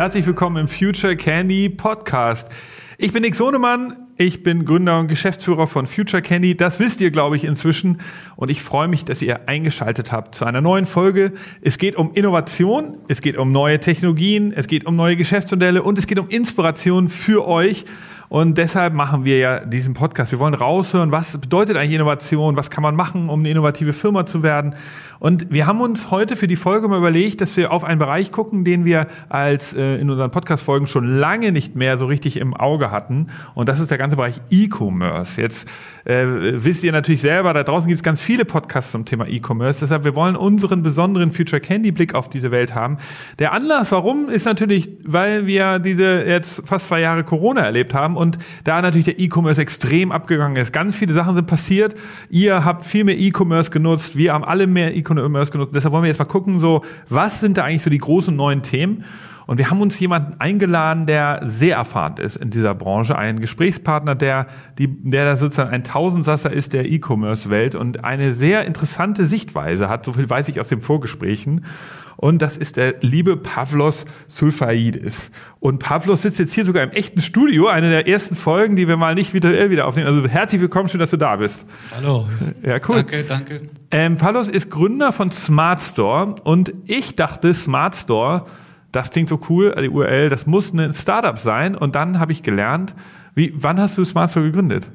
Herzlich 0.00 0.24
willkommen 0.24 0.56
im 0.56 0.66
Future 0.66 1.14
Candy 1.14 1.68
Podcast. 1.68 2.48
Ich 2.96 3.12
bin 3.12 3.20
Nick 3.20 3.34
Sonemann, 3.34 3.98
ich 4.16 4.42
bin 4.42 4.64
Gründer 4.64 4.98
und 4.98 5.08
Geschäftsführer 5.08 5.66
von 5.66 5.86
Future 5.86 6.22
Candy. 6.22 6.56
Das 6.56 6.80
wisst 6.80 7.02
ihr, 7.02 7.10
glaube 7.10 7.36
ich, 7.36 7.44
inzwischen. 7.44 7.98
Und 8.34 8.50
ich 8.50 8.62
freue 8.62 8.88
mich, 8.88 9.04
dass 9.04 9.20
ihr 9.20 9.46
eingeschaltet 9.46 10.10
habt 10.10 10.34
zu 10.34 10.46
einer 10.46 10.62
neuen 10.62 10.86
Folge. 10.86 11.32
Es 11.60 11.76
geht 11.76 11.96
um 11.96 12.14
Innovation, 12.14 12.96
es 13.08 13.20
geht 13.20 13.36
um 13.36 13.52
neue 13.52 13.78
Technologien, 13.78 14.54
es 14.56 14.68
geht 14.68 14.86
um 14.86 14.96
neue 14.96 15.16
Geschäftsmodelle 15.16 15.82
und 15.82 15.98
es 15.98 16.06
geht 16.06 16.18
um 16.18 16.30
Inspiration 16.30 17.10
für 17.10 17.46
euch. 17.46 17.84
Und 18.30 18.58
deshalb 18.58 18.94
machen 18.94 19.24
wir 19.24 19.38
ja 19.38 19.66
diesen 19.66 19.92
Podcast. 19.92 20.30
Wir 20.30 20.38
wollen 20.38 20.54
raushören, 20.54 21.10
was 21.10 21.36
bedeutet 21.36 21.76
eigentlich 21.76 21.94
Innovation, 21.94 22.56
was 22.56 22.70
kann 22.70 22.82
man 22.82 22.94
machen, 22.94 23.28
um 23.28 23.40
eine 23.40 23.50
innovative 23.50 23.92
Firma 23.92 24.24
zu 24.24 24.44
werden. 24.44 24.76
Und 25.20 25.52
wir 25.52 25.66
haben 25.66 25.82
uns 25.82 26.10
heute 26.10 26.34
für 26.34 26.48
die 26.48 26.56
Folge 26.56 26.88
mal 26.88 26.96
überlegt, 26.96 27.42
dass 27.42 27.54
wir 27.58 27.72
auf 27.72 27.84
einen 27.84 27.98
Bereich 27.98 28.32
gucken, 28.32 28.64
den 28.64 28.86
wir 28.86 29.06
als 29.28 29.74
äh, 29.74 29.96
in 29.96 30.08
unseren 30.08 30.30
Podcast-Folgen 30.30 30.86
schon 30.86 31.18
lange 31.18 31.52
nicht 31.52 31.76
mehr 31.76 31.98
so 31.98 32.06
richtig 32.06 32.38
im 32.38 32.54
Auge 32.54 32.90
hatten. 32.90 33.26
Und 33.54 33.68
das 33.68 33.80
ist 33.80 33.90
der 33.90 33.98
ganze 33.98 34.16
Bereich 34.16 34.40
E-Commerce. 34.48 35.38
Jetzt 35.38 35.68
äh, 36.06 36.24
wisst 36.26 36.82
ihr 36.84 36.92
natürlich 36.92 37.20
selber, 37.20 37.52
da 37.52 37.62
draußen 37.64 37.86
gibt 37.86 37.98
es 37.98 38.02
ganz 38.02 38.18
viele 38.18 38.46
Podcasts 38.46 38.92
zum 38.92 39.04
Thema 39.04 39.28
E-Commerce. 39.28 39.80
Deshalb, 39.80 40.04
wir 40.04 40.16
wollen 40.16 40.36
unseren 40.36 40.82
besonderen 40.82 41.32
Future 41.32 41.60
Candy 41.60 41.92
Blick 41.92 42.14
auf 42.14 42.30
diese 42.30 42.50
Welt 42.50 42.74
haben. 42.74 42.96
Der 43.38 43.52
Anlass, 43.52 43.92
warum, 43.92 44.30
ist 44.30 44.46
natürlich, 44.46 44.88
weil 45.04 45.46
wir 45.46 45.80
diese 45.80 46.24
jetzt 46.24 46.66
fast 46.66 46.86
zwei 46.86 47.00
Jahre 47.00 47.24
Corona 47.24 47.60
erlebt 47.60 47.92
haben 47.92 48.16
und 48.16 48.38
da 48.64 48.80
natürlich 48.80 49.04
der 49.04 49.18
E-Commerce 49.18 49.60
extrem 49.60 50.12
abgegangen 50.12 50.56
ist. 50.56 50.72
Ganz 50.72 50.96
viele 50.96 51.12
Sachen 51.12 51.34
sind 51.34 51.46
passiert. 51.46 51.94
Ihr 52.30 52.64
habt 52.64 52.86
viel 52.86 53.04
mehr 53.04 53.18
E-Commerce 53.18 53.70
genutzt. 53.70 54.16
Wir 54.16 54.32
haben 54.32 54.44
alle 54.44 54.66
mehr 54.66 54.96
E-Commerce 54.96 55.09
E-Commerce 55.18 55.52
genutzt. 55.52 55.74
Deshalb 55.74 55.92
wollen 55.92 56.04
wir 56.04 56.08
jetzt 56.08 56.18
mal 56.18 56.24
gucken, 56.24 56.60
so, 56.60 56.82
was 57.08 57.40
sind 57.40 57.56
da 57.56 57.64
eigentlich 57.64 57.82
so 57.82 57.90
die 57.90 57.98
großen 57.98 58.34
neuen 58.34 58.62
Themen? 58.62 59.04
Und 59.50 59.58
wir 59.58 59.68
haben 59.68 59.80
uns 59.80 59.98
jemanden 59.98 60.36
eingeladen, 60.38 61.06
der 61.06 61.40
sehr 61.42 61.74
erfahren 61.74 62.14
ist 62.18 62.36
in 62.36 62.50
dieser 62.50 62.72
Branche, 62.72 63.18
einen 63.18 63.40
Gesprächspartner, 63.40 64.14
der, 64.14 64.46
die, 64.78 64.86
der 64.86 65.24
da 65.24 65.36
sozusagen 65.36 65.70
ein 65.70 65.82
Tausendsasser 65.82 66.52
ist 66.52 66.72
der 66.72 66.88
E-Commerce-Welt 66.88 67.74
und 67.74 68.04
eine 68.04 68.32
sehr 68.32 68.64
interessante 68.64 69.26
Sichtweise 69.26 69.88
hat. 69.88 70.04
So 70.04 70.12
viel 70.12 70.30
weiß 70.30 70.48
ich 70.50 70.60
aus 70.60 70.68
den 70.68 70.80
Vorgesprächen. 70.80 71.64
Und 72.16 72.42
das 72.42 72.58
ist 72.58 72.76
der 72.76 72.96
liebe 73.00 73.36
Pavlos 73.36 74.04
Sulfaidis. 74.28 75.32
Und 75.58 75.80
Pavlos 75.80 76.22
sitzt 76.22 76.38
jetzt 76.38 76.52
hier 76.52 76.64
sogar 76.64 76.84
im 76.84 76.90
echten 76.90 77.20
Studio, 77.20 77.66
eine 77.66 77.90
der 77.90 78.06
ersten 78.06 78.36
Folgen, 78.36 78.76
die 78.76 78.86
wir 78.86 78.98
mal 78.98 79.16
nicht 79.16 79.34
virtuell 79.34 79.70
wieder 79.70 79.88
aufnehmen. 79.88 80.06
Also 80.06 80.28
herzlich 80.28 80.60
willkommen, 80.60 80.88
schön, 80.88 81.00
dass 81.00 81.10
du 81.10 81.16
da 81.16 81.34
bist. 81.34 81.66
Hallo. 81.96 82.28
Ja, 82.62 82.76
cool. 82.88 82.96
Danke, 82.96 83.24
danke. 83.24 83.60
Ähm, 83.92 84.16
Pavlos 84.16 84.48
ist 84.48 84.70
Gründer 84.70 85.10
von 85.10 85.32
Smart 85.32 85.80
Store 85.80 86.36
und 86.44 86.72
ich 86.86 87.16
dachte, 87.16 87.52
Smart 87.54 87.96
Store, 87.96 88.46
das 88.92 89.10
klingt 89.10 89.28
so 89.28 89.40
cool, 89.48 89.74
die 89.80 89.88
URL, 89.88 90.28
das 90.28 90.46
muss 90.46 90.72
ein 90.72 90.92
Startup 90.94 91.38
sein. 91.38 91.74
Und 91.74 91.94
dann 91.96 92.20
habe 92.20 92.30
ich 92.32 92.42
gelernt, 92.42 92.94
wie, 93.34 93.52
wann 93.56 93.80
hast 93.80 93.98
du 93.98 94.04
Smart 94.04 94.30
Store 94.30 94.46
gegründet? 94.46 94.88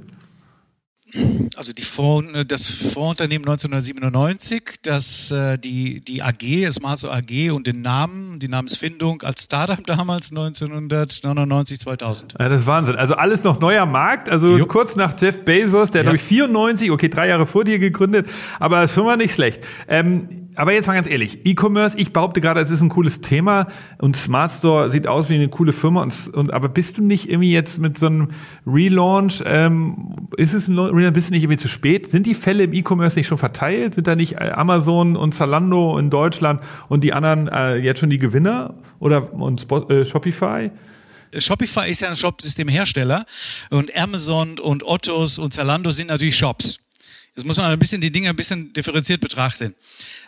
Also 1.55 1.71
die 1.71 1.83
Fonds, 1.83 2.33
äh, 2.33 2.45
das 2.45 2.65
Fondsunternehmen 2.65 3.47
1997, 3.47 4.63
das 4.81 5.31
äh, 5.31 5.57
die 5.57 6.01
die 6.01 6.23
AG, 6.23 6.71
Smartso 6.71 7.09
AG 7.09 7.51
und 7.51 7.67
den 7.67 7.81
Namen, 7.81 8.39
die 8.39 8.47
Namensfindung 8.47 9.21
als 9.21 9.43
Startup 9.43 9.83
damals 9.85 10.31
1999 10.31 11.79
2000. 11.79 12.35
Ja, 12.39 12.49
das 12.49 12.61
ist 12.61 12.67
Wahnsinn. 12.67 12.95
Also 12.95 13.15
alles 13.15 13.43
noch 13.43 13.59
neuer 13.59 13.85
Markt. 13.85 14.29
Also 14.29 14.57
jo. 14.57 14.65
kurz 14.65 14.95
nach 14.95 15.19
Jeff 15.19 15.45
Bezos, 15.45 15.91
der 15.91 15.99
ja. 15.99 16.03
glaube 16.03 16.17
ich 16.17 16.23
94, 16.23 16.91
okay, 16.91 17.09
drei 17.09 17.27
Jahre 17.27 17.45
vor 17.45 17.63
dir 17.63 17.79
gegründet, 17.79 18.27
aber 18.59 18.81
das 18.81 18.93
Firma 18.93 19.15
nicht 19.15 19.35
schlecht. 19.35 19.63
Ähm, 19.87 20.44
aber 20.55 20.73
jetzt 20.73 20.87
mal 20.87 20.93
ganz 20.93 21.09
ehrlich, 21.09 21.45
E-Commerce, 21.45 21.97
ich 21.97 22.13
behaupte 22.13 22.41
gerade, 22.41 22.61
es 22.61 22.69
ist 22.69 22.81
ein 22.81 22.89
cooles 22.89 23.21
Thema 23.21 23.67
und 23.99 24.15
Smart 24.15 24.51
Store 24.51 24.89
sieht 24.89 25.07
aus 25.07 25.29
wie 25.29 25.35
eine 25.35 25.49
coole 25.49 25.73
Firma 25.73 26.01
und, 26.01 26.13
und 26.33 26.53
aber 26.53 26.69
bist 26.69 26.97
du 26.97 27.03
nicht 27.03 27.29
irgendwie 27.29 27.51
jetzt 27.51 27.79
mit 27.79 27.97
so 27.97 28.07
einem 28.07 28.29
Relaunch, 28.65 29.43
ähm, 29.45 30.27
ist 30.37 30.53
es 30.53 30.67
ein 30.67 30.77
Relaunch, 30.77 31.13
bist 31.13 31.29
du 31.29 31.33
nicht 31.33 31.43
irgendwie 31.43 31.59
zu 31.59 31.67
spät? 31.67 32.09
Sind 32.09 32.25
die 32.25 32.35
Fälle 32.35 32.63
im 32.63 32.73
E-Commerce 32.73 33.17
nicht 33.17 33.27
schon 33.27 33.37
verteilt? 33.37 33.95
Sind 33.95 34.07
da 34.07 34.15
nicht 34.15 34.33
äh, 34.33 34.51
Amazon 34.51 35.15
und 35.15 35.33
Zalando 35.33 35.97
in 35.97 36.09
Deutschland 36.09 36.61
und 36.89 37.03
die 37.03 37.13
anderen 37.13 37.47
äh, 37.47 37.75
jetzt 37.75 37.99
schon 37.99 38.09
die 38.09 38.19
Gewinner 38.19 38.75
oder 38.99 39.33
und 39.33 39.61
Spot, 39.61 39.89
äh, 39.89 40.05
Shopify? 40.05 40.71
Shopify 41.37 41.89
ist 41.89 42.01
ja 42.01 42.09
ein 42.09 42.15
Shopsystemhersteller 42.15 43.25
und 43.69 43.95
Amazon 43.95 44.59
und 44.59 44.83
Ottos 44.83 45.37
und 45.37 45.53
Zalando 45.53 45.91
sind 45.91 46.07
natürlich 46.07 46.37
Shops. 46.37 46.84
Jetzt 47.35 47.45
muss 47.45 47.57
man 47.57 47.69
ein 47.69 47.79
bisschen 47.79 47.99
die 47.99 48.11
Dinge 48.11 48.29
ein 48.29 48.35
bisschen 48.37 48.71
differenziert 48.71 49.19
betrachten. 49.19 49.75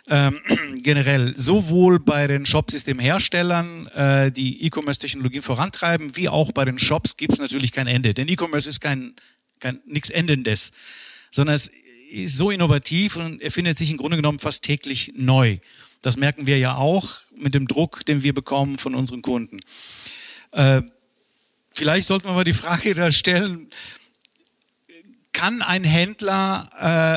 Ähm, 0.08 0.40
generell 0.82 1.34
sowohl 1.36 1.98
bei 1.98 2.26
den 2.26 2.44
Shopsystemherstellern, 2.44 3.86
äh, 3.88 4.30
die 4.30 4.62
E-Commerce-Technologien 4.66 5.42
vorantreiben, 5.42 6.16
wie 6.16 6.28
auch 6.28 6.52
bei 6.52 6.66
den 6.66 6.78
Shops 6.78 7.16
gibt 7.16 7.32
es 7.32 7.38
natürlich 7.38 7.72
kein 7.72 7.86
Ende. 7.86 8.12
Denn 8.12 8.28
E-Commerce 8.28 8.68
ist 8.68 8.80
kein, 8.80 9.14
kein 9.58 9.80
nichts 9.86 10.10
Endendes, 10.10 10.72
sondern 11.30 11.54
es 11.54 11.70
ist 12.10 12.36
so 12.36 12.50
innovativ 12.50 13.16
und 13.16 13.40
erfindet 13.40 13.78
sich 13.78 13.90
im 13.90 13.96
Grunde 13.96 14.16
genommen 14.18 14.38
fast 14.38 14.62
täglich 14.62 15.12
neu. 15.16 15.58
Das 16.02 16.18
merken 16.18 16.46
wir 16.46 16.58
ja 16.58 16.76
auch 16.76 17.20
mit 17.34 17.54
dem 17.54 17.66
Druck, 17.66 18.04
den 18.04 18.22
wir 18.22 18.34
bekommen 18.34 18.76
von 18.76 18.94
unseren 18.94 19.22
Kunden. 19.22 19.60
Äh, 20.52 20.82
vielleicht 21.72 22.06
sollten 22.06 22.26
wir 22.28 22.34
mal 22.34 22.44
die 22.44 22.52
Frage 22.52 22.94
da 22.94 23.10
stellen, 23.10 23.70
kann 25.38 25.62
ein 25.62 25.84
Händler 25.84 26.68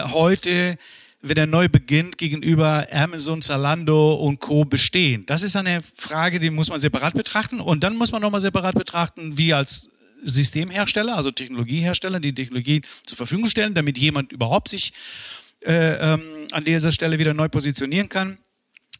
äh, 0.05 0.11
heute, 0.11 0.77
wenn 1.21 1.37
er 1.37 1.47
neu 1.47 1.69
beginnt, 1.69 2.19
gegenüber 2.19 2.85
Amazon, 2.91 3.41
Zalando 3.41 4.13
und 4.13 4.39
Co. 4.39 4.63
bestehen? 4.63 5.25
Das 5.25 5.41
ist 5.41 5.55
eine 5.55 5.79
Frage, 5.81 6.39
die 6.39 6.51
muss 6.51 6.69
man 6.69 6.79
separat 6.79 7.15
betrachten. 7.15 7.59
Und 7.59 7.83
dann 7.83 7.95
muss 7.95 8.11
man 8.11 8.21
nochmal 8.21 8.39
separat 8.39 8.75
betrachten, 8.75 9.39
wie 9.39 9.55
als 9.55 9.89
Systemhersteller, 10.23 11.17
also 11.17 11.31
Technologiehersteller, 11.31 12.19
die 12.19 12.35
Technologie 12.35 12.83
zur 13.07 13.17
Verfügung 13.17 13.47
stellen, 13.47 13.73
damit 13.73 13.97
jemand 13.97 14.31
überhaupt 14.31 14.67
sich 14.67 14.93
äh, 15.65 16.13
ähm, 16.13 16.21
an 16.51 16.63
dieser 16.63 16.91
Stelle 16.91 17.17
wieder 17.17 17.33
neu 17.33 17.49
positionieren 17.49 18.07
kann. 18.07 18.37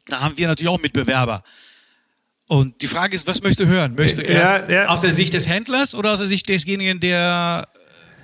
Da 0.07 0.21
haben 0.21 0.35
wir 0.35 0.47
natürlich 0.47 0.69
auch 0.69 0.81
Mitbewerber. 0.81 1.43
Und 2.47 2.81
die 2.81 2.87
Frage 2.87 3.15
ist, 3.15 3.27
was 3.27 3.43
möchtest 3.43 3.59
du 3.59 3.67
hören? 3.67 3.93
Möchtest 3.93 4.17
du 4.17 4.23
erst 4.23 4.67
ja, 4.67 4.81
ja. 4.81 4.85
aus 4.87 5.01
der 5.01 5.11
Sicht 5.11 5.35
des 5.35 5.47
Händlers 5.47 5.93
oder 5.93 6.11
aus 6.11 6.19
der 6.19 6.27
Sicht 6.27 6.49
desjenigen, 6.49 6.99
der 6.99 7.67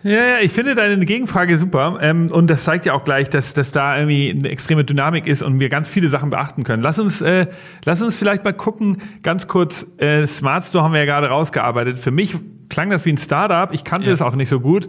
ja, 0.08 0.26
ja, 0.26 0.40
ich 0.42 0.52
finde 0.52 0.74
deine 0.74 1.04
Gegenfrage 1.06 1.58
super. 1.58 2.00
Ähm, 2.02 2.32
und 2.32 2.50
das 2.50 2.64
zeigt 2.64 2.86
ja 2.86 2.94
auch 2.94 3.04
gleich, 3.04 3.30
dass, 3.30 3.54
dass 3.54 3.72
da 3.72 3.98
irgendwie 3.98 4.32
eine 4.32 4.50
extreme 4.50 4.86
Dynamik 4.86 5.28
ist 5.28 5.44
und 5.44 5.60
wir 5.60 5.70
ganz 5.70 5.90
viele 5.90 6.10
Sachen 6.10 6.30
beachten 6.30 6.64
können. 6.64 6.82
Lass 6.82 6.98
uns, 6.98 7.22
äh, 7.22 7.48
lass 7.84 8.02
uns 8.02 8.16
vielleicht 8.16 8.44
mal 8.44 8.54
gucken, 8.54 9.02
ganz 9.24 9.48
kurz, 9.48 9.86
äh, 9.98 10.26
Smart 10.26 10.66
Store 10.66 10.84
haben 10.84 10.94
wir 10.94 11.00
ja 11.00 11.06
gerade 11.06 11.28
rausgearbeitet. 11.28 12.00
Für 12.00 12.12
mich 12.12 12.36
klang 12.70 12.90
das 12.90 13.06
wie 13.06 13.12
ein 13.12 13.18
Startup. 13.18 13.74
Ich 13.74 13.84
kannte 13.84 14.08
ja. 14.08 14.14
es 14.14 14.22
auch 14.22 14.36
nicht 14.36 14.50
so 14.50 14.60
gut. 14.60 14.88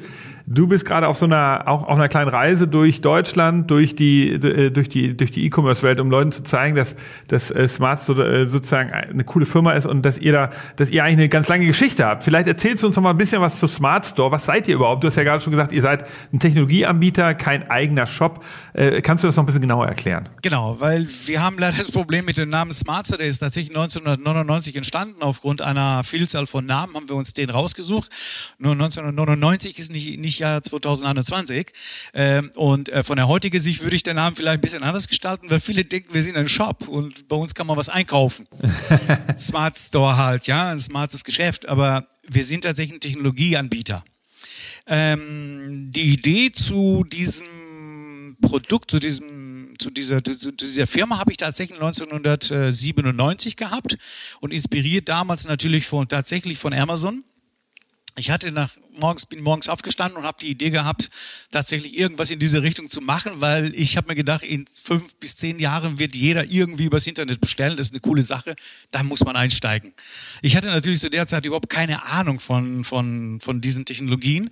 Du 0.50 0.66
bist 0.66 0.86
gerade 0.86 1.08
auf 1.08 1.18
so 1.18 1.26
einer, 1.26 1.64
auch 1.66 1.82
auf 1.82 1.96
einer 1.96 2.08
kleinen 2.08 2.30
Reise 2.30 2.68
durch 2.68 3.02
Deutschland, 3.02 3.70
durch 3.70 3.94
die, 3.94 4.30
äh, 4.32 4.70
durch 4.70 4.88
die, 4.88 5.14
durch 5.14 5.30
die 5.30 5.44
E-Commerce-Welt, 5.44 6.00
um 6.00 6.10
Leuten 6.10 6.32
zu 6.32 6.42
zeigen, 6.42 6.74
dass, 6.74 6.96
dass 7.26 7.50
äh, 7.50 7.68
Smart 7.68 8.00
äh, 8.08 8.48
sozusagen 8.48 8.90
eine 8.90 9.24
coole 9.24 9.44
Firma 9.44 9.72
ist 9.72 9.84
und 9.84 10.06
dass 10.06 10.16
ihr 10.16 10.32
da, 10.32 10.50
dass 10.76 10.88
ihr 10.88 11.04
eigentlich 11.04 11.18
eine 11.18 11.28
ganz 11.28 11.48
lange 11.48 11.66
Geschichte 11.66 12.06
habt. 12.06 12.22
Vielleicht 12.22 12.46
erzählst 12.46 12.82
du 12.82 12.86
uns 12.86 12.96
noch 12.96 13.02
mal 13.02 13.10
ein 13.10 13.18
bisschen 13.18 13.42
was 13.42 13.58
zu 13.58 13.66
Smart 13.66 14.06
Store. 14.06 14.32
Was 14.32 14.46
seid 14.46 14.68
ihr 14.68 14.76
überhaupt? 14.76 15.04
Du 15.04 15.08
hast 15.08 15.16
ja 15.16 15.22
gerade 15.22 15.42
schon 15.42 15.50
gesagt, 15.50 15.70
ihr 15.72 15.82
seid 15.82 16.06
ein 16.32 16.38
Technologieanbieter, 16.38 17.34
kein 17.34 17.70
eigener 17.70 18.06
Shop. 18.06 18.42
Kannst 19.02 19.24
du 19.24 19.28
das 19.28 19.36
noch 19.36 19.42
ein 19.42 19.46
bisschen 19.46 19.60
genauer 19.60 19.86
erklären? 19.86 20.28
Genau, 20.40 20.76
weil 20.78 21.06
wir 21.26 21.42
haben 21.42 21.58
leider 21.58 21.76
das 21.76 21.90
Problem 21.90 22.24
mit 22.24 22.38
dem 22.38 22.48
Namen 22.48 22.72
Smart 22.72 23.06
Store. 23.06 23.18
Der 23.18 23.26
ist 23.26 23.40
tatsächlich 23.40 23.76
1999 23.76 24.76
entstanden. 24.76 25.20
Aufgrund 25.20 25.62
einer 25.62 26.04
Vielzahl 26.04 26.46
von 26.46 26.64
Namen 26.64 26.94
haben 26.94 27.08
wir 27.08 27.16
uns 27.16 27.34
den 27.34 27.50
rausgesucht. 27.50 28.10
Nur 28.58 28.72
1999 28.72 29.78
ist 29.78 29.90
nicht, 29.90 30.18
nicht 30.18 30.37
Jahr 30.38 30.62
2021. 30.62 31.72
Ähm, 32.14 32.50
und 32.54 32.88
äh, 32.88 33.02
von 33.02 33.16
der 33.16 33.28
heutigen 33.28 33.60
Sicht 33.60 33.82
würde 33.82 33.96
ich 33.96 34.02
den 34.02 34.16
Namen 34.16 34.36
vielleicht 34.36 34.58
ein 34.58 34.60
bisschen 34.60 34.82
anders 34.82 35.08
gestalten, 35.08 35.50
weil 35.50 35.60
viele 35.60 35.84
denken, 35.84 36.14
wir 36.14 36.22
sind 36.22 36.36
ein 36.36 36.48
Shop 36.48 36.88
und 36.88 37.28
bei 37.28 37.36
uns 37.36 37.54
kann 37.54 37.66
man 37.66 37.76
was 37.76 37.88
einkaufen. 37.88 38.46
Smart 39.38 39.78
Store 39.78 40.16
halt, 40.16 40.46
ja, 40.46 40.70
ein 40.70 40.80
smartes 40.80 41.24
Geschäft, 41.24 41.68
aber 41.68 42.06
wir 42.28 42.44
sind 42.44 42.62
tatsächlich 42.64 42.96
ein 42.96 43.00
Technologieanbieter. 43.00 44.04
Ähm, 44.86 45.88
die 45.90 46.14
Idee 46.14 46.50
zu 46.52 47.04
diesem 47.04 48.36
Produkt, 48.40 48.90
zu 48.90 48.98
diesem 48.98 49.48
zu 49.78 49.90
dieser, 49.90 50.22
zu 50.24 50.50
dieser 50.50 50.86
Firma 50.86 51.18
habe 51.18 51.30
ich 51.30 51.36
tatsächlich 51.36 51.78
1997 51.80 53.56
gehabt 53.56 53.96
und 54.40 54.52
inspiriert 54.52 55.08
damals 55.08 55.46
natürlich 55.46 55.86
von, 55.86 56.08
tatsächlich 56.08 56.58
von 56.58 56.74
Amazon. 56.74 57.24
Ich 58.18 58.30
hatte 58.30 58.50
nach 58.50 58.70
morgens 58.98 59.26
bin 59.26 59.42
morgens 59.42 59.68
aufgestanden 59.68 60.18
und 60.18 60.24
habe 60.24 60.38
die 60.40 60.48
Idee 60.48 60.70
gehabt, 60.70 61.08
tatsächlich 61.52 61.96
irgendwas 61.96 62.30
in 62.30 62.40
diese 62.40 62.62
Richtung 62.62 62.88
zu 62.88 63.00
machen, 63.00 63.34
weil 63.36 63.72
ich 63.74 63.96
habe 63.96 64.08
mir 64.08 64.16
gedacht, 64.16 64.42
in 64.42 64.66
fünf 64.66 65.14
bis 65.16 65.36
zehn 65.36 65.58
Jahren 65.60 65.98
wird 65.98 66.16
jeder 66.16 66.44
irgendwie 66.44 66.86
übers 66.86 67.06
Internet 67.06 67.40
bestellen. 67.40 67.76
Das 67.76 67.88
ist 67.88 67.92
eine 67.92 68.00
coole 68.00 68.22
Sache. 68.22 68.56
Da 68.90 69.02
muss 69.04 69.24
man 69.24 69.36
einsteigen. 69.36 69.92
Ich 70.42 70.56
hatte 70.56 70.66
natürlich 70.66 71.00
zu 71.00 71.10
der 71.10 71.26
Zeit 71.28 71.44
überhaupt 71.44 71.70
keine 71.70 72.04
Ahnung 72.06 72.40
von 72.40 72.82
von 72.82 73.40
von 73.40 73.60
diesen 73.60 73.84
Technologien. 73.84 74.50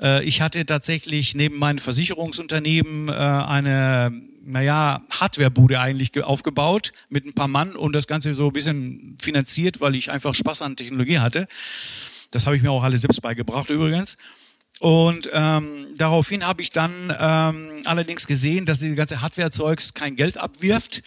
Äh, 0.00 0.24
ich 0.24 0.40
hatte 0.40 0.64
tatsächlich 0.64 1.34
neben 1.34 1.58
meinem 1.58 1.78
Versicherungsunternehmen 1.78 3.08
äh, 3.08 3.12
eine 3.12 4.12
naja, 4.44 5.02
Hardwarebude 5.10 5.78
eigentlich 5.78 6.22
aufgebaut 6.22 6.92
mit 7.08 7.24
ein 7.24 7.32
paar 7.32 7.48
Mann 7.48 7.76
und 7.76 7.92
das 7.92 8.06
Ganze 8.06 8.34
so 8.34 8.48
ein 8.48 8.52
bisschen 8.52 9.16
finanziert, 9.20 9.80
weil 9.80 9.94
ich 9.94 10.10
einfach 10.10 10.34
Spaß 10.34 10.62
an 10.62 10.76
Technologie 10.76 11.18
hatte. 11.18 11.46
Das 12.32 12.46
habe 12.46 12.56
ich 12.56 12.62
mir 12.62 12.72
auch 12.72 12.82
alle 12.82 12.98
selbst 12.98 13.22
beigebracht 13.22 13.70
übrigens. 13.70 14.16
Und 14.80 15.28
ähm, 15.32 15.86
daraufhin 15.96 16.44
habe 16.46 16.62
ich 16.62 16.70
dann 16.70 17.14
ähm, 17.16 17.82
allerdings 17.84 18.26
gesehen, 18.26 18.66
dass 18.66 18.80
die 18.80 18.94
ganze 18.96 19.20
Hardware-Zeugs 19.20 19.94
kein 19.94 20.16
Geld 20.16 20.38
abwirft. 20.38 21.02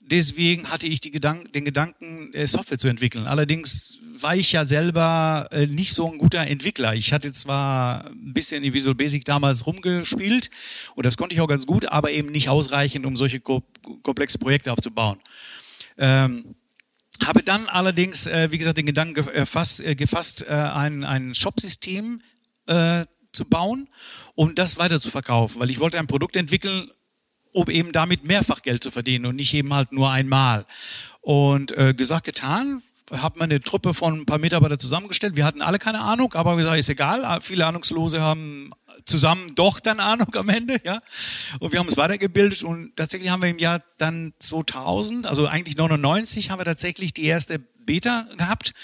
Deswegen 0.00 0.70
hatte 0.70 0.86
ich 0.86 1.00
die 1.00 1.10
Gedank 1.10 1.52
den 1.52 1.64
Gedanken, 1.64 2.32
äh, 2.32 2.46
Software 2.46 2.78
zu 2.78 2.86
entwickeln. 2.86 3.26
Allerdings 3.26 3.98
war 4.20 4.36
ich 4.36 4.52
ja 4.52 4.64
selber 4.64 5.48
äh, 5.50 5.66
nicht 5.66 5.94
so 5.94 6.10
ein 6.10 6.18
guter 6.18 6.46
Entwickler. 6.46 6.94
Ich 6.94 7.12
hatte 7.12 7.32
zwar 7.32 8.06
ein 8.06 8.34
bisschen 8.34 8.62
in 8.62 8.72
Visual 8.72 8.94
Basic 8.94 9.24
damals 9.24 9.66
rumgespielt 9.66 10.50
und 10.94 11.06
das 11.06 11.16
konnte 11.16 11.34
ich 11.34 11.40
auch 11.40 11.48
ganz 11.48 11.66
gut, 11.66 11.86
aber 11.86 12.10
eben 12.10 12.30
nicht 12.30 12.48
ausreichend, 12.48 13.06
um 13.06 13.16
solche 13.16 13.40
ko 13.40 13.62
komplexe 14.02 14.38
Projekte 14.38 14.72
aufzubauen. 14.72 15.18
Ähm, 15.98 16.54
habe 17.26 17.42
dann 17.42 17.68
allerdings, 17.68 18.26
äh, 18.26 18.50
wie 18.50 18.58
gesagt, 18.58 18.78
den 18.78 18.86
Gedanken 18.86 19.14
gefasst, 19.14 19.80
äh, 19.80 19.94
gefasst 19.94 20.44
äh, 20.48 20.52
ein, 20.52 21.04
ein 21.04 21.34
Shop-System 21.34 22.22
äh, 22.66 23.06
zu 23.32 23.44
bauen, 23.44 23.88
um 24.34 24.54
das 24.54 24.78
weiter 24.78 25.00
zu 25.00 25.10
verkaufen, 25.10 25.60
weil 25.60 25.70
ich 25.70 25.80
wollte 25.80 25.98
ein 25.98 26.06
Produkt 26.06 26.36
entwickeln, 26.36 26.90
um 27.52 27.68
eben 27.68 27.92
damit 27.92 28.24
mehrfach 28.24 28.62
Geld 28.62 28.82
zu 28.82 28.90
verdienen 28.90 29.26
und 29.26 29.36
nicht 29.36 29.52
eben 29.54 29.72
halt 29.74 29.92
nur 29.92 30.10
einmal. 30.10 30.66
Und 31.20 31.76
äh, 31.76 31.94
gesagt, 31.94 32.24
getan, 32.24 32.82
habe 33.10 33.40
eine 33.40 33.60
Truppe 33.60 33.94
von 33.94 34.20
ein 34.20 34.26
paar 34.26 34.38
Mitarbeitern 34.38 34.78
zusammengestellt. 34.78 35.36
Wir 35.36 35.44
hatten 35.44 35.62
alle 35.62 35.78
keine 35.78 36.00
Ahnung, 36.00 36.34
aber 36.34 36.56
gesagt, 36.56 36.78
ist 36.78 36.88
egal. 36.88 37.40
Viele 37.40 37.66
Ahnungslose 37.66 38.20
haben 38.20 38.70
zusammen 39.04 39.54
doch 39.54 39.80
dann 39.80 40.00
Ahnung 40.00 40.34
am 40.34 40.48
Ende, 40.48 40.80
ja. 40.84 41.00
Und 41.60 41.72
wir 41.72 41.78
haben 41.78 41.88
uns 41.88 41.96
weitergebildet 41.96 42.62
und 42.62 42.96
tatsächlich 42.96 43.30
haben 43.30 43.42
wir 43.42 43.48
im 43.48 43.58
Jahr 43.58 43.82
dann 43.98 44.32
2000, 44.38 45.26
also 45.26 45.46
eigentlich 45.46 45.76
99, 45.76 46.50
haben 46.50 46.60
wir 46.60 46.64
tatsächlich 46.64 47.14
die 47.14 47.24
erste 47.24 47.58
Beta 47.58 48.26
gehabt. 48.36 48.74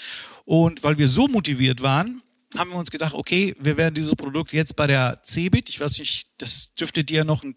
Und 0.45 0.83
weil 0.83 0.97
wir 0.97 1.07
so 1.07 1.27
motiviert 1.27 1.81
waren, 1.81 2.21
haben 2.57 2.71
wir 2.71 2.77
uns 2.77 2.91
gedacht, 2.91 3.13
okay, 3.13 3.55
wir 3.59 3.77
werden 3.77 3.93
dieses 3.93 4.15
Produkt 4.15 4.53
jetzt 4.53 4.75
bei 4.75 4.87
der 4.87 5.21
CeBIT, 5.23 5.69
ich 5.69 5.79
weiß 5.79 5.99
nicht, 5.99 6.27
das 6.37 6.73
dürfte 6.73 7.03
dir 7.03 7.23
noch 7.23 7.43
ein 7.43 7.55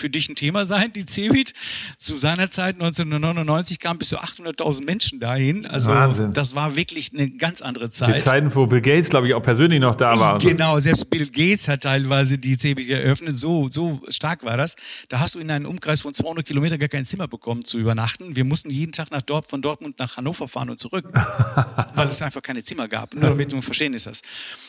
für 0.00 0.10
dich 0.10 0.28
ein 0.28 0.34
Thema 0.34 0.64
sein, 0.64 0.92
die 0.92 1.04
CeBIT. 1.04 1.52
Zu 1.98 2.16
seiner 2.16 2.50
Zeit 2.50 2.74
1999 2.76 3.78
kamen 3.78 3.98
bis 3.98 4.08
zu 4.08 4.18
800.000 4.18 4.84
Menschen 4.84 5.20
dahin. 5.20 5.66
Also 5.66 5.92
Wahnsinn. 5.92 6.32
das 6.32 6.54
war 6.54 6.76
wirklich 6.76 7.12
eine 7.12 7.30
ganz 7.30 7.62
andere 7.62 7.90
Zeit. 7.90 8.16
Die 8.16 8.20
Zeiten, 8.20 8.52
wo 8.54 8.66
Bill 8.66 8.80
Gates, 8.80 9.10
glaube 9.10 9.28
ich, 9.28 9.34
auch 9.34 9.42
persönlich 9.42 9.80
noch 9.80 9.94
da 9.94 10.18
war. 10.18 10.38
Genau, 10.38 10.80
selbst 10.80 11.10
Bill 11.10 11.26
Gates 11.26 11.68
hat 11.68 11.82
teilweise 11.82 12.38
die 12.38 12.56
CeBIT 12.56 12.88
eröffnet. 12.88 13.36
So, 13.36 13.68
so 13.68 14.00
stark 14.08 14.44
war 14.44 14.56
das. 14.56 14.76
Da 15.08 15.20
hast 15.20 15.34
du 15.34 15.38
in 15.38 15.50
einem 15.50 15.66
Umkreis 15.66 16.00
von 16.00 16.14
200 16.14 16.46
Kilometer 16.46 16.78
gar 16.78 16.88
kein 16.88 17.04
Zimmer 17.04 17.28
bekommen 17.28 17.64
zu 17.64 17.78
übernachten. 17.78 18.36
Wir 18.36 18.44
mussten 18.44 18.70
jeden 18.70 18.92
Tag 18.92 19.10
nach 19.10 19.22
Dort, 19.22 19.48
von 19.48 19.62
Dortmund 19.62 19.98
nach 19.98 20.16
Hannover 20.16 20.48
fahren 20.48 20.70
und 20.70 20.78
zurück, 20.78 21.06
weil 21.94 22.08
es 22.08 22.22
einfach 22.22 22.42
keine 22.42 22.62
Zimmer 22.62 22.88
gab. 22.88 23.14
Nur 23.14 23.30
damit 23.30 23.52
du 23.52 23.60
verstehen 23.60 23.94
ist 23.94 24.06
das. 24.06 24.22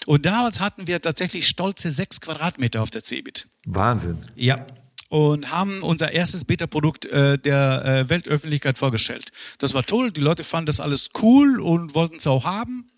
Und 0.06 0.26
damals 0.26 0.60
hatten 0.60 0.88
wir 0.88 1.00
tatsächlich 1.00 1.48
stolze 1.48 1.92
sechs 1.92 2.20
Quadratmeter 2.20 2.82
auf 2.82 2.92
der 2.92 3.04
CeBIT. 3.04 3.48
Wahnsinn. 3.66 4.18
Ja, 4.36 4.66
und 5.12 5.52
haben 5.52 5.84
unser 5.84 6.14
erstes 6.14 6.46
Beta-Produkt 6.46 7.06
äh, 7.08 7.38
der 7.38 7.84
äh, 7.84 8.10
Weltöffentlichkeit 8.10 8.78
vorgestellt. 8.78 9.32
Das 9.58 9.74
war 9.74 9.86
toll, 9.86 10.10
die 10.12 10.22
Leute 10.22 10.46
fanden 10.46 10.68
das 10.68 10.80
alles 10.80 11.10
cool 11.22 11.60
und 11.60 11.94
wollten 11.94 12.16
es 12.16 12.28
auch 12.28 12.46
haben. 12.46 12.90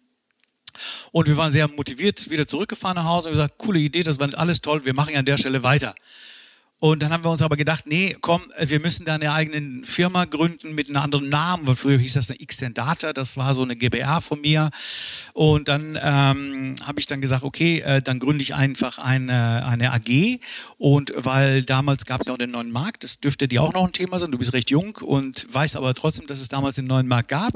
Und 1.12 1.28
wir 1.28 1.38
waren 1.38 1.52
sehr 1.52 1.68
motiviert, 1.68 2.30
wieder 2.30 2.46
zurückgefahren 2.46 2.98
nach 2.98 3.06
Hause 3.06 3.30
und 3.30 3.34
gesagt, 3.34 3.58
coole 3.58 3.80
Idee, 3.80 4.04
das 4.04 4.20
war 4.20 4.30
alles 4.38 4.62
toll, 4.62 4.86
wir 4.86 4.94
machen 4.94 5.16
an 5.16 5.26
der 5.26 5.40
Stelle 5.40 5.64
weiter. 5.64 5.96
Und 6.84 7.02
dann 7.02 7.14
haben 7.14 7.24
wir 7.24 7.32
uns 7.32 7.42
aber 7.42 7.56
gedacht, 7.56 7.86
nee, 7.88 8.18
komm, 8.20 8.42
wir 8.60 8.82
müssen 8.82 9.06
da 9.06 9.16
eine 9.16 9.32
eigene 9.32 9.86
Firma 9.86 10.26
gründen 10.26 10.76
mit 10.76 10.90
einem 10.90 10.98
anderen 10.98 11.30
Namen, 11.30 11.66
weil 11.66 11.78
früher 11.78 11.98
hieß 11.98 12.16
das 12.16 12.30
eine 12.30 12.46
Xtendata, 12.46 13.14
das 13.14 13.38
war 13.38 13.54
so 13.54 13.62
eine 13.62 13.78
GBA 13.78 14.20
von 14.20 14.42
mir. 14.42 14.70
Und 15.32 15.70
dann 15.70 15.98
ähm, 16.04 16.76
habe 16.84 17.00
ich 17.00 17.06
dann 17.06 17.22
gesagt, 17.22 17.44
okay, 17.44 17.80
äh, 17.80 18.02
dann 18.02 18.20
gründe 18.20 18.42
ich 18.42 18.54
einfach 18.54 19.00
eine, 19.00 19.66
eine 19.66 19.94
AG. 19.94 20.42
Und 20.78 21.14
weil 21.16 21.64
damals 21.64 22.06
gab 22.06 22.20
es 22.20 22.28
ja 22.28 22.34
auch 22.34 22.38
den 22.38 22.52
neuen 22.52 22.72
Markt, 22.72 23.06
das 23.06 23.18
dürfte 23.18 23.48
dir 23.48 23.64
auch 23.64 23.72
noch 23.72 23.86
ein 23.86 23.94
Thema 23.94 24.20
sein, 24.20 24.34
du 24.34 24.38
bist 24.38 24.52
recht 24.52 24.70
jung 24.70 24.98
und 24.98 25.48
weißt 25.54 25.78
aber 25.78 25.94
trotzdem, 25.94 26.28
dass 26.28 26.42
es 26.42 26.50
damals 26.50 26.76
den 26.76 26.88
neuen 26.88 27.08
Markt 27.08 27.30
gab. 27.30 27.54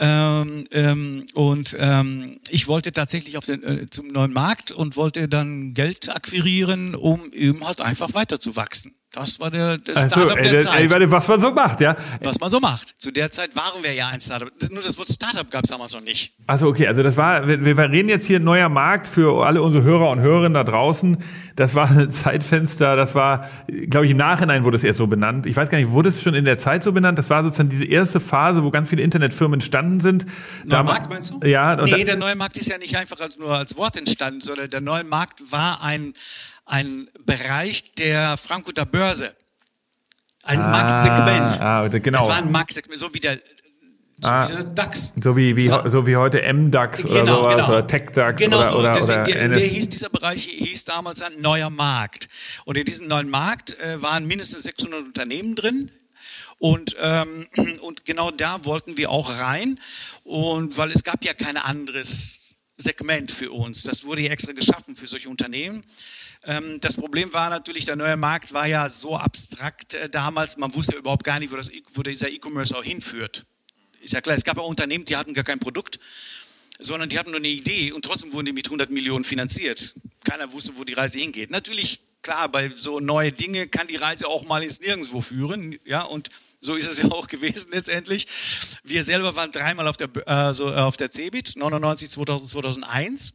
Ähm, 0.00 0.64
ähm, 0.70 1.26
und 1.34 1.76
ähm, 1.78 2.38
ich 2.48 2.68
wollte 2.68 2.92
tatsächlich 2.92 3.36
auf 3.36 3.44
den, 3.44 3.62
äh, 3.64 3.86
zum 3.90 4.08
neuen 4.08 4.32
Markt 4.32 4.70
und 4.70 4.96
wollte 4.96 5.28
dann 5.28 5.74
Geld 5.74 6.14
akquirieren, 6.14 6.94
um 6.94 7.32
eben 7.32 7.66
halt 7.66 7.80
einfach 7.80 8.14
weiter 8.14 8.38
zu 8.38 8.54
wachsen. 8.54 8.97
Das 9.12 9.40
war 9.40 9.50
der, 9.50 9.78
der 9.78 9.96
Startup 9.96 10.36
also, 10.36 10.50
der 10.50 10.60
Zeit. 10.60 10.92
Ey, 10.92 11.10
was 11.10 11.26
man 11.28 11.40
so 11.40 11.50
macht, 11.50 11.80
ja. 11.80 11.96
Was 12.22 12.38
man 12.38 12.50
so 12.50 12.60
macht. 12.60 12.94
Zu 12.98 13.10
der 13.10 13.30
Zeit 13.30 13.56
waren 13.56 13.82
wir 13.82 13.94
ja 13.94 14.08
ein 14.08 14.20
Startup. 14.20 14.50
Nur 14.70 14.82
das 14.82 14.98
Wort 14.98 15.08
Startup 15.08 15.50
gab 15.50 15.64
es 15.64 15.70
damals 15.70 15.94
noch 15.94 16.02
nicht. 16.02 16.32
Also 16.46 16.68
okay, 16.68 16.86
also 16.86 17.02
das 17.02 17.16
war, 17.16 17.48
wir, 17.48 17.64
wir 17.64 17.78
reden 17.78 18.10
jetzt 18.10 18.26
hier 18.26 18.38
neuer 18.38 18.68
Markt 18.68 19.06
für 19.06 19.46
alle 19.46 19.62
unsere 19.62 19.82
Hörer 19.82 20.10
und 20.10 20.20
Hörerinnen 20.20 20.52
da 20.52 20.62
draußen. 20.62 21.16
Das 21.56 21.74
war 21.74 21.90
ein 21.90 22.12
Zeitfenster, 22.12 22.96
das 22.96 23.14
war, 23.14 23.48
glaube 23.88 24.04
ich, 24.04 24.12
im 24.12 24.18
Nachhinein 24.18 24.64
wurde 24.64 24.76
es 24.76 24.84
erst 24.84 24.98
so 24.98 25.06
benannt. 25.06 25.46
Ich 25.46 25.56
weiß 25.56 25.70
gar 25.70 25.78
nicht, 25.78 25.90
wurde 25.90 26.10
es 26.10 26.22
schon 26.22 26.34
in 26.34 26.44
der 26.44 26.58
Zeit 26.58 26.82
so 26.82 26.92
benannt? 26.92 27.18
Das 27.18 27.30
war 27.30 27.42
sozusagen 27.42 27.70
diese 27.70 27.86
erste 27.86 28.20
Phase, 28.20 28.62
wo 28.62 28.70
ganz 28.70 28.90
viele 28.90 29.02
Internetfirmen 29.02 29.54
entstanden 29.54 30.00
sind. 30.00 30.26
Neuer 30.64 30.82
Markt 30.82 31.08
meinst 31.08 31.30
du? 31.30 31.40
Ja. 31.46 31.76
Nee, 31.76 32.04
der 32.04 32.16
neue 32.16 32.36
Markt 32.36 32.58
ist 32.58 32.68
ja 32.68 32.76
nicht 32.76 32.96
einfach 32.96 33.18
als, 33.20 33.38
nur 33.38 33.52
als 33.52 33.76
Wort 33.78 33.96
entstanden, 33.96 34.42
sondern 34.42 34.68
der 34.68 34.82
neue 34.82 35.04
Markt 35.04 35.50
war 35.50 35.82
ein, 35.82 36.12
ein 36.68 37.08
Bereich 37.24 37.94
der 37.94 38.36
Frankfurter 38.36 38.86
Börse. 38.86 39.34
Ein 40.44 40.60
ah, 40.60 40.70
Marktsegment. 40.70 41.60
Ah, 41.60 41.88
genau. 41.88 42.22
Es 42.22 42.28
war 42.28 42.36
ein 42.36 42.50
Marktsegment, 42.50 43.00
so 43.00 43.12
wie 43.12 43.18
der, 43.18 43.38
so 44.20 44.28
ah, 44.28 44.48
wie 44.48 44.74
DAX. 44.74 45.12
So 45.20 45.36
wie, 45.36 45.56
wie, 45.56 45.66
so. 45.66 45.88
so 45.88 46.06
wie 46.06 46.16
heute 46.16 46.40
MDAX 46.52 47.02
genau, 47.02 47.12
oder 47.12 47.26
sowas, 47.26 47.54
genau. 47.54 47.68
oder 47.68 47.86
TechDAX 47.86 48.40
genau 48.40 48.58
oder, 48.58 48.68
so. 48.68 48.78
oder, 48.78 48.92
Deswegen, 48.92 49.20
oder 49.20 49.32
der, 49.34 49.48
der, 49.48 49.58
hieß, 49.60 49.88
dieser 49.88 50.08
Bereich 50.10 50.44
hieß 50.44 50.84
damals 50.84 51.22
ein 51.22 51.40
neuer 51.40 51.70
Markt. 51.70 52.28
Und 52.64 52.76
in 52.76 52.84
diesem 52.84 53.08
neuen 53.08 53.28
Markt 53.28 53.78
äh, 53.80 54.00
waren 54.02 54.26
mindestens 54.26 54.64
600 54.64 55.04
Unternehmen 55.04 55.54
drin. 55.54 55.90
Und, 56.58 56.96
ähm, 57.00 57.46
und 57.80 58.04
genau 58.04 58.30
da 58.30 58.64
wollten 58.64 58.96
wir 58.96 59.10
auch 59.10 59.38
rein. 59.40 59.80
Und 60.24 60.76
weil 60.76 60.90
es 60.92 61.04
gab 61.04 61.24
ja 61.24 61.32
kein 61.32 61.56
anderes 61.56 62.56
Segment 62.76 63.30
für 63.30 63.52
uns. 63.52 63.82
Das 63.82 64.04
wurde 64.04 64.22
ja 64.22 64.30
extra 64.30 64.52
geschaffen 64.52 64.96
für 64.96 65.06
solche 65.06 65.28
Unternehmen. 65.28 65.84
Ähm, 66.48 66.80
das 66.80 66.96
Problem 66.96 67.30
war 67.34 67.50
natürlich, 67.50 67.84
der 67.84 67.96
neue 67.96 68.16
Markt 68.16 68.54
war 68.54 68.66
ja 68.66 68.88
so 68.88 69.16
abstrakt 69.16 69.92
äh, 69.92 70.08
damals, 70.08 70.56
man 70.56 70.74
wusste 70.74 70.96
überhaupt 70.96 71.22
gar 71.22 71.38
nicht, 71.38 71.52
wo, 71.52 71.56
das, 71.56 71.70
wo 71.92 72.02
dieser 72.02 72.30
E-Commerce 72.30 72.74
auch 72.74 72.82
hinführt. 72.82 73.44
Ist 74.00 74.14
ja 74.14 74.22
klar, 74.22 74.34
es 74.34 74.44
gab 74.44 74.56
auch 74.56 74.66
Unternehmen, 74.66 75.04
die 75.04 75.14
hatten 75.16 75.34
gar 75.34 75.44
kein 75.44 75.58
Produkt, 75.58 76.00
sondern 76.78 77.10
die 77.10 77.18
hatten 77.18 77.32
nur 77.32 77.40
eine 77.40 77.48
Idee 77.48 77.92
und 77.92 78.02
trotzdem 78.02 78.32
wurden 78.32 78.46
die 78.46 78.52
mit 78.54 78.66
100 78.66 78.88
Millionen 78.88 79.24
finanziert. 79.24 79.94
Keiner 80.24 80.50
wusste, 80.50 80.72
wo 80.78 80.84
die 80.84 80.94
Reise 80.94 81.18
hingeht. 81.18 81.50
Natürlich, 81.50 82.00
klar, 82.22 82.48
bei 82.48 82.70
so 82.74 82.98
neue 82.98 83.30
Dinge 83.30 83.68
kann 83.68 83.86
die 83.86 83.96
Reise 83.96 84.26
auch 84.26 84.46
mal 84.46 84.62
ins 84.62 84.80
Nirgendwo 84.80 85.20
führen, 85.20 85.78
ja, 85.84 86.02
und 86.02 86.30
so 86.62 86.76
ist 86.76 86.88
es 86.88 86.96
ja 86.96 87.10
auch 87.10 87.26
gewesen 87.28 87.72
letztendlich. 87.72 88.26
Wir 88.84 89.04
selber 89.04 89.36
waren 89.36 89.52
dreimal 89.52 89.86
auf 89.86 89.98
der, 89.98 90.08
äh, 90.26 90.54
so, 90.54 90.68
auf 90.68 90.96
der 90.96 91.10
CeBIT, 91.10 91.56
99, 91.56 92.08
2000, 92.08 92.48
2001. 92.48 93.34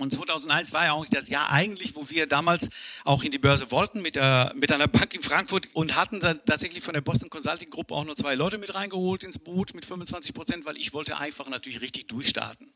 Und 0.00 0.14
2001 0.14 0.72
war 0.72 0.86
ja 0.86 0.92
auch 0.92 1.04
das 1.10 1.28
Jahr 1.28 1.50
eigentlich, 1.50 1.94
wo 1.94 2.08
wir 2.08 2.26
damals 2.26 2.70
auch 3.04 3.22
in 3.22 3.30
die 3.30 3.38
Börse 3.38 3.70
wollten 3.70 4.00
mit, 4.00 4.16
der, 4.16 4.50
mit 4.56 4.72
einer 4.72 4.88
Bank 4.88 5.14
in 5.14 5.22
Frankfurt 5.22 5.68
und 5.74 5.94
hatten 5.94 6.20
tatsächlich 6.20 6.82
von 6.82 6.94
der 6.94 7.02
Boston 7.02 7.28
Consulting 7.28 7.68
Group 7.68 7.92
auch 7.92 8.04
nur 8.06 8.16
zwei 8.16 8.34
Leute 8.34 8.56
mit 8.56 8.74
reingeholt 8.74 9.24
ins 9.24 9.38
Boot 9.38 9.74
mit 9.74 9.84
25 9.84 10.32
Prozent, 10.32 10.64
weil 10.64 10.78
ich 10.78 10.94
wollte 10.94 11.18
einfach 11.18 11.50
natürlich 11.50 11.82
richtig 11.82 12.08
durchstarten. 12.08 12.72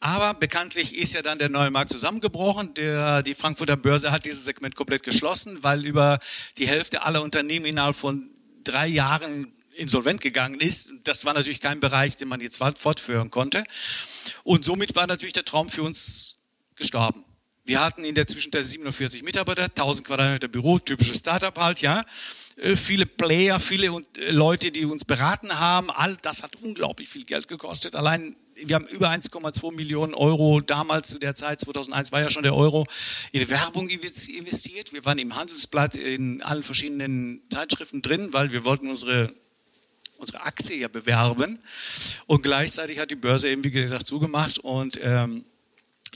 Aber 0.00 0.34
bekanntlich 0.34 0.96
ist 0.96 1.12
ja 1.12 1.22
dann 1.22 1.38
der 1.38 1.50
neue 1.50 1.70
Markt 1.70 1.92
zusammengebrochen. 1.92 2.74
Der, 2.74 3.22
die 3.22 3.34
Frankfurter 3.34 3.76
Börse 3.76 4.10
hat 4.10 4.26
dieses 4.26 4.44
Segment 4.44 4.74
komplett 4.74 5.04
geschlossen, 5.04 5.62
weil 5.62 5.86
über 5.86 6.18
die 6.58 6.66
Hälfte 6.66 7.02
aller 7.02 7.22
Unternehmen 7.22 7.66
innerhalb 7.66 7.94
von 7.94 8.28
drei 8.64 8.88
Jahren 8.88 9.52
insolvent 9.76 10.20
gegangen 10.20 10.58
ist. 10.58 10.90
Das 11.04 11.24
war 11.24 11.32
natürlich 11.32 11.60
kein 11.60 11.78
Bereich, 11.78 12.16
den 12.16 12.26
man 12.26 12.40
jetzt 12.40 12.60
fortführen 12.76 13.30
konnte. 13.30 13.62
Und 14.42 14.64
somit 14.64 14.96
war 14.96 15.06
natürlich 15.06 15.32
der 15.32 15.44
Traum 15.44 15.70
für 15.70 15.84
uns 15.84 16.39
gestorben. 16.80 17.24
Wir 17.64 17.80
hatten 17.80 18.02
in 18.02 18.14
der 18.14 18.26
Zwischenzeit 18.26 18.64
47 18.64 19.22
Mitarbeiter, 19.22 19.64
1000 19.64 20.06
Quadratmeter 20.06 20.48
Büro, 20.48 20.78
typisches 20.78 21.18
Startup 21.18 21.56
halt, 21.56 21.80
ja. 21.82 22.04
Äh, 22.56 22.74
viele 22.74 23.06
Player, 23.06 23.60
viele 23.60 23.86
äh, 24.18 24.30
Leute, 24.30 24.72
die 24.72 24.84
uns 24.84 25.04
beraten 25.04 25.60
haben. 25.60 25.90
All 25.90 26.16
das 26.16 26.42
hat 26.42 26.56
unglaublich 26.56 27.08
viel 27.08 27.24
Geld 27.24 27.46
gekostet. 27.46 27.94
Allein 27.94 28.34
wir 28.62 28.74
haben 28.74 28.86
über 28.86 29.08
1,2 29.08 29.72
Millionen 29.72 30.14
Euro 30.14 30.60
damals 30.60 31.08
zu 31.08 31.18
der 31.18 31.34
Zeit, 31.34 31.60
2001 31.60 32.12
war 32.12 32.20
ja 32.20 32.30
schon 32.30 32.42
der 32.42 32.54
Euro, 32.54 32.86
in 33.32 33.48
Werbung 33.48 33.88
investiert. 33.88 34.92
Wir 34.92 35.04
waren 35.04 35.18
im 35.18 35.34
Handelsblatt 35.34 35.96
in 35.96 36.42
allen 36.42 36.62
verschiedenen 36.62 37.42
Zeitschriften 37.50 38.02
drin, 38.02 38.32
weil 38.32 38.52
wir 38.52 38.64
wollten 38.64 38.88
unsere 38.88 39.32
unsere 40.18 40.42
Aktie 40.42 40.76
ja 40.76 40.88
bewerben. 40.88 41.58
Und 42.26 42.42
gleichzeitig 42.42 42.98
hat 42.98 43.10
die 43.10 43.16
Börse 43.16 43.48
eben, 43.48 43.64
wie 43.64 43.70
gesagt, 43.70 44.06
zugemacht 44.06 44.58
und 44.58 45.00
ähm, 45.02 45.46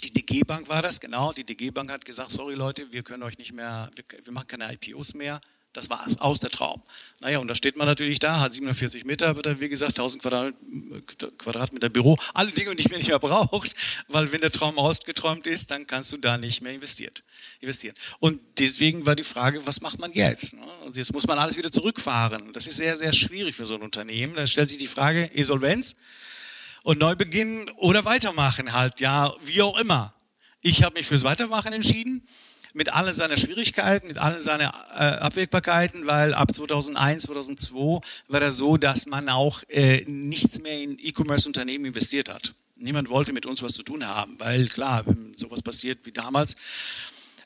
die 0.02 0.12
DG 0.12 0.42
Bank 0.44 0.68
war 0.68 0.82
das, 0.82 1.00
genau. 1.00 1.32
Die 1.32 1.44
DG 1.44 1.70
Bank 1.70 1.90
hat 1.90 2.04
gesagt, 2.04 2.30
sorry 2.30 2.54
Leute, 2.54 2.90
wir 2.92 3.02
können 3.02 3.22
euch 3.22 3.38
nicht 3.38 3.52
mehr, 3.52 3.90
wir, 3.94 4.04
wir 4.24 4.32
machen 4.32 4.48
keine 4.48 4.72
IPOs 4.72 5.14
mehr. 5.14 5.40
Das 5.74 5.90
war's, 5.90 6.18
aus 6.20 6.38
der 6.38 6.50
Traum. 6.50 6.80
Naja, 7.18 7.40
und 7.40 7.48
da 7.48 7.56
steht 7.56 7.74
man 7.74 7.88
natürlich 7.88 8.20
da, 8.20 8.38
hat 8.38 8.54
47 8.54 9.04
Mitarbeiter, 9.04 9.58
wie 9.58 9.68
gesagt, 9.68 9.98
1000 9.98 10.22
Quadratmeter 11.36 11.88
Büro, 11.88 12.16
alle 12.32 12.52
Dinge, 12.52 12.76
die 12.76 12.88
man 12.88 12.98
nicht 12.98 13.08
mehr 13.08 13.18
braucht, 13.18 13.74
weil 14.06 14.30
wenn 14.30 14.40
der 14.40 14.52
Traum 14.52 14.78
ausgeträumt 14.78 15.48
ist, 15.48 15.72
dann 15.72 15.88
kannst 15.88 16.12
du 16.12 16.16
da 16.16 16.38
nicht 16.38 16.62
mehr 16.62 16.74
investieren. 16.74 17.12
Und 18.20 18.40
deswegen 18.58 19.04
war 19.04 19.16
die 19.16 19.24
Frage, 19.24 19.66
was 19.66 19.80
macht 19.80 19.98
man 19.98 20.12
jetzt? 20.12 20.54
Und 20.84 20.96
jetzt 20.96 21.12
muss 21.12 21.26
man 21.26 21.40
alles 21.40 21.56
wieder 21.56 21.72
zurückfahren. 21.72 22.52
Das 22.52 22.68
ist 22.68 22.76
sehr, 22.76 22.96
sehr 22.96 23.12
schwierig 23.12 23.56
für 23.56 23.66
so 23.66 23.74
ein 23.74 23.82
Unternehmen. 23.82 24.36
Da 24.36 24.46
stellt 24.46 24.68
sich 24.68 24.78
die 24.78 24.86
Frage, 24.86 25.24
Insolvenz 25.24 25.96
und 26.84 27.00
Neubeginn 27.00 27.68
oder 27.78 28.04
weitermachen 28.04 28.72
halt, 28.72 29.00
ja, 29.00 29.34
wie 29.42 29.62
auch 29.62 29.76
immer. 29.78 30.14
Ich 30.60 30.84
habe 30.84 30.94
mich 30.94 31.06
fürs 31.06 31.24
Weitermachen 31.24 31.72
entschieden 31.72 32.26
mit 32.74 32.92
allen 32.92 33.14
seinen 33.14 33.36
Schwierigkeiten, 33.36 34.06
mit 34.08 34.18
allen 34.18 34.40
seinen 34.40 34.68
äh, 34.68 35.02
Abwägbarkeiten, 35.02 36.06
weil 36.06 36.34
ab 36.34 36.54
2001, 36.54 37.24
2002 37.24 38.00
war 38.28 38.40
das 38.40 38.56
so, 38.56 38.76
dass 38.76 39.06
man 39.06 39.28
auch 39.28 39.62
äh, 39.68 40.04
nichts 40.06 40.60
mehr 40.60 40.80
in 40.80 40.98
E-Commerce-Unternehmen 40.98 41.86
investiert 41.86 42.28
hat. 42.28 42.54
Niemand 42.76 43.08
wollte 43.08 43.32
mit 43.32 43.46
uns 43.46 43.62
was 43.62 43.72
zu 43.72 43.82
tun 43.82 44.06
haben, 44.06 44.34
weil 44.38 44.66
klar, 44.68 45.06
wenn 45.06 45.34
sowas 45.36 45.62
passiert 45.62 46.00
wie 46.04 46.12
damals. 46.12 46.56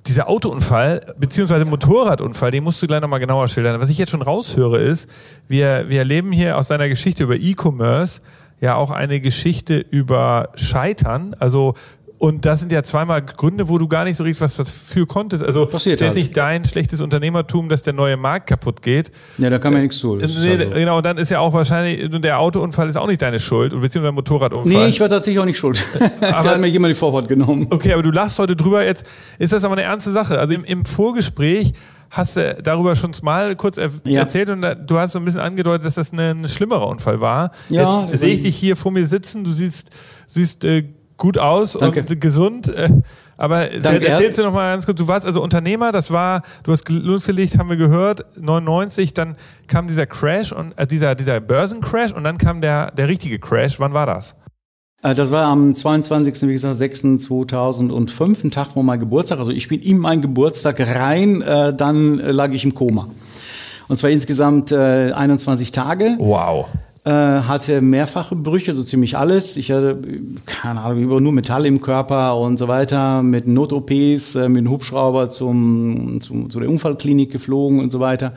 dieser 0.07 0.27
Autounfall, 0.27 1.15
beziehungsweise 1.17 1.65
Motorradunfall, 1.65 2.51
den 2.51 2.63
musst 2.63 2.81
du 2.81 2.87
gleich 2.87 3.01
nochmal 3.01 3.19
genauer 3.19 3.47
schildern. 3.49 3.79
Was 3.79 3.89
ich 3.89 3.97
jetzt 3.97 4.09
schon 4.09 4.21
raushöre 4.21 4.79
ist, 4.79 5.09
wir, 5.47 5.89
wir 5.89 5.99
erleben 5.99 6.31
hier 6.31 6.57
aus 6.57 6.67
deiner 6.67 6.89
Geschichte 6.89 7.23
über 7.23 7.35
E-Commerce 7.35 8.21
ja 8.61 8.75
auch 8.75 8.91
eine 8.91 9.19
Geschichte 9.19 9.79
über 9.79 10.49
Scheitern. 10.55 11.35
Also 11.39 11.73
und 12.21 12.45
das 12.45 12.59
sind 12.59 12.71
ja 12.71 12.83
zweimal 12.83 13.23
Gründe, 13.23 13.67
wo 13.67 13.79
du 13.79 13.87
gar 13.87 14.03
nicht 14.03 14.15
so 14.15 14.23
richtig 14.23 14.41
was 14.41 14.55
dafür 14.55 15.07
konntest. 15.07 15.43
Also 15.43 15.65
Passiert 15.65 16.01
ist 16.01 16.05
halt. 16.05 16.15
nicht 16.15 16.37
dein 16.37 16.65
schlechtes 16.65 17.01
Unternehmertum, 17.01 17.67
dass 17.67 17.81
der 17.81 17.93
neue 17.93 18.15
Markt 18.15 18.45
kaputt 18.47 18.83
geht. 18.83 19.11
Ja, 19.39 19.49
da 19.49 19.57
kann 19.57 19.73
man 19.73 19.79
ja 19.79 19.87
nichts 19.87 19.99
tun. 19.99 20.19
Nee, 20.19 20.51
also. 20.51 20.69
Genau, 20.69 20.97
und 20.97 21.05
dann 21.05 21.17
ist 21.17 21.31
ja 21.31 21.39
auch 21.39 21.51
wahrscheinlich, 21.51 22.07
der 22.21 22.39
Autounfall 22.39 22.87
ist 22.89 22.95
auch 22.95 23.07
nicht 23.07 23.23
deine 23.23 23.39
Schuld, 23.39 23.71
beziehungsweise 23.71 24.03
der 24.03 24.11
Motorradunfall. 24.11 24.71
Nee, 24.71 24.89
ich 24.89 24.99
war 24.99 25.09
tatsächlich 25.09 25.39
auch 25.39 25.45
nicht 25.45 25.57
schuld. 25.57 25.83
aber, 26.21 26.43
da 26.43 26.43
hat 26.51 26.61
mir 26.61 26.67
jemand 26.67 26.91
die 26.91 26.95
Vorfahrt 26.95 27.27
genommen. 27.27 27.65
Okay, 27.71 27.91
aber 27.91 28.03
du 28.03 28.11
lachst 28.11 28.37
heute 28.37 28.55
drüber, 28.55 28.85
jetzt 28.85 29.03
ist 29.39 29.51
das 29.51 29.63
aber 29.63 29.73
eine 29.73 29.81
ernste 29.81 30.11
Sache. 30.11 30.37
Also 30.37 30.53
im, 30.53 30.63
im 30.63 30.85
Vorgespräch 30.85 31.73
hast 32.11 32.37
du 32.37 32.55
darüber 32.61 32.95
schon 32.95 33.13
mal 33.23 33.55
kurz 33.55 33.77
er 33.77 33.89
ja. 34.05 34.19
erzählt 34.19 34.51
und 34.51 34.61
da, 34.61 34.75
du 34.75 34.99
hast 34.99 35.13
so 35.13 35.19
ein 35.19 35.25
bisschen 35.25 35.41
angedeutet, 35.41 35.85
dass 35.87 35.95
das 35.95 36.13
ein, 36.13 36.19
ein 36.19 36.49
schlimmerer 36.49 36.87
Unfall 36.87 37.19
war. 37.19 37.49
Ja, 37.69 38.07
Jetzt 38.11 38.19
sehe 38.19 38.33
ich 38.35 38.41
dich 38.41 38.55
hier 38.55 38.75
vor 38.75 38.91
mir 38.91 39.07
sitzen, 39.07 39.43
du 39.43 39.51
siehst, 39.51 39.89
siehst 40.27 40.63
äh, 40.65 40.83
gut 41.21 41.37
aus 41.37 41.73
Danke. 41.73 42.01
und 42.01 42.19
gesund. 42.19 42.67
Äh, 42.67 42.89
aber 43.37 43.67
Danke, 43.67 44.07
erzählst 44.07 44.39
du 44.39 44.43
noch 44.43 44.53
mal 44.53 44.73
ganz 44.73 44.85
kurz, 44.85 44.97
du 44.97 45.07
warst 45.07 45.25
also 45.25 45.41
Unternehmer, 45.41 45.91
das 45.91 46.11
war, 46.11 46.41
du 46.63 46.71
hast 46.71 46.89
losgelegt, 46.89 47.57
haben 47.57 47.69
wir 47.69 47.77
gehört, 47.77 48.25
99, 48.39 49.13
dann 49.13 49.35
kam 49.67 49.87
dieser 49.87 50.07
Crash 50.07 50.51
und 50.51 50.77
äh, 50.77 50.85
dieser, 50.85 51.15
dieser 51.15 51.39
Börsencrash 51.39 52.11
und 52.11 52.23
dann 52.23 52.37
kam 52.37 52.59
der, 52.61 52.91
der 52.91 53.07
richtige 53.07 53.39
Crash. 53.39 53.79
Wann 53.79 53.93
war 53.93 54.07
das? 54.07 54.35
Äh, 55.03 55.13
das 55.13 55.29
war 55.29 55.45
am 55.45 55.75
22. 55.75 56.41
wie 56.41 56.53
gesagt, 56.53 56.75
6. 56.75 57.01
2005, 57.19 58.43
ein 58.43 58.51
Tag 58.51 58.71
vor 58.71 58.83
meinem 58.83 59.01
Geburtstag. 59.01 59.37
Also 59.37 59.51
ich 59.51 59.67
bin 59.67 59.79
in 59.79 59.99
meinen 59.99 60.21
Geburtstag 60.21 60.79
rein, 60.79 61.43
äh, 61.43 61.73
dann 61.73 62.17
lag 62.17 62.51
ich 62.51 62.63
im 62.63 62.73
Koma. 62.73 63.09
Und 63.87 63.97
zwar 63.97 64.09
insgesamt 64.09 64.71
äh, 64.71 65.11
21 65.11 65.71
Tage. 65.71 66.15
Wow 66.17 66.69
hatte 67.09 67.81
mehrfache 67.81 68.35
Brüche, 68.35 68.73
so 68.73 68.83
ziemlich 68.83 69.17
alles. 69.17 69.57
Ich 69.57 69.71
hatte, 69.71 69.97
keine 70.45 70.81
Ahnung, 70.81 71.01
über 71.01 71.19
nur 71.19 71.31
Metall 71.31 71.65
im 71.65 71.81
Körper 71.81 72.37
und 72.37 72.57
so 72.57 72.67
weiter, 72.67 73.23
mit 73.23 73.47
Not-OPs, 73.47 74.35
äh, 74.35 74.49
mit 74.49 74.59
einem 74.59 74.69
Hubschrauber 74.69 75.29
zum, 75.29 76.21
zum, 76.21 76.49
zu 76.49 76.59
der 76.59 76.69
Unfallklinik 76.69 77.31
geflogen 77.31 77.79
und 77.79 77.91
so 77.91 77.99
weiter. 77.99 78.33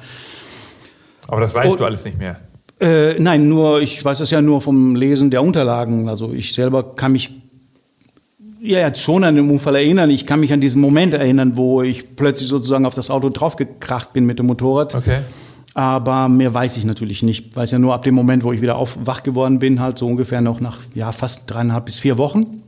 Aber 1.29 1.43
das 1.43 1.55
weißt 1.55 1.73
und, 1.73 1.81
du 1.81 1.85
alles 1.85 2.05
nicht 2.05 2.19
mehr? 2.19 2.41
Äh, 2.81 3.19
nein, 3.21 3.49
nur, 3.49 3.83
ich 3.83 4.03
weiß 4.03 4.21
es 4.21 4.31
ja 4.31 4.41
nur 4.41 4.61
vom 4.61 4.97
Lesen 4.97 5.31
der 5.31 5.43
Unterlagen. 5.43 6.09
Also 6.09 6.33
ich 6.33 6.55
selber 6.55 6.95
kann 6.95 7.13
mich 7.13 7.31
ja, 8.65 8.79
jetzt 8.79 9.03
schon 9.03 9.25
an 9.25 9.37
den 9.37 9.51
Unfall 9.51 9.77
erinnern. 9.77 10.09
Ich 10.09 10.27
kann 10.27 10.41
mich 10.41 10.53
an 10.53 10.61
diesen 10.63 10.81
Moment 10.81 11.13
erinnern, 11.13 11.57
wo 11.57 11.83
ich 11.83 12.17
plötzlich 12.17 12.49
sozusagen 12.49 12.87
auf 12.87 12.95
das 12.95 13.11
Auto 13.11 13.29
draufgekracht 13.29 14.15
bin 14.15 14.25
mit 14.25 14.39
dem 14.39 14.47
Motorrad. 14.47 14.95
Okay. 14.95 15.21
Aber 15.75 16.29
mehr 16.29 16.55
weiß 16.55 16.77
ich 16.77 16.85
natürlich 16.85 17.23
nicht. 17.25 17.49
Ich 17.49 17.57
weiß 17.57 17.73
ja 17.73 17.79
nur 17.79 17.95
ab 17.95 18.05
dem 18.05 18.15
Moment, 18.15 18.45
wo 18.45 18.53
ich 18.53 18.63
wieder 18.63 18.77
auf, 18.77 18.97
wach 19.05 19.25
geworden 19.25 19.59
bin, 19.59 19.81
halt 19.81 19.99
so 19.99 20.07
ungefähr 20.07 20.41
noch 20.41 20.61
nach 20.61 20.79
ja, 20.95 21.11
fast 21.11 21.43
dreieinhalb 21.51 21.85
bis 21.87 21.99
vier 21.99 22.17
Wochen. 22.17 22.63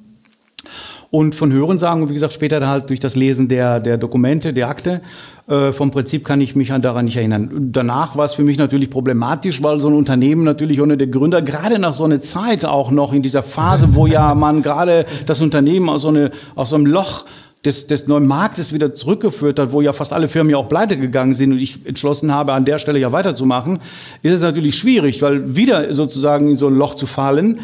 Und 1.10 1.36
von 1.36 1.52
Hörensagen 1.52 2.02
und 2.02 2.08
wie 2.08 2.14
gesagt 2.14 2.32
später 2.32 2.66
halt 2.66 2.90
durch 2.90 2.98
das 2.98 3.14
Lesen 3.14 3.48
der, 3.48 3.78
der 3.78 3.96
Dokumente, 3.96 4.52
der 4.52 4.68
Akte, 4.68 5.02
äh, 5.48 5.72
vom 5.72 5.92
Prinzip 5.92 6.24
kann 6.24 6.40
ich 6.40 6.56
mich 6.56 6.72
daran 6.80 7.04
nicht 7.04 7.16
erinnern. 7.16 7.68
Danach 7.70 8.16
war 8.16 8.24
es 8.24 8.34
für 8.34 8.42
mich 8.42 8.58
natürlich 8.58 8.90
problematisch, 8.90 9.62
weil 9.62 9.80
so 9.80 9.86
ein 9.86 9.94
Unternehmen 9.94 10.42
natürlich 10.42 10.80
ohne 10.80 10.96
der 10.96 11.06
Gründer, 11.06 11.42
gerade 11.42 11.78
nach 11.78 11.92
so 11.92 12.04
einer 12.04 12.20
Zeit 12.20 12.64
auch 12.64 12.90
noch 12.90 13.12
in 13.12 13.22
dieser 13.22 13.44
Phase, 13.44 13.94
wo 13.94 14.08
ja 14.08 14.34
man 14.34 14.62
gerade 14.62 15.06
das 15.26 15.40
Unternehmen 15.40 15.88
aus 15.88 16.02
so, 16.02 16.08
eine, 16.08 16.32
aus 16.56 16.70
so 16.70 16.76
einem 16.76 16.86
Loch 16.86 17.24
des, 17.66 17.86
des 17.86 18.06
neuen 18.06 18.26
Marktes 18.26 18.72
wieder 18.72 18.94
zurückgeführt 18.94 19.58
hat, 19.58 19.72
wo 19.72 19.80
ja 19.80 19.92
fast 19.92 20.12
alle 20.12 20.28
Firmen 20.28 20.50
ja 20.50 20.56
auch 20.56 20.68
pleite 20.68 20.96
gegangen 20.96 21.34
sind 21.34 21.52
und 21.52 21.58
ich 21.58 21.84
entschlossen 21.84 22.32
habe, 22.32 22.52
an 22.52 22.64
der 22.64 22.78
Stelle 22.78 22.98
ja 22.98 23.12
weiterzumachen, 23.12 23.80
ist 24.22 24.32
es 24.32 24.40
natürlich 24.40 24.78
schwierig, 24.78 25.20
weil 25.20 25.56
wieder 25.56 25.92
sozusagen 25.92 26.50
in 26.50 26.56
so 26.56 26.68
ein 26.68 26.74
Loch 26.74 26.94
zu 26.94 27.06
fallen. 27.06 27.60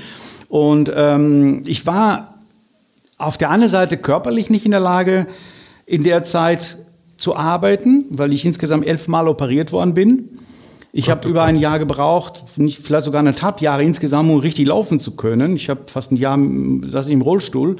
Und 0.48 0.92
ähm, 0.94 1.62
ich 1.64 1.86
war 1.86 2.34
auf 3.16 3.38
der 3.38 3.50
anderen 3.50 3.70
Seite 3.70 3.96
körperlich 3.96 4.50
nicht 4.50 4.64
in 4.64 4.72
der 4.72 4.80
Lage, 4.80 5.26
in 5.86 6.02
der 6.02 6.24
Zeit 6.24 6.78
zu 7.16 7.36
arbeiten, 7.36 8.06
weil 8.10 8.32
ich 8.32 8.44
insgesamt 8.44 8.86
elfmal 8.86 9.28
operiert 9.28 9.72
worden 9.72 9.94
bin. 9.94 10.28
Ich 10.92 11.08
habe 11.08 11.26
über 11.26 11.44
ein 11.44 11.56
Jahr 11.56 11.78
gebraucht, 11.78 12.44
nicht, 12.56 12.80
vielleicht 12.84 13.06
sogar 13.06 13.20
anderthalb 13.20 13.62
Jahre 13.62 13.82
insgesamt, 13.82 14.28
um 14.28 14.40
richtig 14.40 14.66
laufen 14.66 14.98
zu 14.98 15.16
können. 15.16 15.56
Ich 15.56 15.70
habe 15.70 15.82
fast 15.86 16.12
ein 16.12 16.16
Jahr 16.16 16.38
saß 16.38 17.06
im 17.06 17.22
Rollstuhl. 17.22 17.76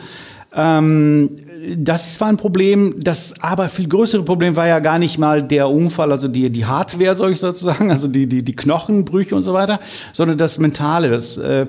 Ähm, 0.55 1.31
das 1.77 2.21
war 2.21 2.29
ein 2.29 2.37
Problem. 2.37 2.97
Das 2.99 3.35
aber 3.41 3.69
viel 3.69 3.89
größere 3.89 4.23
Problem 4.23 4.57
war 4.57 4.67
ja 4.67 4.81
gar 4.81 4.99
nicht 4.99 5.19
mal 5.19 5.43
der 5.43 5.69
Unfall, 5.69 6.11
also 6.11 6.29
die, 6.29 6.51
die 6.51 6.67
Hardware, 6.67 7.15
soll 7.15 7.33
ich 7.33 7.41
sozusagen, 7.41 7.91
also 7.91 8.09
die, 8.09 8.27
die, 8.27 8.43
die 8.43 8.57
Knochenbrüche 8.57 9.35
und 9.35 9.43
so 9.43 9.55
weiter, 9.55 9.81
sondern 10.13 10.39
das 10.39 10.59
Mentale. 10.59 11.11
Das, 11.11 11.37
äh, 11.37 11.67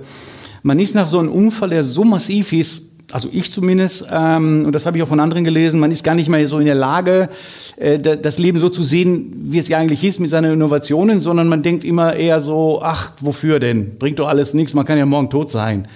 man 0.64 0.80
ist 0.80 0.96
nach 0.96 1.08
so 1.08 1.20
einem 1.20 1.32
Unfall, 1.32 1.70
der 1.70 1.84
so 1.84 2.04
massiv 2.04 2.54
ist, 2.54 2.84
also 3.12 3.30
ich 3.32 3.52
zumindest, 3.52 4.08
ähm, 4.12 4.64
und 4.66 4.74
das 4.74 4.86
habe 4.86 4.98
ich 4.98 5.04
auch 5.04 5.08
von 5.08 5.20
anderen 5.20 5.44
gelesen, 5.44 5.80
man 5.80 5.92
ist 5.92 6.04
gar 6.04 6.16
nicht 6.16 6.30
mehr 6.30 6.48
so 6.48 6.58
in 6.58 6.66
der 6.66 6.74
Lage, 6.74 7.30
äh, 7.76 8.00
das 8.00 8.40
Leben 8.40 8.58
so 8.58 8.70
zu 8.70 8.82
sehen, 8.82 9.34
wie 9.44 9.60
es 9.60 9.68
ja 9.68 9.78
eigentlich 9.78 10.04
ist 10.04 10.20
mit 10.20 10.30
seinen 10.30 10.54
Innovationen, 10.54 11.22
sondern 11.22 11.48
man 11.48 11.62
denkt 11.62 11.84
immer 11.84 12.16
eher 12.16 12.40
so, 12.40 12.82
ach, 12.82 13.12
wofür 13.22 13.60
denn? 13.60 14.00
Bringt 14.00 14.18
doch 14.20 14.28
alles 14.28 14.54
nichts, 14.54 14.74
man 14.74 14.86
kann 14.86 14.98
ja 14.98 15.06
morgen 15.06 15.30
tot 15.30 15.52
sein. 15.52 15.88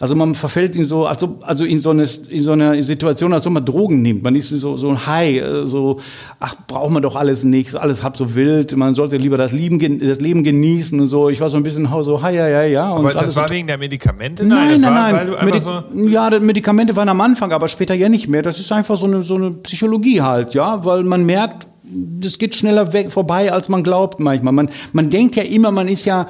Also 0.00 0.14
man 0.14 0.34
verfällt 0.36 0.76
in 0.76 0.84
so, 0.84 1.06
also, 1.06 1.38
also 1.42 1.64
in 1.64 1.78
so 1.78 1.90
eine, 1.90 2.06
in 2.28 2.40
so 2.40 2.52
eine 2.52 2.80
Situation, 2.82 3.32
als 3.32 3.46
ob 3.46 3.54
man 3.54 3.64
Drogen 3.64 4.00
nimmt. 4.00 4.22
Man 4.22 4.36
ist 4.36 4.50
so, 4.50 4.76
so 4.76 4.90
ein 4.90 5.06
High, 5.06 5.42
äh, 5.42 5.66
so, 5.66 5.98
ach, 6.38 6.54
braucht 6.68 6.92
man 6.92 7.02
doch 7.02 7.16
alles 7.16 7.42
nichts, 7.42 7.74
alles 7.74 8.04
halb 8.04 8.16
so 8.16 8.34
wild. 8.36 8.76
Man 8.76 8.94
sollte 8.94 9.16
lieber 9.16 9.36
das 9.36 9.50
Leben, 9.50 9.78
das 10.00 10.20
Leben 10.20 10.44
genießen 10.44 10.98
und 11.00 11.06
so. 11.06 11.28
Ich 11.30 11.40
war 11.40 11.48
so 11.48 11.56
ein 11.56 11.64
bisschen 11.64 11.88
so, 12.02 12.22
hi, 12.22 12.34
ja, 12.34 12.48
ja, 12.48 12.62
ja. 12.62 12.84
Aber 12.84 13.12
das 13.12 13.34
war 13.34 13.50
wegen 13.50 13.66
der 13.66 13.78
Medikamente? 13.78 14.44
Nein, 14.44 14.80
nein, 14.80 14.92
nein. 14.92 15.28
nein. 15.30 15.44
Medi 15.44 15.60
so 15.60 15.82
ja, 16.08 16.30
die 16.30 16.40
Medikamente 16.40 16.94
waren 16.94 17.08
am 17.08 17.20
Anfang, 17.20 17.50
aber 17.50 17.66
später 17.66 17.94
ja 17.94 18.08
nicht 18.08 18.28
mehr. 18.28 18.42
Das 18.42 18.60
ist 18.60 18.70
einfach 18.70 18.96
so 18.96 19.06
eine, 19.06 19.22
so 19.22 19.34
eine 19.34 19.50
Psychologie 19.50 20.22
halt, 20.22 20.54
ja, 20.54 20.84
weil 20.84 21.02
man 21.02 21.26
merkt, 21.26 21.66
das 21.82 22.38
geht 22.38 22.54
schneller 22.54 22.92
weg, 22.92 23.10
vorbei, 23.10 23.52
als 23.52 23.68
man 23.68 23.82
glaubt 23.82 24.20
manchmal. 24.20 24.52
Man, 24.52 24.68
man 24.92 25.10
denkt 25.10 25.36
ja 25.36 25.42
immer, 25.42 25.72
man 25.72 25.88
ist 25.88 26.04
ja, 26.04 26.28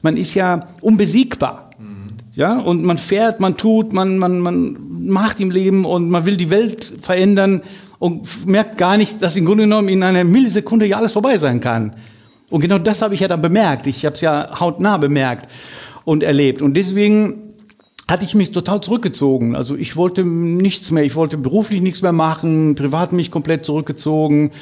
man 0.00 0.16
ist 0.16 0.34
ja 0.34 0.68
unbesiegbar. 0.80 1.71
Ja, 2.34 2.58
und 2.58 2.82
man 2.82 2.96
fährt, 2.96 3.40
man 3.40 3.58
tut, 3.58 3.92
man, 3.92 4.16
man, 4.16 4.40
man 4.40 5.06
macht 5.06 5.38
im 5.40 5.50
Leben 5.50 5.84
und 5.84 6.08
man 6.08 6.24
will 6.24 6.38
die 6.38 6.48
Welt 6.48 6.90
verändern. 7.00 7.62
und 7.98 8.46
merkt 8.46 8.78
gar 8.78 8.96
nicht, 8.96 9.20
dass 9.20 9.36
im 9.36 9.44
Grunde 9.44 9.64
genommen 9.64 9.88
in 9.88 10.02
einer 10.02 10.24
Millisekunde 10.24 10.86
ja 10.86 10.96
alles 10.96 11.12
vorbei 11.12 11.36
sein 11.36 11.60
kann. 11.60 11.94
Und 12.48 12.62
genau 12.62 12.78
das 12.78 13.02
habe 13.02 13.14
ich 13.14 13.20
ja 13.20 13.28
dann 13.28 13.42
bemerkt. 13.42 13.86
Ich 13.86 14.06
habe 14.06 14.14
es 14.14 14.22
ja 14.22 14.58
hautnah 14.58 14.96
bemerkt 14.96 15.48
und 16.04 16.22
erlebt. 16.22 16.62
Und 16.62 16.74
deswegen 16.74 17.54
hatte 18.08 18.24
ich 18.24 18.34
mich 18.34 18.50
total 18.50 18.80
zurückgezogen. 18.80 19.54
Also 19.54 19.76
ich 19.76 19.96
wollte 19.96 20.24
nichts 20.24 20.90
mehr, 20.90 21.04
ich 21.04 21.14
wollte 21.14 21.36
beruflich 21.36 21.82
nichts 21.82 22.00
mehr 22.00 22.12
machen, 22.12 22.74
privat 22.74 23.12
mich 23.12 23.30
komplett 23.30 23.64
zurückgezogen 23.64 24.52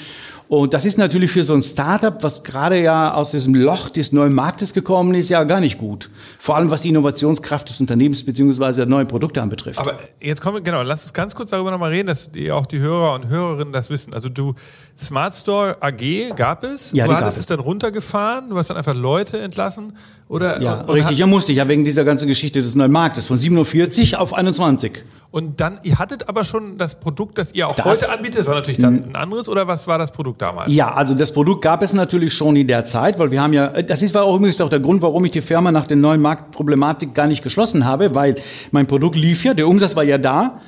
und 0.50 0.75
das 0.75 0.85
ist 0.85 0.99
natürlich 0.99 1.30
für 1.30 1.45
so 1.45 1.54
ein 1.54 1.62
Startup, 1.62 2.25
was 2.25 2.42
gerade 2.42 2.83
ja 2.83 3.14
aus 3.14 3.30
diesem 3.30 3.54
Loch 3.54 3.88
des 3.88 4.11
neuen 4.11 4.35
Marktes 4.35 4.75
gekommen 4.75 5.14
ist, 5.14 5.28
ja 5.28 5.45
gar 5.45 5.61
nicht 5.61 5.78
gut. 5.78 6.11
Vor 6.40 6.57
allem 6.57 6.73
was 6.73 6.83
die 6.83 6.88
Innovationskraft 6.88 7.71
des 7.71 7.78
Unternehmens 7.78 8.25
beziehungsweise 8.25 8.85
neue 8.85 9.04
Produkte 9.04 9.40
anbetrifft. 9.40 9.78
Aber 9.78 9.97
jetzt 10.19 10.40
kommen 10.40 10.57
wir, 10.57 10.62
genau, 10.62 10.83
lass 10.83 11.04
uns 11.04 11.12
ganz 11.12 11.37
kurz 11.37 11.50
darüber 11.50 11.71
nochmal 11.71 11.90
reden, 11.90 12.09
dass 12.09 12.33
die, 12.33 12.50
auch 12.50 12.66
die 12.66 12.80
Hörer 12.80 13.14
und 13.14 13.28
Hörerinnen 13.28 13.73
das 13.73 13.90
wissen. 13.90 14.12
Also 14.12 14.28
du, 14.28 14.54
Smart 14.99 15.37
Store 15.37 15.76
AG 15.80 16.35
gab 16.35 16.64
es, 16.64 16.90
ja, 16.90 17.07
du 17.07 17.14
hattest 17.14 17.38
es 17.38 17.47
dann 17.47 17.61
runtergefahren, 17.61 18.50
du 18.50 18.59
hast 18.59 18.71
dann 18.71 18.76
einfach 18.76 18.97
Leute 18.97 19.38
entlassen 19.38 19.92
oder? 20.30 20.62
Ja, 20.62 20.83
richtig, 20.83 21.19
ja 21.19 21.26
musste 21.26 21.50
ich, 21.50 21.59
ja 21.59 21.66
wegen 21.69 21.85
dieser 21.85 22.04
ganzen 22.04 22.28
Geschichte 22.28 22.62
des 22.62 22.76
neuen 22.76 22.92
Marktes 22.92 23.26
von 23.26 23.37
47 23.37 24.16
auf 24.16 24.33
21. 24.33 25.02
Und 25.32 25.60
dann, 25.60 25.78
ihr 25.84 25.99
hattet 26.00 26.28
aber 26.28 26.42
schon 26.42 26.76
das 26.76 26.99
Produkt, 26.99 27.38
das 27.38 27.52
ihr 27.52 27.68
auch 27.68 27.76
das, 27.76 27.84
heute 27.87 28.10
anbietet, 28.10 28.40
das 28.40 28.46
war 28.49 28.56
natürlich 28.56 28.80
dann 28.80 29.10
ein 29.10 29.14
anderes, 29.14 29.49
oder 29.49 29.68
was 29.68 29.87
war 29.87 29.96
das 29.96 30.10
Produkt 30.10 30.42
damals? 30.42 30.75
Ja, 30.75 30.92
also 30.92 31.14
das 31.14 31.32
Produkt 31.32 31.62
gab 31.62 31.82
es 31.82 31.92
natürlich 31.92 32.34
schon 32.34 32.56
in 32.56 32.66
der 32.66 32.84
Zeit, 32.84 33.16
weil 33.20 33.30
wir 33.30 33.40
haben 33.40 33.52
ja, 33.52 33.68
das 33.68 34.02
ist 34.02 34.12
war 34.12 34.25
auch 34.25 34.34
übrigens 34.37 34.60
auch 34.60 34.68
der 34.68 34.80
Grund, 34.80 35.02
warum 35.02 35.25
ich 35.25 35.30
die 35.30 35.40
Firma 35.40 35.70
nach 35.70 35.87
der 35.87 35.99
neuen 35.99 36.20
Marktproblematik 36.20 37.14
gar 37.14 37.28
nicht 37.28 37.42
geschlossen 37.42 37.84
habe, 37.84 38.12
weil 38.14 38.37
mein 38.72 38.88
Produkt 38.88 39.14
lief 39.14 39.44
ja, 39.44 39.54
der 39.54 39.68
Umsatz 39.68 39.94
war 39.94 40.02
ja 40.02 40.18
da. 40.18 40.60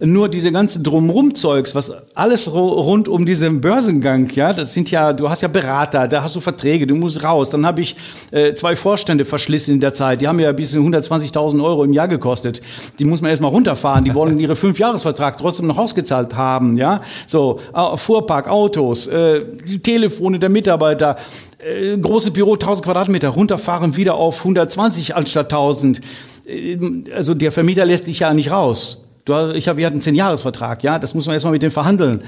Nur 0.00 0.28
diese 0.28 0.52
ganze 0.52 0.80
Drumrum-Zeugs, 0.82 1.74
was 1.74 1.92
alles 2.14 2.52
rund 2.52 3.08
um 3.08 3.24
diesen 3.24 3.60
Börsengang, 3.60 4.30
ja, 4.34 4.52
das 4.52 4.72
sind 4.72 4.90
ja, 4.90 5.12
du 5.12 5.28
hast 5.28 5.42
ja 5.42 5.48
Berater, 5.48 6.08
da 6.08 6.22
hast 6.22 6.36
du 6.36 6.40
Verträge, 6.40 6.86
du 6.86 6.94
musst 6.94 7.22
raus. 7.22 7.50
Dann 7.50 7.64
habe 7.64 7.80
ich 7.80 7.96
äh, 8.30 8.54
zwei 8.54 8.76
Vorstände 8.76 9.24
verschlissen 9.24 9.74
in 9.74 9.80
der 9.80 9.92
Zeit, 9.92 10.20
die 10.20 10.28
haben 10.28 10.38
ja 10.38 10.52
bis 10.52 10.74
120.000 10.74 11.62
Euro 11.64 11.84
im 11.84 11.92
Jahr 11.92 12.08
gekostet. 12.08 12.60
Die 12.98 13.04
muss 13.04 13.22
man 13.22 13.30
erstmal 13.30 13.50
runterfahren, 13.50 14.04
die 14.04 14.14
wollen 14.14 14.38
ihre 14.38 14.56
Fünfjahresvertrag 14.56 15.38
trotzdem 15.38 15.66
noch 15.66 15.78
ausgezahlt 15.78 16.36
haben, 16.36 16.76
ja. 16.76 17.00
So, 17.26 17.60
Fuhrpark, 17.96 18.48
Autos, 18.48 19.06
äh, 19.06 19.40
Telefone 19.82 20.38
der 20.38 20.48
Mitarbeiter, 20.48 21.16
äh, 21.58 21.96
große 21.96 22.30
Büro, 22.30 22.54
1000 22.54 22.84
Quadratmeter, 22.84 23.28
runterfahren 23.30 23.96
wieder 23.96 24.14
auf 24.14 24.38
120 24.38 25.16
anstatt 25.16 25.52
1000. 25.52 26.00
Äh, 26.46 26.78
also 27.14 27.34
der 27.34 27.52
Vermieter 27.52 27.84
lässt 27.84 28.06
dich 28.06 28.20
ja 28.20 28.32
nicht 28.34 28.50
raus. 28.50 29.05
Du, 29.26 29.52
ich 29.54 29.66
hab, 29.66 29.76
wir 29.76 29.86
hatten 29.86 29.94
einen 29.94 30.02
Zehn-Jahres-Vertrag, 30.02 30.84
ja, 30.84 31.00
das 31.00 31.12
muss 31.12 31.26
man 31.26 31.34
erstmal 31.34 31.52
mit 31.52 31.60
dem 31.60 31.72
verhandeln. 31.72 32.22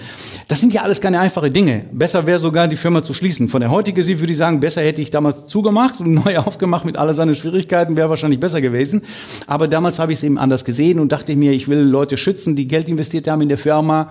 Das 0.49 0.59
sind 0.59 0.73
ja 0.73 0.83
alles 0.83 1.01
keine 1.01 1.21
einfachen 1.21 1.53
Dinge. 1.53 1.85
Besser 1.93 2.27
wäre 2.27 2.41
sogar, 2.41 2.67
die 2.67 2.75
Firma 2.75 3.05
zu 3.05 3.15
schließen. 3.15 3.49
Von 3.49 3.61
der 3.61 3.71
heutigen 3.71 4.03
Sicht 4.03 4.19
würde 4.19 4.33
ich 4.33 4.39
sagen, 4.39 4.59
besser 4.59 4.83
hätte 4.83 5.01
ich 5.01 5.13
damals 5.13 5.47
zugemacht 5.47 6.01
und 6.01 6.13
neu 6.25 6.39
aufgemacht 6.39 6.85
mit 6.85 6.97
all 6.97 7.15
seinen 7.15 7.37
Schwierigkeiten, 7.37 7.95
wäre 7.95 8.11
wahrscheinlich 8.11 8.41
besser 8.41 8.61
gewesen. 8.61 9.03
Aber 9.47 9.69
damals 9.69 10.01
habe 10.01 10.13
ich 10.13 10.19
es 10.19 10.25
eben 10.25 10.39
anders 10.39 10.65
gesehen 10.65 10.99
und 10.99 11.13
dachte 11.13 11.37
mir, 11.37 11.53
ich 11.53 11.69
will 11.69 11.79
Leute 11.79 12.17
schützen, 12.17 12.57
die 12.57 12.67
Geld 12.67 12.89
investiert 12.89 13.29
haben 13.29 13.43
in 13.43 13.49
der 13.49 13.59
Firma. 13.59 14.11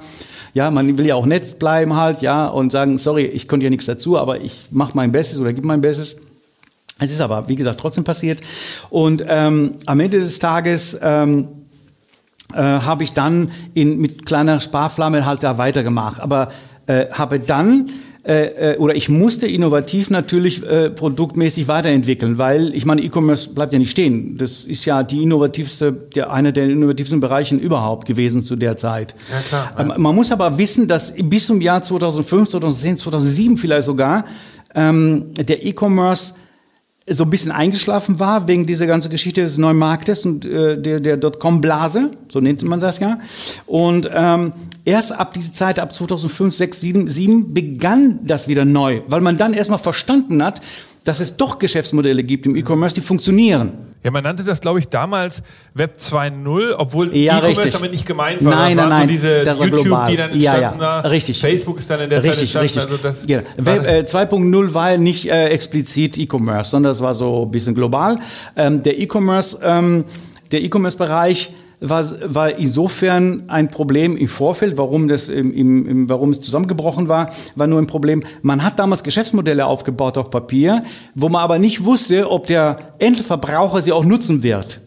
Ja, 0.53 0.71
man 0.71 0.97
will 0.97 1.05
ja 1.05 1.15
auch 1.15 1.25
nett 1.25 1.59
bleiben 1.59 1.97
halt, 1.97 2.21
ja, 2.21 2.47
und 2.47 2.71
sagen, 2.71 2.99
sorry, 2.99 3.25
ich 3.25 3.49
konnte 3.49 3.65
ja 3.65 3.69
nichts 3.69 3.85
dazu, 3.85 4.17
aber 4.17 4.39
ich 4.39 4.67
mache 4.71 4.93
mein 4.95 5.11
Bestes 5.11 5.39
oder 5.39 5.51
gebe 5.51 5.67
mein 5.67 5.81
Bestes. 5.81 6.21
Es 6.99 7.11
ist 7.11 7.19
aber, 7.19 7.49
wie 7.49 7.57
gesagt, 7.57 7.81
trotzdem 7.81 8.05
passiert. 8.05 8.39
Und 8.89 9.25
ähm, 9.27 9.75
am 9.85 9.99
Ende 9.99 10.19
des 10.19 10.39
Tages 10.39 10.97
ähm, 11.01 11.49
äh, 12.53 12.61
habe 12.61 13.03
ich 13.03 13.13
dann 13.13 13.51
in, 13.73 13.99
mit 13.99 14.25
kleiner 14.25 14.61
Sparflamme 14.61 15.25
halt 15.25 15.43
da 15.43 15.57
weitergemacht. 15.57 16.19
Aber 16.21 16.49
äh, 16.87 17.07
habe 17.11 17.39
dann 17.39 17.89
äh, 18.27 18.73
äh, 18.73 18.77
oder 18.77 18.93
ich 18.93 19.07
musste 19.07 19.47
innovativ 19.47 20.09
natürlich 20.09 20.61
äh, 20.61 20.89
produktmäßig 20.89 21.69
weiterentwickeln, 21.69 22.37
weil 22.37 22.75
ich 22.75 22.83
meine, 22.83 23.01
E-Commerce 23.01 23.51
bleibt 23.53 23.71
ja 23.71 23.79
nicht 23.79 23.91
stehen. 23.91 24.37
Das 24.37 24.65
ist 24.65 24.83
ja 24.83 25.01
die 25.03 25.23
innovativste, 25.23 25.93
der, 25.93 26.33
einer 26.33 26.51
der 26.51 26.65
innovativsten 26.65 27.21
Bereichen 27.21 27.57
überhaupt 27.57 28.05
gewesen 28.05 28.41
zu 28.41 28.57
der 28.57 28.75
Zeit. 28.75 29.15
Ja, 29.31 29.39
klar. 29.39 29.71
Ähm, 29.79 29.93
man 29.95 30.13
muss 30.13 30.33
aber 30.33 30.57
wissen, 30.57 30.89
dass 30.89 31.13
bis 31.15 31.45
zum 31.45 31.61
Jahr 31.61 31.81
2005, 31.81 32.49
2010, 32.49 32.97
2007 32.97 33.57
vielleicht 33.57 33.85
sogar 33.85 34.25
ähm, 34.75 35.33
der 35.35 35.65
E-Commerce 35.65 36.33
so 37.09 37.23
ein 37.23 37.29
bisschen 37.29 37.51
eingeschlafen 37.51 38.19
war 38.19 38.47
wegen 38.47 38.65
dieser 38.65 38.85
ganzen 38.85 39.09
Geschichte 39.09 39.41
des 39.41 39.57
neuen 39.57 39.77
Marktes 39.77 40.25
und 40.25 40.45
äh, 40.45 40.79
der, 40.79 40.99
der 40.99 41.15
Dotcom-Blase, 41.15 42.11
so 42.27 42.39
nennt 42.39 42.61
man 42.63 42.81
das 42.81 42.99
ja. 42.99 43.19
Und 43.65 44.09
ähm, 44.13 44.51
erst 44.83 45.13
ab 45.13 45.33
dieser 45.33 45.53
Zeit, 45.53 45.79
ab 45.79 45.93
2005, 45.93 46.53
6, 46.53 46.79
7, 46.81 47.07
7 47.07 47.53
begann 47.53 48.19
das 48.23 48.49
wieder 48.49 48.65
neu, 48.65 49.01
weil 49.07 49.21
man 49.21 49.37
dann 49.37 49.53
erstmal 49.53 49.79
verstanden 49.79 50.43
hat, 50.43 50.61
dass 51.07 51.21
es 51.21 51.37
doch 51.37 51.57
Geschäftsmodelle 51.57 52.21
gibt 52.21 52.45
im 52.45 52.55
E-Commerce, 52.57 52.93
die 52.93 52.99
funktionieren. 52.99 53.77
Ja, 54.03 54.11
man 54.11 54.25
nannte 54.25 54.43
das, 54.43 54.59
glaube 54.59 54.79
ich, 54.79 54.89
damals 54.89 55.41
Web 55.73 55.95
2.0 55.97 56.75
obwohl 56.77 57.15
ja, 57.15 57.37
E-Commerce 57.37 57.71
damit 57.71 57.91
nicht 57.91 58.05
gemeint 58.05 58.43
war. 58.43 58.53
Nein, 58.53 58.75
nein, 58.75 58.89
nein. 58.89 59.01
So 59.03 59.07
diese 59.07 59.43
das 59.45 59.57
YouTube, 59.57 59.83
global. 59.83 60.11
die 60.11 60.17
dann 60.17 60.31
entstanden 60.31 60.79
ja, 60.81 61.01
ja. 61.01 61.07
Richtig. 61.07 61.39
Facebook 61.39 61.77
ist 61.77 61.89
dann 61.89 62.01
in 62.01 62.09
der 62.09 62.21
richtig, 62.21 62.51
Zeit 62.51 62.63
entstanden. 62.63 62.93
Richtig. 62.93 63.05
Also 63.05 63.23
das 63.23 63.25
ja. 63.25 63.41
Web 63.55 63.87
äh, 63.87 64.01
2.0 64.01 64.73
war 64.73 64.97
nicht 64.97 65.29
äh, 65.29 65.47
explizit 65.47 66.17
E-Commerce, 66.17 66.71
sondern 66.71 66.91
das 66.91 67.01
war 67.01 67.13
so 67.13 67.43
ein 67.43 67.51
bisschen 67.51 67.73
global. 67.73 68.19
Ähm, 68.57 68.83
der 68.83 68.99
E-Commerce, 68.99 69.59
ähm, 69.63 70.03
der 70.51 70.61
E-Commerce-Bereich 70.61 71.51
war, 71.79 72.05
war 72.33 72.57
insofern 72.57 73.43
ein 73.47 73.69
Problem 73.69 74.17
im 74.17 74.27
Vorfeld, 74.27 74.77
warum, 74.77 75.07
das 75.07 75.29
im, 75.29 75.53
im, 75.53 76.09
warum 76.09 76.31
es 76.31 76.41
zusammengebrochen 76.41 77.07
war, 77.07 77.31
war 77.55 77.67
nur 77.67 77.79
ein 77.79 77.87
Problem. 77.87 78.23
Man 78.41 78.63
hat 78.63 78.79
damals 78.79 79.03
Geschäftsmodelle 79.03 79.65
aufgebaut 79.65 80.17
auf 80.17 80.29
Papier, 80.29 80.83
wo 81.13 81.29
man 81.29 81.41
aber 81.41 81.59
nicht 81.59 81.83
wusste, 81.83 82.29
ob 82.31 82.47
der 82.47 82.93
Endverbraucher 82.99 83.81
sie 83.81 83.91
auch 83.91 84.05
nutzen 84.05 84.41
wird. 84.43 84.81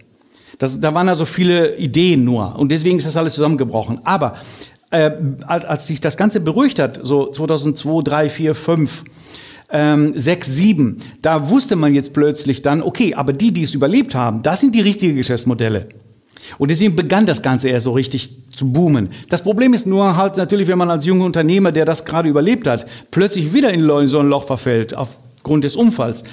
Das, 0.58 0.80
da 0.80 0.92
waren 0.92 1.08
also 1.08 1.24
viele 1.24 1.76
Ideen 1.76 2.24
nur 2.24 2.56
und 2.58 2.70
deswegen 2.70 2.98
ist 2.98 3.06
das 3.06 3.16
alles 3.16 3.34
zusammengebrochen. 3.34 4.00
Aber 4.04 4.34
äh, 4.90 5.12
als, 5.46 5.64
als 5.64 5.86
sich 5.86 6.00
das 6.00 6.16
Ganze 6.16 6.40
beruhigt 6.40 6.80
hat, 6.80 6.98
so 7.02 7.30
2002, 7.30 8.02
3, 8.02 8.28
4, 8.28 8.54
5, 8.54 9.04
ähm, 9.70 10.12
6, 10.16 10.46
7, 10.46 10.96
da 11.22 11.48
wusste 11.48 11.76
man 11.76 11.94
jetzt 11.94 12.12
plötzlich 12.12 12.62
dann, 12.62 12.82
okay, 12.82 13.14
aber 13.14 13.32
die, 13.32 13.52
die 13.52 13.62
es 13.62 13.74
überlebt 13.74 14.16
haben, 14.16 14.42
das 14.42 14.60
sind 14.60 14.74
die 14.74 14.80
richtigen 14.80 15.14
Geschäftsmodelle. 15.14 15.88
Und 16.58 16.70
deswegen 16.70 16.96
begann 16.96 17.26
das 17.26 17.42
Ganze 17.42 17.68
eher 17.68 17.80
so 17.80 17.92
richtig 17.92 18.30
zu 18.54 18.72
boomen. 18.72 19.10
Das 19.28 19.42
Problem 19.42 19.74
ist 19.74 19.86
nur 19.86 20.16
halt 20.16 20.36
natürlich, 20.36 20.68
wenn 20.68 20.78
man 20.78 20.90
als 20.90 21.04
junger 21.04 21.24
Unternehmer, 21.24 21.72
der 21.72 21.84
das 21.84 22.04
gerade 22.04 22.28
überlebt 22.28 22.66
hat, 22.66 22.86
plötzlich 23.10 23.52
wieder 23.52 23.72
in 23.72 24.08
so 24.08 24.18
ein 24.18 24.28
Loch 24.28 24.46
verfällt, 24.46 24.94
aufgrund 24.94 25.64
des 25.64 25.76
Unfalls. 25.76 26.24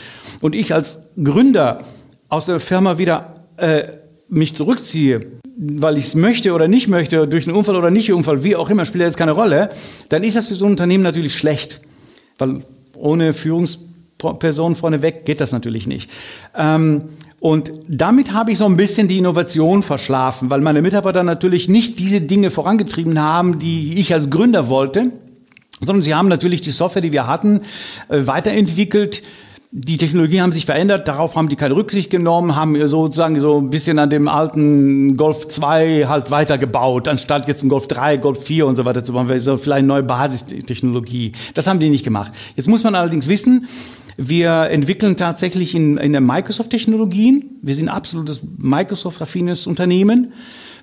Und 0.41 0.55
ich 0.55 0.73
als 0.73 1.03
Gründer 1.21 1.81
aus 2.29 2.45
der 2.45 2.59
Firma 2.59 2.97
wieder 2.97 3.35
äh, 3.57 3.83
mich 4.29 4.55
zurückziehe, 4.55 5.39
weil 5.57 5.97
ich 5.97 6.05
es 6.05 6.15
möchte 6.15 6.53
oder 6.53 6.67
nicht 6.67 6.87
möchte, 6.87 7.27
durch 7.27 7.47
einen 7.47 7.55
Unfall 7.55 7.75
oder 7.75 7.89
nicht 7.89 8.11
Unfall, 8.11 8.43
wie 8.43 8.55
auch 8.55 8.69
immer, 8.69 8.85
spielt 8.85 9.03
jetzt 9.03 9.17
keine 9.17 9.31
Rolle, 9.31 9.69
dann 10.09 10.23
ist 10.23 10.35
das 10.35 10.47
für 10.47 10.55
so 10.55 10.65
ein 10.65 10.71
Unternehmen 10.71 11.03
natürlich 11.03 11.35
schlecht. 11.35 11.81
Weil 12.37 12.61
ohne 12.95 13.33
Führungsperson 13.33 14.75
vorneweg 14.75 15.25
geht 15.25 15.41
das 15.41 15.51
natürlich 15.51 15.87
nicht. 15.87 16.09
Ähm, 16.55 17.03
und 17.39 17.71
damit 17.87 18.33
habe 18.33 18.51
ich 18.51 18.57
so 18.57 18.65
ein 18.65 18.77
bisschen 18.77 19.07
die 19.07 19.19
Innovation 19.19 19.83
verschlafen, 19.83 20.49
weil 20.49 20.61
meine 20.61 20.81
Mitarbeiter 20.81 21.23
natürlich 21.23 21.69
nicht 21.69 21.99
diese 21.99 22.19
Dinge 22.19 22.49
vorangetrieben 22.49 23.19
haben, 23.21 23.59
die 23.59 23.99
ich 23.99 24.11
als 24.13 24.31
Gründer 24.31 24.69
wollte, 24.69 25.11
sondern 25.79 26.01
sie 26.01 26.15
haben 26.15 26.29
natürlich 26.29 26.61
die 26.61 26.71
Software, 26.71 27.03
die 27.03 27.11
wir 27.11 27.27
hatten, 27.27 27.61
äh, 28.09 28.25
weiterentwickelt. 28.25 29.21
Die 29.71 29.97
Technologien 29.97 30.41
haben 30.41 30.53
sich 30.53 30.65
verändert, 30.65 31.07
darauf 31.07 31.35
haben 31.35 31.49
die 31.49 31.57
keine 31.57 31.75
Rücksicht 31.75 32.09
genommen, 32.09 32.55
haben 32.55 32.87
sozusagen 32.87 33.39
so 33.39 33.59
ein 33.59 33.69
bisschen 33.69 33.99
an 33.99 34.09
dem 34.09 34.27
alten 34.27 35.17
Golf 35.17 35.47
2 35.49 36.05
halt 36.07 36.31
weitergebaut, 36.31 37.07
anstatt 37.07 37.47
jetzt 37.47 37.63
ein 37.63 37.69
Golf 37.69 37.87
3, 37.87 38.17
Golf 38.17 38.43
4 38.43 38.65
und 38.65 38.77
so 38.77 38.85
weiter 38.85 39.03
zu 39.03 39.13
bauen, 39.13 39.27
so 39.39 39.57
vielleicht 39.57 39.79
eine 39.79 39.87
neue 39.87 40.03
Basistechnologie. 40.03 41.33
Das 41.53 41.67
haben 41.67 41.79
die 41.79 41.89
nicht 41.89 42.05
gemacht. 42.05 42.31
Jetzt 42.55 42.67
muss 42.67 42.83
man 42.83 42.95
allerdings 42.95 43.27
wissen, 43.27 43.67
wir 44.17 44.69
entwickeln 44.71 45.15
tatsächlich 45.15 45.75
in, 45.75 45.97
in 45.97 46.11
der 46.11 46.21
Microsoft-Technologien. 46.21 47.59
Wir 47.61 47.75
sind 47.75 47.87
absolutes 47.87 48.41
Microsoft-affines 48.57 49.67
Unternehmen. 49.67 50.33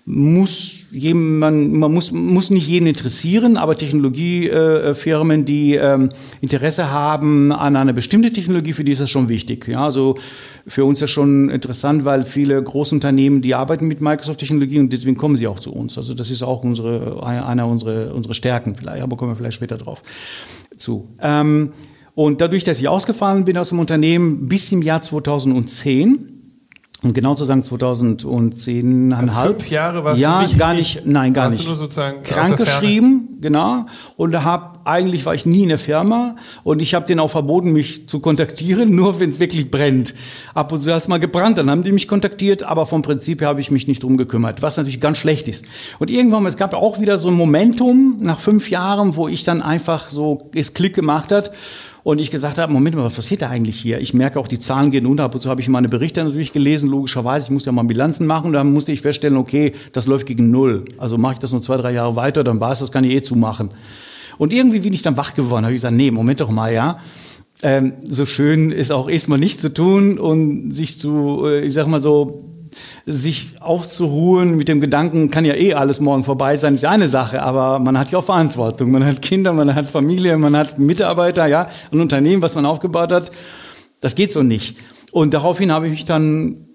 Muss 0.07 0.87
jemand, 0.90 1.73
man 1.73 1.92
muss, 1.92 2.12
muss 2.12 2.51
nicht 2.51 2.68
jeden 2.68 2.87
interessieren, 2.87 3.57
aber 3.57 3.77
Technologiefirmen, 3.77 5.47
die 5.47 5.77
ähm, 5.77 6.11
Interesse 6.42 6.90
haben 6.90 7.51
an 7.51 7.75
einer 7.75 7.94
bestimmten 7.94 8.33
Technologie, 8.33 8.75
für 8.75 8.85
die 8.85 8.92
ist 8.92 9.01
das 9.01 9.11
schon 9.11 9.31
wichtig. 9.31 9.66
Ja, 9.66 9.87
also 9.87 10.16
für 10.66 10.85
uns 10.85 10.99
ist 10.99 11.03
das 11.05 11.11
schon 11.11 11.49
interessant, 11.49 12.05
weil 12.05 12.25
viele 12.25 12.62
Großunternehmen, 12.62 13.40
die 13.40 13.55
arbeiten 13.55 13.88
mit 13.88 14.03
Microsoft-Technologie 14.03 14.79
und 14.79 14.92
deswegen 14.92 15.16
kommen 15.16 15.37
sie 15.37 15.47
auch 15.49 15.59
zu 15.59 15.73
uns. 15.73 15.97
Also 15.97 16.12
das 16.12 16.31
ist 16.31 16.42
auch 16.42 16.62
unsere, 16.62 17.27
einer 17.27 17.66
unserer, 17.66 18.14
unserer 18.14 18.35
Stärken 18.35 18.77
vielleicht, 18.77 19.03
aber 19.03 19.16
kommen 19.16 19.33
wir 19.33 19.37
vielleicht 19.37 19.57
später 19.57 19.79
drauf 19.79 20.03
zu. 20.77 21.09
Ähm, 21.20 21.73
und 22.14 22.40
dadurch, 22.40 22.64
dass 22.64 22.79
ich 22.79 22.88
ausgefallen 22.88 23.44
bin 23.44 23.59
aus 23.59 23.70
dem 23.70 23.81
Unternehmen 23.81 24.46
bis 24.46 24.70
im 24.70 24.83
Jahr 24.83 25.03
2010, 25.03 26.31
um 27.03 27.12
genau 27.12 27.35
zu 27.35 27.44
sagen 27.44 27.62
2010 27.62 29.12
also 29.12 29.35
fünf 29.35 29.68
Jahre 29.68 30.05
warst 30.05 30.22
ja, 30.22 30.38
du 30.38 30.42
nicht 30.44 30.59
gar 30.59 30.72
nicht, 30.72 31.05
nein, 31.05 31.35
gar 31.35 31.50
nicht. 31.50 31.68
Du 31.68 31.74
sozusagen 31.74 32.22
Krankgeschrieben, 32.22 33.40
genau. 33.42 33.85
Und 34.16 34.42
hab 34.42 34.81
eigentlich 34.87 35.27
war 35.27 35.35
ich 35.35 35.44
nie 35.44 35.64
in 35.64 35.68
der 35.68 35.79
Firma 35.79 36.37
und 36.62 36.81
ich 36.81 36.94
habe 36.94 37.05
denen 37.05 37.20
auch 37.20 37.31
verboten, 37.31 37.72
mich 37.72 38.09
zu 38.09 38.20
kontaktieren, 38.20 38.90
nur 38.94 39.20
wenn 39.20 39.29
es 39.29 39.38
wirklich 39.38 39.70
brennt. 39.70 40.14
Ab 40.55 40.72
und 40.72 40.81
zu 40.81 40.92
hat 40.92 41.03
es 41.03 41.09
mal 41.09 41.18
gebrannt, 41.20 41.59
dann 41.59 41.68
haben 41.68 41.83
die 41.83 41.92
mich 41.92 42.09
kontaktiert, 42.09 42.62
aber 42.62 42.87
vom 42.87 43.03
Prinzip 43.03 43.42
her 43.42 43.48
habe 43.48 43.61
ich 43.61 43.70
mich 43.70 43.87
nicht 43.87 44.03
drum 44.03 44.16
gekümmert, 44.16 44.62
was 44.62 44.77
natürlich 44.77 45.00
ganz 45.00 45.18
schlecht 45.18 45.46
ist. 45.48 45.66
Und 45.98 46.11
irgendwann, 46.11 46.46
es 46.46 46.57
gab 46.57 46.72
auch 46.74 47.00
wieder 47.00 47.18
so 47.18 47.29
ein 47.29 47.35
Momentum 47.35 48.18
nach 48.20 48.38
fünf 48.38 48.70
Jahren, 48.70 49.16
wo 49.16 49.29
ich 49.29 49.44
dann 49.44 49.61
einfach 49.61 50.09
so 50.09 50.48
es 50.55 50.72
Klick 50.72 50.94
gemacht 50.94 51.33
hat 51.33 51.50
und 52.05 52.21
ich 52.21 52.31
gesagt 52.31 52.59
habe, 52.59 52.71
Moment 52.71 52.95
mal, 52.97 53.05
was 53.05 53.14
passiert 53.14 53.40
da 53.40 53.49
eigentlich 53.49 53.81
hier? 53.81 53.99
Ich 53.99 54.12
merke 54.12 54.38
auch, 54.38 54.47
die 54.47 54.59
Zahlen 54.59 54.90
gehen 54.90 55.07
unter. 55.07 55.25
Ab 55.25 55.35
und 55.35 55.40
zu 55.40 55.49
habe 55.49 55.62
ich 55.62 55.69
meine 55.69 55.88
Berichte 55.88 56.23
natürlich 56.23 56.53
gelesen, 56.53 56.90
logischerweise. 56.90 57.47
Ich 57.47 57.51
musste 57.51 57.71
ja 57.71 57.73
mal 57.73 57.83
Bilanzen 57.85 58.27
machen. 58.27 58.49
Und 58.49 58.53
dann 58.53 58.75
musste 58.75 58.93
ich 58.93 59.01
feststellen, 59.01 59.38
okay, 59.38 59.73
das 59.93 60.07
läuft 60.07 60.27
gegen 60.27 60.51
Null. 60.51 60.85
Also 60.99 61.17
mache 61.17 61.33
ich 61.33 61.38
das 61.38 61.53
nur 61.53 61.62
zwei, 61.62 61.79
drei 61.79 61.93
Jahre 61.93 62.14
weiter, 62.14 62.45
dann 62.45 62.61
war 62.61 62.73
es, 62.73 62.81
das 62.81 62.93
kann 62.93 63.05
ich 63.05 63.12
eh 63.12 63.23
zumachen. 63.23 63.71
Und 64.37 64.53
irgendwie 64.53 64.81
bin 64.81 64.93
ich 64.93 65.01
dann 65.01 65.17
wach 65.17 65.33
geworden. 65.33 65.64
habe 65.64 65.73
ich 65.73 65.79
gesagt, 65.79 65.95
nee, 65.95 66.11
Moment 66.11 66.43
doch 66.43 66.51
mal, 66.51 66.75
ja. 66.75 66.99
Ähm, 67.62 67.95
so 68.03 68.27
schön 68.27 68.71
ist 68.71 68.93
auch 68.93 69.09
erstmal 69.09 69.38
nichts 69.38 69.62
zu 69.62 69.73
tun 69.73 70.19
und 70.19 70.73
sich 70.73 70.99
zu, 70.99 71.47
äh, 71.47 71.64
ich 71.64 71.73
sag 71.73 71.87
mal 71.87 72.01
so, 72.01 72.54
sich 73.06 73.54
aufzuruhen 73.60 74.56
mit 74.56 74.68
dem 74.68 74.80
Gedanken, 74.80 75.30
kann 75.30 75.44
ja 75.44 75.54
eh 75.54 75.74
alles 75.74 76.00
morgen 76.00 76.24
vorbei 76.24 76.56
sein, 76.56 76.74
ist 76.74 76.84
eine 76.84 77.08
Sache, 77.08 77.42
aber 77.42 77.78
man 77.78 77.98
hat 77.98 78.10
ja 78.10 78.18
auch 78.18 78.24
Verantwortung. 78.24 78.90
Man 78.90 79.04
hat 79.04 79.22
Kinder, 79.22 79.52
man 79.52 79.74
hat 79.74 79.90
Familie, 79.90 80.37
man 80.37 80.56
hat 80.56 80.78
Mitarbeiter, 80.78 81.46
ja, 81.46 81.68
ein 81.92 82.00
Unternehmen, 82.00 82.42
was 82.42 82.54
man 82.54 82.66
aufgebaut 82.66 83.12
hat. 83.12 83.30
Das 84.00 84.14
geht 84.14 84.32
so 84.32 84.42
nicht. 84.42 84.76
Und 85.12 85.34
daraufhin 85.34 85.72
habe 85.72 85.87
ich 85.87 85.92
mich 85.92 86.04
dann 86.04 86.66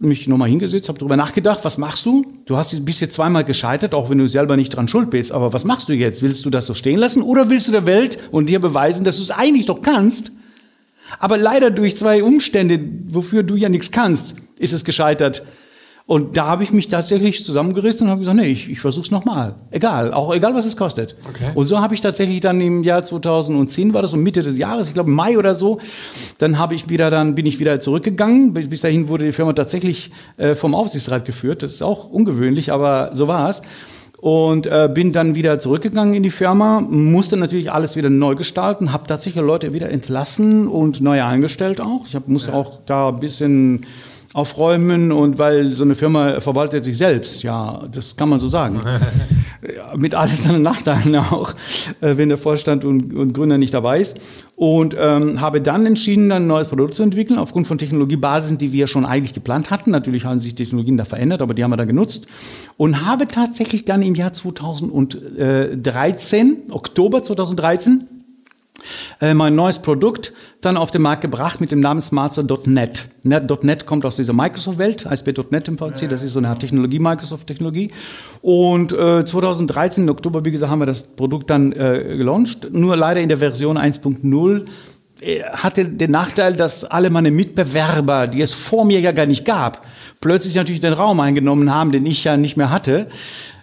mich 0.00 0.26
nochmal 0.26 0.48
hingesetzt, 0.48 0.88
habe 0.88 0.98
darüber 0.98 1.16
nachgedacht, 1.16 1.60
was 1.62 1.76
machst 1.76 2.06
du? 2.06 2.24
Du 2.46 2.56
hast 2.56 2.84
bist 2.84 3.00
jetzt 3.00 3.14
zweimal 3.14 3.44
gescheitert, 3.44 3.94
auch 3.94 4.08
wenn 4.08 4.18
du 4.18 4.26
selber 4.26 4.56
nicht 4.56 4.70
dran 4.70 4.88
schuld 4.88 5.10
bist. 5.10 5.30
Aber 5.30 5.52
was 5.52 5.64
machst 5.64 5.88
du 5.88 5.92
jetzt? 5.92 6.22
Willst 6.22 6.44
du 6.46 6.50
das 6.50 6.66
so 6.66 6.74
stehen 6.74 6.98
lassen 6.98 7.22
oder 7.22 7.50
willst 7.50 7.68
du 7.68 7.72
der 7.72 7.84
Welt 7.84 8.18
und 8.30 8.48
dir 8.48 8.60
beweisen, 8.60 9.04
dass 9.04 9.16
du 9.16 9.22
es 9.22 9.30
eigentlich 9.30 9.66
doch 9.66 9.82
kannst? 9.82 10.32
Aber 11.18 11.36
leider 11.36 11.70
durch 11.70 11.96
zwei 11.96 12.22
Umstände, 12.22 12.80
wofür 13.08 13.42
du 13.42 13.56
ja 13.56 13.68
nichts 13.68 13.90
kannst, 13.90 14.36
ist 14.60 14.72
es 14.72 14.84
gescheitert. 14.84 15.42
Und 16.06 16.36
da 16.36 16.46
habe 16.46 16.64
ich 16.64 16.72
mich 16.72 16.88
tatsächlich 16.88 17.44
zusammengerissen 17.44 18.06
und 18.06 18.10
habe 18.10 18.18
gesagt, 18.18 18.36
nee, 18.36 18.48
ich, 18.48 18.68
ich 18.68 18.80
versuche 18.80 19.04
es 19.04 19.10
nochmal. 19.12 19.54
Egal, 19.70 20.12
auch 20.12 20.34
egal, 20.34 20.54
was 20.54 20.66
es 20.66 20.76
kostet. 20.76 21.14
Okay. 21.28 21.52
Und 21.54 21.64
so 21.66 21.80
habe 21.80 21.94
ich 21.94 22.00
tatsächlich 22.00 22.40
dann 22.40 22.60
im 22.60 22.82
Jahr 22.82 23.04
2010, 23.04 23.94
war 23.94 24.02
das 24.02 24.10
so 24.10 24.16
Mitte 24.16 24.42
des 24.42 24.58
Jahres, 24.58 24.88
ich 24.88 24.94
glaube 24.94 25.08
Mai 25.08 25.38
oder 25.38 25.54
so, 25.54 25.78
dann 26.38 26.58
habe 26.58 26.74
ich 26.74 26.88
wieder, 26.88 27.10
dann 27.10 27.36
bin 27.36 27.46
ich 27.46 27.60
wieder 27.60 27.78
zurückgegangen. 27.78 28.54
Bis 28.54 28.80
dahin 28.80 29.06
wurde 29.06 29.24
die 29.24 29.32
Firma 29.32 29.52
tatsächlich 29.52 30.10
äh, 30.36 30.56
vom 30.56 30.74
Aufsichtsrat 30.74 31.24
geführt. 31.24 31.62
Das 31.62 31.74
ist 31.74 31.82
auch 31.82 32.10
ungewöhnlich, 32.10 32.72
aber 32.72 33.10
so 33.12 33.28
war 33.28 33.48
es 33.48 33.62
und 34.20 34.66
äh, 34.66 34.90
bin 34.92 35.12
dann 35.12 35.34
wieder 35.34 35.58
zurückgegangen 35.58 36.12
in 36.12 36.22
die 36.22 36.30
Firma, 36.30 36.80
musste 36.80 37.36
natürlich 37.36 37.72
alles 37.72 37.96
wieder 37.96 38.10
neu 38.10 38.34
gestalten, 38.34 38.92
habe 38.92 39.06
tatsächlich 39.06 39.42
Leute 39.42 39.72
wieder 39.72 39.88
entlassen 39.88 40.68
und 40.68 41.00
neu 41.00 41.22
eingestellt 41.22 41.80
auch. 41.80 42.06
Ich 42.06 42.14
hab, 42.14 42.28
musste 42.28 42.50
ja. 42.50 42.56
auch 42.56 42.80
da 42.84 43.08
ein 43.08 43.20
bisschen 43.20 43.86
aufräumen 44.32 45.10
und 45.10 45.38
weil 45.38 45.70
so 45.70 45.82
eine 45.82 45.96
Firma 45.96 46.40
verwaltet 46.40 46.84
sich 46.84 46.96
selbst, 46.96 47.42
ja, 47.42 47.82
das 47.90 48.14
kann 48.16 48.28
man 48.28 48.38
so 48.38 48.48
sagen. 48.48 48.80
Mit 49.96 50.14
alles 50.14 50.44
seinen 50.44 50.62
Nachteilen 50.62 51.16
auch, 51.16 51.52
äh, 52.00 52.16
wenn 52.16 52.28
der 52.30 52.38
Vorstand 52.38 52.84
und, 52.84 53.12
und 53.12 53.34
Gründer 53.34 53.58
nicht 53.58 53.74
dabei 53.74 54.00
ist. 54.00 54.18
Und 54.56 54.96
ähm, 54.98 55.38
habe 55.40 55.60
dann 55.60 55.84
entschieden, 55.84 56.30
dann 56.30 56.44
ein 56.44 56.46
neues 56.46 56.68
Produkt 56.68 56.94
zu 56.94 57.02
entwickeln, 57.02 57.38
aufgrund 57.38 57.66
von 57.66 57.76
Technologiebasen, 57.76 58.56
die 58.56 58.72
wir 58.72 58.86
schon 58.86 59.04
eigentlich 59.04 59.34
geplant 59.34 59.70
hatten. 59.70 59.90
Natürlich 59.90 60.24
haben 60.24 60.38
sich 60.38 60.54
Technologien 60.54 60.96
da 60.96 61.04
verändert, 61.04 61.42
aber 61.42 61.52
die 61.52 61.62
haben 61.64 61.72
wir 61.72 61.76
da 61.76 61.84
genutzt. 61.84 62.26
Und 62.76 63.04
habe 63.04 63.28
tatsächlich 63.28 63.84
dann 63.84 64.00
im 64.02 64.14
Jahr 64.14 64.32
2013, 64.32 66.62
Oktober 66.70 67.22
2013, 67.22 68.06
äh, 69.20 69.34
mein 69.34 69.54
neues 69.54 69.80
Produkt 69.80 70.32
dann 70.60 70.76
auf 70.76 70.90
den 70.90 71.02
Markt 71.02 71.22
gebracht 71.22 71.60
mit 71.60 71.70
dem 71.70 71.80
Namen 71.80 72.00
Smartster.net. 72.00 73.08
.net 73.22 73.86
kommt 73.86 74.04
aus 74.04 74.16
dieser 74.16 74.32
Microsoft-Welt, 74.32 75.06
ASP.net 75.06 75.68
im 75.68 75.78
VC, 75.78 76.08
das 76.08 76.22
ist 76.22 76.32
so 76.32 76.38
eine 76.38 76.56
Technologie, 76.58 76.98
Microsoft-Technologie. 76.98 77.90
Und 78.42 78.92
äh, 78.92 79.24
2013, 79.24 80.04
im 80.04 80.10
Oktober, 80.10 80.44
wie 80.44 80.50
gesagt, 80.50 80.70
haben 80.70 80.80
wir 80.80 80.86
das 80.86 81.02
Produkt 81.02 81.50
dann 81.50 81.72
äh, 81.72 82.16
gelauncht, 82.16 82.68
nur 82.72 82.96
leider 82.96 83.20
in 83.20 83.28
der 83.28 83.38
Version 83.38 83.78
1.0 83.78 84.64
äh, 85.20 85.42
hatte 85.42 85.84
den 85.84 86.10
Nachteil, 86.10 86.54
dass 86.56 86.84
alle 86.84 87.10
meine 87.10 87.30
Mitbewerber, 87.30 88.26
die 88.26 88.40
es 88.40 88.52
vor 88.52 88.84
mir 88.84 89.00
ja 89.00 89.12
gar 89.12 89.26
nicht 89.26 89.44
gab, 89.44 89.84
plötzlich 90.20 90.54
natürlich 90.54 90.80
den 90.80 90.92
Raum 90.92 91.20
eingenommen 91.20 91.72
haben, 91.74 91.92
den 91.92 92.06
ich 92.06 92.24
ja 92.24 92.36
nicht 92.36 92.56
mehr 92.56 92.70
hatte. 92.70 93.08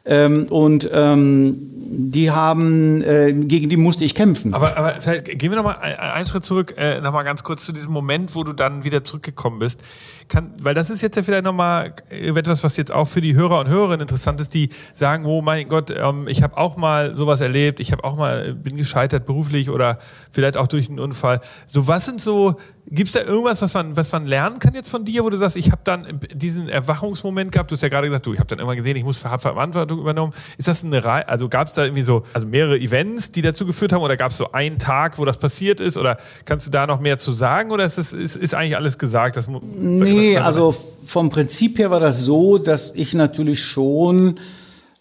Ähm, 0.08 0.48
und 0.50 0.90
ähm, 0.92 1.78
die 1.90 2.32
haben, 2.32 3.02
äh, 3.02 3.34
gegen 3.34 3.70
die 3.70 3.78
musste 3.78 4.04
ich 4.06 4.14
kämpfen. 4.16 4.54
Aber, 4.54 4.78
aber 4.78 4.94
gehen 5.22 5.52
wir 5.52 5.58
nochmal 5.58 5.78
einen 5.78 6.26
Schritt 6.26 6.46
zurück, 6.46 6.74
äh, 6.78 7.00
nochmal 7.02 7.24
ganz 7.24 7.44
kurz 7.44 7.66
zu 7.66 7.72
diesem 7.72 7.92
Moment, 7.92 8.36
wo 8.36 8.44
du 8.44 8.54
dann 8.54 8.84
wieder 8.84 9.04
zurückgekommen 9.04 9.60
bist. 9.60 9.82
Kann, 10.28 10.54
weil 10.60 10.74
das 10.74 10.90
ist 10.90 11.02
jetzt 11.02 11.16
ja 11.16 11.24
vielleicht 11.24 11.46
nochmal 11.46 11.94
etwas, 12.10 12.64
was 12.64 12.76
jetzt 12.78 12.94
auch 12.94 13.08
für 13.08 13.22
die 13.22 13.36
Hörer 13.36 13.60
und 13.60 13.68
Hörerinnen 13.68 14.02
interessant 14.02 14.42
ist, 14.42 14.54
die 14.54 14.70
sagen, 14.94 15.26
oh 15.26 15.42
mein 15.42 15.68
Gott, 15.70 15.92
ähm, 15.92 16.28
ich 16.28 16.44
habe 16.44 16.58
auch 16.58 16.78
mal 16.78 17.16
sowas 17.16 17.40
erlebt, 17.42 17.80
ich 17.80 17.92
habe 17.92 18.04
auch 18.04 18.18
mal, 18.18 18.54
bin 18.54 18.76
gescheitert 18.76 19.26
beruflich 19.26 19.70
oder 19.70 19.98
vielleicht 20.32 20.58
auch 20.58 20.68
durch 20.68 20.90
einen 20.90 21.00
Unfall. 21.00 21.40
So, 21.68 21.88
was 21.88 22.06
sind 22.06 22.20
so 22.20 22.58
Gibt 22.90 23.08
es 23.08 23.14
da 23.14 23.22
irgendwas, 23.22 23.62
was 23.62 23.74
man, 23.74 23.98
was 23.98 24.14
man 24.14 24.26
lernen 24.26 24.60
kann 24.60 24.74
jetzt 24.74 24.88
von 24.88 25.04
dir, 25.04 25.26
wo 25.26 25.30
du 25.30 25.36
sagst, 25.36 25.58
ich 25.58 25.72
habe 25.72 25.82
dann 25.84 26.22
diesen 26.34 26.70
Erwachungsmoment 26.70 27.52
gehabt? 27.52 27.70
Du 27.70 27.76
hast 27.76 27.82
ja 27.82 27.90
gerade 27.90 28.08
gesagt, 28.08 28.26
du, 28.26 28.34
ich 28.34 28.40
habe 28.40 28.48
dann 28.48 28.60
immer 28.60 28.78
gesehen, 28.78 28.96
ich 28.96 29.04
muss 29.04 29.18
Verantwortung 29.18 30.00
übernommen. 30.00 30.32
Ist 30.58 30.70
das 30.70 30.86
eine 30.86 31.04
Reihe, 31.04 31.28
also 31.28 31.50
gab 31.50 31.68
es 31.68 31.74
da 31.74 31.84
irgendwie 31.84 32.04
so, 32.04 32.24
also 32.34 32.48
mehrere 32.48 32.80
Events, 32.80 33.34
die 33.34 33.42
dazu 33.42 33.66
geführt 33.66 33.92
haben, 33.92 34.04
oder 34.04 34.16
gab 34.16 34.32
es 34.32 34.38
so 34.38 34.54
einen 34.54 34.80
Tag, 34.80 35.20
wo 35.20 35.26
das 35.26 35.38
passiert 35.38 35.82
ist? 35.82 35.98
Oder 35.98 36.16
kannst 36.46 36.66
du 36.68 36.72
da 36.72 36.88
noch 36.88 37.02
mehr 37.02 37.18
zu 37.18 37.34
sagen? 37.34 37.72
Oder 37.72 37.84
ist 37.84 37.98
das 37.98 38.14
ist, 38.14 38.38
ist 38.38 38.54
eigentlich 38.54 38.78
alles 38.78 38.98
gesagt? 38.98 39.36
Das, 39.36 39.48
nee, 39.50 40.38
also 40.38 40.74
vom 41.04 41.30
Prinzip 41.30 41.80
her 41.80 41.92
war 41.92 42.00
das 42.00 42.22
so, 42.22 42.58
dass 42.58 42.96
ich 42.96 43.14
natürlich 43.14 43.64
schon 43.64 44.40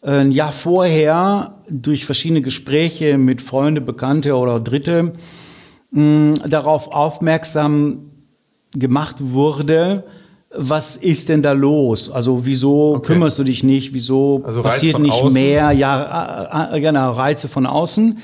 äh, 0.03 0.11
ein 0.11 0.33
Jahr 0.33 0.51
vorher 0.51 1.55
durch 1.69 2.05
verschiedene 2.05 2.43
Gespräche 2.43 3.17
mit 3.17 3.43
Freunde, 3.43 3.81
Bekannte 3.81 4.35
oder 4.35 4.59
Dritte 4.59 5.13
mh, 5.97 6.47
darauf 6.49 6.89
aufmerksam 6.89 8.11
gemacht 8.73 9.17
wurde, 9.19 10.05
was 10.55 10.97
ist 10.97 11.29
denn 11.29 11.43
da 11.43 11.53
los? 11.53 12.11
Also 12.11 12.47
wieso 12.47 12.95
okay. 12.97 13.13
kümmerst 13.13 13.39
du 13.39 13.45
dich 13.45 13.65
nicht? 13.65 13.93
Wieso 13.93 14.43
also 14.45 14.63
passiert 14.63 14.99
nicht 14.99 15.13
außen. 15.13 15.33
mehr? 15.33 15.73
Ja, 15.73 16.71
äh, 16.73 16.81
genau, 16.81 17.13
Reize 17.13 17.49
von 17.49 17.67
außen. 17.67 18.19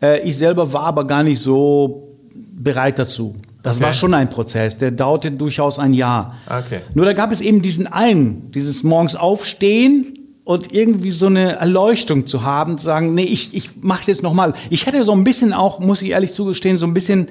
Äh, 0.00 0.26
ich 0.28 0.36
selber 0.36 0.72
war 0.72 0.84
aber 0.84 1.06
gar 1.06 1.22
nicht 1.22 1.40
so 1.40 2.08
bereit 2.34 2.98
dazu. 2.98 3.36
Das 3.62 3.76
okay. 3.76 3.86
war 3.86 3.92
schon 3.92 4.14
ein 4.14 4.30
Prozess, 4.30 4.78
der 4.78 4.92
dauerte 4.92 5.30
durchaus 5.30 5.78
ein 5.78 5.92
Jahr. 5.92 6.34
Okay. 6.46 6.80
Nur 6.94 7.04
da 7.04 7.12
gab 7.12 7.32
es 7.32 7.40
eben 7.40 7.60
diesen 7.60 7.86
einen, 7.86 8.50
dieses 8.52 8.82
morgens 8.82 9.16
aufstehen, 9.16 10.17
und 10.48 10.72
irgendwie 10.72 11.10
so 11.10 11.26
eine 11.26 11.56
Erleuchtung 11.56 12.24
zu 12.24 12.42
haben, 12.42 12.78
zu 12.78 12.84
sagen, 12.86 13.12
nee, 13.12 13.24
ich, 13.24 13.52
ich 13.54 13.68
mach's 13.82 14.06
jetzt 14.06 14.22
nochmal. 14.22 14.54
Ich 14.70 14.86
hätte 14.86 15.04
so 15.04 15.12
ein 15.12 15.22
bisschen 15.22 15.52
auch, 15.52 15.78
muss 15.78 16.00
ich 16.00 16.12
ehrlich 16.12 16.32
zugestehen, 16.32 16.78
so 16.78 16.86
ein 16.86 16.94
bisschen 16.94 17.28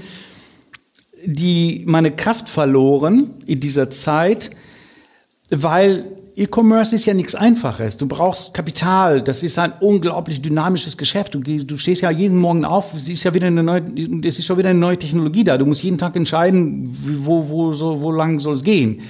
die, 1.25 1.81
meine 1.87 2.11
Kraft 2.11 2.47
verloren 2.47 3.33
in 3.47 3.59
dieser 3.59 3.89
Zeit, 3.89 4.51
weil 5.49 6.05
E-Commerce 6.35 6.95
ist 6.95 7.07
ja 7.07 7.15
nichts 7.15 7.33
Einfaches. 7.33 7.97
Du 7.97 8.05
brauchst 8.07 8.53
Kapital. 8.53 9.23
Das 9.23 9.41
ist 9.41 9.57
ein 9.57 9.73
unglaublich 9.79 10.39
dynamisches 10.39 10.95
Geschäft. 10.95 11.33
Du, 11.33 11.39
du 11.39 11.77
stehst 11.79 12.03
ja 12.03 12.11
jeden 12.11 12.37
Morgen 12.37 12.65
auf. 12.65 12.93
Es 12.93 13.09
ist 13.09 13.23
ja 13.23 13.33
wieder 13.33 13.47
eine 13.47 13.63
neue, 13.63 13.81
es 14.23 14.37
ist 14.37 14.45
schon 14.45 14.59
wieder 14.59 14.69
eine 14.69 14.77
neue 14.77 14.99
Technologie 14.99 15.43
da. 15.43 15.57
Du 15.57 15.65
musst 15.65 15.81
jeden 15.81 15.97
Tag 15.97 16.15
entscheiden, 16.15 16.95
wo, 17.25 17.49
wo, 17.49 17.73
so, 17.73 17.99
wo 17.99 18.11
lang 18.11 18.37
soll 18.37 18.53
es 18.53 18.63
gehen. 18.63 19.01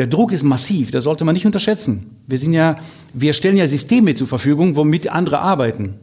Der 0.00 0.06
Druck 0.06 0.32
ist 0.32 0.44
massiv, 0.44 0.90
das 0.90 1.04
sollte 1.04 1.26
man 1.26 1.34
nicht 1.34 1.44
unterschätzen. 1.44 2.16
Wir 2.26 2.38
sind 2.38 2.54
ja, 2.54 2.76
wir 3.12 3.34
stellen 3.34 3.58
ja 3.58 3.68
Systeme 3.68 4.14
zur 4.14 4.28
Verfügung, 4.28 4.74
womit 4.74 5.12
andere 5.12 5.40
arbeiten. 5.40 5.96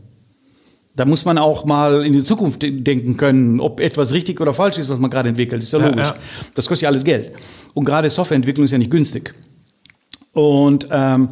Da 0.95 1.03
muss 1.05 1.25
man 1.25 1.39
auch 1.39 1.65
mal 1.65 2.05
in 2.05 2.13
die 2.13 2.23
Zukunft 2.23 2.62
denken 2.62 3.17
können, 3.17 3.60
ob 3.60 3.79
etwas 3.79 4.13
richtig 4.13 4.39
oder 4.39 4.53
falsch 4.53 4.77
ist, 4.77 4.89
was 4.89 4.99
man 4.99 5.10
gerade 5.10 5.29
entwickelt. 5.29 5.63
Das 5.63 5.65
ist 5.65 5.73
ja 5.73 5.79
logisch. 5.79 6.10
Ja, 6.10 6.13
ja. 6.13 6.17
Das 6.53 6.67
kostet 6.67 6.83
ja 6.83 6.89
alles 6.89 7.03
Geld. 7.03 7.31
Und 7.73 7.86
gerade 7.86 8.07
Softwareentwicklung 8.12 8.65
ist 8.65 8.71
ja 8.71 8.77
nicht 8.77 8.91
günstig. 8.91 9.33
Und, 10.31 10.88
ähm, 10.91 11.29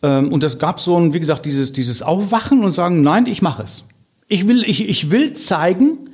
ähm, 0.00 0.32
und 0.32 0.44
das 0.44 0.60
gab 0.60 0.78
so 0.78 0.96
ein, 0.96 1.12
wie 1.12 1.18
gesagt, 1.18 1.44
dieses, 1.44 1.72
dieses 1.72 2.02
Aufwachen 2.02 2.62
und 2.62 2.70
sagen, 2.70 3.02
nein, 3.02 3.26
ich 3.26 3.42
mache 3.42 3.64
es. 3.64 3.82
Ich 4.28 4.46
will, 4.46 4.62
ich, 4.62 4.88
ich 4.88 5.10
will 5.10 5.32
zeigen, 5.32 6.10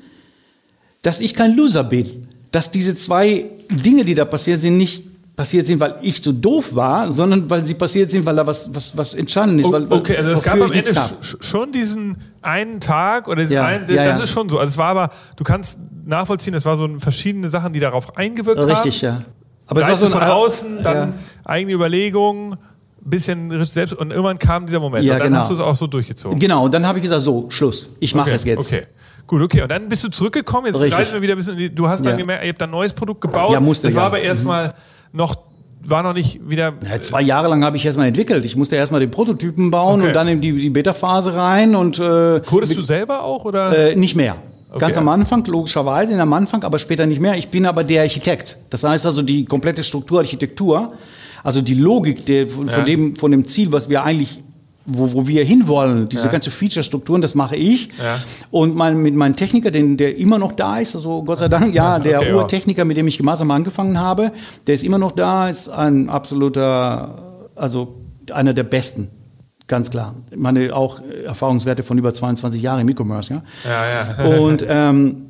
dass 1.02 1.20
ich 1.20 1.34
kein 1.34 1.54
Loser 1.54 1.84
bin. 1.84 2.28
Dass 2.50 2.70
diese 2.70 2.96
zwei 2.96 3.50
Dinge, 3.70 4.06
die 4.06 4.14
da 4.14 4.24
passiert 4.24 4.62
sind, 4.62 4.78
nicht 4.78 5.15
passiert 5.36 5.66
sind, 5.66 5.78
weil 5.80 5.96
ich 6.00 6.22
zu 6.22 6.32
doof 6.32 6.74
war, 6.74 7.10
sondern 7.12 7.48
weil 7.50 7.62
sie 7.64 7.74
passiert 7.74 8.10
sind, 8.10 8.24
weil 8.24 8.34
da 8.34 8.46
was, 8.46 8.74
was, 8.74 8.96
was 8.96 9.12
entstanden 9.12 9.58
ist. 9.58 9.70
Weil, 9.70 9.86
okay, 9.90 10.16
also 10.16 10.30
es 10.30 10.42
gab 10.42 10.54
am 10.54 10.72
Ende 10.72 10.94
schon 11.40 11.72
diesen 11.72 12.16
einen 12.40 12.80
Tag 12.80 13.28
oder 13.28 13.42
diesen 13.42 13.54
ja, 13.54 13.66
einen, 13.66 13.88
ja, 13.90 14.02
das 14.02 14.18
ja. 14.18 14.24
ist 14.24 14.30
schon 14.30 14.48
so. 14.48 14.58
Also 14.58 14.70
es 14.70 14.78
war 14.78 14.88
aber, 14.88 15.10
du 15.36 15.44
kannst 15.44 15.78
nachvollziehen, 16.06 16.54
es 16.54 16.64
war 16.64 16.78
so 16.78 16.88
verschiedene 16.98 17.50
Sachen, 17.50 17.74
die 17.74 17.80
darauf 17.80 18.16
eingewirkt 18.16 18.60
Richtig, 18.60 18.74
haben. 18.74 18.82
Richtig, 18.84 19.02
ja. 19.02 19.22
Aber 19.66 19.80
es 19.82 19.88
war 19.88 19.96
so 19.96 20.08
von 20.08 20.22
außen, 20.22 20.82
dann 20.82 21.14
eigene 21.44 21.72
Überlegungen, 21.72 22.56
bisschen 23.00 23.64
selbst 23.64 23.92
und 23.92 24.10
irgendwann 24.10 24.38
kam 24.38 24.66
dieser 24.66 24.80
Moment 24.80 25.04
ja, 25.04 25.14
und 25.14 25.20
dann 25.20 25.28
genau. 25.28 25.40
hast 25.40 25.50
du 25.50 25.54
es 25.54 25.60
auch 25.60 25.76
so 25.76 25.86
durchgezogen. 25.86 26.38
Genau, 26.38 26.64
und 26.64 26.74
dann 26.74 26.86
habe 26.86 26.98
ich 26.98 27.02
gesagt, 27.02 27.22
so, 27.22 27.46
Schluss, 27.50 27.88
ich 28.00 28.14
mache 28.14 28.30
okay, 28.30 28.36
es 28.36 28.44
jetzt. 28.44 28.60
Okay. 28.60 28.82
Gut, 29.26 29.42
okay. 29.42 29.62
Und 29.62 29.70
dann 29.70 29.88
bist 29.88 30.04
du 30.04 30.08
zurückgekommen. 30.08 30.66
Jetzt 30.66 30.76
Richtig. 30.76 31.00
reisen 31.00 31.14
wir 31.14 31.22
wieder 31.22 31.34
ein 31.34 31.38
bisschen. 31.38 31.74
Du 31.74 31.88
hast 31.88 32.06
dann 32.06 32.16
gemerkt, 32.16 32.44
ihr 32.44 32.50
habt 32.50 32.62
ein 32.62 32.70
neues 32.70 32.92
Produkt 32.92 33.20
gebaut. 33.20 33.52
Ja, 33.52 33.60
musste, 33.60 33.88
das 33.88 33.96
war 33.96 34.04
aber 34.04 34.20
erstmal 34.20 34.74
noch, 35.12 35.36
war 35.84 36.02
noch 36.02 36.14
nicht 36.14 36.48
wieder. 36.48 36.74
Ja, 36.88 37.00
zwei 37.00 37.22
Jahre 37.22 37.48
lang 37.48 37.64
habe 37.64 37.76
ich 37.76 37.84
erstmal 37.86 38.08
entwickelt. 38.08 38.44
Ich 38.44 38.56
musste 38.56 38.76
erstmal 38.76 39.00
den 39.00 39.10
Prototypen 39.10 39.70
bauen 39.70 40.00
Okay. 40.00 40.08
und 40.08 40.14
dann 40.14 40.28
in 40.28 40.40
die, 40.40 40.52
die 40.52 40.70
Beta-Phase 40.70 41.34
rein 41.34 41.74
und 41.76 41.98
äh, 41.98 42.40
Codest 42.44 42.76
du 42.76 42.82
selber 42.82 43.22
auch 43.22 43.44
oder? 43.44 43.90
Äh, 43.92 43.96
nicht 43.96 44.16
mehr. 44.16 44.36
Ganz 44.78 44.92
Okay. 44.92 44.98
am 44.98 45.08
Anfang, 45.08 45.44
logischerweise, 45.46 46.20
am 46.20 46.32
Anfang, 46.32 46.62
aber 46.64 46.78
später 46.78 47.06
nicht 47.06 47.20
mehr. 47.20 47.36
Ich 47.36 47.48
bin 47.48 47.64
aber 47.66 47.84
der 47.84 48.02
Architekt. 48.02 48.58
Das 48.68 48.82
heißt 48.84 49.06
also 49.06 49.22
die 49.22 49.44
komplette 49.44 49.82
Struktur, 49.84 50.18
Architektur, 50.18 50.92
also 51.44 51.62
die 51.62 51.74
Logik 51.74 52.26
der, 52.26 52.46
von, 52.48 52.68
Ja. 52.68 52.80
dem, 52.82 53.14
von 53.16 53.30
dem 53.30 53.46
Ziel, 53.46 53.70
was 53.72 53.88
wir 53.88 54.02
eigentlich, 54.02 54.42
wo, 54.86 55.12
wo 55.12 55.26
wir 55.26 55.44
hinwollen, 55.44 56.08
diese 56.08 56.26
Ja. 56.26 56.32
ganze 56.32 56.50
Feature-Strukturen, 56.50 57.20
das 57.20 57.34
mache 57.34 57.56
ich. 57.56 57.88
Ja. 57.98 58.20
Und 58.50 58.76
mein, 58.76 58.98
mit 59.02 59.14
meinem 59.14 59.34
Techniker, 59.36 59.70
den, 59.70 59.96
der 59.96 60.16
immer 60.16 60.38
noch 60.38 60.52
da 60.52 60.78
ist, 60.78 60.94
also 60.94 61.22
Gott 61.24 61.38
sei 61.38 61.48
Dank, 61.48 61.74
ja, 61.74 61.98
der 62.00 62.20
okay. 62.20 62.32
Urtechniker, 62.32 62.84
mit 62.84 62.96
dem 62.96 63.08
ich 63.08 63.18
gemeinsam 63.18 63.50
angefangen 63.50 63.98
habe, 63.98 64.32
der 64.66 64.74
ist 64.76 64.84
immer 64.84 64.98
noch 64.98 65.12
da, 65.12 65.48
ist 65.48 65.68
ein 65.68 66.08
absoluter, 66.08 67.48
also 67.56 67.96
einer 68.32 68.54
der 68.54 68.62
Besten. 68.64 69.08
Ganz 69.66 69.90
klar. 69.90 70.14
Meine 70.34 70.74
auch 70.74 71.00
Erfahrungswerte 71.24 71.82
von 71.82 71.98
über 71.98 72.12
22 72.12 72.62
Jahren 72.62 72.80
im 72.80 72.88
E-Commerce, 72.88 73.34
ja. 73.34 73.42
ja, 73.64 74.28
ja. 74.28 74.38
Und, 74.38 74.64
ähm, 74.68 75.22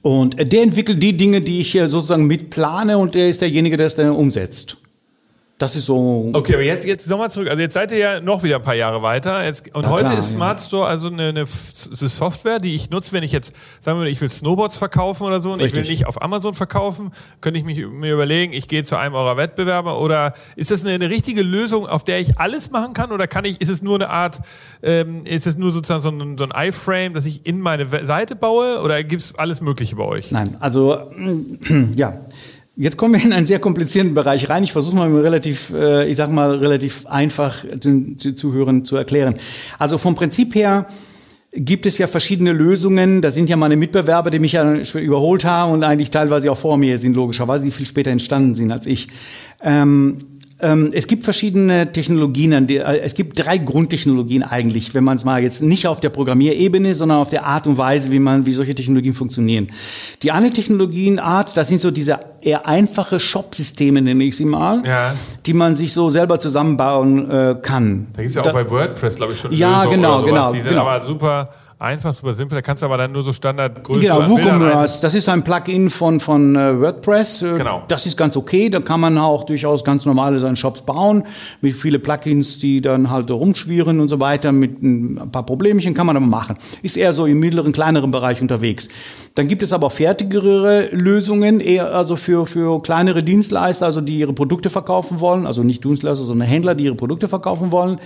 und 0.00 0.52
der 0.52 0.62
entwickelt 0.62 1.02
die 1.02 1.16
Dinge, 1.16 1.40
die 1.40 1.60
ich 1.60 1.72
sozusagen 1.72 2.28
mitplane 2.28 2.96
und 2.96 3.16
der 3.16 3.28
ist 3.28 3.40
derjenige, 3.40 3.76
der 3.76 3.86
es 3.86 3.96
dann 3.96 4.10
umsetzt. 4.10 4.76
Das 5.58 5.74
ist 5.74 5.86
so. 5.86 6.30
Okay, 6.34 6.54
aber 6.54 6.62
jetzt, 6.62 6.86
jetzt 6.86 7.10
nochmal 7.10 7.32
zurück. 7.32 7.48
Also 7.48 7.60
jetzt 7.60 7.74
seid 7.74 7.90
ihr 7.90 7.98
ja 7.98 8.20
noch 8.20 8.44
wieder 8.44 8.56
ein 8.56 8.62
paar 8.62 8.76
Jahre 8.76 9.02
weiter. 9.02 9.44
Jetzt, 9.44 9.74
und 9.74 9.82
Na 9.82 9.90
heute 9.90 10.04
klar, 10.04 10.18
ist 10.18 10.30
ja. 10.30 10.36
Smart 10.36 10.60
Store 10.60 10.86
also 10.86 11.08
eine, 11.08 11.30
eine 11.30 11.46
Software, 11.46 12.58
die 12.58 12.76
ich 12.76 12.90
nutze, 12.90 13.12
wenn 13.12 13.24
ich 13.24 13.32
jetzt, 13.32 13.52
sagen 13.80 13.98
wir 13.98 14.04
mal, 14.04 14.08
ich 14.08 14.20
will 14.20 14.30
Snowboards 14.30 14.78
verkaufen 14.78 15.24
oder 15.24 15.40
so 15.40 15.52
und 15.52 15.60
ich 15.60 15.74
will 15.74 15.82
nicht 15.82 16.06
auf 16.06 16.22
Amazon 16.22 16.54
verkaufen, 16.54 17.10
könnte 17.40 17.58
ich 17.58 17.64
mich, 17.64 17.84
mir 17.88 18.14
überlegen, 18.14 18.52
ich 18.52 18.68
gehe 18.68 18.84
zu 18.84 18.96
einem 18.96 19.16
eurer 19.16 19.36
Wettbewerber 19.36 20.00
oder 20.00 20.32
ist 20.54 20.70
das 20.70 20.82
eine, 20.82 20.92
eine 20.92 21.10
richtige 21.10 21.42
Lösung, 21.42 21.88
auf 21.88 22.04
der 22.04 22.20
ich 22.20 22.38
alles 22.38 22.70
machen 22.70 22.92
kann 22.92 23.10
oder 23.10 23.26
kann 23.26 23.44
ich, 23.44 23.60
ist 23.60 23.68
es 23.68 23.82
nur 23.82 23.96
eine 23.96 24.10
Art, 24.10 24.38
ähm, 24.84 25.24
ist 25.24 25.48
es 25.48 25.58
nur 25.58 25.72
sozusagen 25.72 26.02
so 26.02 26.10
ein, 26.10 26.38
so 26.38 26.46
ein 26.48 26.68
iFrame, 26.68 27.14
dass 27.14 27.26
ich 27.26 27.44
in 27.46 27.60
meine 27.60 27.88
Seite 28.06 28.36
baue 28.36 28.80
oder 28.80 29.02
gibt 29.02 29.22
es 29.22 29.34
alles 29.34 29.60
Mögliche 29.60 29.96
bei 29.96 30.04
euch? 30.04 30.30
Nein, 30.30 30.56
also 30.60 31.10
ja. 31.96 32.20
Jetzt 32.80 32.96
kommen 32.96 33.14
wir 33.14 33.24
in 33.24 33.32
einen 33.32 33.44
sehr 33.44 33.58
komplizierten 33.58 34.14
Bereich 34.14 34.48
rein. 34.48 34.62
Ich 34.62 34.70
versuche 34.70 34.94
mal 34.94 35.12
relativ, 35.12 35.72
äh, 35.74 36.08
ich 36.08 36.16
sag 36.16 36.30
mal, 36.30 36.58
relativ 36.58 37.06
einfach 37.06 37.64
den 37.64 38.16
Zuhörern 38.16 38.84
zu 38.84 38.94
erklären. 38.94 39.34
Also 39.80 39.98
vom 39.98 40.14
Prinzip 40.14 40.54
her 40.54 40.86
gibt 41.52 41.86
es 41.86 41.98
ja 41.98 42.06
verschiedene 42.06 42.52
Lösungen. 42.52 43.20
Da 43.20 43.32
sind 43.32 43.50
ja 43.50 43.56
meine 43.56 43.74
Mitbewerber, 43.74 44.30
die 44.30 44.38
mich 44.38 44.52
ja 44.52 44.80
überholt 44.94 45.44
haben 45.44 45.72
und 45.72 45.82
eigentlich 45.82 46.10
teilweise 46.10 46.52
auch 46.52 46.58
vor 46.58 46.76
mir 46.76 46.98
sind, 46.98 47.14
logischerweise, 47.14 47.64
die 47.64 47.72
viel 47.72 47.84
später 47.84 48.12
entstanden 48.12 48.54
sind 48.54 48.70
als 48.70 48.86
ich. 48.86 49.08
Ähm, 49.60 50.37
es 50.60 51.06
gibt 51.06 51.22
verschiedene 51.22 51.92
Technologien, 51.92 52.68
äh, 52.68 52.98
es 52.98 53.14
gibt 53.14 53.38
drei 53.38 53.58
Grundtechnologien 53.58 54.42
eigentlich, 54.42 54.92
wenn 54.92 55.04
man 55.04 55.16
es 55.16 55.24
mal 55.24 55.40
jetzt 55.40 55.62
nicht 55.62 55.86
auf 55.86 56.00
der 56.00 56.08
Programmierebene, 56.10 56.96
sondern 56.96 57.18
auf 57.18 57.30
der 57.30 57.46
Art 57.46 57.68
und 57.68 57.78
Weise, 57.78 58.10
wie 58.10 58.18
man, 58.18 58.44
wie 58.44 58.52
solche 58.52 58.74
Technologien 58.74 59.14
funktionieren. 59.14 59.68
Die 60.24 60.32
eine 60.32 60.52
Technologienart, 60.52 61.56
das 61.56 61.68
sind 61.68 61.80
so 61.80 61.92
diese 61.92 62.18
eher 62.40 62.66
einfache 62.66 63.20
Shop-Systeme, 63.20 64.02
nenne 64.02 64.24
ich 64.24 64.36
sie 64.36 64.44
mal, 64.46 64.82
Ja. 64.84 65.14
die 65.46 65.52
man 65.52 65.76
sich 65.76 65.92
so 65.92 66.10
selber 66.10 66.40
zusammenbauen 66.40 67.30
äh, 67.30 67.56
kann. 67.62 68.08
Da 68.14 68.22
gibt 68.22 68.30
es 68.30 68.36
ja 68.36 68.42
auch 68.42 68.52
bei 68.52 68.68
WordPress, 68.68 69.14
glaube 69.14 69.34
ich, 69.34 69.38
schon 69.38 69.52
Ja, 69.52 69.84
Lösungen 69.84 69.96
genau, 70.02 70.18
oder 70.22 70.28
sowas. 70.28 70.32
genau, 70.32 70.52
Die 70.52 70.60
sind 70.60 70.68
genau. 70.70 70.86
aber 70.86 71.04
super 71.04 71.50
einfach, 71.78 72.14
super 72.14 72.34
simpel. 72.34 72.56
Da 72.56 72.62
kannst 72.62 72.82
du 72.82 72.86
aber 72.86 72.96
dann 72.96 73.12
nur 73.12 73.22
so 73.22 73.32
Standardgröße 73.32 74.00
Genau, 74.00 74.28
WooCommerce, 74.28 75.00
das 75.00 75.14
ist 75.14 75.28
ein 75.28 75.44
Plugin 75.44 75.90
von, 75.90 76.20
von 76.20 76.56
äh, 76.56 76.80
WordPress. 76.80 77.42
Äh, 77.42 77.54
Genau. 77.58 77.82
Das 77.88 78.06
ist 78.06 78.16
ganz 78.16 78.36
okay. 78.36 78.68
Da 78.70 78.80
kann 78.80 79.00
man 79.00 79.18
auch 79.18 79.44
durchaus 79.44 79.84
ganz 79.84 80.04
normale 80.06 80.38
seine 80.40 80.56
Shops 80.56 80.82
bauen. 80.82 81.24
Mit 81.60 81.74
viele 81.74 81.98
Plugins, 81.98 82.58
die 82.58 82.80
dann 82.80 83.10
halt 83.10 83.30
rumschwirren 83.30 84.00
und 84.00 84.08
so 84.08 84.20
weiter. 84.20 84.52
Mit 84.52 84.82
ein 84.82 85.30
paar 85.30 85.44
Problemchen 85.44 85.94
kann 85.94 86.06
man 86.06 86.16
aber 86.16 86.26
machen. 86.26 86.56
Ist 86.82 86.96
eher 86.96 87.12
so 87.12 87.26
im 87.26 87.40
mittleren, 87.40 87.72
kleineren 87.72 88.10
Bereich 88.10 88.40
unterwegs. 88.40 88.88
Dann 89.34 89.48
gibt 89.48 89.62
es 89.62 89.72
aber 89.72 89.88
auch 89.88 89.92
fertigere 89.92 90.88
Lösungen, 90.92 91.60
eher 91.60 91.94
also 91.94 92.16
für, 92.16 92.46
für 92.46 92.82
kleinere 92.82 93.22
Dienstleister, 93.22 93.86
also 93.86 94.00
die 94.00 94.18
ihre 94.18 94.32
Produkte 94.32 94.70
verkaufen 94.70 95.20
wollen. 95.20 95.46
Also 95.46 95.62
nicht 95.62 95.84
Dienstleister, 95.84 96.24
sondern 96.24 96.48
Händler, 96.48 96.74
die 96.74 96.84
ihre 96.84 96.94
Produkte 96.94 97.28
verkaufen 97.28 97.70
wollen. 97.72 98.00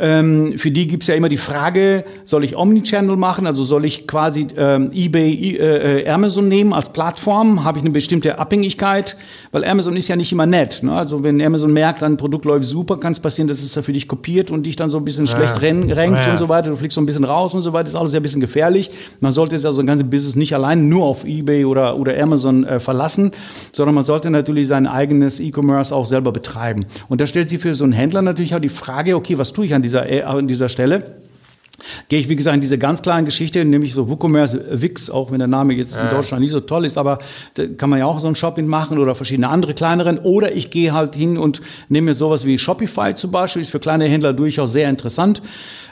Ähm, 0.00 0.54
für 0.56 0.70
die 0.70 0.86
gibt's 0.86 1.06
ja 1.08 1.14
immer 1.14 1.28
die 1.28 1.36
Frage, 1.36 2.04
soll 2.24 2.42
ich 2.42 2.56
Omnichannel 2.56 3.16
machen? 3.16 3.46
Also 3.46 3.64
soll 3.64 3.84
ich 3.84 4.06
quasi 4.06 4.46
ähm, 4.56 4.90
eBay, 4.94 5.30
I- 5.30 5.58
äh, 5.58 6.00
äh, 6.04 6.08
Amazon 6.08 6.48
nehmen 6.48 6.72
als 6.72 6.90
Plattform? 6.92 7.64
Habe 7.64 7.78
ich 7.78 7.84
eine 7.84 7.92
bestimmte 7.92 8.38
Abhängigkeit? 8.38 9.16
Weil 9.52 9.64
Amazon 9.64 9.96
ist 9.96 10.08
ja 10.08 10.16
nicht 10.16 10.32
immer 10.32 10.46
nett. 10.46 10.82
Ne? 10.82 10.92
Also 10.92 11.22
wenn 11.22 11.40
Amazon 11.42 11.72
merkt, 11.72 12.02
ein 12.02 12.16
Produkt 12.16 12.46
läuft 12.46 12.64
super, 12.64 12.96
kann 12.98 13.12
es 13.12 13.20
passieren, 13.20 13.46
dass 13.48 13.58
es 13.62 13.72
da 13.74 13.82
für 13.82 13.92
dich 13.92 14.08
kopiert 14.08 14.50
und 14.50 14.64
dich 14.64 14.76
dann 14.76 14.88
so 14.88 14.96
ein 14.96 15.04
bisschen 15.04 15.26
schlecht 15.26 15.60
ren- 15.60 15.92
rankt 15.92 16.24
Ja. 16.24 16.32
und 16.32 16.38
so 16.38 16.48
weiter. 16.48 16.70
Du 16.70 16.76
fliegst 16.76 16.94
so 16.94 17.00
ein 17.02 17.06
bisschen 17.06 17.24
raus 17.24 17.52
und 17.52 17.60
so 17.62 17.72
weiter. 17.74 17.84
Das 17.84 17.90
ist 17.90 17.96
alles 17.96 18.12
ja 18.12 18.20
ein 18.20 18.22
bisschen 18.22 18.40
gefährlich. 18.40 18.90
Man 19.20 19.32
sollte 19.32 19.54
es 19.56 19.66
also 19.66 19.82
ein 19.82 19.86
ganzes 19.86 20.08
Business 20.08 20.34
nicht 20.34 20.54
allein 20.54 20.88
nur 20.88 21.04
auf 21.04 21.24
eBay 21.26 21.66
oder, 21.66 21.98
oder 21.98 22.18
Amazon 22.22 22.64
äh, 22.64 22.80
verlassen, 22.80 23.32
sondern 23.72 23.94
man 23.94 24.04
sollte 24.04 24.30
natürlich 24.30 24.66
sein 24.68 24.86
eigenes 24.86 25.40
E-Commerce 25.40 25.94
auch 25.94 26.06
selber 26.06 26.32
betreiben. 26.32 26.86
Und 27.08 27.20
da 27.20 27.26
stellt 27.26 27.48
sich 27.50 27.58
für 27.60 27.74
so 27.74 27.84
einen 27.84 27.92
Händler 27.92 28.22
natürlich 28.22 28.54
auch 28.54 28.60
die 28.60 28.68
Frage, 28.70 29.14
okay, 29.14 29.36
was 29.36 29.52
tue 29.52 29.66
ich 29.66 29.74
an 29.74 29.82
dieser, 29.90 30.08
äh, 30.08 30.22
an 30.22 30.48
dieser 30.48 30.68
Stelle? 30.68 31.20
Gehe 32.08 32.20
ich, 32.20 32.28
wie 32.28 32.36
gesagt, 32.36 32.54
in 32.54 32.60
diese 32.60 32.78
ganz 32.78 33.02
kleinen 33.02 33.24
Geschichte, 33.24 33.64
nämlich 33.64 33.94
so 33.94 34.08
WooCommerce, 34.08 34.82
Wix, 34.82 35.08
auch 35.08 35.30
wenn 35.30 35.38
der 35.38 35.48
Name 35.48 35.72
jetzt 35.72 35.96
in 35.96 36.10
Deutschland 36.10 36.42
nicht 36.42 36.50
so 36.50 36.60
toll 36.60 36.84
ist, 36.84 36.98
aber 36.98 37.18
da 37.54 37.66
kann 37.66 37.88
man 37.88 37.98
ja 37.98 38.04
auch 38.04 38.20
so 38.20 38.28
ein 38.28 38.34
Shopping 38.34 38.66
machen 38.66 38.98
oder 38.98 39.14
verschiedene 39.14 39.48
andere 39.48 39.72
kleineren. 39.72 40.18
Oder 40.18 40.52
ich 40.52 40.70
gehe 40.70 40.92
halt 40.92 41.14
hin 41.14 41.38
und 41.38 41.62
nehme 41.88 42.06
mir 42.06 42.14
sowas 42.14 42.44
wie 42.44 42.58
Shopify 42.58 43.14
zum 43.14 43.30
Beispiel, 43.30 43.62
ist 43.62 43.70
für 43.70 43.80
kleine 43.80 44.04
Händler 44.04 44.34
durchaus 44.34 44.72
sehr 44.72 44.90
interessant, 44.90 45.40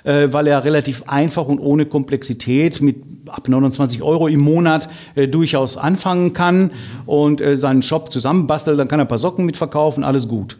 äh, 0.04 0.28
weil 0.30 0.46
er 0.46 0.64
relativ 0.64 1.04
einfach 1.06 1.46
und 1.46 1.58
ohne 1.58 1.86
Komplexität 1.86 2.82
mit 2.82 2.96
ab 3.28 3.48
29 3.48 4.02
Euro 4.02 4.28
im 4.28 4.40
Monat 4.40 4.88
äh, 5.14 5.26
durchaus 5.26 5.76
anfangen 5.76 6.32
kann 6.32 6.70
und 7.06 7.40
äh, 7.40 7.56
seinen 7.56 7.82
Shop 7.82 8.12
zusammenbastelt, 8.12 8.78
dann 8.78 8.88
kann 8.88 9.00
er 9.00 9.04
ein 9.04 9.08
paar 9.08 9.18
Socken 9.18 9.46
mitverkaufen, 9.46 10.04
alles 10.04 10.28
gut. 10.28 10.58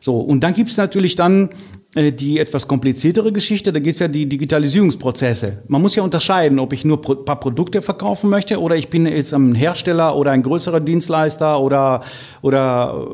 So, 0.00 0.18
und 0.18 0.40
dann 0.40 0.54
gibt's 0.54 0.76
natürlich 0.76 1.14
dann 1.14 1.50
die 1.96 2.38
etwas 2.38 2.68
kompliziertere 2.68 3.32
Geschichte, 3.32 3.72
da 3.72 3.80
geht's 3.80 3.98
ja 3.98 4.06
die 4.06 4.28
Digitalisierungsprozesse. 4.28 5.64
Man 5.66 5.82
muss 5.82 5.96
ja 5.96 6.04
unterscheiden, 6.04 6.60
ob 6.60 6.72
ich 6.72 6.84
nur 6.84 6.98
ein 6.98 7.24
paar 7.24 7.40
Produkte 7.40 7.82
verkaufen 7.82 8.30
möchte 8.30 8.60
oder 8.60 8.76
ich 8.76 8.90
bin 8.90 9.06
jetzt 9.06 9.34
ein 9.34 9.56
Hersteller 9.56 10.14
oder 10.16 10.30
ein 10.30 10.44
größerer 10.44 10.78
Dienstleister 10.78 11.60
oder, 11.60 12.02
oder 12.42 13.08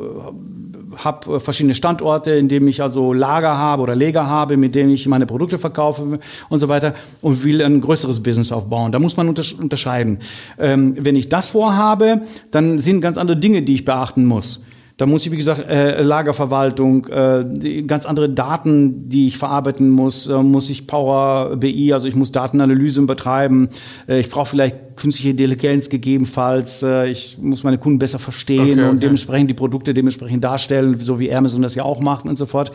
habe 0.96 1.40
verschiedene 1.40 1.74
Standorte, 1.74 2.32
in 2.32 2.48
denen 2.48 2.68
ich 2.68 2.82
also 2.82 3.14
Lager 3.14 3.56
habe 3.56 3.82
oder 3.82 3.96
Leger 3.96 4.26
habe, 4.26 4.58
mit 4.58 4.74
denen 4.74 4.90
ich 4.90 5.06
meine 5.06 5.24
Produkte 5.24 5.58
verkaufe 5.58 6.18
und 6.50 6.58
so 6.58 6.68
weiter 6.68 6.94
und 7.22 7.42
will 7.44 7.62
ein 7.62 7.80
größeres 7.80 8.22
Business 8.22 8.52
aufbauen. 8.52 8.92
Da 8.92 8.98
muss 8.98 9.16
man 9.16 9.26
untersch- 9.26 9.58
unterscheiden. 9.58 10.18
Ähm, 10.58 10.96
wenn 10.98 11.16
ich 11.16 11.30
das 11.30 11.48
vorhabe, 11.48 12.20
dann 12.50 12.78
sind 12.78 13.00
ganz 13.00 13.16
andere 13.16 13.38
Dinge, 13.38 13.62
die 13.62 13.74
ich 13.74 13.86
beachten 13.86 14.26
muss. 14.26 14.60
Da 14.98 15.04
muss 15.04 15.26
ich, 15.26 15.32
wie 15.32 15.36
gesagt, 15.36 15.68
äh, 15.68 16.00
Lagerverwaltung, 16.00 17.06
äh, 17.08 17.82
ganz 17.82 18.06
andere 18.06 18.30
Daten, 18.30 19.10
die 19.10 19.28
ich 19.28 19.36
verarbeiten 19.36 19.90
muss, 19.90 20.26
äh, 20.26 20.42
muss 20.42 20.70
ich 20.70 20.86
Power 20.86 21.56
BI, 21.56 21.92
also 21.92 22.08
ich 22.08 22.14
muss 22.14 22.32
Datenanalyse 22.32 23.02
betreiben. 23.02 23.68
Äh, 24.08 24.20
ich 24.20 24.30
brauche 24.30 24.48
vielleicht 24.48 24.96
künstliche 24.96 25.30
Intelligenz 25.30 25.90
gegebenenfalls. 25.90 26.82
Äh, 26.82 27.10
ich 27.10 27.36
muss 27.38 27.62
meine 27.62 27.76
Kunden 27.76 27.98
besser 27.98 28.18
verstehen 28.18 28.62
Okay, 28.62 28.72
okay. 28.72 28.88
und 28.88 29.02
dementsprechend 29.02 29.50
die 29.50 29.54
Produkte 29.54 29.92
dementsprechend 29.92 30.42
darstellen, 30.42 30.98
so 30.98 31.20
wie 31.20 31.32
Amazon 31.32 31.60
das 31.60 31.74
ja 31.74 31.82
auch 31.82 32.00
macht 32.00 32.24
und 32.24 32.36
so 32.36 32.46
fort. 32.46 32.72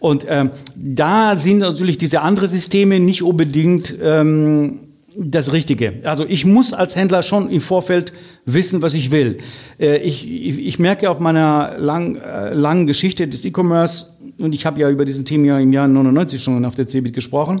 Und 0.00 0.26
ähm, 0.28 0.50
da 0.76 1.34
sind 1.36 1.60
natürlich 1.60 1.96
diese 1.96 2.20
anderen 2.20 2.50
Systeme 2.50 3.00
nicht 3.00 3.22
unbedingt 3.22 3.94
ähm, 4.02 4.80
das 5.16 5.52
Richtige. 5.52 5.94
Also 6.04 6.26
ich 6.28 6.44
muss 6.44 6.74
als 6.74 6.96
Händler 6.96 7.22
schon 7.22 7.48
im 7.48 7.60
Vorfeld 7.60 8.12
wissen, 8.46 8.82
was 8.82 8.94
ich 8.94 9.10
will. 9.10 9.38
Äh, 9.80 9.98
ich, 9.98 10.26
ich, 10.28 10.58
ich 10.58 10.78
merke 10.78 11.08
auf 11.10 11.18
meiner 11.20 11.76
lang, 11.78 12.16
äh, 12.16 12.52
langen 12.54 12.86
Geschichte 12.86 13.26
des 13.28 13.44
E-Commerce, 13.44 14.06
und 14.38 14.52
ich 14.54 14.66
habe 14.66 14.80
ja 14.80 14.90
über 14.90 15.04
diesen 15.04 15.24
Thema 15.24 15.46
ja 15.46 15.58
im 15.60 15.72
Jahr 15.72 15.86
99 15.86 16.42
schon 16.42 16.64
auf 16.64 16.74
der 16.74 16.88
CeBIT 16.88 17.14
gesprochen, 17.14 17.60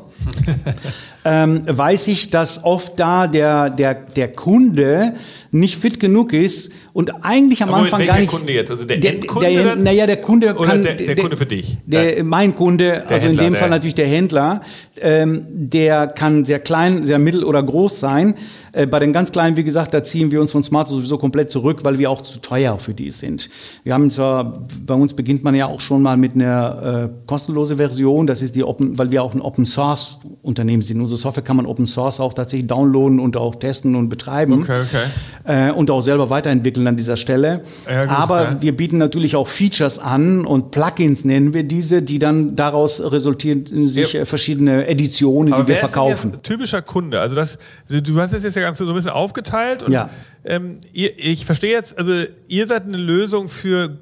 ähm, 1.24 1.62
weiß 1.66 2.08
ich, 2.08 2.30
dass 2.30 2.64
oft 2.64 2.98
da 2.98 3.26
der, 3.28 3.70
der, 3.70 3.94
der 3.94 4.28
Kunde 4.32 5.14
nicht 5.52 5.76
fit 5.76 6.00
genug 6.00 6.32
ist 6.32 6.72
und 6.92 7.12
eigentlich 7.24 7.62
am 7.62 7.68
Aber 7.68 7.78
Moment, 7.78 7.94
Anfang 7.94 8.00
welcher 8.00 8.12
gar 8.14 8.20
nicht. 8.20 8.30
Kunde 8.30 8.52
jetzt? 8.52 8.70
Also 8.72 8.84
der 8.84 8.98
der, 8.98 9.14
Endkunde 9.14 9.48
Der, 9.50 9.64
dann? 9.64 9.82
naja, 9.84 10.06
der 10.06 10.16
Kunde 10.16 10.54
Oder 10.54 10.68
kann. 10.68 10.82
der- 10.82 10.94
der 10.96 11.16
Kunde 11.16 11.36
für 11.36 11.46
dich? 11.46 11.78
Der, 11.86 12.24
mein 12.24 12.54
Kunde, 12.54 13.04
also 13.08 13.26
in 13.26 13.32
Händler, 13.32 13.42
dem 13.44 13.52
der- 13.52 13.60
Fall 13.60 13.70
natürlich 13.70 13.94
der 13.94 14.06
Händler, 14.08 14.60
ähm, 15.00 15.46
der 15.48 16.08
kann 16.08 16.44
sehr 16.44 16.58
klein, 16.58 17.04
sehr 17.06 17.18
mittel 17.18 17.44
oder 17.44 17.62
groß 17.62 18.00
sein. 18.00 18.34
Äh, 18.74 18.86
bei 18.86 18.98
den 18.98 19.12
ganz 19.12 19.30
kleinen, 19.32 19.56
wie 19.56 19.64
gesagt, 19.64 19.94
da 19.94 20.02
ziehen 20.02 20.30
wir 20.30 20.40
uns 20.40 20.52
von 20.52 20.62
Smart 20.62 20.88
sowieso 20.88 21.16
komplett 21.18 21.50
zurück, 21.50 21.80
weil 21.84 21.98
wir 21.98 22.10
auch 22.10 22.22
zu 22.22 22.40
teuer 22.40 22.78
für 22.78 22.92
die 22.92 23.10
sind. 23.10 23.48
Wir 23.84 23.94
haben 23.94 24.10
zwar, 24.10 24.66
bei 24.84 24.94
uns 24.94 25.14
beginnt 25.14 25.44
man 25.44 25.54
ja 25.54 25.66
auch 25.66 25.80
schon 25.80 26.02
mal 26.02 26.16
mit 26.16 26.34
einer 26.34 27.04
äh, 27.04 27.26
kostenlosen 27.26 27.76
Version, 27.76 28.26
das 28.26 28.42
ist 28.42 28.56
die 28.56 28.64
Open, 28.64 28.98
weil 28.98 29.10
wir 29.10 29.22
auch 29.22 29.34
ein 29.34 29.40
Open 29.40 29.64
Source 29.64 30.18
Unternehmen 30.42 30.82
sind. 30.82 31.00
Unsere 31.00 31.18
Software 31.18 31.44
kann 31.44 31.56
man 31.56 31.66
Open 31.66 31.86
Source 31.86 32.20
auch 32.20 32.34
tatsächlich 32.34 32.66
downloaden 32.66 33.20
und 33.20 33.36
auch 33.36 33.54
testen 33.54 33.94
und 33.94 34.08
betreiben. 34.08 34.54
Okay, 34.62 34.80
okay. 34.82 35.68
Äh, 35.68 35.72
und 35.72 35.90
auch 35.90 36.00
selber 36.00 36.30
weiterentwickeln 36.30 36.86
an 36.86 36.96
dieser 36.96 37.16
Stelle. 37.16 37.62
Ja, 37.88 38.04
gut, 38.06 38.14
Aber 38.14 38.42
ja. 38.42 38.62
wir 38.62 38.76
bieten 38.76 38.98
natürlich 38.98 39.36
auch 39.36 39.48
Features 39.48 39.98
an 39.98 40.44
und 40.44 40.70
Plugins 40.70 41.24
nennen 41.24 41.52
wir 41.54 41.62
diese, 41.62 42.02
die 42.02 42.18
dann 42.18 42.56
daraus 42.56 43.00
resultieren 43.00 43.64
sich 43.86 44.14
Ja. 44.14 44.20
äh, 44.20 44.24
verschiedene 44.24 44.86
Editionen, 44.86 45.52
Aber 45.52 45.62
die 45.62 45.68
wir 45.68 45.76
verkaufen. 45.76 46.42
typischer 46.42 46.82
Kunde? 46.82 47.20
Also 47.20 47.34
das, 47.36 47.58
du 47.88 48.18
hast 48.20 48.32
es 48.32 48.42
jetzt 48.42 48.56
ja 48.56 48.63
ganz 48.64 48.78
so 48.78 48.86
ein 48.88 48.94
bisschen 48.94 49.10
aufgeteilt 49.10 49.82
und 49.82 49.92
Ja. 49.92 50.10
ähm, 50.44 50.78
ihr, 50.92 51.10
ich 51.18 51.46
verstehe 51.46 51.72
jetzt, 51.72 51.98
also 51.98 52.12
ihr 52.48 52.66
seid 52.66 52.84
eine 52.84 52.96
Lösung 52.96 53.48
für 53.48 53.98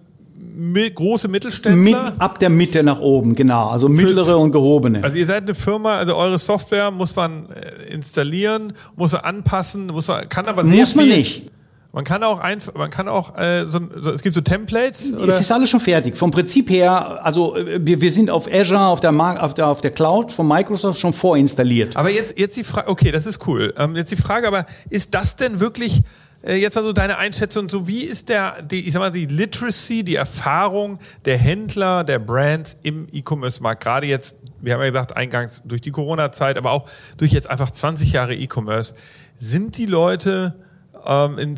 große 0.95 1.29
Mittelständler. 1.29 2.05
Mit, 2.05 2.21
ab 2.21 2.39
der 2.39 2.51
Mitte 2.51 2.83
nach 2.83 3.01
oben, 3.01 3.35
genau. 3.35 3.69
Also 3.69 3.89
mittlere 3.89 4.37
und 4.39 4.53
gehobene. 4.53 5.03
Also 5.03 5.17
ihr 5.17 5.27
seid 5.27 5.45
eine 5.45 5.55
Firma, 5.55 5.97
also 5.97 6.17
eure 6.17 6.39
Software 6.39 6.91
muss 6.91 7.15
man 7.17 7.49
äh, 7.51 7.93
installieren, 7.93 8.73
muss 8.97 9.13
man 9.13 9.23
anpassen, 9.23 9.87
muss 9.87 10.09
man, 10.09 10.29
kann 10.29 10.47
aber 10.47 10.65
sehr 10.67 10.81
Muss 10.81 10.95
man 10.95 11.07
viel, 11.07 11.17
nicht. 11.17 11.47
Man 11.95 12.05
kann 12.05 12.25
auch 12.25 12.39
einfach, 12.41 12.73
man 12.73 12.89
kann 12.89 13.07
auch, 13.07 13.37
äh, 13.37 13.67
so, 13.69 13.79
so, 14.01 14.11
es 14.13 14.23
gibt 14.23 14.35
so 14.35 14.41
Templates 14.41 15.13
oder? 15.13 15.29
Es 15.29 15.41
ist 15.41 15.53
alles 15.53 15.69
schon 15.69 15.81
fertig. 15.81 16.17
Vom 16.17 16.31
Prinzip 16.31 16.71
her, 16.71 17.23
also 17.23 17.55
äh, 17.55 17.85
wir, 17.85 18.01
wir 18.01 18.11
sind 18.11 18.31
auf 18.31 18.49
Azure, 18.51 18.87
auf 18.87 19.01
der, 19.01 19.13
Mar- 19.13 19.43
auf, 19.43 19.53
der, 19.53 19.67
auf 19.67 19.83
der 19.83 19.91
Cloud 19.91 20.33
von 20.33 20.49
Microsoft 20.49 20.99
schon 20.99 21.13
vorinstalliert. 21.13 21.95
Aber 21.97 22.09
jetzt, 22.11 22.39
jetzt 22.39 22.57
die 22.57 22.65
Frage, 22.65 22.89
okay, 22.89 23.13
das 23.13 23.27
ist 23.27 23.47
cool. 23.47 23.75
Ähm, 23.77 23.95
jetzt 23.95 24.11
die 24.11 24.17
Frage, 24.17 24.49
aber 24.49 24.65
ist 24.89 25.13
das 25.15 25.37
denn 25.37 25.61
wirklich, 25.61 26.01
äh, 26.43 26.55
jetzt 26.57 26.77
mal 26.77 26.83
so 26.83 26.95
deine 26.95 27.19
Einschätzung, 27.19 27.69
so 27.69 27.87
wie 27.87 28.05
ist 28.05 28.31
der, 28.31 28.63
die, 28.63 28.89
ich 28.89 28.95
sag 28.95 29.01
mal, 29.01 29.11
die 29.11 29.27
Literacy, 29.27 30.03
die 30.03 30.17
Erfahrung 30.17 30.99
der 31.27 31.37
Händler, 31.37 32.05
der 32.05 32.21
Brands 32.21 32.79
im 32.85 33.07
E-Commerce-Markt, 33.13 33.83
gerade 33.85 34.07
jetzt, 34.07 34.39
wir 34.63 34.73
haben 34.73 34.81
ja 34.81 34.89
gesagt, 34.89 35.15
eingangs 35.15 35.61
durch 35.67 35.83
die 35.83 35.91
Corona-Zeit, 35.91 36.57
aber 36.57 36.71
auch 36.71 36.89
durch 37.19 37.33
jetzt 37.33 37.51
einfach 37.51 37.71
20 37.71 38.13
Jahre 38.13 38.35
E-Commerce, 38.35 38.95
sind 39.39 39.77
die 39.77 39.85
Leute 39.87 40.55
ähm, 41.07 41.39
in, 41.39 41.57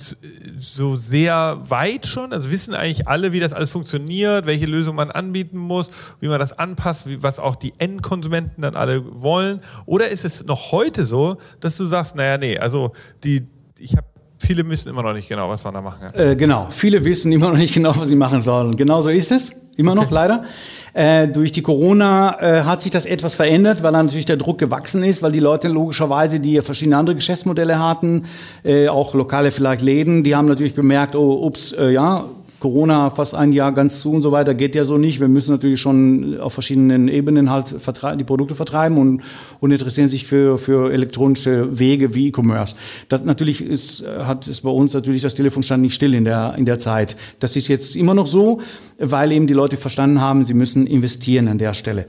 so 0.59 0.97
sehr 0.97 1.59
weit 1.69 2.07
schon? 2.07 2.33
Also 2.33 2.51
wissen 2.51 2.75
eigentlich 2.75 3.09
alle, 3.09 3.33
wie 3.33 3.41
das 3.41 3.53
alles 3.53 3.71
funktioniert, 3.71 4.47
welche 4.47 4.67
Lösung 4.67 4.97
man 4.97 5.11
anbieten 5.11 5.59
muss, 5.59 5.91
wie 6.21 6.29
man 6.29 6.39
das 6.39 6.59
anpasst, 6.59 7.07
wie, 7.07 7.23
was 7.23 7.39
auch 7.39 7.57
die 7.57 7.75
Endkonsumenten 7.79 8.63
dann 8.63 8.77
alle 8.77 9.23
wollen? 9.23 9.61
Oder 9.87 10.09
ist 10.09 10.25
es 10.25 10.45
noch 10.45 10.73
heute 10.73 11.05
so, 11.05 11.37
dass 11.61 11.77
du 11.77 11.85
sagst, 11.85 12.17
naja, 12.17 12.39
nee, 12.39 12.59
also 12.59 12.93
die, 13.23 13.47
ich 13.79 13.97
habe 13.97 14.07
viele 14.47 14.69
wissen 14.69 14.91
immer 14.91 15.03
noch 15.03 15.13
nicht 15.13 15.29
genau, 15.29 15.49
was 15.49 15.65
man 15.65 15.75
da 15.75 15.81
machen 15.81 16.01
kann. 16.01 16.21
Äh, 16.21 16.37
genau, 16.37 16.69
viele 16.71 17.05
wissen 17.05 17.33
immer 17.33 17.51
noch 17.51 17.59
nicht 17.59 17.75
genau, 17.75 17.95
was 17.97 18.09
sie 18.09 18.17
machen 18.17 18.43
sollen. 18.43 18.77
Genau 18.77 19.01
so 19.03 19.09
ist 19.09 19.33
es, 19.33 19.53
immer 19.77 19.95
noch 19.95 20.11
leider. 20.11 20.45
Äh, 20.93 21.27
durch 21.27 21.51
die 21.51 21.63
Corona 21.63 22.39
äh, 22.41 22.63
hat 22.63 22.81
sich 22.81 22.93
das 22.93 23.05
etwas 23.05 23.35
verändert, 23.35 23.83
weil 23.83 23.93
dann 23.93 24.07
natürlich 24.07 24.27
der 24.27 24.37
Druck 24.37 24.59
gewachsen 24.59 25.03
ist, 25.03 25.23
weil 25.23 25.33
die 25.33 25.41
Leute 25.41 25.67
logischerweise, 25.67 26.39
die 26.39 26.53
ja 26.53 26.63
verschiedene 26.63 26.97
andere 26.97 27.17
Geschäftsmodelle 27.17 27.81
hatten, 27.81 28.27
äh, 28.63 28.87
auch 28.89 29.15
lokale 29.15 29.51
vielleicht 29.51 29.83
Läden, 29.83 30.23
die 30.23 30.37
haben 30.37 30.47
natürlich 30.47 30.77
gemerkt, 30.77 31.17
oh, 31.17 31.45
ups, 31.45 31.73
äh, 31.73 31.91
ja, 31.91 32.27
Corona 32.65 33.11
fast 33.11 33.35
ein 33.35 33.53
Jahr 33.53 33.73
ganz 33.73 34.01
zu 34.01 34.11
und 34.11 34.23
so 34.23 34.33
weiter, 34.33 34.55
geht 34.55 34.75
ja 34.75 34.85
so 34.85 34.97
nicht. 34.97 35.21
Wir 35.21 35.29
müssen 35.29 35.53
natürlich 35.53 35.83
schon 35.83 36.41
auf 36.41 36.55
verschiedenen 36.55 37.09
Ebenen 37.09 37.51
halt 37.51 37.75
die 38.19 38.25
Produkte 38.25 38.55
vertreiben 38.55 38.97
und, 38.97 39.21
und 39.61 39.71
interessieren 39.71 40.09
sich 40.09 40.27
für, 40.27 40.57
für 40.57 40.91
elektronische 40.91 41.79
Wege 41.79 42.15
wie 42.15 42.29
E-Commerce. 42.29 42.75
Das 43.11 43.23
natürlich 43.23 43.63
ist, 43.63 44.07
hat 44.09 44.47
es 44.47 44.63
bei 44.63 44.71
uns 44.71 44.95
natürlich 44.95 45.21
das 45.21 45.35
Telefon 45.35 45.63
stand 45.63 45.83
nicht 45.83 45.95
still 45.95 46.15
in 46.15 46.25
der, 46.25 46.55
in 46.57 46.65
der 46.65 46.79
Zeit. 46.79 47.19
Das 47.39 47.55
ist 47.55 47.69
jetzt 47.69 47.97
immer 47.97 48.15
noch 48.15 48.27
so, 48.27 48.63
weil 48.99 49.33
eben 49.33 49.47
die 49.47 49.53
Leute 49.53 49.77
verstanden 49.77 50.23
haben, 50.23 50.43
sie 50.43 50.55
müssen 50.55 50.87
investieren 50.87 51.49
an 51.49 51.59
der 51.59 51.75
Stelle 51.75 52.07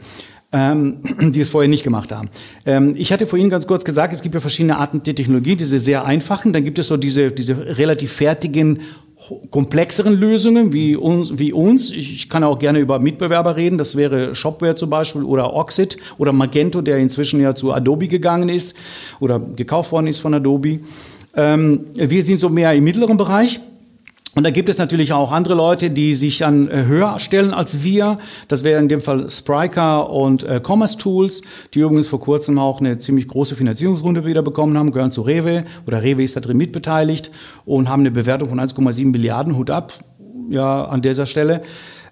ähm, 0.56 1.00
die 1.34 1.41
es 1.41 1.50
vorher 1.50 1.70
nicht 1.70 1.84
gemacht 1.84 2.12
haben. 2.12 2.30
Ähm, 2.65 2.96
ich 2.98 3.12
hatte 3.12 3.26
vorhin 3.26 3.50
ganz 3.50 3.68
kurz 3.68 3.84
gesagt, 3.84 4.13
es 4.13 4.22
gibt 4.22 4.34
ja 4.34 4.41
verschiedene 4.41 4.78
Arten 4.78 5.04
der 5.04 5.15
Technologie, 5.15 5.56
diese 5.56 5.80
sehr 5.80 6.06
einfachen, 6.06 6.54
dann 6.54 6.63
gibt 6.63 6.80
es 6.80 6.88
so 6.88 6.98
diese, 6.98 7.32
diese 7.32 7.78
relativ 7.78 8.13
fertigen, 8.13 8.80
komplexeren 9.52 10.14
Lösungen 10.14 10.74
wie 10.74 10.96
uns, 10.96 11.38
wie 11.38 11.54
uns. 11.54 11.92
Ich 11.92 12.30
kann 12.30 12.44
auch 12.44 12.60
gerne 12.60 12.80
über 12.80 13.00
Mitbewerber 13.00 13.56
reden, 13.56 13.78
das 13.78 13.96
wäre 13.96 14.36
Shopware 14.36 14.76
zum 14.76 14.90
Beispiel 14.90 15.24
oder 15.24 15.54
Oxid 15.54 15.98
oder 16.18 16.32
Magento, 16.32 16.82
der 16.82 16.98
inzwischen 16.98 17.42
ja 17.42 17.56
zu 17.56 17.74
Adobe 17.74 18.08
gegangen 18.08 18.50
ist 18.50 18.76
oder 19.20 19.40
gekauft 19.40 19.92
worden 19.92 20.08
ist 20.08 20.20
von 20.20 20.34
Adobe. 20.34 20.80
Ähm, 21.36 21.86
wir 21.94 22.24
sind 22.24 22.40
so 22.40 22.50
mehr 22.50 22.74
im 22.74 22.84
mittleren 22.84 23.18
Bereich. 23.18 23.60
Und 24.36 24.43
da 24.43 24.52
gibt 24.52 24.67
es 24.67 24.78
natürlich 24.78 25.13
auch 25.13 25.32
andere 25.32 25.56
Leute, 25.56 25.89
die 25.89 26.13
sich 26.13 26.39
dann 26.39 26.67
äh, 26.67 26.84
höher 26.86 27.19
stellen 27.19 27.54
als 27.54 27.84
wir. 27.84 28.19
Das 28.50 28.65
wäre 28.65 28.82
in 28.82 28.89
dem 28.89 29.00
Fall 29.00 29.30
Spryker 29.30 30.10
und 30.10 30.43
äh, 30.43 30.60
Commerce 30.62 30.98
Tools, 30.98 31.41
die 31.74 31.80
übrigens 31.80 32.10
vor 32.10 32.19
kurzem 32.19 32.60
auch 32.60 32.82
eine 32.82 32.98
ziemlich 32.98 33.30
große 33.30 33.56
Finanzierungsrunde 33.56 34.26
wieder 34.26 34.41
bekommen 34.41 34.78
haben, 34.78 34.91
gehören 34.91 35.12
zu 35.12 35.21
Rewe 35.21 35.63
oder 35.88 36.04
Rewe 36.04 36.24
ist 36.24 36.36
da 36.36 36.41
drin 36.41 36.58
mitbeteiligt 36.58 37.32
und 37.63 37.88
haben 37.88 38.02
eine 38.02 38.12
Bewertung 38.12 38.50
von 38.50 38.60
1,7 38.60 39.10
Milliarden, 39.10 39.56
Hut 39.56 39.69
ab, 39.69 39.93
ja, 40.50 40.84
an 40.84 41.02
dieser 41.02 41.26
Stelle. 41.26 41.62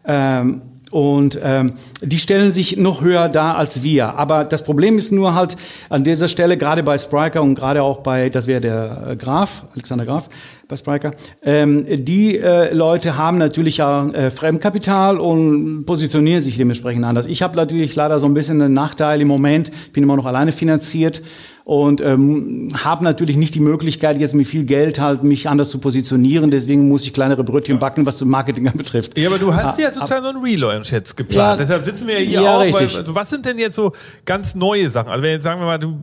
Ähm, 0.05 0.61
und 0.91 1.39
ähm, 1.43 1.73
die 2.01 2.19
stellen 2.19 2.53
sich 2.53 2.77
noch 2.77 3.01
höher 3.01 3.27
dar 3.27 3.57
als 3.57 3.81
wir. 3.81 4.15
Aber 4.15 4.45
das 4.45 4.63
Problem 4.63 4.99
ist 4.99 5.11
nur 5.11 5.33
halt 5.33 5.57
an 5.89 6.03
dieser 6.03 6.27
Stelle, 6.27 6.55
gerade 6.55 6.83
bei 6.83 6.99
Spryker 6.99 7.41
und 7.41 7.55
gerade 7.55 7.81
auch 7.81 8.01
bei, 8.01 8.29
das 8.29 8.45
wäre 8.45 8.61
der 8.61 9.07
äh, 9.09 9.15
Graf, 9.15 9.63
Alexander 9.73 10.05
Graf 10.05 10.29
bei 10.67 10.77
Spryker, 10.77 11.11
ähm, 11.43 11.85
die 12.05 12.37
äh, 12.37 12.73
Leute 12.73 13.17
haben 13.17 13.37
natürlich 13.37 13.77
ja 13.77 14.07
äh, 14.09 14.31
Fremdkapital 14.31 15.19
und 15.19 15.85
positionieren 15.85 16.41
sich 16.41 16.57
dementsprechend 16.57 17.03
anders. 17.05 17.25
Ich 17.25 17.41
habe 17.41 17.55
natürlich 17.55 17.95
leider 17.95 18.19
so 18.19 18.25
ein 18.25 18.33
bisschen 18.33 18.61
einen 18.61 18.73
Nachteil 18.73 19.21
im 19.21 19.27
Moment, 19.27 19.71
bin 19.91 20.03
immer 20.03 20.15
noch 20.15 20.25
alleine 20.25 20.51
finanziert 20.51 21.21
und 21.65 22.01
ähm, 22.01 22.69
habe 22.83 23.03
natürlich 23.03 23.37
nicht 23.37 23.55
die 23.55 23.61
Möglichkeit, 23.61 24.19
jetzt 24.19 24.33
mit 24.35 24.47
viel 24.47 24.63
Geld 24.65 24.99
halt 24.99 25.23
mich 25.23 25.47
anders 25.47 25.69
zu 25.69 25.79
positionieren. 25.79 26.51
Deswegen 26.51 26.89
muss 26.89 27.05
ich 27.05 27.13
kleinere 27.13 27.43
Brötchen 27.43 27.79
backen, 27.79 28.05
was 28.05 28.17
das 28.17 28.27
Marketing 28.27 28.69
betrifft. 28.75 29.17
Ja, 29.17 29.29
aber 29.29 29.39
du 29.39 29.53
hast 29.53 29.79
Ah, 29.79 29.83
ja 29.83 29.91
sozusagen 29.91 30.23
so 30.23 30.29
einen 30.29 30.43
Relaunch 30.43 30.91
jetzt 30.91 31.15
geplant. 31.15 31.59
Ja. 31.59 31.65
Deshalb 31.65 31.83
sitzen 31.83 32.07
wir 32.07 32.19
ja 32.21 32.27
hier 32.27 32.41
Ja, 32.41 32.57
auch. 32.57 32.59
Weil, 32.59 32.95
also 32.95 33.15
was 33.15 33.29
sind 33.29 33.45
denn 33.45 33.57
jetzt 33.57 33.75
so 33.75 33.91
ganz 34.25 34.55
neue 34.55 34.89
Sachen? 34.89 35.09
Also 35.09 35.23
wenn 35.23 35.31
jetzt 35.31 35.43
sagen 35.43 35.61
wir 35.61 35.65
mal, 35.65 35.77
du, 35.79 35.99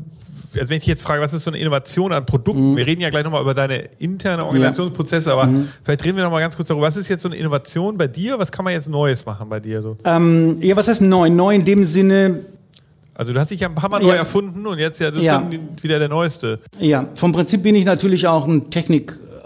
also 0.55 0.69
wenn 0.69 0.77
ich 0.77 0.81
dich 0.81 0.89
jetzt 0.89 1.03
frage, 1.03 1.23
was 1.23 1.33
ist 1.33 1.45
so 1.45 1.51
eine 1.51 1.59
Innovation 1.59 2.13
an 2.13 2.27
Produkten? 2.27 2.73
Mhm. 2.73 2.77
Wir 2.77 2.87
reden 2.87 3.01
ja 3.01 3.11
gleich 3.11 3.25
nochmal 3.25 3.43
über 3.43 3.55
deine 3.55 3.89
interne 3.99 4.45
Organisationsprozesse, 4.45 5.33
aber 5.33 5.47
Mhm. 5.47 5.69
vielleicht 5.83 6.05
reden 6.05 6.17
wir 6.17 6.25
nochmal 6.25 6.41
ganz 6.41 6.57
kurz 6.57 6.69
darüber. 6.69 6.87
Was 6.87 6.97
ist 6.97 7.09
jetzt 7.09 7.23
so 7.23 7.29
eine 7.29 7.37
Innovation 7.37 7.97
bei 7.99 8.07
dir? 8.09 8.39
Was 8.39 8.51
kann 8.53 8.65
man 8.65 8.75
jetzt 8.75 8.89
Neues 8.89 9.25
machen 9.27 9.49
bei 9.49 9.61
dir? 9.61 9.83
So? 9.83 9.97
Ähm, 10.05 10.57
ja, 10.61 10.77
was 10.77 10.89
heißt 10.89 11.03
neu? 11.03 11.29
Neu 11.31 11.55
in 11.55 11.65
dem 11.65 11.85
Sinne, 11.85 12.41
Also 13.15 13.35
du 13.35 13.41
hast 13.41 13.51
dich 13.51 13.61
ja 13.61 13.69
ein 13.69 13.75
paar 13.75 13.91
Mal 13.91 14.01
Ja. 14.01 14.09
neu 14.09 14.15
erfunden 14.15 14.67
und 14.67 14.79
jetzt 14.79 14.99
ja 14.99 15.13
sozusagen 15.13 15.69
wieder 15.83 15.99
der 15.99 16.09
Neueste. 16.09 16.57
Ja, 16.79 17.07
vom 17.17 17.33
Prinzip 17.33 17.63
bin 17.63 17.75
ich 17.75 17.85
natürlich 17.85 18.27
auch 18.27 18.49
ein 18.49 18.71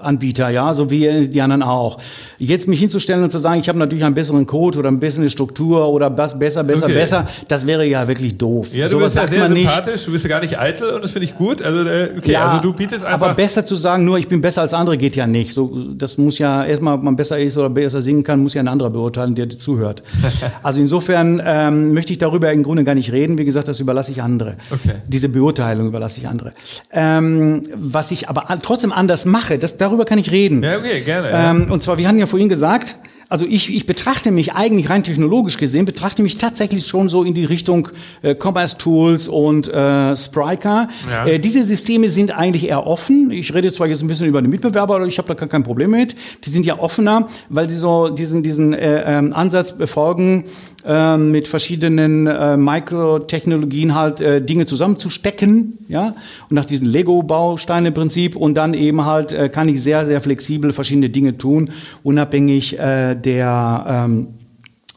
Technikanbieter, 0.08 0.50
ja, 0.50 0.74
so 0.74 0.90
wie 0.90 1.28
die 1.28 1.40
anderen 1.40 1.62
auch. 1.62 1.98
Jetzt 2.38 2.68
mich 2.68 2.78
hinzustellen 2.80 3.22
und 3.24 3.30
zu 3.30 3.38
sagen, 3.38 3.60
ich 3.60 3.68
habe 3.68 3.78
natürlich 3.78 4.04
einen 4.04 4.14
besseren 4.14 4.46
Code 4.46 4.78
oder 4.78 4.88
eine 4.88 4.98
bessere 4.98 5.30
Struktur 5.30 5.88
oder 5.88 6.16
was 6.16 6.38
besser, 6.38 6.62
besser, 6.64 6.84
Okay. 6.86 6.94
besser, 6.94 7.28
das 7.48 7.66
wäre 7.66 7.86
ja 7.86 8.06
wirklich 8.06 8.36
doof. 8.36 8.68
Ja, 8.72 8.86
du 8.86 8.92
Sowas 8.98 9.14
bist 9.14 9.16
ja 9.16 9.28
sehr 9.28 9.38
man 9.44 9.52
nicht. 9.52 9.62
sympathisch, 9.68 10.04
du 10.04 10.12
bist 10.12 10.24
ja 10.24 10.28
gar 10.30 10.40
nicht 10.40 10.58
eitel 10.58 10.90
und 10.90 11.02
das 11.04 11.12
finde 11.12 11.24
ich 11.24 11.34
gut. 11.34 11.62
Also, 11.62 11.88
äh, 11.88 12.10
okay, 12.18 12.32
Ja, 12.32 12.48
also 12.48 12.60
du 12.62 12.72
bietest 12.74 13.04
einfach. 13.04 13.22
aber 13.28 13.34
besser 13.34 13.64
zu 13.64 13.76
sagen, 13.76 14.04
nur 14.04 14.18
ich 14.18 14.28
bin 14.28 14.40
besser 14.40 14.60
als 14.62 14.74
andere, 14.74 14.96
geht 14.98 15.16
ja 15.16 15.26
nicht. 15.26 15.54
So, 15.54 15.72
das 15.96 16.18
muss 16.18 16.38
ja 16.38 16.64
erstmal, 16.64 16.96
ob 16.96 17.02
man 17.02 17.16
besser 17.16 17.38
ist 17.38 17.56
oder 17.56 17.70
besser 17.70 18.02
singen 18.02 18.22
kann, 18.22 18.40
muss 18.42 18.54
ja 18.54 18.60
ein 18.60 18.68
anderer 18.68 18.90
beurteilen, 18.90 19.34
der 19.34 19.46
dir 19.46 19.56
zuhört. 19.56 20.02
also 20.62 20.80
insofern 20.80 21.40
ähm, 21.44 21.94
möchte 21.94 22.12
ich 22.12 22.18
darüber 22.18 22.52
im 22.52 22.62
Grunde 22.62 22.84
gar 22.84 22.94
nicht 22.94 23.12
reden. 23.12 23.38
Wie 23.38 23.44
gesagt, 23.44 23.68
das 23.68 23.80
überlasse 23.80 24.10
ich 24.12 24.20
andere. 24.22 24.56
Okay. 24.70 24.96
Diese 25.08 25.28
Beurteilung 25.28 25.86
überlasse 25.88 26.20
ich 26.20 26.28
andere. 26.28 26.52
Ähm, 26.92 27.62
was 27.74 28.10
ich 28.10 28.28
aber 28.28 28.44
trotzdem 28.62 28.92
anders 28.92 29.24
mache, 29.24 29.58
das, 29.58 29.76
darüber 29.76 29.93
kann 30.04 30.18
ich 30.18 30.30
reden. 30.30 30.62
ja, 30.62 30.76
okay, 30.78 31.00
gerne. 31.02 31.30
Ähm, 31.32 31.70
und 31.70 31.82
zwar, 31.82 31.98
wir 31.98 32.08
hatten 32.08 32.18
ja 32.18 32.26
vorhin 32.26 32.48
gesagt, 32.48 32.96
also 33.28 33.46
ich, 33.46 33.74
ich 33.74 33.86
betrachte 33.86 34.30
mich 34.30 34.52
eigentlich 34.52 34.90
rein 34.90 35.02
technologisch 35.02 35.56
gesehen, 35.56 35.86
betrachte 35.86 36.22
mich 36.22 36.38
tatsächlich 36.38 36.86
schon 36.86 37.08
so 37.08 37.24
in 37.24 37.34
die 37.34 37.44
Richtung 37.44 37.88
äh, 38.22 38.34
Commerce 38.34 38.76
Tools 38.78 39.28
und 39.28 39.66
äh, 39.66 40.16
Spryker. 40.16 40.88
Ja. 41.10 41.26
Äh, 41.26 41.38
diese 41.38 41.64
Systeme 41.64 42.10
sind 42.10 42.30
eigentlich 42.30 42.68
eher 42.68 42.86
offen. 42.86 43.30
Ich 43.30 43.54
rede 43.54 43.72
zwar 43.72 43.86
jetzt 43.86 44.02
ein 44.02 44.08
bisschen 44.08 44.28
über 44.28 44.42
den 44.42 44.50
Mitbewerber, 44.50 44.96
aber 44.96 45.06
ich 45.06 45.18
habe 45.18 45.28
da 45.28 45.34
gar 45.34 45.48
kein 45.48 45.64
Problem 45.64 45.90
mit. 45.90 46.14
Die 46.44 46.50
sind 46.50 46.66
ja 46.66 46.78
offener, 46.78 47.26
weil 47.48 47.68
sie 47.68 47.76
so 47.76 48.08
diesen, 48.08 48.42
diesen 48.42 48.72
äh, 48.74 49.18
ähm, 49.18 49.32
Ansatz 49.32 49.76
befolgen, 49.76 50.44
äh, 50.84 51.16
mit 51.16 51.48
verschiedenen 51.48 52.26
äh, 52.26 52.56
Mikrotechnologien 52.56 53.94
halt 53.94 54.20
äh, 54.20 54.42
Dinge 54.42 54.66
zusammenzustecken, 54.66 55.78
ja, 55.88 56.14
und 56.48 56.54
nach 56.54 56.64
diesem 56.64 56.88
Lego-Bausteine-Prinzip 56.88 58.36
und 58.36 58.54
dann 58.54 58.74
eben 58.74 59.04
halt 59.04 59.32
äh, 59.32 59.48
kann 59.48 59.68
ich 59.68 59.82
sehr, 59.82 60.06
sehr 60.06 60.20
flexibel 60.20 60.72
verschiedene 60.72 61.10
Dinge 61.10 61.38
tun, 61.38 61.70
unabhängig 62.02 62.78
äh, 62.78 63.14
der 63.14 64.06
ähm, 64.06 64.28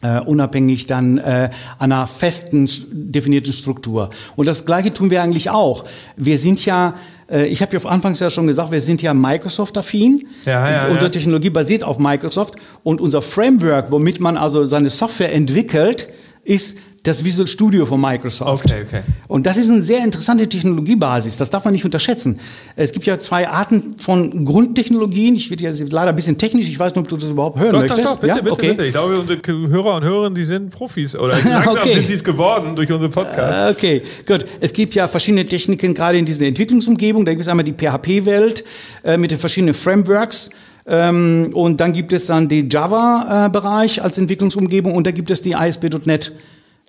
äh, 0.01 0.19
unabhängig 0.19 0.87
dann 0.87 1.17
äh, 1.17 1.49
einer 1.79 2.05
festen 2.05 2.69
definierten 2.91 3.53
Struktur. 3.53 4.09
Und 4.35 4.45
das 4.45 4.65
Gleiche 4.65 4.93
tun 4.93 5.09
wir 5.09 5.23
eigentlich 5.23 5.49
auch. 5.49 5.85
Wir 6.15 6.37
sind 6.37 6.63
ja 6.65 6.93
ich 7.29 7.61
habe 7.61 7.77
ja 7.77 7.83
anfangs 7.85 8.19
ja 8.19 8.29
schon 8.29 8.47
gesagt, 8.47 8.71
wir 8.71 8.81
sind 8.81 9.01
ja 9.01 9.13
Microsoft-affin. 9.13 10.27
Ja, 10.45 10.69
ja, 10.69 10.87
Unsere 10.87 11.05
ja. 11.05 11.11
Technologie 11.11 11.49
basiert 11.49 11.83
auf 11.83 11.99
Microsoft 11.99 12.55
und 12.83 13.01
unser 13.01 13.21
Framework, 13.21 13.91
womit 13.91 14.19
man 14.19 14.37
also 14.37 14.65
seine 14.65 14.89
Software 14.89 15.33
entwickelt, 15.33 16.07
ist 16.43 16.77
das 17.07 17.23
Visual 17.23 17.47
Studio 17.47 17.85
von 17.85 17.99
Microsoft. 18.01 18.65
Okay, 18.65 18.83
okay. 18.85 19.01
Und 19.27 19.45
das 19.45 19.57
ist 19.57 19.69
eine 19.69 19.83
sehr 19.83 20.03
interessante 20.03 20.47
Technologiebasis. 20.47 21.37
Das 21.37 21.49
darf 21.49 21.63
man 21.65 21.73
nicht 21.73 21.85
unterschätzen. 21.85 22.39
Es 22.75 22.91
gibt 22.91 23.05
ja 23.05 23.17
zwei 23.19 23.47
Arten 23.47 23.95
von 23.99 24.43
Grundtechnologien. 24.45 25.35
Ich 25.35 25.49
werde 25.49 25.63
jetzt 25.63 25.91
leider 25.91 26.09
ein 26.09 26.15
bisschen 26.15 26.37
technisch. 26.37 26.67
Ich 26.67 26.79
weiß 26.79 26.93
nicht, 26.93 27.01
ob 27.01 27.07
du 27.07 27.15
das 27.17 27.29
überhaupt 27.29 27.57
hören 27.59 27.71
Doch, 27.71 27.79
möchtest. 27.81 28.03
doch, 28.03 28.11
doch, 28.13 28.19
bitte, 28.19 28.27
ja? 28.27 28.35
bitte, 28.41 28.51
okay. 28.51 28.69
bitte. 28.71 28.85
Ich 28.85 28.91
glaube, 28.91 29.19
unsere 29.19 29.39
Hörer 29.69 29.95
und 29.95 30.03
Hörerinnen, 30.03 30.35
die 30.35 30.45
sind 30.45 30.69
Profis. 30.69 31.15
Oder 31.15 31.35
langsam 31.43 31.77
Okay. 31.77 31.93
sind 31.93 32.07
sie 32.07 32.15
es 32.15 32.23
geworden 32.23 32.75
durch 32.75 32.91
unseren 32.91 33.11
Podcast. 33.11 33.69
Äh, 33.69 33.77
Okay, 33.77 34.01
gut. 34.25 34.45
Es 34.59 34.73
gibt 34.73 34.95
ja 34.95 35.07
verschiedene 35.07 35.45
Techniken, 35.45 35.93
gerade 35.93 36.17
in 36.17 36.25
diesen 36.25 36.45
Entwicklungsumgebungen. 36.45 37.25
Da 37.25 37.31
gibt 37.33 37.41
es 37.43 37.47
einmal 37.47 37.63
die 37.63 37.73
PHP-Welt 37.73 38.63
äh, 39.03 39.17
mit 39.17 39.31
den 39.31 39.39
verschiedenen 39.39 39.73
Frameworks. 39.73 40.49
Ähm, 40.87 41.51
und 41.53 41.79
dann 41.81 41.93
gibt 41.93 42.13
es 42.13 42.27
dann 42.27 42.47
den 42.47 42.69
Java-Bereich 42.69 44.01
als 44.01 44.17
Entwicklungsumgebung 44.17 44.95
und 44.95 45.05
da 45.05 45.11
gibt 45.11 45.29
es 45.31 45.41
die 45.41 45.53
ASP.NET 45.55 46.31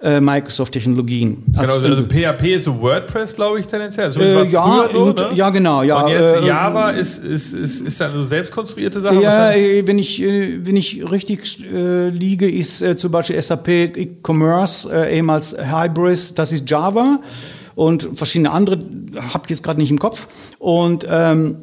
äh, 0.01 0.20
Microsoft-Technologien. 0.20 1.42
Genau, 1.46 1.61
Als- 1.74 1.82
also 1.82 2.05
PHP 2.05 2.55
ist 2.55 2.64
so 2.64 2.80
WordPress, 2.80 3.34
glaube 3.34 3.59
ich, 3.61 3.66
tendenziell. 3.66 4.12
So 4.12 4.20
Äh, 4.20 4.36
war's 4.36 4.53
ja, 4.53 4.62
früher 4.62 4.90
so, 4.90 5.12
ne? 5.12 5.30
ja, 5.34 5.51
genau, 5.51 5.82
ja, 5.82 6.03
Und 6.05 6.11
jetzt 6.12 6.36
äh, 6.36 6.46
Java 6.46 6.90
ist, 6.90 7.24
ist, 7.24 7.53
ist, 7.53 7.80
ist 7.80 8.01
dann 8.01 8.12
so 8.12 8.22
selbst 8.24 8.53
konstruierte 8.53 9.01
Sache 9.01 9.20
Ja, 9.20 9.53
äh, 9.53 9.84
wenn 9.86 9.99
ich, 9.99 10.22
äh, 10.22 10.64
wenn 10.64 10.76
ich 10.76 11.11
richtig 11.11 11.64
äh, 11.64 12.11
liege, 12.11 12.49
ist 12.49 12.80
äh, 12.80 12.94
zum 12.96 13.11
Beispiel 13.11 13.40
SAP 13.42 13.68
E-Commerce, 13.68 14.88
äh, 14.92 15.16
ehemals 15.16 15.57
Hybris, 15.59 16.34
das 16.34 16.53
ist 16.53 16.70
Java 16.70 17.20
und 17.74 18.09
verschiedene 18.14 18.51
andere, 18.53 18.78
habe 19.32 19.42
ich 19.46 19.51
jetzt 19.51 19.62
gerade 19.64 19.80
nicht 19.80 19.90
im 19.90 19.99
Kopf. 19.99 20.28
Und, 20.59 21.07
ähm, 21.11 21.57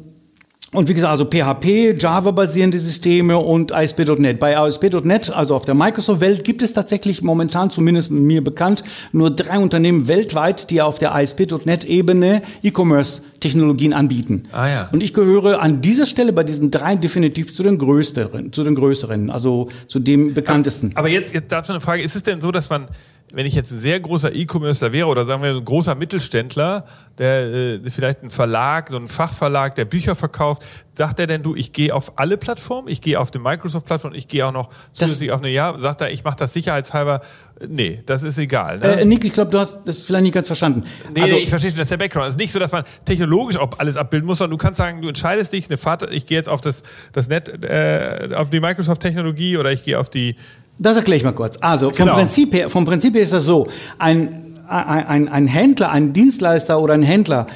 und 0.76 0.88
wie 0.88 0.94
gesagt, 0.94 1.10
also 1.10 1.24
PHP, 1.24 1.96
Java-basierende 1.98 2.78
Systeme 2.78 3.38
und 3.38 3.72
ASP.NET. 3.72 4.38
Bei 4.38 4.58
ASP.NET, 4.58 5.30
also 5.30 5.54
auf 5.56 5.64
der 5.64 5.74
Microsoft-Welt, 5.74 6.44
gibt 6.44 6.62
es 6.62 6.74
tatsächlich 6.74 7.22
momentan, 7.22 7.70
zumindest 7.70 8.10
mir 8.10 8.44
bekannt, 8.44 8.84
nur 9.12 9.30
drei 9.30 9.58
Unternehmen 9.58 10.06
weltweit, 10.06 10.70
die 10.70 10.82
auf 10.82 10.98
der 10.98 11.14
ASP.NET-Ebene 11.14 12.42
E-Commerce-Technologien 12.62 13.94
anbieten. 13.94 14.44
Ah, 14.52 14.68
ja. 14.68 14.88
Und 14.92 15.02
ich 15.02 15.14
gehöre 15.14 15.62
an 15.62 15.80
dieser 15.80 16.04
Stelle 16.04 16.32
bei 16.32 16.44
diesen 16.44 16.70
drei 16.70 16.96
definitiv 16.96 17.54
zu 17.54 17.62
den 17.62 17.78
größeren, 17.78 18.52
zu 18.52 18.62
den 18.62 18.74
größeren, 18.74 19.30
also 19.30 19.70
zu 19.86 19.98
dem 19.98 20.34
bekanntesten. 20.34 20.92
Aber 20.94 21.08
jetzt, 21.08 21.32
jetzt 21.32 21.50
dazu 21.50 21.72
eine 21.72 21.80
Frage. 21.80 22.02
Ist 22.02 22.16
es 22.16 22.22
denn 22.22 22.40
so, 22.40 22.52
dass 22.52 22.68
man, 22.68 22.86
wenn 23.32 23.44
ich 23.44 23.54
jetzt 23.54 23.72
ein 23.72 23.78
sehr 23.78 23.98
großer 23.98 24.34
E-Commercer 24.34 24.92
wäre 24.92 25.08
oder 25.08 25.26
sagen 25.26 25.42
wir 25.42 25.50
ein 25.50 25.64
großer 25.64 25.94
Mittelständler, 25.94 26.86
der 27.18 27.42
äh, 27.52 27.90
vielleicht 27.90 28.22
ein 28.22 28.30
Verlag, 28.30 28.88
so 28.88 28.96
ein 28.96 29.08
Fachverlag, 29.08 29.74
der 29.74 29.84
Bücher 29.84 30.14
verkauft, 30.14 30.62
sagt 30.94 31.18
er 31.18 31.26
denn 31.26 31.42
du, 31.42 31.54
ich 31.56 31.72
gehe 31.72 31.92
auf 31.92 32.18
alle 32.18 32.36
Plattformen, 32.36 32.88
ich 32.88 33.00
gehe 33.00 33.18
auf 33.18 33.30
die 33.30 33.38
Microsoft-Plattform, 33.38 34.14
ich 34.14 34.28
gehe 34.28 34.46
auch 34.46 34.52
noch 34.52 34.70
zusätzlich 34.92 35.32
auf 35.32 35.40
eine, 35.40 35.50
ja, 35.50 35.76
sagt 35.78 36.02
er, 36.02 36.10
ich 36.10 36.24
mache 36.24 36.36
das 36.36 36.52
sicherheitshalber, 36.52 37.20
nee, 37.68 38.02
das 38.06 38.22
ist 38.22 38.38
egal. 38.38 38.78
Ne? 38.78 39.00
Äh, 39.00 39.04
Nick, 39.04 39.24
ich 39.24 39.32
glaube, 39.32 39.50
du 39.50 39.58
hast 39.58 39.84
das 39.84 40.04
vielleicht 40.04 40.22
nicht 40.22 40.34
ganz 40.34 40.46
verstanden. 40.46 40.84
Nee, 41.12 41.22
also, 41.22 41.34
nee, 41.34 41.42
ich 41.42 41.48
verstehe 41.48 41.70
schon, 41.70 41.78
das 41.78 41.86
ist 41.86 41.90
der 41.90 41.98
Background. 41.98 42.28
Es 42.28 42.34
ist 42.34 42.40
nicht 42.40 42.52
so, 42.52 42.58
dass 42.58 42.72
man 42.72 42.84
technologisch 43.04 43.56
auch 43.56 43.78
alles 43.78 43.96
abbilden 43.96 44.26
muss, 44.26 44.38
sondern 44.38 44.56
du 44.56 44.62
kannst 44.62 44.78
sagen, 44.78 45.02
du 45.02 45.08
entscheidest 45.08 45.52
dich, 45.52 45.68
eine 45.68 45.76
Fahrt, 45.76 46.10
ich 46.12 46.26
gehe 46.26 46.38
jetzt 46.38 46.48
auf 46.48 46.60
das, 46.60 46.84
das 47.12 47.28
Net, 47.28 47.48
äh, 47.64 48.30
auf 48.34 48.50
die 48.50 48.60
Microsoft-Technologie 48.60 49.56
oder 49.56 49.72
ich 49.72 49.84
gehe 49.84 49.98
auf 49.98 50.10
die. 50.10 50.36
Das 50.78 50.96
erkläre 50.96 51.16
ich 51.18 51.24
mal 51.24 51.32
kurz. 51.32 51.56
Also 51.60 51.90
vom, 51.90 52.06
Genau. 52.06 52.14
Prinzip 52.18 52.52
her, 52.54 52.68
vom 52.68 52.84
Prinzip 52.84 53.14
her 53.14 53.22
ist 53.22 53.32
das 53.32 53.44
so, 53.44 53.66
ein, 53.98 54.54
ein, 54.68 55.28
ein- 55.28 55.46
Händler, 55.46 55.90
ein 55.90 56.12
Dienstleister 56.12 56.80
oder 56.80 56.94
ein 56.94 57.02
Händler, 57.02 57.46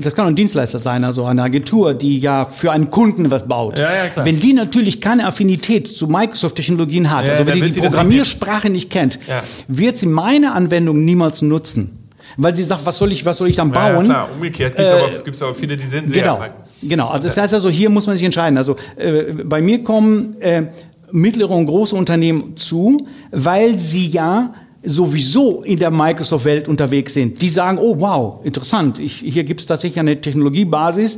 das 0.00 0.14
kann 0.14 0.26
auch 0.26 0.28
ein 0.28 0.36
Dienstleister 0.36 0.78
sein, 0.78 1.02
also 1.02 1.24
eine 1.24 1.42
Agentur, 1.42 1.92
die 1.94 2.18
ja 2.20 2.44
für 2.44 2.70
einen 2.70 2.88
Kunden 2.90 3.30
was 3.32 3.48
baut. 3.48 3.78
Ja, 3.80 3.88
ja. 3.92 4.24
Wenn 4.24 4.38
die 4.38 4.52
natürlich 4.52 5.00
keine 5.00 5.26
Affinität 5.26 5.88
zu 5.88 6.06
Microsoft-Technologien 6.06 7.10
hat, 7.10 7.24
Ja, 7.26 7.32
also 7.32 7.46
wenn 7.46 7.60
die 7.60 7.70
die 7.70 7.80
Programmiersprache 7.80 8.70
nicht 8.70 8.90
kennt, 8.90 9.18
wird 9.66 9.96
sie 9.96 10.06
meine 10.06 10.52
Anwendung 10.52 11.04
niemals 11.04 11.42
nutzen. 11.42 11.94
Weil 12.36 12.54
sie 12.54 12.62
sagt, 12.62 12.86
was 12.86 12.98
soll 12.98 13.10
ich, 13.12 13.24
was 13.24 13.38
soll 13.38 13.48
ich 13.48 13.56
dann 13.56 13.72
Ja, 13.72 13.88
ja, 13.88 13.94
bauen? 13.94 14.04
klar, 14.04 14.28
umgekehrt 14.32 14.76
gibt 14.76 14.86
es 14.88 14.94
aber, 14.94 15.08
gibt's 15.24 15.42
aber 15.42 15.54
viele, 15.54 15.76
die 15.76 15.82
sind 15.86 16.10
sehr. 16.10 16.22
Genau, 16.22 16.38
genau. 16.82 17.08
Also 17.08 17.26
das 17.26 17.36
heißt 17.36 17.54
also, 17.54 17.68
hier 17.70 17.90
muss 17.90 18.06
man 18.06 18.16
sich 18.16 18.24
entscheiden. 18.24 18.56
Also 18.56 18.76
äh, 18.96 19.22
bei 19.44 19.60
mir 19.60 19.82
kommen 19.82 20.40
äh, 20.40 20.66
mittlere 21.12 21.50
und 21.50 21.66
große 21.66 21.94
Unternehmen 21.94 22.56
zu, 22.56 22.98
weil 23.30 23.76
sie 23.76 24.08
ja 24.08 24.54
sowieso 24.82 25.62
in 25.62 25.78
der 25.78 25.90
Microsoft-Welt 25.90 26.68
unterwegs 26.68 27.14
sind. 27.14 27.42
Die 27.42 27.48
sagen, 27.48 27.78
oh 27.78 27.96
wow, 27.98 28.40
interessant, 28.44 29.00
ich, 29.00 29.14
hier 29.14 29.44
gibt 29.44 29.60
es 29.60 29.66
tatsächlich 29.66 29.98
eine 29.98 30.20
Technologiebasis. 30.20 31.16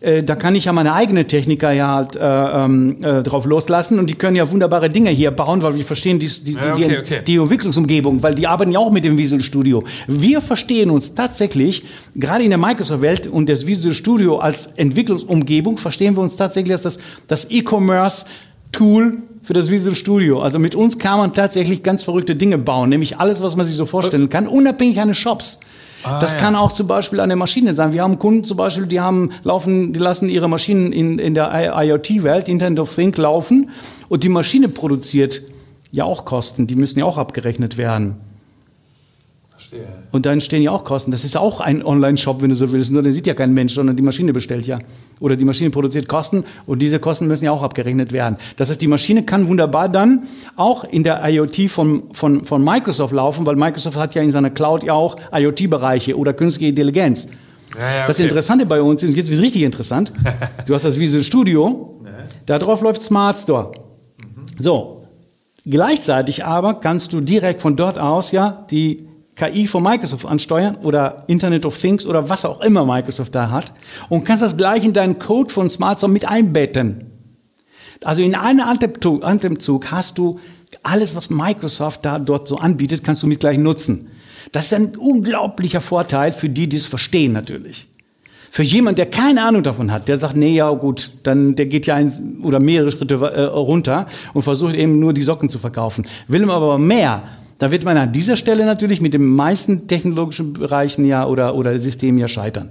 Äh, 0.00 0.22
Da 0.22 0.34
kann 0.34 0.54
ich 0.54 0.64
ja 0.64 0.72
meine 0.72 0.94
eigene 0.94 1.26
Techniker 1.26 1.72
ja 1.72 1.94
halt 1.94 2.16
äh, 2.16 2.20
ähm, 2.20 2.96
äh, 3.02 3.22
drauf 3.22 3.44
loslassen 3.44 3.98
und 3.98 4.08
die 4.08 4.14
können 4.14 4.34
ja 4.34 4.50
wunderbare 4.50 4.88
Dinge 4.88 5.10
hier 5.10 5.30
bauen, 5.30 5.62
weil 5.62 5.76
wir 5.76 5.84
verstehen 5.84 6.18
die, 6.18 6.26
die, 6.26 6.54
Ja, 6.54 6.74
die, 6.74 6.84
okay, 6.84 6.98
okay. 6.98 7.20
die 7.24 7.36
Entwicklungsumgebung, 7.36 8.22
weil 8.22 8.34
die 8.34 8.46
arbeiten 8.46 8.72
ja 8.72 8.78
auch 8.78 8.90
mit 8.90 9.04
dem 9.04 9.18
Visual 9.18 9.42
Studio. 9.42 9.84
Wir 10.08 10.40
verstehen 10.40 10.90
uns 10.90 11.14
tatsächlich, 11.14 11.84
gerade 12.16 12.42
in 12.42 12.50
der 12.50 12.58
Microsoft-Welt 12.58 13.26
und 13.26 13.48
das 13.48 13.66
Visual 13.66 13.94
Studio 13.94 14.38
als 14.38 14.68
Entwicklungsumgebung, 14.78 15.76
verstehen 15.76 16.16
wir 16.16 16.22
uns 16.22 16.36
tatsächlich 16.36 16.72
als 16.72 16.82
das, 16.82 16.98
das 17.28 17.50
E-Commerce-Tool 17.50 19.18
für 19.42 19.52
das 19.52 19.70
Visual 19.70 19.94
Studio. 19.96 20.40
Also 20.40 20.58
mit 20.58 20.74
uns 20.74 20.98
kann 20.98 21.18
man 21.18 21.34
tatsächlich 21.34 21.82
ganz 21.82 22.04
verrückte 22.04 22.36
Dinge 22.36 22.58
bauen, 22.58 22.88
nämlich 22.88 23.18
alles, 23.18 23.42
was 23.42 23.56
man 23.56 23.66
sich 23.66 23.76
so 23.76 23.86
vorstellen 23.86 24.28
kann, 24.30 24.46
unabhängig 24.46 25.00
eines 25.00 25.18
Shops. 25.18 25.60
das 26.02 26.32
Ah, 26.32 26.34
ja. 26.36 26.40
kann 26.40 26.56
auch 26.56 26.72
zum 26.72 26.86
Beispiel 26.86 27.20
eine 27.20 27.36
Maschine 27.36 27.74
sein. 27.74 27.92
Wir 27.92 28.02
haben 28.02 28.18
Kunden 28.18 28.44
zum 28.44 28.56
Beispiel, 28.56 28.86
die 28.86 29.00
haben 29.00 29.30
laufen, 29.42 29.92
die 29.92 30.00
lassen 30.00 30.28
ihre 30.28 30.48
Maschinen 30.48 30.92
in, 30.92 31.18
in 31.18 31.34
der 31.34 31.52
IoT-Welt, 31.76 32.48
Internet 32.48 32.78
of 32.80 32.94
Things, 32.94 33.18
laufen 33.18 33.70
und 34.08 34.22
die 34.22 34.28
Maschine 34.28 34.68
produziert 34.68 35.42
ja 35.90 36.04
auch 36.04 36.24
Kosten, 36.24 36.66
die 36.66 36.74
müssen 36.76 36.98
ja 36.98 37.04
auch 37.04 37.18
abgerechnet 37.18 37.76
werden. 37.76 38.16
Verstehe. 39.72 39.88
Und 40.10 40.26
da 40.26 40.32
entstehen 40.32 40.62
ja 40.62 40.70
auch 40.70 40.84
Kosten. 40.84 41.10
Das 41.10 41.24
ist 41.24 41.36
auch 41.36 41.60
ein 41.60 41.84
Online-Shop, 41.84 42.42
wenn 42.42 42.50
du 42.50 42.54
so 42.54 42.72
willst. 42.72 42.90
Nur 42.90 43.02
den 43.02 43.12
sieht 43.12 43.26
ja 43.26 43.34
kein 43.34 43.52
Mensch, 43.54 43.74
sondern 43.74 43.96
die 43.96 44.02
Maschine 44.02 44.32
bestellt 44.32 44.66
ja. 44.66 44.78
Oder 45.20 45.36
die 45.36 45.44
Maschine 45.44 45.70
produziert 45.70 46.08
Kosten 46.08 46.44
und 46.66 46.82
diese 46.82 46.98
Kosten 46.98 47.26
müssen 47.26 47.46
ja 47.46 47.52
auch 47.52 47.62
abgerechnet 47.62 48.12
werden. 48.12 48.36
Das 48.56 48.68
heißt, 48.68 48.80
die 48.80 48.86
Maschine 48.86 49.24
kann 49.24 49.48
wunderbar 49.48 49.88
dann 49.88 50.24
auch 50.56 50.84
in 50.84 51.04
der 51.04 51.26
IoT 51.26 51.70
von, 51.70 52.02
von, 52.12 52.44
von 52.44 52.62
Microsoft 52.62 53.14
laufen, 53.14 53.46
weil 53.46 53.56
Microsoft 53.56 53.96
hat 53.96 54.14
ja 54.14 54.22
in 54.22 54.30
seiner 54.30 54.50
Cloud 54.50 54.82
ja 54.82 54.92
auch 54.92 55.16
IoT-Bereiche 55.32 56.16
oder 56.16 56.34
künstliche 56.34 56.70
Intelligenz. 56.70 57.28
Ja, 57.78 57.80
ja, 57.80 58.06
Das 58.06 58.16
okay. 58.16 58.24
Interessante 58.24 58.66
bei 58.66 58.82
uns, 58.82 59.02
und 59.02 59.16
jetzt 59.16 59.28
wird 59.28 59.38
es 59.38 59.44
richtig 59.44 59.62
interessant, 59.62 60.12
du 60.66 60.74
hast 60.74 60.84
das 60.84 60.98
Visual 60.98 61.24
Studio, 61.24 62.00
da 62.44 62.58
drauf 62.58 62.82
läuft 62.82 63.00
Smart 63.00 63.38
Store. 63.38 63.72
So, 64.58 65.06
gleichzeitig 65.64 66.44
aber 66.44 66.74
kannst 66.74 67.14
du 67.14 67.22
direkt 67.22 67.60
von 67.60 67.76
dort 67.76 67.98
aus 67.98 68.32
ja 68.32 68.66
die 68.70 69.08
KI 69.34 69.66
von 69.66 69.82
Microsoft 69.82 70.26
ansteuern 70.26 70.76
oder 70.76 71.24
Internet 71.26 71.64
of 71.64 71.78
Things 71.78 72.06
oder 72.06 72.28
was 72.28 72.44
auch 72.44 72.60
immer 72.60 72.84
Microsoft 72.84 73.34
da 73.34 73.50
hat 73.50 73.72
und 74.08 74.24
kannst 74.24 74.42
das 74.42 74.56
gleich 74.56 74.84
in 74.84 74.92
deinen 74.92 75.18
Code 75.18 75.52
von 75.52 75.70
Smart 75.70 75.98
Store 75.98 76.12
mit 76.12 76.28
einbetten. 76.28 77.06
Also 78.04 78.20
in 78.22 78.34
einem 78.34 78.60
Atemzug, 78.60 79.90
hast 79.90 80.18
du 80.18 80.38
alles, 80.82 81.14
was 81.16 81.30
Microsoft 81.30 82.04
da 82.04 82.18
dort 82.18 82.48
so 82.48 82.58
anbietet, 82.58 83.04
kannst 83.04 83.22
du 83.22 83.26
mit 83.26 83.40
gleich 83.40 83.58
nutzen. 83.58 84.08
Das 84.50 84.66
ist 84.66 84.74
ein 84.74 84.96
unglaublicher 84.96 85.80
Vorteil 85.80 86.32
für 86.32 86.48
die, 86.48 86.68
die 86.68 86.76
es 86.76 86.86
verstehen 86.86 87.32
natürlich. 87.32 87.88
Für 88.50 88.62
jemand, 88.62 88.98
der 88.98 89.06
keine 89.06 89.42
Ahnung 89.44 89.62
davon 89.62 89.90
hat, 89.90 90.08
der 90.08 90.18
sagt, 90.18 90.36
nee, 90.36 90.56
ja 90.56 90.70
gut, 90.72 91.12
dann 91.22 91.54
der 91.54 91.66
geht 91.66 91.86
ja 91.86 91.94
ein 91.94 92.40
oder 92.42 92.60
mehrere 92.60 92.90
Schritte 92.90 93.14
äh, 93.14 93.44
runter 93.44 94.06
und 94.34 94.42
versucht 94.42 94.74
eben 94.74 94.98
nur 94.98 95.14
die 95.14 95.22
Socken 95.22 95.48
zu 95.48 95.58
verkaufen. 95.58 96.06
Will 96.28 96.44
man 96.44 96.56
aber 96.56 96.76
mehr, 96.76 97.22
da 97.62 97.70
wird 97.70 97.84
man 97.84 97.96
an 97.96 98.10
dieser 98.10 98.36
Stelle 98.36 98.66
natürlich 98.66 99.00
mit 99.00 99.14
den 99.14 99.24
meisten 99.24 99.86
technologischen 99.86 100.52
Bereichen 100.52 101.04
ja 101.04 101.26
oder, 101.26 101.54
oder 101.54 101.78
Systemen 101.78 102.18
ja 102.18 102.26
scheitern. 102.26 102.70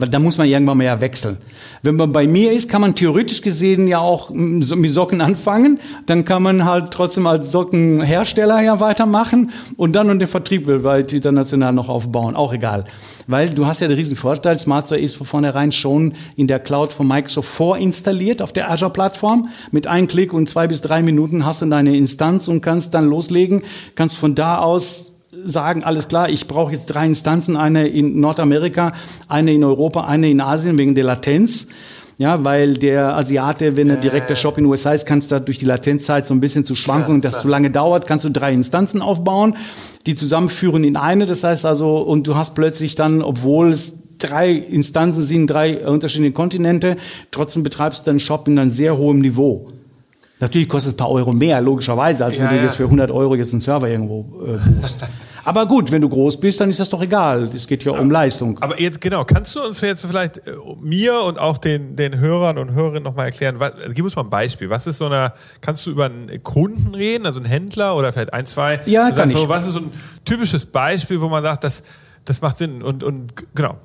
Weil 0.00 0.08
da 0.10 0.20
muss 0.20 0.38
man 0.38 0.46
irgendwann 0.46 0.78
mal 0.78 0.84
ja 0.84 1.00
wechseln. 1.00 1.38
Wenn 1.82 1.96
man 1.96 2.12
bei 2.12 2.28
mir 2.28 2.52
ist, 2.52 2.68
kann 2.68 2.80
man 2.80 2.94
theoretisch 2.94 3.42
gesehen 3.42 3.88
ja 3.88 3.98
auch 3.98 4.30
mm, 4.30 4.62
mit 4.76 4.92
Socken 4.92 5.20
anfangen. 5.20 5.80
Dann 6.06 6.24
kann 6.24 6.44
man 6.44 6.64
halt 6.64 6.92
trotzdem 6.92 7.26
als 7.26 7.50
Sockenhersteller 7.50 8.62
ja 8.62 8.78
weitermachen 8.78 9.50
und 9.76 9.94
dann 9.94 10.08
und 10.08 10.20
den 10.20 10.28
Vertrieb 10.28 10.68
weltweit 10.68 11.12
international 11.12 11.72
noch 11.72 11.88
aufbauen. 11.88 12.36
Auch 12.36 12.52
egal. 12.52 12.84
Weil 13.26 13.50
du 13.50 13.66
hast 13.66 13.80
ja 13.80 13.88
den 13.88 13.96
riesen 13.96 14.16
Vorteil, 14.16 14.60
Smart 14.60 14.86
Store 14.86 15.00
ist 15.00 15.16
von 15.16 15.26
vornherein 15.26 15.72
schon 15.72 16.14
in 16.36 16.46
der 16.46 16.60
Cloud 16.60 16.92
von 16.92 17.08
Microsoft 17.08 17.48
vorinstalliert 17.48 18.40
auf 18.40 18.52
der 18.52 18.70
Azure-Plattform. 18.70 19.48
Mit 19.72 19.88
einem 19.88 20.06
Klick 20.06 20.32
und 20.32 20.48
zwei 20.48 20.68
bis 20.68 20.80
drei 20.80 21.02
Minuten 21.02 21.44
hast 21.44 21.60
du 21.60 21.66
deine 21.66 21.96
Instanz 21.96 22.46
und 22.46 22.60
kannst 22.60 22.94
dann 22.94 23.06
loslegen. 23.06 23.62
Kannst 23.96 24.16
von 24.16 24.36
da 24.36 24.58
aus 24.58 25.17
sagen, 25.44 25.84
alles 25.84 26.08
klar, 26.08 26.28
ich 26.28 26.46
brauche 26.46 26.72
jetzt 26.72 26.86
drei 26.86 27.06
Instanzen, 27.06 27.56
eine 27.56 27.88
in 27.88 28.20
Nordamerika, 28.20 28.92
eine 29.28 29.52
in 29.52 29.64
Europa, 29.64 30.06
eine 30.06 30.30
in 30.30 30.40
Asien 30.40 30.78
wegen 30.78 30.94
der 30.94 31.04
Latenz. 31.04 31.68
Ja, 32.18 32.42
weil 32.42 32.74
der 32.74 33.16
Asiate, 33.16 33.76
wenn 33.76 33.88
er 33.88 33.96
direkt 33.96 34.28
der 34.28 34.34
Shop 34.34 34.58
in 34.58 34.64
den 34.64 34.70
USA 34.70 34.90
ist, 34.90 35.06
kannst 35.06 35.30
du 35.30 35.40
durch 35.40 35.58
die 35.58 35.64
Latenzzeit 35.64 36.26
so 36.26 36.34
ein 36.34 36.40
bisschen 36.40 36.64
zu 36.64 36.74
Schwankungen, 36.74 37.20
Klar, 37.20 37.30
das 37.30 37.36
klar. 37.36 37.42
zu 37.42 37.48
lange 37.48 37.70
dauert, 37.70 38.08
kannst 38.08 38.24
du 38.24 38.30
drei 38.30 38.52
Instanzen 38.52 39.02
aufbauen, 39.02 39.56
die 40.04 40.16
zusammenführen 40.16 40.82
in 40.82 40.96
eine. 40.96 41.26
Das 41.26 41.44
heißt 41.44 41.64
also, 41.64 41.98
und 41.98 42.26
du 42.26 42.34
hast 42.34 42.56
plötzlich 42.56 42.96
dann, 42.96 43.22
obwohl 43.22 43.70
es 43.70 44.02
drei 44.18 44.50
Instanzen 44.50 45.22
sind, 45.22 45.46
drei 45.46 45.86
unterschiedliche 45.86 46.32
Kontinente. 46.32 46.96
Trotzdem 47.30 47.62
betreibst 47.62 48.04
du 48.04 48.10
deinen 48.10 48.20
Shop 48.20 48.48
in 48.48 48.58
einem 48.58 48.70
sehr 48.70 48.98
hohen 48.98 49.20
Niveau. 49.20 49.70
Natürlich 50.40 50.68
kostet 50.68 50.90
es 50.92 50.94
ein 50.94 50.98
paar 50.98 51.10
Euro 51.10 51.32
mehr, 51.32 51.60
logischerweise, 51.60 52.24
als 52.24 52.36
Ja, 52.38 52.44
wenn 52.44 52.50
du 52.50 52.56
ja. 52.56 52.62
jetzt 52.64 52.76
für 52.76 52.84
100 52.84 53.10
Euro 53.10 53.34
jetzt 53.34 53.52
einen 53.52 53.60
Server 53.60 53.88
irgendwo 53.88 54.20
äh, 54.46 54.56
buchst. 54.70 55.00
Aber 55.44 55.66
gut, 55.66 55.90
wenn 55.90 56.02
du 56.02 56.08
groß 56.10 56.38
bist, 56.40 56.60
dann 56.60 56.68
ist 56.68 56.78
das 56.78 56.90
doch 56.90 57.00
egal. 57.00 57.44
Es 57.54 57.66
geht 57.66 57.82
ja, 57.82 57.92
um 57.92 58.10
Leistung. 58.10 58.58
Aber 58.60 58.78
jetzt 58.78 59.00
genau, 59.00 59.24
kannst 59.24 59.56
du 59.56 59.62
uns 59.62 59.80
jetzt 59.80 60.04
vielleicht 60.04 60.38
äh, 60.38 60.52
mir 60.82 61.18
und 61.22 61.38
auch 61.38 61.56
den, 61.58 61.96
den 61.96 62.18
Hörern 62.18 62.58
und 62.58 62.72
Hörerinnen 62.72 63.02
nochmal 63.02 63.26
erklären, 63.26 63.56
was, 63.58 63.72
gib 63.94 64.04
uns 64.04 64.14
mal 64.14 64.24
ein 64.24 64.30
Beispiel. 64.30 64.68
Was 64.70 64.86
ist 64.86 64.98
so 64.98 65.06
eine, 65.06 65.32
kannst 65.60 65.86
du 65.86 65.90
über 65.90 66.04
einen 66.04 66.42
Kunden 66.42 66.94
reden, 66.94 67.24
also 67.26 67.40
einen 67.40 67.48
Händler 67.48 67.96
oder 67.96 68.12
vielleicht 68.12 68.32
ein, 68.34 68.44
zwei? 68.46 68.80
Ja, 68.86 69.10
Du 69.10 69.16
kann 69.16 69.30
So, 69.30 69.44
ich. 69.44 69.48
was 69.48 69.66
ist 69.66 69.72
so 69.74 69.80
ein 69.80 69.90
typisches 70.24 70.66
Beispiel, 70.66 71.20
wo 71.20 71.28
man 71.28 71.42
sagt, 71.42 71.64
das, 71.64 71.82
das 72.28 72.42
macht 72.42 72.58
Sinn 72.58 72.82
und, 72.82 73.02
und 73.02 73.32
genau. 73.54 73.76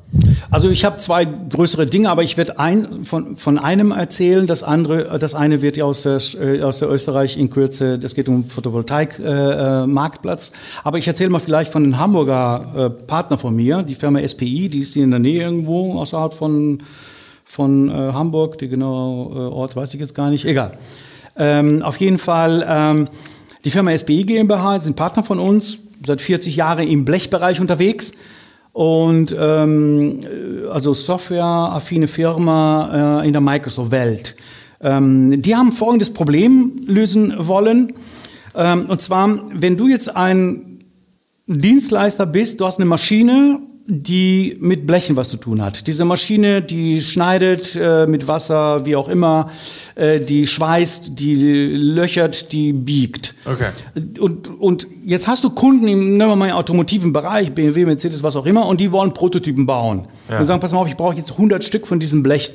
Also 0.51 0.69
ich 0.69 0.83
habe 0.83 0.97
zwei 0.97 1.23
größere 1.23 1.85
Dinge, 1.85 2.09
aber 2.09 2.23
ich 2.23 2.35
werde 2.35 2.59
ein, 2.59 3.05
von, 3.05 3.37
von 3.37 3.57
einem 3.57 3.91
erzählen. 3.91 4.47
Das 4.47 4.63
andere, 4.63 5.17
das 5.17 5.33
eine 5.33 5.61
wird 5.61 5.77
ja 5.77 5.85
aus 5.85 6.01
der, 6.01 6.19
äh, 6.41 6.61
aus 6.61 6.79
der 6.79 6.89
Österreich 6.89 7.37
in 7.37 7.49
Kürze. 7.49 7.97
Das 7.97 8.15
geht 8.15 8.27
um 8.27 8.43
Photovoltaik-Marktplatz. 8.43 9.85
Äh, 9.85 9.87
Marktplatz. 9.87 10.51
aber 10.83 10.97
ich 10.97 11.07
erzähle 11.07 11.29
mal 11.29 11.39
vielleicht 11.39 11.71
von 11.71 11.85
einem 11.85 11.97
Hamburger 11.97 12.73
äh, 12.75 12.89
Partner 12.89 13.37
von 13.37 13.55
mir, 13.55 13.81
die 13.81 13.95
Firma 13.95 14.19
SPI. 14.27 14.67
Die 14.67 14.79
ist 14.79 14.93
hier 14.93 15.05
in 15.05 15.11
der 15.11 15.21
Nähe 15.21 15.41
irgendwo 15.41 15.97
außerhalb 15.99 16.33
von 16.33 16.83
von 17.45 17.87
äh, 17.87 17.93
Hamburg. 17.93 18.57
Die 18.57 18.67
genaue 18.67 19.35
äh, 19.35 19.53
Ort 19.53 19.77
weiß 19.77 19.93
ich 19.93 20.01
jetzt 20.01 20.15
gar 20.15 20.29
nicht. 20.29 20.43
Egal. 20.43 20.77
Ähm, 21.37 21.81
auf 21.81 21.97
jeden 21.97 22.17
Fall. 22.17 22.65
Ähm, 22.67 23.07
die 23.63 23.69
Firma 23.69 23.97
SPI 23.97 24.25
GmbH 24.25 24.79
sind 24.79 24.97
Partner 24.97 25.23
von 25.23 25.39
uns, 25.39 25.79
seit 26.05 26.19
40 26.19 26.57
Jahren 26.57 26.85
im 26.85 27.05
Blechbereich 27.05 27.61
unterwegs 27.61 28.11
und 28.73 29.35
ähm, 29.39 30.19
also 30.71 30.93
softwareaffine 30.93 32.07
Firma 32.07 33.21
äh, 33.21 33.27
in 33.27 33.33
der 33.33 33.41
Microsoft-Welt. 33.41 34.35
Ähm, 34.81 35.41
die 35.41 35.55
haben 35.55 35.71
folgendes 35.71 36.11
Problem 36.11 36.81
lösen 36.85 37.33
wollen. 37.37 37.93
Ähm, 38.55 38.87
und 38.87 39.01
zwar, 39.01 39.41
wenn 39.53 39.77
du 39.77 39.87
jetzt 39.87 40.15
ein 40.15 40.83
Dienstleister 41.47 42.25
bist, 42.25 42.59
du 42.59 42.65
hast 42.65 42.79
eine 42.79 42.85
Maschine, 42.85 43.61
die 43.85 44.55
mit 44.61 44.87
Blechen 44.87 45.17
was 45.17 45.29
zu 45.29 45.37
tun 45.37 45.61
hat. 45.61 45.87
Diese 45.87 46.05
Maschine, 46.05 46.61
die 46.61 47.01
schneidet 47.01 47.77
äh, 47.79 48.07
mit 48.07 48.27
Wasser, 48.27 48.85
wie 48.85 48.95
auch 48.95 49.09
immer, 49.09 49.51
äh, 49.95 50.21
die 50.21 50.47
schweißt, 50.47 51.19
die 51.19 51.35
löchert, 51.35 52.53
die 52.53 52.71
biegt. 52.71 53.35
Okay. 53.45 53.69
Und, 54.19 54.49
und 54.59 54.87
jetzt 55.05 55.27
hast 55.27 55.43
du 55.43 55.49
Kunden 55.49 55.87
im, 55.87 56.17
nehmen 56.17 56.29
wir 56.29 56.35
mal, 56.35 56.49
im 56.49 56.55
automotiven 56.55 57.11
Bereich, 57.11 57.51
BMW, 57.51 57.85
Mercedes, 57.85 58.23
was 58.23 58.37
auch 58.37 58.45
immer, 58.45 58.67
und 58.67 58.79
die 58.79 58.91
wollen 58.91 59.13
Prototypen 59.13 59.65
bauen. 59.65 60.07
Ja. 60.29 60.39
Und 60.39 60.45
sagen, 60.45 60.61
pass 60.61 60.71
mal 60.71 60.79
auf, 60.79 60.87
ich 60.87 60.95
brauche 60.95 61.15
jetzt 61.15 61.31
100 61.31 61.63
Stück 61.63 61.85
von 61.85 61.99
diesem 61.99 62.23
Blech. 62.23 62.53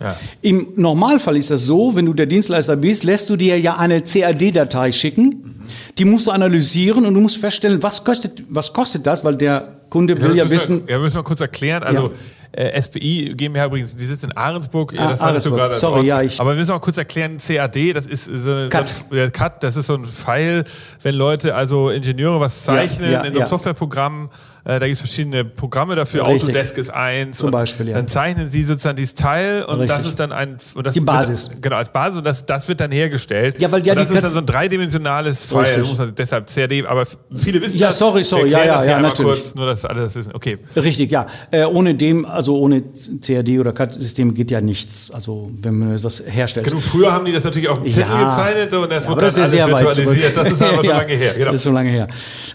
Ja. 0.00 0.16
Im 0.40 0.68
Normalfall 0.76 1.36
ist 1.36 1.50
das 1.50 1.64
so, 1.66 1.94
wenn 1.94 2.06
du 2.06 2.14
der 2.14 2.26
Dienstleister 2.26 2.74
bist, 2.76 3.04
lässt 3.04 3.28
du 3.28 3.36
dir 3.36 3.60
ja 3.60 3.76
eine 3.76 4.00
CAD-Datei 4.00 4.92
schicken. 4.92 5.60
Die 5.98 6.04
musst 6.06 6.26
du 6.26 6.30
analysieren 6.30 7.04
und 7.06 7.14
du 7.14 7.20
musst 7.20 7.36
feststellen, 7.36 7.82
was 7.82 8.02
kostet, 8.04 8.42
was 8.48 8.72
kostet 8.72 9.06
das, 9.06 9.24
weil 9.24 9.36
der 9.36 9.76
Kunde 9.90 10.20
will 10.20 10.34
ja 10.36 10.44
müssen 10.44 10.54
wissen, 10.56 10.86
Wir, 10.88 10.94
ja, 10.96 11.00
müssen 11.00 11.16
wir 11.16 11.22
kurz 11.22 11.40
erklären. 11.40 11.82
Also 11.82 12.12
äh, 12.52 12.80
SPI 12.80 13.34
GmbH 13.36 13.66
übrigens, 13.66 13.94
die 13.94 14.06
sitzt 14.06 14.24
in 14.24 14.32
Ahrensburg. 14.32 14.92
Ja, 14.94 15.00
Ah, 15.06 15.10
das 15.10 15.20
Ahrensburg. 15.20 15.52
sogar 15.52 15.68
das 15.68 15.80
Sorry, 15.80 15.98
Ort. 15.98 16.06
ja, 16.06 16.22
ich- 16.22 16.40
Aber 16.40 16.50
wir 16.50 16.56
müssen 16.56 16.72
auch 16.72 16.80
kurz 16.80 16.96
erklären, 16.96 17.36
CAD, 17.36 17.92
das 17.92 18.06
ist 18.06 18.24
so 18.24 18.50
ein 18.52 18.70
Cut. 18.70 18.88
So 18.88 19.16
ein, 19.16 19.30
Cut, 19.32 19.62
das 19.62 19.76
ist 19.76 19.86
so 19.86 19.94
ein 19.94 20.04
Pfeil, 20.06 20.64
wenn 21.02 21.14
Leute, 21.14 21.54
also 21.54 21.90
Ingenieure 21.90 22.40
was 22.40 22.64
zeichnen 22.64 23.10
ja, 23.12 23.18
in 23.20 23.24
so 23.26 23.30
einem 23.32 23.40
ja. 23.40 23.46
Softwareprogramm, 23.46 24.30
äh, 24.64 24.78
da 24.78 24.86
gibt 24.86 24.92
es 24.92 24.98
verschiedene 25.00 25.44
Programme 25.44 25.96
dafür, 25.96 26.26
Richtig. 26.26 26.42
Autodesk 26.50 26.78
ist 26.78 26.90
eins. 26.90 27.38
Zum 27.38 27.50
Beispiel, 27.50 27.88
ja. 27.88 27.96
Dann 27.96 28.08
zeichnen 28.08 28.50
sie 28.50 28.62
sozusagen 28.62 28.96
dieses 28.96 29.14
Teil 29.14 29.62
und 29.64 29.80
das 29.80 29.90
Richtig. 29.90 30.06
ist 30.08 30.20
dann 30.20 30.32
ein 30.32 30.58
das 30.82 30.94
Die 30.94 31.00
wird- 31.00 31.06
Basis. 31.06 31.50
genau, 31.60 31.76
als 31.76 31.88
Basis 31.90 32.18
und 32.18 32.26
das, 32.26 32.46
das 32.46 32.68
wird 32.68 32.80
dann 32.80 32.90
hergestellt. 32.90 33.56
Ja, 33.58 33.70
weil 33.72 33.84
ja 33.86 33.94
das 33.94 34.10
ist 34.10 34.22
dann 34.22 34.32
so 34.32 34.38
ein 34.38 34.46
dreidimensionales 34.46 35.44
Pfeil, 35.46 35.84
man 35.98 36.14
deshalb 36.14 36.46
CAD, 36.52 36.86
aber 36.86 37.04
viele 37.34 37.60
wissen 37.60 37.78
Ja, 37.78 37.88
das. 37.88 37.98
sorry, 37.98 38.24
sorry, 38.24 38.50
ja, 38.50 38.64
ja, 38.64 38.74
das 38.76 38.86
ja, 38.86 38.96
einmal 38.96 39.10
natürlich. 39.10 39.32
kurz, 39.32 39.54
nur 39.54 39.66
dass 39.66 39.84
alle 39.84 40.02
das 40.02 40.14
wissen. 40.14 40.32
Okay. 40.34 40.58
Richtig, 40.76 41.10
ja. 41.10 41.26
Äh, 41.50 41.64
ohne 41.64 41.94
dem, 41.94 42.24
also 42.26 42.56
ohne 42.58 42.82
CAD 43.20 43.58
oder 43.58 43.72
CAD-System 43.72 44.34
geht 44.34 44.50
ja 44.50 44.60
nichts. 44.60 45.10
Also 45.10 45.50
wenn 45.62 45.78
man 45.78 45.94
etwas 45.94 46.22
herstellt. 46.26 46.66
Genau, 46.66 46.80
früher 46.80 47.12
haben 47.12 47.24
die 47.24 47.32
das 47.32 47.44
natürlich 47.44 47.68
auf 47.68 47.82
dem 47.82 47.90
Zettel 47.90 48.12
Ja. 48.14 48.24
gezeichnet 48.24 48.72
und 48.72 48.90
das 48.90 49.04
Ja, 49.04 49.10
wurde 49.10 49.20
dann 49.30 49.34
alles 49.40 49.50
sehr 49.50 49.70
weit 49.72 49.80
virtualisiert. 49.80 50.36
Das 50.36 50.50
ist 50.50 50.62
aber 50.62 50.76
schon 50.84 50.86
lange 50.94 51.12
her. 51.14 51.34
Genau. 51.34 51.46
Das 51.46 51.54
ist 51.56 51.62
schon 51.64 51.74
lange 51.74 51.90
her. 51.90 52.06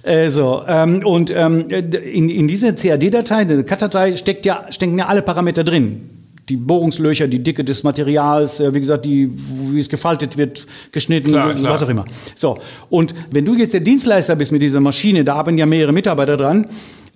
Äh, 0.04 0.30
so, 0.30 0.64
ähm, 0.68 1.06
und 1.06 1.32
ähm, 1.32 1.68
in, 1.98 2.30
in 2.30 2.48
dieser 2.48 2.74
CAD-Datei, 2.74 3.46
der 3.46 3.64
CAD-Datei, 3.64 4.18
steckt 4.18 4.46
ja, 4.46 4.66
stecken 4.70 4.98
ja 4.98 5.08
alle 5.08 5.22
Parameter 5.22 5.64
drin. 5.64 6.10
Die 6.50 6.58
Bohrungslöcher, 6.58 7.28
die 7.28 7.42
Dicke 7.42 7.64
des 7.64 7.84
Materials, 7.84 8.60
äh, 8.60 8.74
wie 8.74 8.80
gesagt, 8.80 9.06
die, 9.06 9.32
wie 9.72 9.80
es 9.80 9.90
gefaltet 9.90 10.38
wird, 10.38 10.68
geschnitten, 10.92 11.30
Klar, 11.30 11.54
klar. 11.54 11.74
was 11.74 11.84
auch 11.84 11.90
immer. 11.90 12.06
So, 12.36 12.58
und 12.90 13.16
wenn 13.32 13.46
du 13.46 13.56
jetzt 13.56 13.74
der 13.74 13.82
Dienstleister 13.82 14.36
bist 14.36 14.52
mit 14.52 14.62
dieser 14.62 14.80
Maschine, 14.80 15.24
da 15.24 15.36
arbeiten 15.36 15.58
ja 15.58 15.66
mehrere 15.66 15.92
Mitarbeiter 15.92 16.38
dran, 16.38 16.68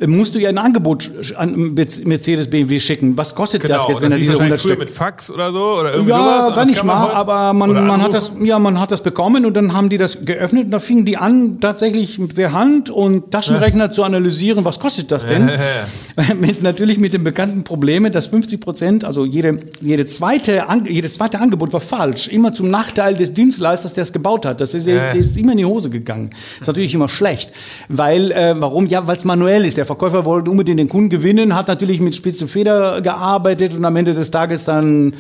musst 0.08 0.34
du 0.34 0.40
ja 0.40 0.50
ein 0.50 0.58
Angebot 0.58 1.12
an 1.36 1.74
Mercedes, 1.74 2.50
BMW 2.50 2.80
schicken. 2.80 3.18
Was 3.18 3.36
kostet 3.36 3.62
Genau, 3.64 3.76
das 3.76 3.88
jetzt, 3.90 4.02
wenn 4.02 4.12
das 4.12 4.18
er 4.20 4.22
diese 4.22 4.32
wahrscheinlich 4.34 4.60
100 4.60 4.62
früher 4.62 4.72
Stück... 4.72 4.80
mit 4.80 4.90
Fax 4.90 5.30
oder 5.32 5.52
so 5.52 5.60
oder 5.80 5.92
irgendwie 5.94 6.12
Ja, 6.12 6.44
sowas. 6.46 6.56
das 6.56 6.68
nicht 6.68 6.84
man 6.84 6.96
mal, 6.96 7.12
aber 7.12 7.54
man, 7.54 7.74
man, 7.88 8.02
hat 8.02 8.14
das, 8.14 8.32
ja, 8.42 8.60
man 8.60 8.80
hat 8.80 8.92
das 8.92 9.04
bekommen 9.04 9.46
und 9.46 9.56
dann 9.56 9.74
haben 9.74 9.90
die 9.90 9.98
das 9.98 10.22
geöffnet 10.22 10.66
und 10.66 10.72
da 10.72 10.80
fingen 10.80 11.06
die 11.06 11.18
an, 11.18 11.60
tatsächlich 11.60 12.20
per 12.34 12.54
Hand 12.54 12.90
und 12.90 13.32
Taschenrechner 13.32 13.92
zu 13.92 14.04
analysieren, 14.04 14.64
was 14.64 14.80
kostet 14.80 15.12
das 15.12 15.26
denn? 15.26 15.50
mit, 16.40 16.64
natürlich 16.64 16.98
mit 17.00 17.14
den 17.14 17.24
bekannten 17.24 17.64
Problemen, 17.64 18.12
dass 18.12 18.28
50 18.28 18.62
Prozent, 18.62 19.04
also 19.06 19.26
jede, 19.26 19.60
jede 19.82 20.06
zweite, 20.06 20.64
jedes 20.88 21.16
zweite 21.16 21.40
Angebot 21.42 21.74
war 21.74 21.82
falsch, 21.82 22.28
immer 22.30 22.54
zum 22.54 22.70
Nachteil 22.70 23.16
des 23.16 23.34
Dienstleisters, 23.34 23.94
der 23.96 24.04
es 24.04 24.14
gebaut 24.14 24.46
hat. 24.46 24.62
Das 24.62 24.74
ist, 24.74 24.88
Ja. 24.88 24.96
der 25.12 25.16
ist 25.16 25.36
immer 25.36 25.52
in 25.52 25.58
die 25.58 25.66
Hose 25.66 25.90
gegangen. 25.90 26.30
Das 26.32 26.62
ist 26.62 26.68
natürlich 26.68 26.94
immer 26.94 27.10
schlecht, 27.10 27.52
weil, 27.90 28.32
äh, 28.32 28.56
warum? 28.60 28.88
Ja, 28.88 29.06
weil 29.08 29.18
es 29.18 29.26
manuell 29.26 29.66
ist. 29.66 29.78
Der 29.78 29.86
Verkäufer 29.90 30.24
wollte 30.24 30.52
unbedingt 30.52 30.80
den 30.80 30.88
Kunden 30.88 31.10
gewinnen, 31.10 31.56
hat 31.56 31.68
natürlich 31.68 32.00
mit 32.00 32.16
spitze 32.16 32.48
Feder 32.48 33.02
gearbeitet 33.02 33.74
und 33.74 33.84
am 33.84 33.96
Ende 33.96 34.14
des 34.14 34.30
Tages 34.30 34.66
dann 34.66 35.14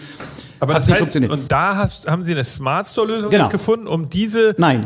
Aber 0.59 0.75
das 0.75 0.83
nicht 0.85 0.91
heißt, 0.91 0.99
funktioniert. 1.01 1.31
und 1.31 1.51
da 1.51 1.75
hast, 1.75 2.07
haben 2.07 2.23
sie 2.23 2.33
eine 2.33 2.43
Smart 2.43 2.85
Store 2.87 3.07
Lösung 3.07 3.31
Genau. 3.31 3.43
jetzt 3.45 3.51
gefunden, 3.51 3.87
um 3.87 4.09
diese 4.09 4.53
Nein. 4.59 4.85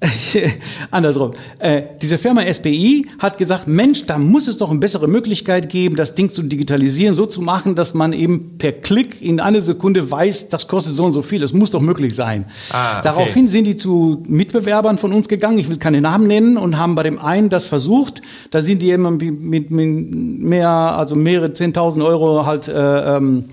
Andersrum. 0.92 1.32
Äh, 1.58 1.82
diese 2.00 2.18
Firma 2.18 2.42
SPI 2.52 3.06
hat 3.18 3.36
gesagt, 3.36 3.66
Mensch, 3.66 4.06
da 4.06 4.16
muss 4.16 4.46
es 4.46 4.56
doch 4.56 4.70
eine 4.70 4.78
bessere 4.78 5.08
Möglichkeit 5.08 5.68
geben, 5.68 5.96
das 5.96 6.14
Ding 6.14 6.30
zu 6.30 6.42
digitalisieren, 6.42 7.14
so 7.14 7.26
zu 7.26 7.40
machen, 7.40 7.74
dass 7.74 7.94
man 7.94 8.12
eben 8.12 8.58
per 8.58 8.72
Klick 8.72 9.20
in 9.20 9.40
einer 9.40 9.60
Sekunde 9.60 10.08
weiß, 10.08 10.50
das 10.50 10.68
kostet 10.68 10.94
so 10.94 11.04
und 11.04 11.12
so 11.12 11.22
viel. 11.22 11.40
Das 11.40 11.52
muss 11.52 11.72
doch 11.72 11.80
möglich 11.80 12.14
sein. 12.14 12.44
Ah, 12.70 12.92
okay. 12.92 13.00
Daraufhin 13.04 13.48
sind 13.48 13.64
die 13.64 13.76
zu 13.76 14.22
Mitbewerbern 14.26 14.98
von 14.98 15.12
uns 15.12 15.28
gegangen, 15.28 15.58
ich 15.58 15.68
will 15.68 15.78
keine 15.78 16.00
Namen 16.00 16.28
nennen, 16.28 16.56
und 16.56 16.78
haben 16.78 16.94
bei 16.94 17.02
dem 17.02 17.18
einen 17.18 17.48
das 17.48 17.66
versucht. 17.66 18.22
Da 18.50 18.62
sind 18.62 18.82
die 18.82 18.90
immer 18.90 19.10
mit, 19.10 19.40
mit, 19.40 19.70
mit 19.70 20.14
mehr, 20.14 20.68
also 20.68 21.16
mehrere 21.16 21.52
zehntausend 21.52 22.04
Euro 22.04 22.46
halt 22.46 22.68
äh, 22.68 23.16
ähm, 23.16 23.46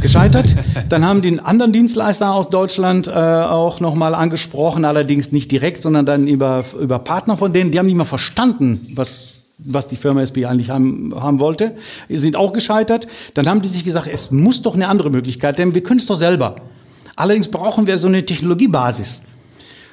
gescheitert. 0.00 0.54
Dann 0.88 1.04
haben 1.04 1.22
die 1.22 1.40
anderen 1.40 1.72
Dienstleister 1.72 2.32
aus 2.32 2.50
Deutschland 2.50 3.08
äh, 3.08 3.10
auch 3.10 3.80
nochmal 3.80 4.14
angesprochen, 4.14 4.84
allerdings 4.84 5.32
nicht 5.32 5.50
direkt, 5.50 5.82
sondern 5.82 6.06
dann 6.06 6.26
über, 6.28 6.64
über 6.80 6.98
Partner 6.98 7.36
von 7.36 7.52
denen. 7.52 7.70
Die 7.70 7.78
haben 7.78 7.86
nicht 7.86 7.96
mal 7.96 8.04
verstanden, 8.04 8.86
was 8.94 9.34
was 9.58 9.88
die 9.88 9.96
Firma 9.96 10.22
SB 10.22 10.46
eigentlich 10.46 10.70
haben, 10.70 11.12
haben 11.16 11.40
wollte, 11.40 11.74
sind 12.08 12.36
auch 12.36 12.52
gescheitert. 12.52 13.08
Dann 13.34 13.48
haben 13.48 13.60
die 13.60 13.68
sich 13.68 13.84
gesagt, 13.84 14.06
es 14.06 14.30
muss 14.30 14.62
doch 14.62 14.76
eine 14.76 14.86
andere 14.86 15.10
Möglichkeit, 15.10 15.58
denn 15.58 15.74
wir 15.74 15.82
können 15.82 15.98
es 15.98 16.06
doch 16.06 16.14
selber. 16.14 16.56
Allerdings 17.16 17.48
brauchen 17.48 17.88
wir 17.88 17.98
so 17.98 18.06
eine 18.06 18.24
Technologiebasis. 18.24 19.24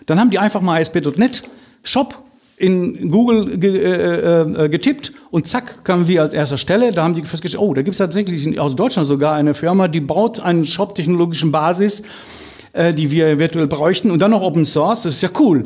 Dann 0.06 0.20
haben 0.20 0.30
die 0.30 0.38
einfach 0.38 0.62
mal 0.62 0.80
ASP.NET 0.80 1.42
Shop 1.84 2.25
in 2.58 3.12
Google 3.12 3.58
ge, 3.58 3.78
äh, 3.78 4.66
äh, 4.66 4.70
getippt 4.70 5.12
und 5.32 5.46
zack 5.46 5.84
kamen 5.84 6.08
wir 6.08 6.22
als 6.22 6.34
erster 6.34 6.58
Stelle. 6.58 6.92
Da 6.92 7.04
haben 7.04 7.14
die 7.14 7.24
festgestellt, 7.24 7.62
oh, 7.62 7.74
da 7.74 7.82
gibt 7.82 7.94
es 7.94 7.98
tatsächlich 7.98 8.60
aus 8.60 8.76
Deutschland 8.76 9.08
sogar 9.08 9.34
eine 9.34 9.54
Firma, 9.54 9.88
die 9.88 10.00
baut 10.00 10.40
einen 10.40 10.66
Shop 10.66 10.96
technologischen 10.96 11.52
Basis, 11.52 12.04
äh, 12.74 12.94
die 12.94 13.12
wir 13.12 13.28
eventuell 13.28 13.68
bräuchten 13.68 14.10
und 14.10 14.20
dann 14.20 14.32
noch 14.32 14.42
Open 14.42 14.66
Source. 14.66 15.04
Das 15.04 15.16
ist 15.16 15.22
ja 15.22 15.30
cool. 15.40 15.66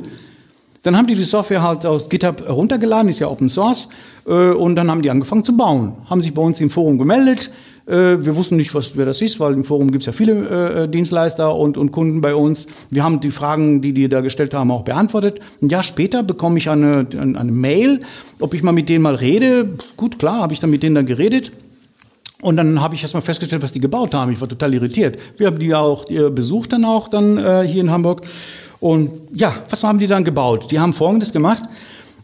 Dann 0.82 0.98
haben 0.98 1.08
die 1.08 1.16
die 1.16 1.24
Software 1.24 1.62
halt 1.62 1.86
aus 1.86 2.10
GitHub 2.10 2.48
runtergeladen, 2.48 3.10
ist 3.10 3.20
ja 3.20 3.28
Open 3.28 3.50
Source, 3.50 3.90
äh, 4.26 4.32
und 4.32 4.76
dann 4.76 4.90
haben 4.90 5.02
die 5.02 5.12
angefangen 5.12 5.44
zu 5.44 5.56
bauen. 5.56 5.94
Haben 6.10 6.22
sich 6.22 6.34
bei 6.34 6.42
uns 6.42 6.60
im 6.62 6.70
Forum 6.70 6.98
gemeldet. 6.98 7.52
Äh, 7.90 8.24
wir 8.24 8.36
wussten 8.36 8.56
nicht, 8.56 8.76
was, 8.76 8.96
wer 8.96 9.06
das 9.06 9.22
ist, 9.22 9.40
weil 9.40 9.54
im 9.54 9.64
Forum 9.64 9.90
gibt 9.90 10.04
es 10.04 10.06
ja 10.06 10.12
viele 10.12 10.84
äh, 10.84 10.88
Dienstleister 10.88 11.56
und, 11.56 11.76
und 11.76 11.92
Kunden 11.92 12.22
bei 12.22 12.36
uns. 12.36 12.68
Wir 12.92 13.04
haben 13.04 13.20
die 13.20 13.32
Fragen, 13.32 13.82
die 13.82 13.94
die 13.94 14.08
da 14.08 14.22
gestellt 14.22 14.54
haben, 14.54 14.70
auch 14.70 14.84
beantwortet. 14.84 15.40
Ein 15.62 15.70
Jahr 15.70 15.82
später 15.82 16.22
bekomme 16.22 16.60
ich 16.60 16.70
eine, 16.70 17.08
eine, 17.12 17.40
eine 17.40 17.52
Mail, 17.52 18.02
ob 18.40 18.54
ich 18.54 18.62
mal 18.62 18.74
mit 18.74 18.90
denen 18.90 19.02
mal 19.02 19.16
rede. 19.16 19.74
Gut, 19.98 20.20
klar, 20.20 20.42
habe 20.42 20.54
ich 20.54 20.60
dann 20.60 20.70
mit 20.70 20.84
denen 20.84 20.96
dann 20.96 21.08
geredet. 21.08 21.52
Und 22.42 22.58
dann 22.58 22.80
habe 22.80 22.96
ich 22.96 23.02
erst 23.02 23.16
mal 23.16 23.22
festgestellt, 23.22 23.64
was 23.64 23.74
die 23.74 23.82
gebaut 23.82 24.14
haben. 24.14 24.32
Ich 24.32 24.40
war 24.40 24.48
total 24.48 24.74
irritiert. 24.74 25.18
Wir 25.38 25.48
haben 25.48 25.60
die 25.60 25.74
auch 25.74 26.10
äh, 26.10 26.30
besucht 26.30 26.72
dann 26.72 26.86
auch 26.86 27.08
dann 27.08 27.38
äh, 27.38 27.68
hier 27.68 27.82
in 27.82 27.90
Hamburg. 27.90 28.22
Und 28.80 29.12
ja, 29.34 29.54
was 29.68 29.84
haben 29.84 30.00
die 30.00 30.08
dann 30.08 30.24
gebaut? 30.24 30.72
Die 30.72 30.80
haben 30.80 30.94
Folgendes 30.94 31.34
gemacht. 31.34 31.64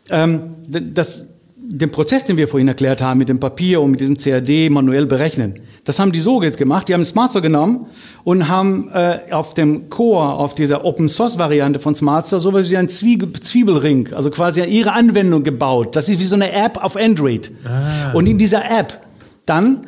Ähm, 0.10 0.56
das, 0.68 1.28
den 1.68 1.92
Prozess, 1.92 2.26
den 2.26 2.38
wir 2.38 2.48
vorhin 2.48 2.68
erklärt 2.68 3.02
haben, 3.02 3.18
mit 3.18 3.30
dem 3.30 3.40
Papier 3.40 3.82
und 3.82 3.92
mit 3.92 4.00
diesem 4.00 4.18
CAD 4.18 4.70
manuell 4.70 5.06
berechnen. 5.06 5.62
Das 5.84 6.00
haben 6.00 6.12
die 6.12 6.20
so 6.20 6.42
jetzt 6.42 6.58
gemacht. 6.58 6.88
Die 6.88 6.94
haben 6.94 7.04
Smart 7.04 7.32
Store 7.32 7.42
genommen 7.42 7.88
und 8.24 8.48
haben 8.48 8.90
äh, 8.94 9.20
auf 9.32 9.54
dem 9.54 9.90
Core, 9.90 10.34
auf 10.34 10.56
dieser 10.56 10.84
Open 10.84 11.10
Source 11.10 11.38
Variante 11.38 11.80
von 11.80 11.96
Smart 11.96 12.26
Store, 12.26 12.40
sowas 12.40 12.70
wie 12.70 12.78
ein 12.78 12.90
Zwiebelring, 12.90 14.14
also 14.14 14.32
quasi 14.32 14.64
ihre 14.64 14.94
Anwendung 14.94 15.44
gebaut. 15.44 15.96
Das 15.96 16.10
ist 16.10 16.20
wie 16.20 16.24
so 16.24 16.36
eine 16.36 16.52
App 16.52 16.84
auf 16.84 16.96
Android. 16.96 17.52
Ah. 17.66 18.14
Und 18.14 18.28
in 18.28 18.38
dieser 18.38 18.66
App 18.66 19.02
dann 19.46 19.88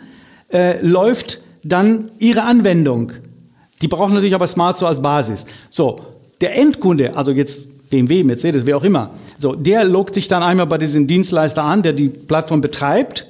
äh, 0.52 0.80
läuft 0.86 1.42
dann 1.64 2.12
ihre 2.20 2.44
Anwendung. 2.44 3.14
Die 3.82 3.88
brauchen 3.88 4.14
natürlich 4.14 4.36
aber 4.36 4.48
Smart 4.48 4.78
Store 4.78 4.90
als 4.90 5.02
Basis. 5.02 5.46
So, 5.70 6.00
der 6.42 6.56
Endkunde, 6.56 7.16
also 7.16 7.32
jetzt 7.32 7.68
BMW, 7.90 8.24
Mercedes, 8.24 8.66
wer 8.66 8.78
auch 8.78 8.84
immer, 8.84 9.12
so, 9.38 9.56
der 9.56 9.84
loggt 9.84 10.14
sich 10.14 10.28
dann 10.28 10.44
einmal 10.44 10.68
bei 10.68 10.78
diesem 10.78 11.08
Dienstleister 11.08 11.64
an, 11.64 11.84
der 11.84 11.94
die 11.94 12.10
Plattform 12.10 12.62
betreibt. 12.62 13.28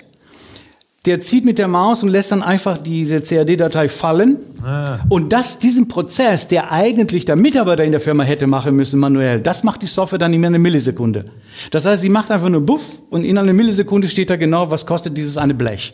Der 1.06 1.22
zieht 1.22 1.46
mit 1.46 1.58
der 1.58 1.70
Maus 1.70 2.04
und 2.04 2.10
lässt 2.10 2.34
dann 2.34 2.44
einfach 2.44 2.78
diese 2.78 3.22
CAD-Datei 3.22 3.88
fallen. 3.88 4.40
Ah. 4.62 5.00
Und 5.08 5.32
das, 5.32 5.58
diesen 5.58 5.88
Prozess, 5.88 6.50
der 6.50 6.72
eigentlich 6.72 7.24
der 7.24 7.38
Mitarbeiter 7.38 7.86
in 7.86 7.92
der 7.92 8.02
Firma 8.02 8.24
hätte 8.24 8.46
machen 8.46 8.76
müssen, 8.76 9.00
manuell, 9.00 9.40
das 9.40 9.64
macht 9.64 9.84
die 9.84 9.88
Software 9.88 10.20
dann 10.20 10.34
in 10.34 10.44
einer 10.44 10.60
Millisekunde. 10.60 11.26
Das 11.72 11.86
heißt, 11.86 12.02
sie 12.02 12.10
macht 12.10 12.30
einfach 12.30 12.50
nur 12.50 12.62
Buff 12.62 12.84
und 13.10 13.24
in 13.24 13.38
einer 13.38 13.54
Millisekunde 13.54 14.10
steht 14.10 14.30
da 14.30 14.36
genau, 14.36 14.70
was 14.70 14.86
kostet 14.86 15.18
dieses 15.18 15.38
eine 15.38 15.54
Blech. 15.54 15.94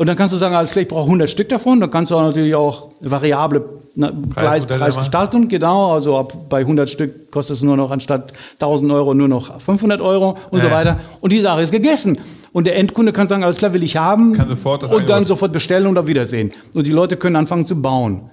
Und 0.00 0.06
dann 0.06 0.16
kannst 0.16 0.32
du 0.32 0.38
sagen, 0.38 0.54
alles 0.54 0.70
klar, 0.70 0.80
ich 0.80 0.88
brauche 0.88 1.04
100 1.04 1.28
Stück 1.28 1.50
davon. 1.50 1.78
Dann 1.78 1.90
kannst 1.90 2.10
du 2.10 2.16
auch 2.16 2.22
natürlich 2.22 2.54
auch 2.54 2.88
variable 3.00 3.62
na, 3.94 4.10
Preis, 4.34 4.64
Preisgestaltung, 4.64 5.46
genau. 5.46 5.92
Also 5.92 6.16
ab, 6.16 6.32
bei 6.48 6.60
100 6.60 6.88
Stück 6.88 7.30
kostet 7.30 7.56
es 7.56 7.62
nur 7.62 7.76
noch 7.76 7.90
anstatt 7.90 8.32
1000 8.54 8.90
Euro 8.92 9.12
nur 9.12 9.28
noch 9.28 9.60
500 9.60 10.00
Euro 10.00 10.38
und 10.48 10.62
ja. 10.62 10.70
so 10.70 10.74
weiter. 10.74 11.00
Und 11.20 11.34
die 11.34 11.40
Sache 11.40 11.60
ist 11.60 11.70
gegessen. 11.70 12.16
Und 12.50 12.66
der 12.66 12.76
Endkunde 12.76 13.12
kann 13.12 13.28
sagen, 13.28 13.44
alles 13.44 13.58
klar, 13.58 13.74
will 13.74 13.82
ich 13.82 13.98
haben. 13.98 14.32
Kann 14.32 14.48
sofort 14.48 14.84
das 14.84 14.90
und 14.90 15.06
dann 15.06 15.26
sofort 15.26 15.52
bestellen 15.52 15.86
und 15.86 15.98
auf 15.98 16.06
Wiedersehen. 16.06 16.52
Und 16.72 16.86
die 16.86 16.92
Leute 16.92 17.18
können 17.18 17.36
anfangen 17.36 17.66
zu 17.66 17.82
bauen. 17.82 18.30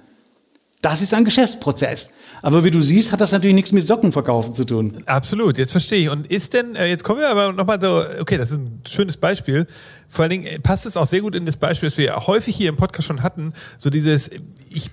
Das 0.80 1.02
ist 1.02 1.12
ein 1.12 1.26
Geschäftsprozess. 1.26 2.08
Aber 2.42 2.64
wie 2.64 2.70
du 2.70 2.80
siehst, 2.80 3.12
hat 3.12 3.20
das 3.20 3.32
natürlich 3.32 3.54
nichts 3.54 3.72
mit 3.72 3.86
Sockenverkaufen 3.86 4.54
zu 4.54 4.64
tun. 4.64 5.02
Absolut, 5.06 5.58
jetzt 5.58 5.72
verstehe 5.72 5.98
ich. 5.98 6.10
Und 6.10 6.26
ist 6.26 6.54
denn, 6.54 6.76
äh, 6.76 6.86
jetzt 6.86 7.04
kommen 7.04 7.20
wir 7.20 7.30
aber 7.30 7.52
nochmal 7.52 7.80
so, 7.80 8.02
okay, 8.20 8.38
das 8.38 8.50
ist 8.50 8.58
ein 8.58 8.82
schönes 8.88 9.16
Beispiel. 9.16 9.66
Vor 10.08 10.22
allen 10.22 10.30
Dingen 10.30 10.46
äh, 10.46 10.58
passt 10.58 10.86
es 10.86 10.96
auch 10.96 11.06
sehr 11.06 11.20
gut 11.20 11.34
in 11.34 11.46
das 11.46 11.56
Beispiel, 11.56 11.88
das 11.88 11.98
wir 11.98 12.14
häufig 12.26 12.56
hier 12.56 12.68
im 12.68 12.76
Podcast 12.76 13.08
schon 13.08 13.22
hatten. 13.22 13.52
So 13.78 13.90
dieses, 13.90 14.30
ich 14.70 14.90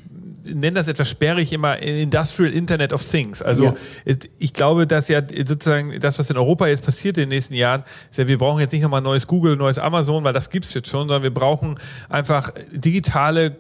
nenne 0.54 0.76
das 0.76 0.88
etwas 0.88 1.10
sperrig 1.10 1.52
immer 1.54 1.78
Industrial 1.80 2.52
Internet 2.52 2.94
of 2.94 3.04
Things. 3.04 3.42
Also 3.42 3.66
ja. 4.06 4.16
ich 4.40 4.54
glaube, 4.54 4.88
dass 4.88 5.08
ja 5.08 5.22
sozusagen 5.22 6.00
das, 6.00 6.20
was 6.20 6.30
in 6.30 6.38
Europa 6.38 6.68
jetzt 6.68 6.86
passiert 6.86 7.18
in 7.18 7.24
den 7.24 7.30
nächsten 7.30 7.54
Jahren, 7.54 7.84
ist 8.12 8.18
ja, 8.18 8.28
wir 8.28 8.38
brauchen 8.38 8.60
jetzt 8.60 8.72
nicht 8.72 8.82
nochmal 8.82 9.02
neues 9.02 9.28
Google, 9.28 9.56
neues 9.56 9.80
Amazon, 9.80 10.24
weil 10.24 10.34
das 10.34 10.50
gibt's 10.50 10.74
jetzt 10.74 10.90
schon, 10.90 11.08
sondern 11.08 11.24
wir 11.24 11.34
brauchen 11.34 11.80
einfach 12.10 12.52
digitale 12.72 13.56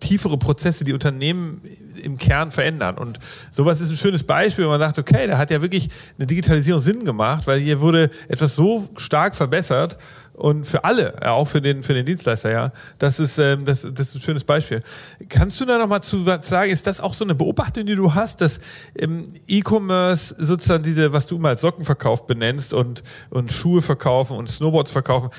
tiefere 0.00 0.38
Prozesse, 0.38 0.84
die 0.84 0.92
Unternehmen 0.92 1.60
im 2.02 2.18
Kern 2.18 2.50
verändern. 2.50 2.96
Und 2.96 3.18
sowas 3.50 3.80
ist 3.80 3.90
ein 3.90 3.96
schönes 3.96 4.24
Beispiel, 4.24 4.64
wo 4.64 4.70
man 4.70 4.80
sagt, 4.80 4.98
okay, 4.98 5.26
da 5.26 5.38
hat 5.38 5.50
ja 5.50 5.62
wirklich 5.62 5.88
eine 6.16 6.26
Digitalisierung 6.26 6.80
Sinn 6.80 7.04
gemacht, 7.04 7.46
weil 7.46 7.58
hier 7.60 7.80
wurde 7.80 8.10
etwas 8.28 8.54
so 8.54 8.88
stark 8.96 9.34
verbessert 9.34 9.96
und 10.38 10.66
für 10.66 10.84
alle, 10.84 11.14
auch 11.28 11.46
für 11.46 11.60
den, 11.60 11.82
für 11.82 11.94
den 11.94 12.06
Dienstleister, 12.06 12.52
ja. 12.52 12.72
Das 12.98 13.18
ist, 13.18 13.38
ähm, 13.38 13.64
das, 13.64 13.82
das 13.82 14.08
ist 14.08 14.14
ein 14.14 14.20
schönes 14.20 14.44
Beispiel. 14.44 14.82
Kannst 15.28 15.60
du 15.60 15.64
da 15.64 15.78
nochmal 15.78 16.02
zu 16.04 16.22
sagen, 16.42 16.70
ist 16.70 16.86
das 16.86 17.00
auch 17.00 17.12
so 17.14 17.24
eine 17.24 17.34
Beobachtung, 17.34 17.86
die 17.86 17.96
du 17.96 18.14
hast, 18.14 18.40
dass 18.40 18.60
ähm, 18.96 19.32
E-Commerce 19.48 20.36
sozusagen 20.38 20.84
diese, 20.84 21.12
was 21.12 21.26
du 21.26 21.38
mal 21.38 21.50
als 21.50 21.62
Sockenverkauf 21.62 22.28
benennst 22.28 22.72
und, 22.72 23.02
und 23.30 23.50
Schuhe 23.50 23.82
verkaufen 23.82 24.36
und 24.36 24.48
Snowboards 24.48 24.92
verkaufen, 24.92 25.30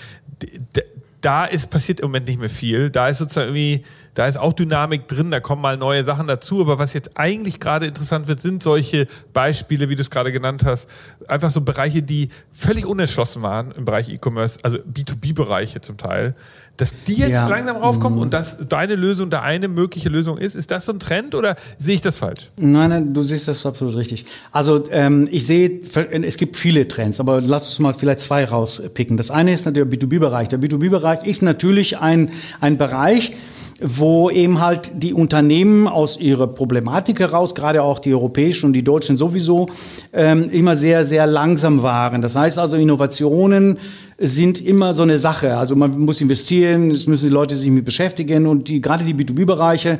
da 1.21 1.45
ist, 1.45 1.69
passiert 1.69 1.99
im 1.99 2.07
Moment 2.07 2.27
nicht 2.27 2.39
mehr 2.39 2.49
viel. 2.49 2.89
Da 2.89 3.09
ist 3.09 3.17
sozusagen 3.17 3.49
irgendwie, 3.49 3.83
da 4.13 4.27
ist 4.27 4.37
auch 4.37 4.53
Dynamik 4.53 5.07
drin, 5.07 5.31
da 5.31 5.39
kommen 5.39 5.61
mal 5.61 5.77
neue 5.77 6.03
Sachen 6.03 6.27
dazu. 6.27 6.61
Aber 6.61 6.79
was 6.79 6.93
jetzt 6.93 7.17
eigentlich 7.17 7.59
gerade 7.59 7.87
interessant 7.87 8.27
wird, 8.27 8.41
sind 8.41 8.63
solche 8.63 9.07
Beispiele, 9.33 9.89
wie 9.89 9.95
du 9.95 10.01
es 10.01 10.09
gerade 10.09 10.31
genannt 10.31 10.63
hast. 10.65 10.89
Einfach 11.27 11.51
so 11.51 11.61
Bereiche, 11.61 12.03
die 12.03 12.29
völlig 12.51 12.85
unentschlossen 12.85 13.41
waren 13.41 13.71
im 13.71 13.85
Bereich 13.85 14.09
E-Commerce, 14.09 14.59
also 14.63 14.77
B2B-Bereiche 14.77 15.81
zum 15.81 15.97
Teil, 15.97 16.35
dass 16.79 17.03
die 17.03 17.15
jetzt 17.15 17.31
ja. 17.31 17.47
langsam 17.47 17.75
raufkommen 17.75 18.15
mhm. 18.17 18.23
und 18.23 18.33
dass 18.33 18.57
deine 18.69 18.95
Lösung 18.95 19.29
da 19.29 19.41
eine 19.41 19.67
mögliche 19.67 20.07
Lösung 20.07 20.37
ist. 20.37 20.55
Ist 20.55 20.71
das 20.71 20.85
so 20.85 20.93
ein 20.93 20.99
Trend 20.99 21.35
oder 21.35 21.57
sehe 21.77 21.95
ich 21.95 22.01
das 22.01 22.15
falsch? 22.15 22.51
Nein, 22.55 22.89
nein, 22.89 23.13
du 23.13 23.21
siehst 23.21 23.49
das 23.49 23.65
absolut 23.65 23.97
richtig. 23.97 24.25
Also 24.53 24.85
ähm, 24.89 25.27
ich 25.29 25.45
sehe, 25.45 25.81
es 26.23 26.37
gibt 26.37 26.55
viele 26.55 26.87
Trends, 26.87 27.19
aber 27.19 27.41
lass 27.41 27.67
uns 27.67 27.79
mal 27.79 27.93
vielleicht 27.93 28.21
zwei 28.21 28.45
rauspicken. 28.45 29.17
Das 29.17 29.29
eine 29.29 29.51
ist 29.51 29.65
der 29.65 29.85
B2B-Bereich. 29.85 30.47
Der 30.47 30.59
B2B-Bereich 30.59 31.25
ist 31.25 31.41
natürlich 31.41 31.97
ein, 31.97 32.31
ein 32.61 32.77
Bereich, 32.77 33.33
wo 33.81 34.29
eben 34.29 34.61
halt 34.61 35.03
die 35.03 35.13
Unternehmen 35.13 35.85
aus 35.85 36.17
ihrer 36.17 36.47
Problematik 36.47 37.19
heraus, 37.19 37.55
gerade 37.55 37.83
auch 37.83 37.99
die 37.99 38.13
europäischen 38.13 38.67
und 38.67 38.73
die 38.73 38.83
deutschen 38.83 39.17
sowieso, 39.17 39.67
ähm, 40.13 40.49
immer 40.49 40.77
sehr, 40.77 41.03
sehr 41.03 41.27
langsam 41.27 41.83
waren. 41.83 42.21
Das 42.21 42.37
heißt 42.37 42.57
also, 42.57 42.77
Innovationen 42.77 43.77
sind 44.19 44.61
immer 44.65 44.93
so 44.93 45.03
eine 45.03 45.17
Sache. 45.17 45.57
Also 45.57 45.75
man 45.75 45.97
muss 45.99 46.21
investieren, 46.21 46.91
es 46.91 47.07
müssen 47.07 47.27
die 47.27 47.33
Leute 47.33 47.55
sich 47.55 47.69
mit 47.69 47.85
beschäftigen 47.85 48.47
und 48.47 48.67
die, 48.67 48.81
gerade 48.81 49.03
die 49.03 49.13
B2B-Bereiche 49.13 49.99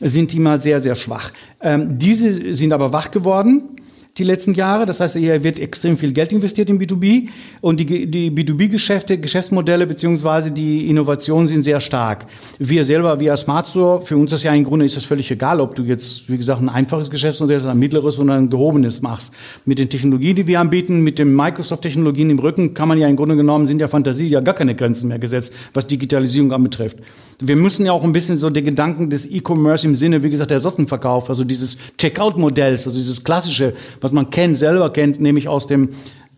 sind 0.00 0.34
immer 0.34 0.58
sehr, 0.58 0.80
sehr 0.80 0.94
schwach. 0.94 1.30
Ähm, 1.60 1.98
diese 1.98 2.54
sind 2.54 2.72
aber 2.72 2.92
wach 2.92 3.10
geworden 3.10 3.76
die 4.18 4.24
letzten 4.24 4.54
Jahre. 4.54 4.86
Das 4.86 5.00
heißt, 5.00 5.16
hier 5.16 5.42
wird 5.42 5.58
extrem 5.58 5.96
viel 5.96 6.12
Geld 6.12 6.32
investiert 6.32 6.68
in 6.70 6.78
B2B 6.78 7.28
und 7.60 7.78
die, 7.80 8.10
die 8.10 8.30
B2B-Geschäfte, 8.30 9.18
Geschäftsmodelle 9.18 9.86
beziehungsweise 9.86 10.50
die 10.50 10.88
Innovationen 10.88 11.46
sind 11.46 11.62
sehr 11.62 11.80
stark. 11.80 12.26
Wir 12.58 12.84
selber, 12.84 13.20
wir 13.20 13.30
als 13.30 13.42
Smart 13.42 13.66
Store, 13.66 14.02
für 14.02 14.16
uns 14.16 14.32
ist 14.32 14.42
ja 14.42 14.52
im 14.52 14.64
Grunde 14.64 14.84
ist 14.84 14.96
das 14.96 15.04
völlig 15.04 15.30
egal, 15.30 15.60
ob 15.60 15.74
du 15.74 15.82
jetzt, 15.82 16.30
wie 16.30 16.36
gesagt, 16.36 16.60
ein 16.60 16.68
einfaches 16.68 17.10
Geschäftsmodell, 17.10 17.66
ein 17.66 17.78
mittleres 17.78 18.18
oder 18.18 18.34
ein 18.34 18.50
gehobenes 18.50 19.00
machst. 19.00 19.34
Mit 19.64 19.78
den 19.78 19.88
Technologien, 19.88 20.36
die 20.36 20.46
wir 20.46 20.60
anbieten, 20.60 21.00
mit 21.02 21.18
den 21.18 21.34
Microsoft-Technologien 21.34 22.30
im 22.30 22.38
Rücken, 22.38 22.74
kann 22.74 22.88
man 22.88 22.98
ja 22.98 23.08
im 23.08 23.16
Grunde 23.16 23.36
genommen, 23.36 23.66
sind 23.66 23.80
ja 23.80 23.88
Fantasie 23.88 24.28
ja 24.28 24.40
gar 24.40 24.54
keine 24.54 24.74
Grenzen 24.74 25.08
mehr 25.08 25.18
gesetzt, 25.18 25.54
was 25.72 25.86
Digitalisierung 25.86 26.52
anbetrifft. 26.52 26.98
Wir 27.38 27.56
müssen 27.56 27.86
ja 27.86 27.92
auch 27.92 28.04
ein 28.04 28.12
bisschen 28.12 28.36
so 28.36 28.50
den 28.50 28.64
Gedanken 28.64 29.08
des 29.10 29.30
E-Commerce 29.30 29.86
im 29.86 29.94
Sinne, 29.94 30.22
wie 30.22 30.30
gesagt, 30.30 30.50
der 30.50 30.60
Sortenverkauf, 30.60 31.28
also 31.28 31.44
dieses 31.44 31.78
Checkout-Modells, 31.98 32.86
also 32.86 32.98
dieses 32.98 33.24
klassische, 33.24 33.74
was 34.00 34.12
man 34.12 34.30
kennt, 34.30 34.56
selber 34.56 34.92
kennt, 34.92 35.20
nämlich 35.20 35.48
aus 35.48 35.66
dem 35.66 35.90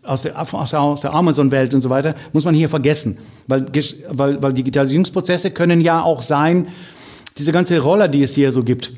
aus 0.03 0.23
der, 0.23 0.37
aus 0.37 0.99
der, 0.99 1.13
Amazon-Welt 1.13 1.73
und 1.73 1.81
so 1.81 1.89
weiter, 1.89 2.13
muss 2.33 2.43
man 2.43 2.53
hier 2.53 2.67
vergessen. 2.67 3.17
Weil, 3.47 3.67
weil, 4.09 4.41
weil 4.41 4.51
Digitalisierungsprozesse 4.51 5.51
können 5.51 5.79
ja 5.79 6.01
auch 6.01 6.21
sein, 6.21 6.67
diese 7.37 7.53
ganze 7.53 7.79
Roller, 7.79 8.09
die 8.09 8.21
es 8.21 8.35
hier 8.35 8.51
so 8.51 8.63
gibt, 8.63 8.91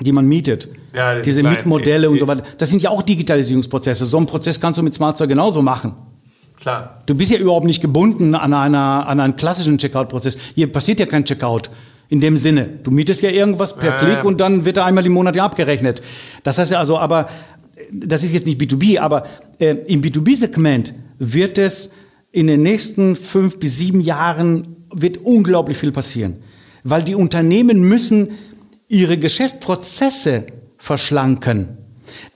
die 0.00 0.12
man 0.12 0.26
mietet, 0.26 0.68
ja, 0.94 1.20
diese. 1.20 1.42
Mietmodelle 1.42 2.10
und 2.10 2.18
so 2.18 2.26
weiter, 2.26 2.42
das 2.58 2.70
sind 2.70 2.82
ja 2.82 2.90
auch 2.90 3.02
Digitalisierungsprozesse. 3.02 4.06
So 4.06 4.16
einen 4.16 4.26
Prozess 4.26 4.60
kannst 4.60 4.78
du 4.78 4.82
mit 4.82 4.94
SmartStore 4.94 5.28
genauso 5.28 5.62
machen. 5.62 5.94
Klar. 6.60 7.02
Du 7.06 7.14
bist 7.14 7.30
ja 7.30 7.38
überhaupt 7.38 7.66
nicht 7.66 7.80
gebunden 7.80 8.34
an, 8.34 8.54
einer, 8.54 9.06
an 9.06 9.20
einen 9.20 9.36
klassischen 9.36 9.78
Checkout-Prozess. 9.78 10.38
Hier 10.54 10.72
passiert 10.72 11.00
ja 11.00 11.06
kein 11.06 11.24
Checkout. 11.24 11.70
In 12.10 12.20
dem 12.20 12.36
Sinne. 12.36 12.68
Du 12.82 12.90
mietest 12.90 13.22
ja 13.22 13.30
irgendwas 13.30 13.76
per 13.76 13.92
ja, 13.92 13.98
Klick 13.98 14.16
ja. 14.16 14.22
und 14.22 14.38
dann 14.38 14.64
wird 14.66 14.76
er 14.76 14.84
einmal 14.84 15.04
im 15.06 15.12
Monat 15.12 15.34
ja 15.36 15.44
abgerechnet. 15.44 16.02
Das 16.42 16.58
heißt 16.58 16.70
ja 16.70 16.78
also, 16.78 16.98
aber 16.98 17.28
das 17.92 18.22
ist 18.22 18.32
jetzt 18.32 18.46
nicht 18.46 18.60
B2B, 18.60 18.98
aber 18.98 19.26
äh, 19.58 19.76
im 19.86 20.00
B2B-Segment 20.00 20.94
wird 21.18 21.58
es 21.58 21.90
in 22.32 22.46
den 22.46 22.62
nächsten 22.62 23.16
fünf 23.16 23.58
bis 23.58 23.78
sieben 23.78 24.00
Jahren 24.00 24.76
wird 24.92 25.18
unglaublich 25.18 25.76
viel 25.76 25.92
passieren. 25.92 26.36
Weil 26.82 27.02
die 27.02 27.14
Unternehmen 27.14 27.88
müssen 27.88 28.30
ihre 28.88 29.18
Geschäftsprozesse 29.18 30.46
verschlanken. 30.76 31.78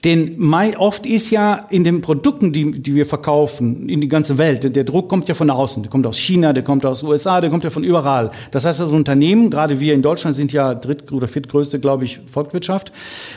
Denn 0.05 0.37
oft 0.77 1.05
ist 1.05 1.29
ja 1.29 1.67
in 1.69 1.83
den 1.83 2.01
Produkten, 2.01 2.53
die, 2.53 2.71
die 2.71 2.95
wir 2.95 3.05
verkaufen, 3.05 3.89
in 3.89 3.99
die 4.01 4.07
ganze 4.07 4.37
Welt, 4.37 4.75
der 4.75 4.83
Druck 4.83 5.09
kommt 5.09 5.27
ja 5.27 5.35
von 5.35 5.49
außen. 5.49 5.83
Der 5.83 5.89
kommt 5.89 6.07
aus 6.07 6.17
China, 6.17 6.53
der 6.53 6.63
kommt 6.63 6.85
aus 6.85 7.03
USA, 7.03 7.41
der 7.41 7.49
kommt 7.49 7.63
ja 7.63 7.69
von 7.69 7.83
überall. 7.83 8.31
Das 8.51 8.65
heißt, 8.65 8.79
das 8.79 8.91
Unternehmen, 8.91 9.49
gerade 9.49 9.79
wir 9.79 9.93
in 9.93 10.01
Deutschland 10.01 10.35
sind 10.35 10.53
ja 10.53 10.73
dritt- 10.73 11.11
oder 11.11 11.27
viertgrößte, 11.27 11.79
glaube 11.79 12.05
ich, 12.05 12.21
Volkswirtschaft. 12.31 12.91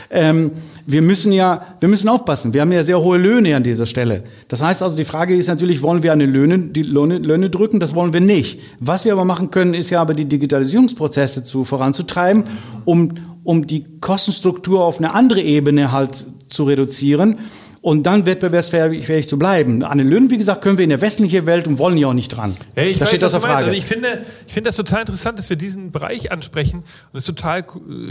Ähm, 0.09 0.51
wir 0.85 1.01
müssen 1.01 1.31
ja, 1.31 1.75
wir 1.79 1.89
müssen 1.89 2.07
aufpassen. 2.09 2.53
Wir 2.53 2.61
haben 2.61 2.71
ja 2.71 2.83
sehr 2.83 3.01
hohe 3.01 3.17
Löhne 3.17 3.55
an 3.55 3.63
dieser 3.63 3.85
Stelle. 3.85 4.23
Das 4.47 4.61
heißt 4.61 4.83
also, 4.83 4.95
die 4.95 5.05
Frage 5.05 5.35
ist 5.35 5.47
natürlich, 5.47 5.81
wollen 5.81 6.03
wir 6.03 6.11
eine 6.11 6.25
Löhne, 6.25 6.59
die 6.59 6.83
Löhne, 6.83 7.17
Löhne 7.17 7.49
drücken? 7.49 7.79
Das 7.79 7.95
wollen 7.95 8.13
wir 8.13 8.21
nicht. 8.21 8.59
Was 8.79 9.05
wir 9.05 9.13
aber 9.13 9.25
machen 9.25 9.51
können, 9.51 9.73
ist 9.73 9.89
ja 9.89 10.01
aber 10.01 10.13
die 10.13 10.25
Digitalisierungsprozesse 10.25 11.43
zu 11.43 11.63
voranzutreiben, 11.65 12.45
um, 12.85 13.13
um 13.43 13.67
die 13.67 13.85
Kostenstruktur 13.99 14.83
auf 14.83 14.97
eine 14.97 15.13
andere 15.13 15.41
Ebene 15.41 15.91
halt 15.91 16.25
zu 16.47 16.63
reduzieren 16.63 17.39
und 17.83 18.03
dann 18.03 18.25
wettbewerbsfähig 18.25 19.27
zu 19.27 19.37
bleiben. 19.37 19.83
An 19.83 19.97
den 19.97 20.07
Löhnen, 20.07 20.29
wie 20.29 20.37
gesagt, 20.37 20.61
können 20.61 20.77
wir 20.77 20.85
in 20.85 20.89
der 20.89 21.01
westlichen 21.01 21.45
Welt 21.45 21.67
und 21.67 21.79
wollen 21.79 21.97
ja 21.97 22.07
auch 22.07 22.13
nicht 22.13 22.29
dran. 22.29 22.55
Ja, 22.77 22.83
ich 22.83 22.97
da 22.97 23.01
weiß, 23.01 23.09
steht 23.09 23.21
das 23.21 23.35
Frage. 23.35 23.65
Also 23.65 23.71
ich 23.71 23.83
finde, 23.83 24.21
ich 24.47 24.53
finde 24.53 24.69
das 24.69 24.77
total 24.77 25.01
interessant, 25.01 25.37
dass 25.37 25.49
wir 25.49 25.57
diesen 25.57 25.91
Bereich 25.91 26.31
ansprechen. 26.31 26.77
Und 26.77 26.85
es 27.17 27.27
ist 27.27 27.35
total 27.35 27.65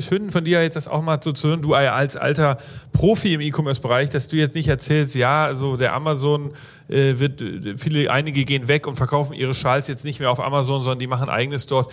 schön 0.06 0.30
von 0.30 0.44
dir 0.44 0.62
jetzt 0.62 0.76
das 0.76 0.88
auch 0.88 1.00
mal 1.00 1.18
so 1.22 1.32
zu 1.32 1.48
hören, 1.48 1.62
du 1.62 1.72
als 1.72 2.18
alter 2.18 2.58
Profi 2.92 3.32
im 3.32 3.40
E-Commerce-Bereich, 3.40 4.10
dass 4.10 4.28
du 4.28 4.36
jetzt 4.36 4.54
nicht 4.54 4.68
erzählst, 4.68 5.14
ja, 5.14 5.54
so 5.54 5.78
der 5.78 5.94
Amazon 5.94 6.50
äh, 6.88 7.18
wird 7.18 7.40
äh, 7.40 7.78
viele, 7.78 8.10
einige 8.10 8.44
gehen 8.44 8.68
weg 8.68 8.86
und 8.86 8.96
verkaufen 8.96 9.34
ihre 9.34 9.54
Schals 9.54 9.88
jetzt 9.88 10.04
nicht 10.04 10.20
mehr 10.20 10.30
auf 10.30 10.40
Amazon, 10.40 10.82
sondern 10.82 10.98
die 10.98 11.06
machen 11.06 11.28
eigene 11.28 11.58
Stores. 11.58 11.86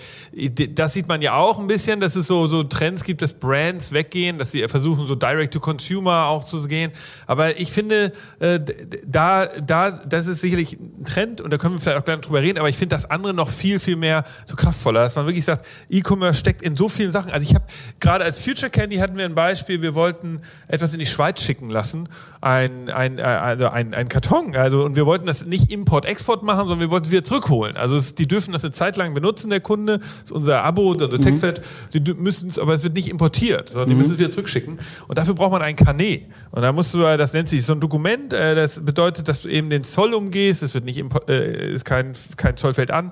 Das 0.72 0.94
sieht 0.94 1.08
man 1.08 1.22
ja 1.22 1.36
auch 1.36 1.60
ein 1.60 1.68
bisschen, 1.68 2.00
dass 2.00 2.16
es 2.16 2.28
so, 2.28 2.48
so 2.48 2.64
Trends 2.64 3.04
gibt, 3.04 3.22
dass 3.22 3.34
Brands 3.34 3.92
weggehen, 3.92 4.38
dass 4.38 4.52
sie 4.52 4.68
versuchen, 4.68 5.06
so 5.06 5.16
Direct 5.16 5.54
to 5.54 5.60
Consumer 5.60 6.26
auch 6.28 6.44
zu 6.44 6.62
gehen. 6.64 6.92
Aber 7.28 7.60
ich 7.60 7.72
finde, 7.72 8.12
äh, 8.40 8.60
da, 9.08 9.48
da, 9.48 9.92
das 9.92 10.28
ist 10.28 10.42
sicherlich 10.42 10.74
ein 10.80 11.06
Trend 11.06 11.42
und 11.42 11.52
da 11.52 11.58
können 11.58 11.76
wir 11.76 11.82
vielleicht 11.82 12.00
auch 12.00 12.06
gleich 12.06 12.20
drüber 12.22 12.42
reden, 12.42 12.60
aber 12.60 12.70
ich 12.70 12.78
finde 12.78 12.96
das 12.96 13.10
andere 13.10 13.34
noch 13.34 13.50
viel, 13.50 13.80
viel 13.80 13.96
mehr 13.96 14.24
so 14.46 14.56
kraftvoller, 14.56 15.02
dass 15.02 15.16
man 15.16 15.26
wirklich 15.26 15.46
sagt, 15.46 15.66
E-Commerce 15.90 16.40
steckt 16.40 16.62
in 16.62 16.76
so 16.76 16.90
vielen 16.90 17.12
Sachen. 17.12 17.32
Also 17.32 17.48
ich 17.48 17.56
habe 17.56 17.66
gerade 18.00 18.24
als 18.24 18.40
Future 18.40 18.70
Candy 18.70 18.98
hatten 18.98 19.18
wir 19.18 19.26
ein 19.26 19.36
Beispiel, 19.36 19.82
wir 19.82 19.96
wollten 19.96 20.42
etwas 20.68 20.94
in 20.94 21.00
die 21.00 21.06
Schweiz 21.06 21.42
schicken 21.42 21.70
lassen, 21.70 22.10
ein, 22.42 22.90
ein, 22.90 23.20
also 23.20 23.68
ein, 23.68 23.94
ein 23.94 24.08
Karton, 24.08 24.56
also 24.56 24.79
und 24.84 24.96
wir 24.96 25.06
wollten 25.06 25.26
das 25.26 25.46
nicht 25.46 25.72
Import-Export 25.72 26.44
machen, 26.44 26.68
sondern 26.68 26.80
wir 26.80 26.90
wollten 26.90 27.06
es 27.06 27.12
wieder 27.12 27.24
zurückholen. 27.24 27.78
Also 27.78 27.96
es, 27.96 28.16
die 28.16 28.28
dürfen 28.28 28.52
das 28.52 28.64
eine 28.64 28.72
Zeit 28.72 28.98
lang 28.98 29.14
benutzen, 29.14 29.50
der 29.50 29.60
Kunde, 29.60 30.00
das 30.00 30.08
ist 30.26 30.32
unser 30.32 30.64
Abo, 30.64 30.92
unser 30.92 31.08
mhm. 31.08 31.22
TechFed, 31.22 31.62
sie 31.90 32.02
müssen 32.16 32.50
es, 32.50 32.60
aber 32.60 32.74
es 32.74 32.84
wird 32.84 32.94
nicht 32.94 33.10
importiert, 33.10 33.70
sondern 33.70 33.90
mhm. 33.90 33.94
die 33.94 33.98
müssen 33.98 34.14
es 34.14 34.20
wieder 34.20 34.30
zurückschicken. 34.30 34.80
Und 35.08 35.18
dafür 35.18 35.34
braucht 35.34 35.52
man 35.52 35.62
ein 35.62 35.76
Carnet. 35.76 36.24
Und 36.52 36.62
da 36.62 36.72
musst 36.72 36.94
du, 36.94 37.00
das 37.00 37.34
nennt 37.34 37.50
sich 37.50 37.66
so 37.66 37.74
ein 37.74 37.80
Dokument, 37.80 38.34
äh, 38.34 38.56
das 38.56 38.84
bedeutet, 38.84 39.28
dass 39.28 39.44
du 39.44 39.50
eben 39.50 39.70
den 39.70 39.84
Zoll 39.84 40.14
umgehst, 40.14 40.64
es 40.64 40.74
wird 40.74 40.86
nicht, 40.86 41.04
äh, 41.28 41.74
ist 41.74 41.86
kein, 41.86 42.14
kein 42.38 42.58
Zoll 42.58 42.74
fällt 42.74 42.92
an. 42.92 43.12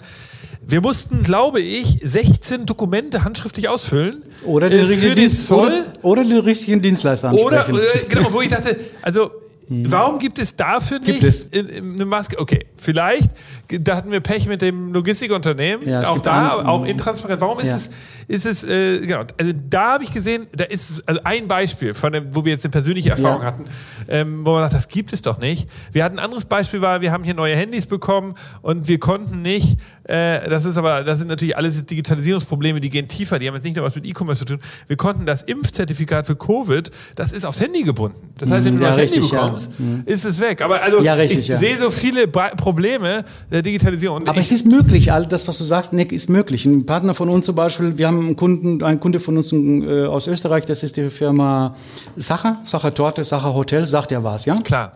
Wir 0.70 0.82
mussten, 0.82 1.24
glaube 1.24 1.62
ich, 1.62 2.00
16 2.04 2.66
Dokumente 2.66 3.24
handschriftlich 3.24 3.70
ausfüllen. 3.70 4.24
Oder 4.44 4.70
den, 4.70 4.80
äh, 4.80 4.84
richtigen, 4.84 5.16
Dienst, 5.16 5.50
oder, 5.50 5.86
oder 6.02 6.24
den 6.26 6.40
richtigen 6.40 6.82
Dienstleister 6.82 7.30
ansprechen. 7.30 7.74
Oder, 7.74 7.96
äh, 7.96 8.04
genau, 8.08 8.34
wo 8.34 8.42
ich 8.42 8.50
dachte, 8.50 8.78
also. 9.02 9.32
Warum 9.70 10.18
gibt 10.20 10.40
es 10.40 10.56
dafür 10.56 11.00
gibt 11.00 11.22
nicht 11.22 11.54
es? 11.54 11.78
eine 11.78 12.06
Maske? 12.06 12.40
Okay, 12.40 12.66
vielleicht, 12.78 13.32
da 13.68 13.98
hatten 13.98 14.12
wir 14.12 14.22
Pech 14.22 14.48
mit 14.48 14.62
dem 14.62 14.94
Logistikunternehmen. 14.94 15.88
Ja, 15.88 16.08
auch 16.08 16.20
da, 16.20 16.66
auch 16.66 16.86
intransparent. 16.86 17.42
Warum 17.42 17.60
ist 17.60 17.70
ja. 17.70 17.76
es, 17.76 17.90
ist 18.28 18.46
es, 18.46 18.64
äh, 18.64 19.06
genau, 19.06 19.24
also 19.38 19.52
da 19.70 19.94
habe 19.94 20.04
ich 20.06 20.14
gesehen, 20.14 20.48
da 20.56 20.64
ist 20.64 21.04
also 21.08 21.22
ein 21.24 21.48
Beispiel 21.48 21.94
von 21.94 22.14
dem, 22.14 22.34
wo 22.34 22.46
wir 22.46 22.54
jetzt 22.54 22.64
eine 22.64 22.72
persönliche 22.72 23.10
Erfahrung 23.10 23.42
ja. 23.42 23.48
hatten, 23.48 23.66
ähm, 24.08 24.46
wo 24.46 24.54
man 24.54 24.62
sagt, 24.62 24.74
das 24.74 24.88
gibt 24.88 25.12
es 25.12 25.22
doch 25.22 25.40
nicht. 25.40 25.70
Wir 25.92 26.04
hatten 26.04 26.18
ein 26.18 26.24
anderes 26.24 26.46
Beispiel 26.46 26.82
war, 26.82 27.02
wir 27.02 27.12
haben 27.12 27.24
hier 27.24 27.34
neue 27.34 27.56
Handys 27.56 27.86
bekommen 27.86 28.36
und 28.62 28.88
wir 28.88 29.00
konnten 29.00 29.42
nicht, 29.42 29.78
äh, 30.08 30.50
das 30.50 30.66
ist 30.66 30.78
aber, 30.78 31.04
das 31.04 31.20
sind 31.20 31.28
natürlich 31.28 31.56
alles 31.58 31.86
Digitalisierungsprobleme, 31.86 32.80
die 32.80 32.90
gehen 32.90 33.08
tiefer, 33.08 33.40
die 33.40 33.48
haben 33.48 33.56
jetzt 33.56 33.64
nicht 33.64 33.76
nur 33.76 33.86
was 33.86 33.96
mit 33.96 34.06
E-Commerce 34.06 34.40
zu 34.40 34.46
tun. 34.46 34.60
Wir 34.88 34.96
konnten 34.96 35.26
das 35.26 35.44
Impfzertifikat 35.44 36.26
für 36.28 36.36
Covid, 36.36 36.90
das 37.16 37.32
ist 37.32 37.46
aufs 37.46 37.60
Handy 37.60 37.84
gebunden. 37.84 38.16
Das 38.38 38.50
heißt, 38.52 38.66
wenn 38.66 38.78
du 38.78 38.84
ja, 38.84 38.90
das 38.90 38.98
Handy 38.98 39.20
bekommst, 39.20 39.72
ja. 39.78 39.86
Mhm. 39.86 40.04
ist 40.06 40.26
es 40.26 40.40
weg. 40.40 40.62
Aber 40.62 40.82
also 40.82 41.02
ja, 41.02 41.14
richtig, 41.14 41.50
ich 41.50 41.56
sehe 41.58 41.78
so 41.78 41.90
viele 41.90 42.28
Probleme 42.28 43.26
der 43.52 43.62
Digitalisierung. 43.62 44.18
Und 44.18 44.30
aber 44.30 44.40
es 44.40 44.52
ist 44.52 44.66
möglich, 44.66 45.12
all 45.12 45.26
das, 45.26 45.48
was 45.48 45.58
du 45.58 45.64
sagst, 45.64 45.94
Nick, 45.94 46.12
ist 46.12 46.30
möglich. 46.30 46.66
Ein 46.66 46.86
Partner 46.86 47.14
von 47.14 47.30
uns 47.30 47.46
zum 47.46 47.56
Beispiel, 47.56 47.98
wir 47.98 48.08
haben 48.08 48.20
einen 48.20 48.36
Kunden, 48.36 48.84
einen 48.84 49.00
Kunde 49.00 49.20
von 49.20 49.38
uns 49.38 49.52
äh, 49.52 50.06
aus 50.06 50.28
Österreich, 50.28 50.66
das 50.66 50.84
ist 50.84 50.98
die 50.98 51.10
Firma 51.10 51.76
Sacher, 52.16 52.62
Sacher 52.64 52.94
Torte, 52.94 53.24
Sacher 53.24 53.54
Hotel, 53.54 53.86
sagt 53.88 54.12
ja 54.12 54.24
was, 54.24 54.46
ja? 54.46 54.56
Klar. 54.56 54.94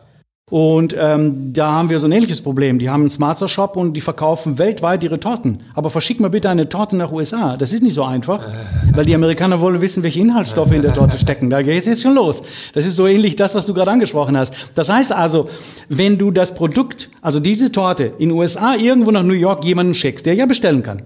Und 0.51 0.93
ähm, 0.99 1.53
da 1.53 1.71
haben 1.71 1.89
wir 1.89 1.97
so 1.97 2.07
ein 2.07 2.11
ähnliches 2.11 2.41
Problem. 2.41 2.77
Die 2.77 2.89
haben 2.89 3.03
einen 3.03 3.09
Smarter 3.09 3.47
Shop 3.47 3.77
und 3.77 3.93
die 3.93 4.01
verkaufen 4.01 4.59
weltweit 4.59 5.01
ihre 5.01 5.17
Torten. 5.17 5.61
Aber 5.75 5.89
verschick 5.89 6.19
mal 6.19 6.29
bitte 6.29 6.49
eine 6.49 6.67
Torte 6.67 6.97
nach 6.97 7.13
USA. 7.13 7.55
Das 7.55 7.71
ist 7.71 7.81
nicht 7.81 7.95
so 7.95 8.03
einfach, 8.03 8.45
weil 8.91 9.05
die 9.05 9.15
Amerikaner 9.15 9.61
wollen 9.61 9.79
wissen, 9.79 10.03
welche 10.03 10.19
Inhaltsstoffe 10.19 10.73
in 10.73 10.81
der 10.81 10.93
Torte 10.93 11.17
stecken. 11.17 11.49
Da 11.49 11.61
geht 11.61 11.79
es 11.79 11.85
jetzt 11.85 12.01
schon 12.01 12.15
los. 12.15 12.43
Das 12.73 12.85
ist 12.85 12.97
so 12.97 13.07
ähnlich 13.07 13.37
das, 13.37 13.55
was 13.55 13.65
du 13.65 13.73
gerade 13.73 13.91
angesprochen 13.91 14.35
hast. 14.35 14.53
Das 14.75 14.89
heißt 14.89 15.13
also, 15.13 15.47
wenn 15.87 16.17
du 16.17 16.31
das 16.31 16.53
Produkt, 16.53 17.09
also 17.21 17.39
diese 17.39 17.71
Torte 17.71 18.11
in 18.17 18.29
USA 18.31 18.75
irgendwo 18.75 19.11
nach 19.11 19.23
New 19.23 19.31
York 19.31 19.63
jemanden 19.63 19.93
schickst, 19.93 20.25
der 20.25 20.33
ja 20.33 20.47
bestellen 20.47 20.83
kann, 20.83 21.03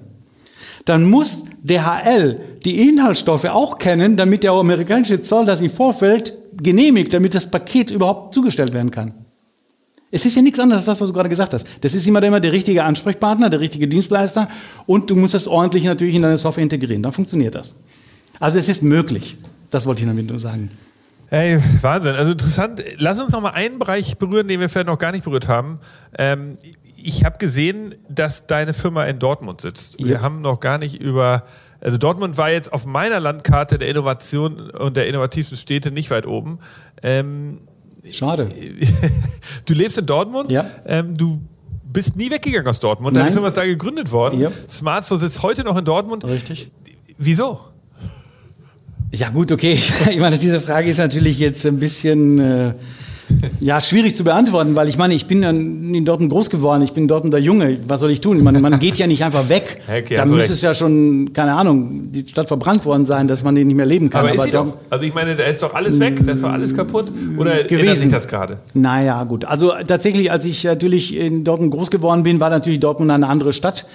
dann 0.85 1.07
muss 1.07 1.45
DHL 1.61 2.39
die 2.65 2.89
Inhaltsstoffe 2.89 3.45
auch 3.45 3.77
kennen, 3.77 4.17
damit 4.17 4.43
der 4.43 4.53
amerikanische 4.53 5.21
Zoll 5.21 5.45
das 5.45 5.61
im 5.61 5.69
Vorfeld 5.69 6.33
genehmigt, 6.57 7.13
damit 7.13 7.35
das 7.35 7.51
Paket 7.51 7.91
überhaupt 7.91 8.33
zugestellt 8.33 8.73
werden 8.73 8.89
kann. 8.89 9.13
Es 10.11 10.25
ist 10.25 10.35
ja 10.35 10.41
nichts 10.41 10.59
anderes 10.59 10.81
als 10.81 10.85
das, 10.85 11.01
was 11.01 11.09
du 11.09 11.13
gerade 11.13 11.29
gesagt 11.29 11.53
hast. 11.53 11.67
Das 11.81 11.93
ist 11.93 12.07
immer, 12.07 12.21
immer 12.23 12.39
der 12.39 12.51
richtige 12.51 12.83
Ansprechpartner, 12.83 13.49
der 13.49 13.59
richtige 13.59 13.87
Dienstleister 13.87 14.49
und 14.85 15.09
du 15.09 15.15
musst 15.15 15.33
das 15.33 15.47
ordentlich 15.47 15.83
natürlich 15.83 16.15
in 16.15 16.21
deine 16.21 16.37
Software 16.37 16.63
integrieren. 16.63 17.03
Dann 17.03 17.11
funktioniert 17.11 17.55
das. 17.55 17.75
Also 18.39 18.59
es 18.59 18.69
ist 18.69 18.83
möglich. 18.83 19.37
Das 19.71 19.85
wollte 19.85 20.03
ich 20.03 20.07
damit 20.07 20.27
nur 20.27 20.39
sagen. 20.39 20.71
Hey, 21.27 21.59
Wahnsinn. 21.81 22.15
Also 22.15 22.33
interessant. 22.33 22.83
Lass 22.97 23.19
uns 23.19 23.31
noch 23.31 23.41
mal 23.41 23.51
einen 23.51 23.79
Bereich 23.79 24.17
berühren, 24.17 24.47
den 24.47 24.59
wir 24.59 24.69
vielleicht 24.69 24.87
noch 24.87 24.99
gar 24.99 25.11
nicht 25.11 25.23
berührt 25.23 25.47
haben. 25.47 25.79
Ähm, 26.17 26.55
ich 26.95 27.23
habe 27.25 27.37
gesehen, 27.39 27.95
dass 28.09 28.47
deine 28.47 28.73
Firma 28.73 29.05
in 29.05 29.19
Dortmund 29.19 29.61
sitzt. 29.61 30.03
Wir 30.03 30.21
haben 30.21 30.41
noch 30.41 30.59
gar 30.59 30.77
nicht 30.77 31.01
über 31.01 31.43
also 31.85 31.99
Dortmund 31.99 32.35
war 32.37 32.49
jetzt 32.49 32.73
auf 32.73 32.87
meiner 32.87 33.19
Landkarte 33.19 33.77
der 33.77 33.89
Innovation 33.89 34.71
und 34.71 34.97
der 34.97 35.07
innovativsten 35.07 35.55
Städte 35.55 35.91
nicht 35.91 36.09
weit 36.09 36.25
oben. 36.25 36.57
Ähm, 37.03 37.59
Schade. 38.11 38.49
Du 39.65 39.73
lebst 39.73 39.97
in 39.97 40.05
Dortmund. 40.05 40.51
Ja. 40.51 40.65
Ähm, 40.85 41.15
du 41.15 41.41
bist 41.91 42.15
nie 42.15 42.29
weggegangen 42.29 42.67
aus 42.67 42.79
Dortmund. 42.79 43.15
Deine 43.15 43.25
Nein. 43.25 43.33
Firma 43.33 43.47
ist 43.49 43.57
da 43.57 43.65
gegründet 43.65 44.11
worden. 44.11 44.39
Ja. 44.39 44.51
Smartstore 44.69 45.19
sitzt 45.19 45.41
heute 45.41 45.63
noch 45.63 45.77
in 45.77 45.85
Dortmund. 45.85 46.23
Richtig. 46.25 46.71
Wieso? 47.17 47.59
Ja 49.11 49.29
gut, 49.29 49.51
okay. 49.51 49.79
Ich 50.09 50.19
meine, 50.19 50.37
diese 50.37 50.59
Frage 50.59 50.89
ist 50.89 50.97
natürlich 50.97 51.39
jetzt 51.39 51.65
ein 51.65 51.79
bisschen 51.79 52.39
äh, 52.39 52.73
ja, 53.59 53.79
schwierig 53.81 54.15
zu 54.15 54.23
beantworten, 54.23 54.75
weil 54.75 54.89
ich 54.89 54.97
meine, 54.97 55.13
ich 55.13 55.27
bin 55.27 55.43
in 55.43 56.05
Dortmund 56.05 56.31
groß 56.31 56.49
geworden, 56.49 56.81
ich 56.83 56.93
bin 56.93 57.07
dort 57.07 57.31
der 57.31 57.39
Junge, 57.39 57.77
was 57.87 57.99
soll 57.99 58.11
ich 58.11 58.21
tun? 58.21 58.43
Man, 58.43 58.61
man 58.61 58.79
geht 58.79 58.97
ja 58.97 59.07
nicht 59.07 59.23
einfach 59.23 59.49
weg. 59.49 59.81
Okay, 59.95 60.17
da 60.17 60.25
müsste 60.25 60.53
es 60.53 60.61
ja 60.61 60.73
schon, 60.73 61.31
keine 61.33 61.53
Ahnung, 61.53 62.11
die 62.11 62.27
Stadt 62.27 62.47
verbrannt 62.47 62.85
worden 62.85 63.05
sein, 63.05 63.27
dass 63.27 63.43
man 63.43 63.55
den 63.55 63.67
nicht 63.67 63.77
mehr 63.77 63.85
leben 63.85 64.09
kann. 64.09 64.21
Aber, 64.21 64.29
Aber 64.29 64.37
ist 64.37 64.43
sie 64.43 64.51
doch, 64.51 64.77
also 64.89 65.05
ich 65.05 65.13
meine, 65.13 65.35
da 65.35 65.45
ist 65.45 65.63
doch 65.63 65.73
alles 65.73 65.99
weg, 65.99 66.19
da 66.25 66.33
ist 66.33 66.43
doch 66.43 66.51
alles 66.51 66.75
kaputt? 66.75 67.05
Oder 67.37 67.63
gewesen. 67.63 67.79
ändert 67.79 67.97
sich 67.97 68.11
das 68.11 68.27
gerade? 68.27 68.57
Naja, 68.73 69.23
gut. 69.23 69.45
Also 69.45 69.71
tatsächlich, 69.87 70.31
als 70.31 70.43
ich 70.45 70.63
natürlich 70.65 71.15
in 71.15 71.43
Dortmund 71.43 71.71
groß 71.71 71.91
geworden 71.91 72.23
bin, 72.23 72.39
war 72.39 72.49
natürlich 72.49 72.79
Dortmund 72.79 73.09
eine 73.09 73.27
andere 73.27 73.53
Stadt 73.53 73.85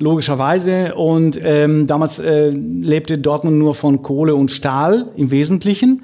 logischerweise. 0.00 0.94
Und 0.94 1.38
ähm, 1.42 1.86
damals 1.86 2.18
äh, 2.18 2.50
lebte 2.50 3.18
Dortmund 3.18 3.58
nur 3.58 3.74
von 3.74 4.02
Kohle 4.02 4.34
und 4.34 4.50
Stahl 4.50 5.06
im 5.16 5.30
Wesentlichen. 5.30 6.02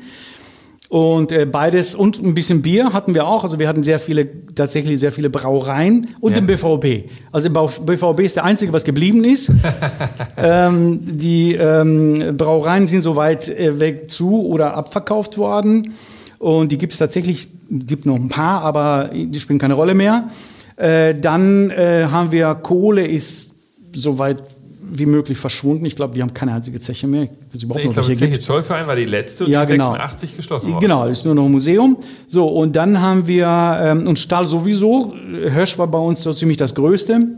Und 0.89 1.33
äh, 1.33 1.47
beides 1.47 1.95
und 1.95 2.23
ein 2.23 2.35
bisschen 2.35 2.63
Bier 2.63 2.93
hatten 2.93 3.15
wir 3.15 3.27
auch. 3.27 3.43
Also 3.43 3.59
wir 3.59 3.69
hatten 3.69 3.83
sehr 3.83 3.99
viele, 3.99 4.29
tatsächlich 4.55 5.01
sehr 5.01 5.11
viele 5.11 5.31
Brauereien 5.31 6.11
und 6.21 6.33
ja. 6.33 6.41
den 6.41 6.47
BVB. 6.47 7.11
Also 7.33 7.51
BVB 7.51 8.21
ist 8.21 8.37
der 8.37 8.45
einzige, 8.45 8.73
was 8.73 8.85
geblieben 8.85 9.25
ist. 9.25 9.51
ähm, 10.37 11.01
die 11.05 11.55
ähm, 11.55 12.37
Brauereien 12.37 12.87
sind 12.87 13.01
soweit 13.01 13.49
äh, 13.49 13.81
weg 13.81 14.11
zu 14.11 14.47
oder 14.47 14.75
abverkauft 14.75 15.39
worden. 15.39 15.93
Und 16.39 16.71
die 16.71 16.79
gibt 16.79 16.93
es 16.93 16.99
tatsächlich, 16.99 17.49
gibt 17.69 18.07
noch 18.07 18.17
ein 18.17 18.29
paar, 18.29 18.63
aber 18.63 19.11
die 19.13 19.41
spielen 19.41 19.59
keine 19.59 19.75
Rolle 19.75 19.95
mehr. 19.95 20.29
Äh, 20.77 21.15
dann 21.19 21.71
äh, 21.71 22.07
haben 22.11 22.31
wir 22.31 22.55
Kohle 22.55 23.07
ist 23.07 23.53
soweit 23.93 24.43
wie 24.89 25.07
möglich 25.07 25.39
verschwunden. 25.39 25.85
Ich 25.85 25.97
glaube, 25.97 26.15
wir 26.15 26.23
haben 26.23 26.35
keine 26.35 26.53
einzige 26.53 26.81
Zeche 26.81 27.07
mehr. 27.07 27.29
Ich, 27.53 27.63
überhaupt 27.63 27.85
nee, 27.85 27.89
ich 27.89 27.95
glaube, 27.95 28.17
Zeche 28.17 28.39
Zollverein 28.39 28.87
war 28.87 28.97
die 28.97 29.05
letzte 29.05 29.45
und 29.45 29.51
ja, 29.51 29.65
die 29.65 29.73
genau. 29.73 29.93
86 29.93 30.37
geschlossen 30.37 30.71
worden. 30.73 30.81
Genau, 30.81 31.07
ist 31.07 31.25
nur 31.25 31.35
noch 31.35 31.45
ein 31.45 31.51
Museum. 31.51 31.97
So, 32.27 32.47
und 32.47 32.77
dann 32.77 33.01
haben 33.01 33.27
wir, 33.27 33.47
ähm, 33.83 34.07
und 34.07 34.19
Stahl 34.19 34.49
sowieso, 34.49 35.15
Hirsch 35.31 35.79
war 35.79 35.87
bei 35.89 35.99
uns 35.99 36.23
so 36.23 36.33
ziemlich 36.33 36.59
das 36.59 36.75
Größte. 36.75 37.29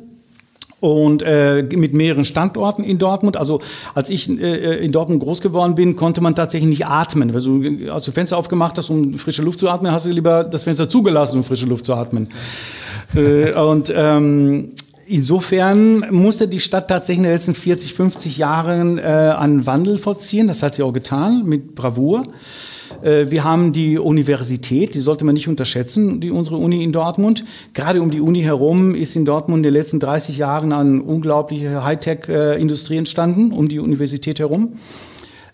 Und 0.80 1.22
äh, 1.22 1.64
mit 1.64 1.92
mehreren 1.92 2.24
Standorten 2.24 2.84
in 2.84 2.99
Dortmund. 2.99 3.36
Also 3.36 3.61
als 3.94 4.11
ich 4.11 4.30
äh, 4.30 4.76
in 4.76 4.92
Dortmund 4.92 5.20
groß 5.20 5.40
geworden 5.40 5.74
bin, 5.74 5.96
konnte 5.96 6.20
man 6.20 6.36
tatsächlich 6.36 6.70
nicht 6.70 6.86
atmen. 6.86 7.34
Wenn 7.34 7.86
du 7.86 7.92
aus 7.92 8.05
dem 8.05 8.14
Fenster 8.14 8.36
aufgemacht 8.36 8.78
hast, 8.78 8.88
um 8.88 9.14
frische 9.14 9.42
Luft 9.42 9.59
zu 9.59 9.68
atmen, 9.68 9.90
hast 9.90 10.07
du 10.07 10.11
lieber 10.11 10.44
das 10.44 10.62
Fenster 10.62 10.88
zugelassen, 10.88 11.38
um 11.38 11.44
frische 11.44 11.66
Luft 11.66 11.84
zu 11.84 11.94
atmen. 11.94 12.28
äh, 13.16 13.53
und 13.55 13.92
ähm, 13.92 14.70
Insofern 15.11 16.04
musste 16.11 16.48
die 16.48 16.61
Stadt 16.61 16.88
tatsächlich 16.88 17.18
in 17.18 17.22
den 17.24 17.32
letzten 17.32 17.54
40, 17.54 17.94
50 17.94 18.36
Jahren 18.36 18.98
äh, 18.98 19.02
einen 19.02 19.64
Wandel 19.64 19.96
vollziehen. 19.96 20.48
Das 20.48 20.62
hat 20.62 20.74
sie 20.74 20.82
auch 20.82 20.92
getan 20.92 21.44
mit 21.46 21.74
Bravour. 21.74 22.24
Äh, 23.02 23.30
wir 23.30 23.42
haben 23.42 23.72
die 23.72 23.98
Universität, 23.98 24.94
die 24.94 24.98
sollte 24.98 25.24
man 25.24 25.32
nicht 25.32 25.48
unterschätzen, 25.48 26.20
die 26.20 26.30
unsere 26.30 26.56
Uni 26.56 26.84
in 26.84 26.92
Dortmund. 26.92 27.44
Gerade 27.72 28.02
um 28.02 28.11
die 28.11 28.20
Uni 28.20 28.42
herum 28.42 28.94
ist 28.94 29.16
in 29.16 29.24
Dortmund 29.24 29.61
in 29.61 29.62
den 29.62 29.72
letzten 29.72 29.98
30 29.98 30.36
Jahren 30.36 30.74
eine 30.74 31.02
unglaubliche 31.02 31.82
Hightech-Industrie 31.84 32.98
entstanden, 32.98 33.52
um 33.52 33.68
die 33.70 33.78
Universität 33.78 34.40
herum. 34.40 34.74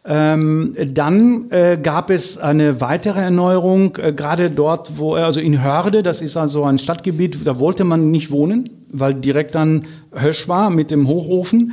Ähm, 0.07 0.76
dann 0.92 1.50
äh, 1.50 1.78
gab 1.80 2.11
es 2.11 2.36
eine 2.38 2.80
weitere 2.80 3.20
Erneuerung, 3.20 3.96
äh, 3.96 4.12
gerade 4.12 4.50
dort, 4.50 4.98
wo, 4.98 5.14
also 5.14 5.38
in 5.40 5.62
Hörde, 5.62 6.02
das 6.02 6.20
ist 6.20 6.36
also 6.36 6.64
ein 6.64 6.76
Stadtgebiet, 6.78 7.38
da 7.46 7.59
wollte 7.59 7.84
man 7.84 8.11
nicht 8.11 8.30
wohnen, 8.30 8.68
weil 8.95 9.14
direkt 9.14 9.55
dann 9.55 9.86
Hösch 10.12 10.49
war 10.49 10.70
mit 10.70 10.90
dem 10.90 11.09
Hochofen. 11.09 11.72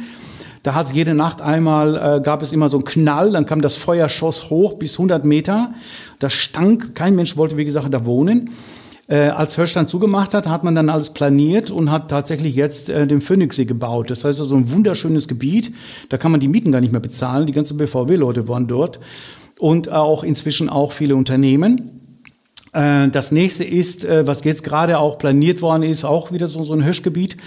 Da 0.64 0.76
hat 0.76 0.88
es 0.88 0.94
jede 0.94 1.16
Nacht 1.16 1.42
einmal, 1.42 1.96
äh, 1.96 2.22
gab 2.22 2.44
es 2.44 2.52
immer 2.52 2.70
so 2.70 2.78
einen 2.78 2.86
Knall, 2.86 3.32
dann 3.32 3.46
kam 3.46 3.62
das 3.62 3.76
Feuerschoss 3.76 4.50
hoch 4.50 4.76
bis 4.76 4.94
100 4.94 5.26
Meter. 5.26 5.74
Das 6.20 6.34
stank, 6.34 6.94
kein 6.94 7.16
Mensch 7.16 7.36
wollte, 7.36 7.58
wie 7.58 7.66
gesagt, 7.66 7.92
da 7.92 8.06
wohnen. 8.06 8.52
Äh, 9.08 9.30
als 9.30 9.58
Hörstand 9.58 9.90
zugemacht 9.90 10.34
hat, 10.34 10.48
hat 10.48 10.64
man 10.64 10.76
dann 10.76 10.90
alles 10.90 11.10
planiert 11.10 11.72
und 11.72 11.92
hat 11.92 12.10
tatsächlich 12.10 12.56
jetzt 12.56 12.90
äh, 12.90 13.08
den 13.08 13.22
Phoenixsee 13.22 13.66
gebaut. 13.66 14.10
Das 14.10 14.24
heißt 14.24 14.40
also 14.40 14.56
ein 14.56 14.72
wunderschönes 14.72 15.28
Gebiet. 15.28 15.74
Da 16.10 16.18
kann 16.18 16.32
man 16.32 16.40
die 16.40 16.48
Mieten 16.48 16.72
gar 16.72 16.80
nicht 16.80 16.92
mehr 16.92 17.02
bezahlen. 17.02 17.48
Die 17.48 17.54
ganzen 17.54 17.78
BVW-Leute 17.78 18.48
waren 18.48 18.68
dort. 18.68 19.00
Und 19.60 19.92
auch 19.92 20.24
inzwischen 20.24 20.70
auch 20.70 20.92
viele 20.92 21.16
Unternehmen. 21.16 22.02
Äh, 22.74 23.10
das 23.10 23.32
nächste 23.32 23.64
ist, 23.64 24.06
äh, 24.06 24.26
was 24.26 24.44
jetzt 24.44 24.64
gerade 24.64 25.00
auch 25.00 25.18
planiert 25.18 25.62
worden 25.62 25.84
ist, 25.84 26.04
auch 26.04 26.32
wieder 26.32 26.48
so, 26.48 26.64
so 26.64 26.74
ein 26.74 26.82
Hirschgebiet, 26.82 27.38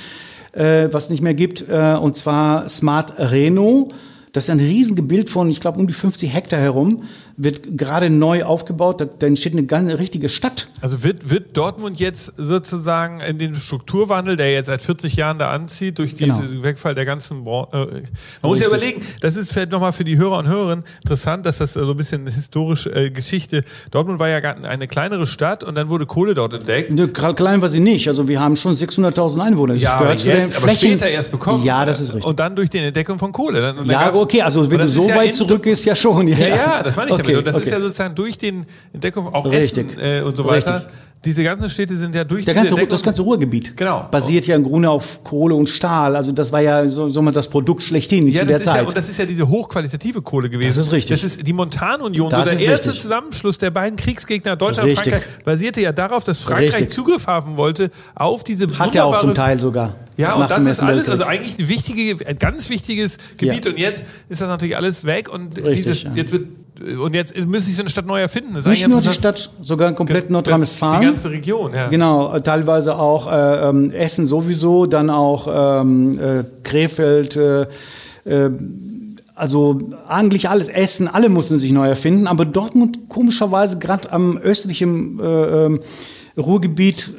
äh, 0.52 0.88
was 0.90 1.10
nicht 1.10 1.22
mehr 1.22 1.34
gibt, 1.34 1.62
und 1.62 2.14
zwar 2.14 2.68
Smart 2.68 3.14
Reno. 3.18 3.88
Das 4.32 4.44
ist 4.44 4.50
ein 4.50 4.60
Riesengebild 4.60 5.30
von, 5.30 5.50
ich 5.50 5.60
glaube, 5.60 5.78
um 5.78 5.86
die 5.86 5.92
50 5.92 6.32
Hektar 6.32 6.60
herum 6.60 7.04
wird 7.36 7.76
gerade 7.76 8.10
neu 8.10 8.44
aufgebaut, 8.44 9.00
da, 9.00 9.04
da 9.04 9.26
entsteht 9.26 9.52
eine 9.52 9.64
ganz 9.64 9.92
richtige 9.92 10.28
Stadt. 10.28 10.68
Also 10.80 11.02
wird, 11.02 11.30
wird 11.30 11.56
Dortmund 11.56 12.00
jetzt 12.00 12.34
sozusagen 12.36 13.20
in 13.20 13.38
den 13.38 13.56
Strukturwandel, 13.56 14.36
der 14.36 14.52
jetzt 14.52 14.66
seit 14.66 14.82
40 14.82 15.16
Jahren 15.16 15.38
da 15.38 15.50
anzieht, 15.50 15.98
durch 15.98 16.14
diesen 16.14 16.48
genau. 16.48 16.62
Wegfall 16.62 16.94
der 16.94 17.04
ganzen 17.04 17.44
Branche. 17.44 17.70
Äh, 17.72 17.76
man 17.76 17.86
Richtig. 17.86 18.42
muss 18.42 18.60
ja 18.60 18.66
überlegen, 18.66 19.02
das 19.20 19.36
ist 19.36 19.52
vielleicht 19.52 19.72
nochmal 19.72 19.92
für 19.92 20.04
die 20.04 20.16
Hörer 20.16 20.38
und 20.38 20.48
Hörerinnen 20.48 20.84
interessant, 21.02 21.46
dass 21.46 21.58
das 21.58 21.74
so 21.74 21.90
ein 21.90 21.96
bisschen 21.96 22.26
historische 22.26 22.94
äh, 22.94 23.10
Geschichte. 23.10 23.64
Dortmund 23.90 24.18
war 24.18 24.28
ja 24.28 24.38
eine 24.38 24.86
kleinere 24.86 25.26
Stadt 25.26 25.64
und 25.64 25.74
dann 25.74 25.90
wurde 25.90 26.06
Kohle 26.06 26.34
dort 26.34 26.54
entdeckt. 26.54 26.92
Ne, 26.92 27.08
klein 27.08 27.60
war 27.62 27.68
sie 27.68 27.80
nicht. 27.80 28.08
Also 28.08 28.28
wir 28.28 28.40
haben 28.40 28.56
schon 28.56 28.74
600.000 28.74 29.40
Einwohner. 29.40 29.74
Das 29.74 29.82
ja, 29.82 29.94
aber, 29.94 30.14
jetzt, 30.14 30.56
aber 30.56 30.68
später 30.70 31.08
erst 31.08 31.30
bekommen. 31.30 31.64
Ja, 31.64 31.84
das 31.84 32.00
ist 32.00 32.14
richtig. 32.14 32.26
Und 32.28 32.38
dann 32.38 32.54
durch 32.54 32.70
die 32.70 32.78
Entdeckung 32.78 33.18
von 33.18 33.32
Kohle. 33.32 33.60
Dann, 33.60 33.86
ja, 33.86 34.14
okay, 34.14 34.42
also 34.42 34.70
wenn 34.70 34.78
du 34.78 34.88
so 34.88 35.08
weit 35.08 35.28
ja 35.28 35.32
zurück 35.32 35.66
ist, 35.66 35.84
ja 35.84 35.96
schon. 35.96 36.28
Ja, 36.28 36.38
ja, 36.38 36.56
ja 36.56 36.82
das 36.82 36.96
meine 36.96 37.10
ich 37.10 37.23
okay 37.24 37.36
und 37.36 37.46
das 37.46 37.56
okay. 37.56 37.64
ist 37.64 37.70
ja 37.70 37.80
sozusagen 37.80 38.14
durch 38.14 38.38
den 38.38 38.66
Entdeckung 38.92 39.32
auch 39.32 39.46
Richtig. 39.46 39.92
Essen 39.92 40.00
äh, 40.00 40.22
und 40.22 40.36
so 40.36 40.44
weiter. 40.44 40.76
Richtig. 40.76 40.94
Diese 41.24 41.42
ganzen 41.42 41.70
Städte 41.70 41.96
sind 41.96 42.14
ja 42.14 42.22
durch 42.22 42.44
Der 42.44 42.52
ganze, 42.52 42.74
Das 42.86 43.02
ganze 43.02 43.22
Ruhrgebiet 43.22 43.76
genau. 43.76 44.06
basiert 44.10 44.46
ja 44.46 44.56
im 44.56 44.62
Grunde 44.62 44.90
auf 44.90 45.24
Kohle 45.24 45.54
und 45.54 45.68
Stahl. 45.68 46.16
Also 46.16 46.32
das 46.32 46.52
war 46.52 46.60
ja 46.60 46.86
so, 46.86 47.08
so 47.08 47.22
mal 47.22 47.32
das 47.32 47.48
Produkt 47.48 47.82
schlechthin 47.82 48.26
ja, 48.28 48.40
zu 48.40 48.46
der 48.46 48.60
Zeit. 48.60 48.82
Ja, 48.82 48.86
und 48.86 48.94
das 48.94 49.08
ist 49.08 49.18
ja 49.18 49.24
diese 49.24 49.48
hochqualitative 49.48 50.20
Kohle 50.20 50.50
gewesen. 50.50 50.76
Das 50.76 50.86
ist 50.86 50.92
richtig. 50.92 51.18
Das 51.18 51.24
ist 51.24 51.46
die 51.46 51.52
Montanunion. 51.54 52.30
So 52.30 52.36
der 52.36 52.60
erste 52.60 52.90
richtig. 52.90 53.02
Zusammenschluss 53.02 53.56
der 53.56 53.70
beiden 53.70 53.96
Kriegsgegner 53.96 54.56
Deutschland 54.56 54.90
und 54.90 54.96
Frankreich 54.96 55.22
basierte 55.44 55.80
ja 55.80 55.92
darauf, 55.92 56.24
dass 56.24 56.40
Frankreich 56.40 56.74
richtig. 56.74 56.90
Zugriff 56.90 57.26
haben 57.26 57.56
wollte 57.56 57.90
auf 58.14 58.44
diese 58.44 58.66
Hat 58.78 58.94
er 58.94 59.06
auch 59.06 59.18
zum 59.18 59.34
Teil 59.34 59.58
sogar. 59.58 59.96
Ja, 60.16 60.34
und 60.34 60.50
das 60.50 60.66
ist 60.66 60.80
alles, 60.80 61.08
also 61.08 61.24
eigentlich 61.24 61.58
ein, 61.58 61.68
wichtige, 61.68 62.26
ein 62.26 62.38
ganz 62.38 62.68
wichtiges 62.68 63.18
Gebiet. 63.38 63.64
Ja. 63.64 63.70
Und 63.72 63.78
jetzt 63.78 64.04
ist 64.28 64.42
das 64.42 64.48
natürlich 64.48 64.76
alles 64.76 65.04
weg 65.04 65.32
und 65.32 65.56
Richtig, 65.56 65.76
dieses, 65.76 66.04
jetzt 66.14 66.32
wird 66.32 66.46
und 66.80 67.14
jetzt 67.14 67.36
müsste 67.46 67.68
sich 67.68 67.76
so 67.76 67.82
eine 67.82 67.90
Stadt 67.90 68.06
neu 68.06 68.20
erfinden. 68.20 68.54
Das 68.54 68.66
Nicht 68.66 68.88
nur 68.88 69.00
die 69.00 69.12
Stadt, 69.12 69.50
sogar 69.62 69.92
komplett 69.92 70.30
Nordrhein-Westfalen. 70.30 71.00
Die 71.00 71.06
ganze 71.06 71.30
Region, 71.30 71.72
ja. 71.72 71.88
Genau, 71.88 72.38
teilweise 72.40 72.96
auch 72.96 73.30
äh, 73.30 73.68
ähm, 73.68 73.92
Essen 73.92 74.26
sowieso, 74.26 74.86
dann 74.86 75.08
auch 75.10 75.80
ähm, 75.82 76.18
äh, 76.18 76.44
Krefeld, 76.64 77.36
äh, 77.36 77.66
äh, 78.24 78.50
also 79.36 79.80
eigentlich 80.08 80.48
alles 80.48 80.68
Essen, 80.68 81.08
alle 81.08 81.28
mussten 81.28 81.56
sich 81.56 81.72
neu 81.72 81.88
erfinden, 81.88 82.26
aber 82.26 82.44
Dortmund 82.44 83.08
komischerweise 83.08 83.78
gerade 83.78 84.12
am 84.12 84.36
östlichen 84.38 85.20
äh, 85.20 85.66
ähm, 85.66 85.80
Ruhrgebiet 86.36 87.10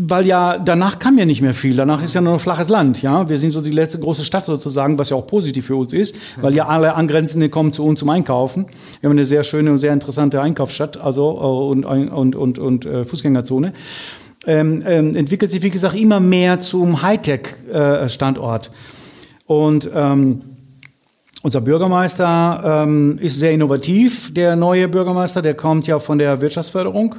weil 0.00 0.26
ja 0.26 0.58
danach 0.58 1.00
kam 1.00 1.18
ja 1.18 1.24
nicht 1.24 1.40
mehr 1.40 1.54
viel. 1.54 1.74
Danach 1.74 2.02
ist 2.02 2.14
ja 2.14 2.20
nur 2.20 2.34
noch 2.34 2.40
flaches 2.40 2.68
Land. 2.68 3.02
Ja, 3.02 3.28
wir 3.28 3.36
sind 3.36 3.50
so 3.50 3.60
die 3.60 3.70
letzte 3.70 3.98
große 3.98 4.24
Stadt 4.24 4.46
sozusagen, 4.46 4.96
was 4.98 5.10
ja 5.10 5.16
auch 5.16 5.26
positiv 5.26 5.66
für 5.66 5.76
uns 5.76 5.92
ist, 5.92 6.14
weil 6.40 6.54
ja 6.54 6.66
alle 6.66 6.94
Angrenzenden 6.94 7.50
kommen 7.50 7.72
zu 7.72 7.84
uns 7.84 7.98
zum 7.98 8.08
Einkaufen. 8.10 8.66
Wir 9.00 9.08
haben 9.08 9.16
eine 9.16 9.24
sehr 9.24 9.42
schöne 9.42 9.72
und 9.72 9.78
sehr 9.78 9.92
interessante 9.92 10.40
Einkaufsstadt, 10.40 10.98
also 10.98 11.30
äh, 11.30 11.76
und 11.76 11.84
und 11.84 12.36
und 12.36 12.58
und 12.58 12.86
äh, 12.86 13.04
Fußgängerzone. 13.04 13.72
Ähm, 14.46 14.84
ähm, 14.86 15.16
entwickelt 15.16 15.50
sich 15.50 15.62
wie 15.62 15.70
gesagt 15.70 15.96
immer 15.96 16.20
mehr 16.20 16.60
zum 16.60 17.02
Hightech-Standort 17.02 18.66
äh, 18.66 19.52
und 19.52 19.90
ähm, 19.92 20.42
unser 21.42 21.60
Bürgermeister 21.60 22.84
ähm, 22.84 23.18
ist 23.20 23.38
sehr 23.38 23.50
innovativ. 23.50 24.32
Der 24.32 24.54
neue 24.54 24.86
Bürgermeister, 24.88 25.42
der 25.42 25.54
kommt 25.54 25.86
ja 25.86 25.98
von 25.98 26.18
der 26.18 26.40
Wirtschaftsförderung. 26.40 27.16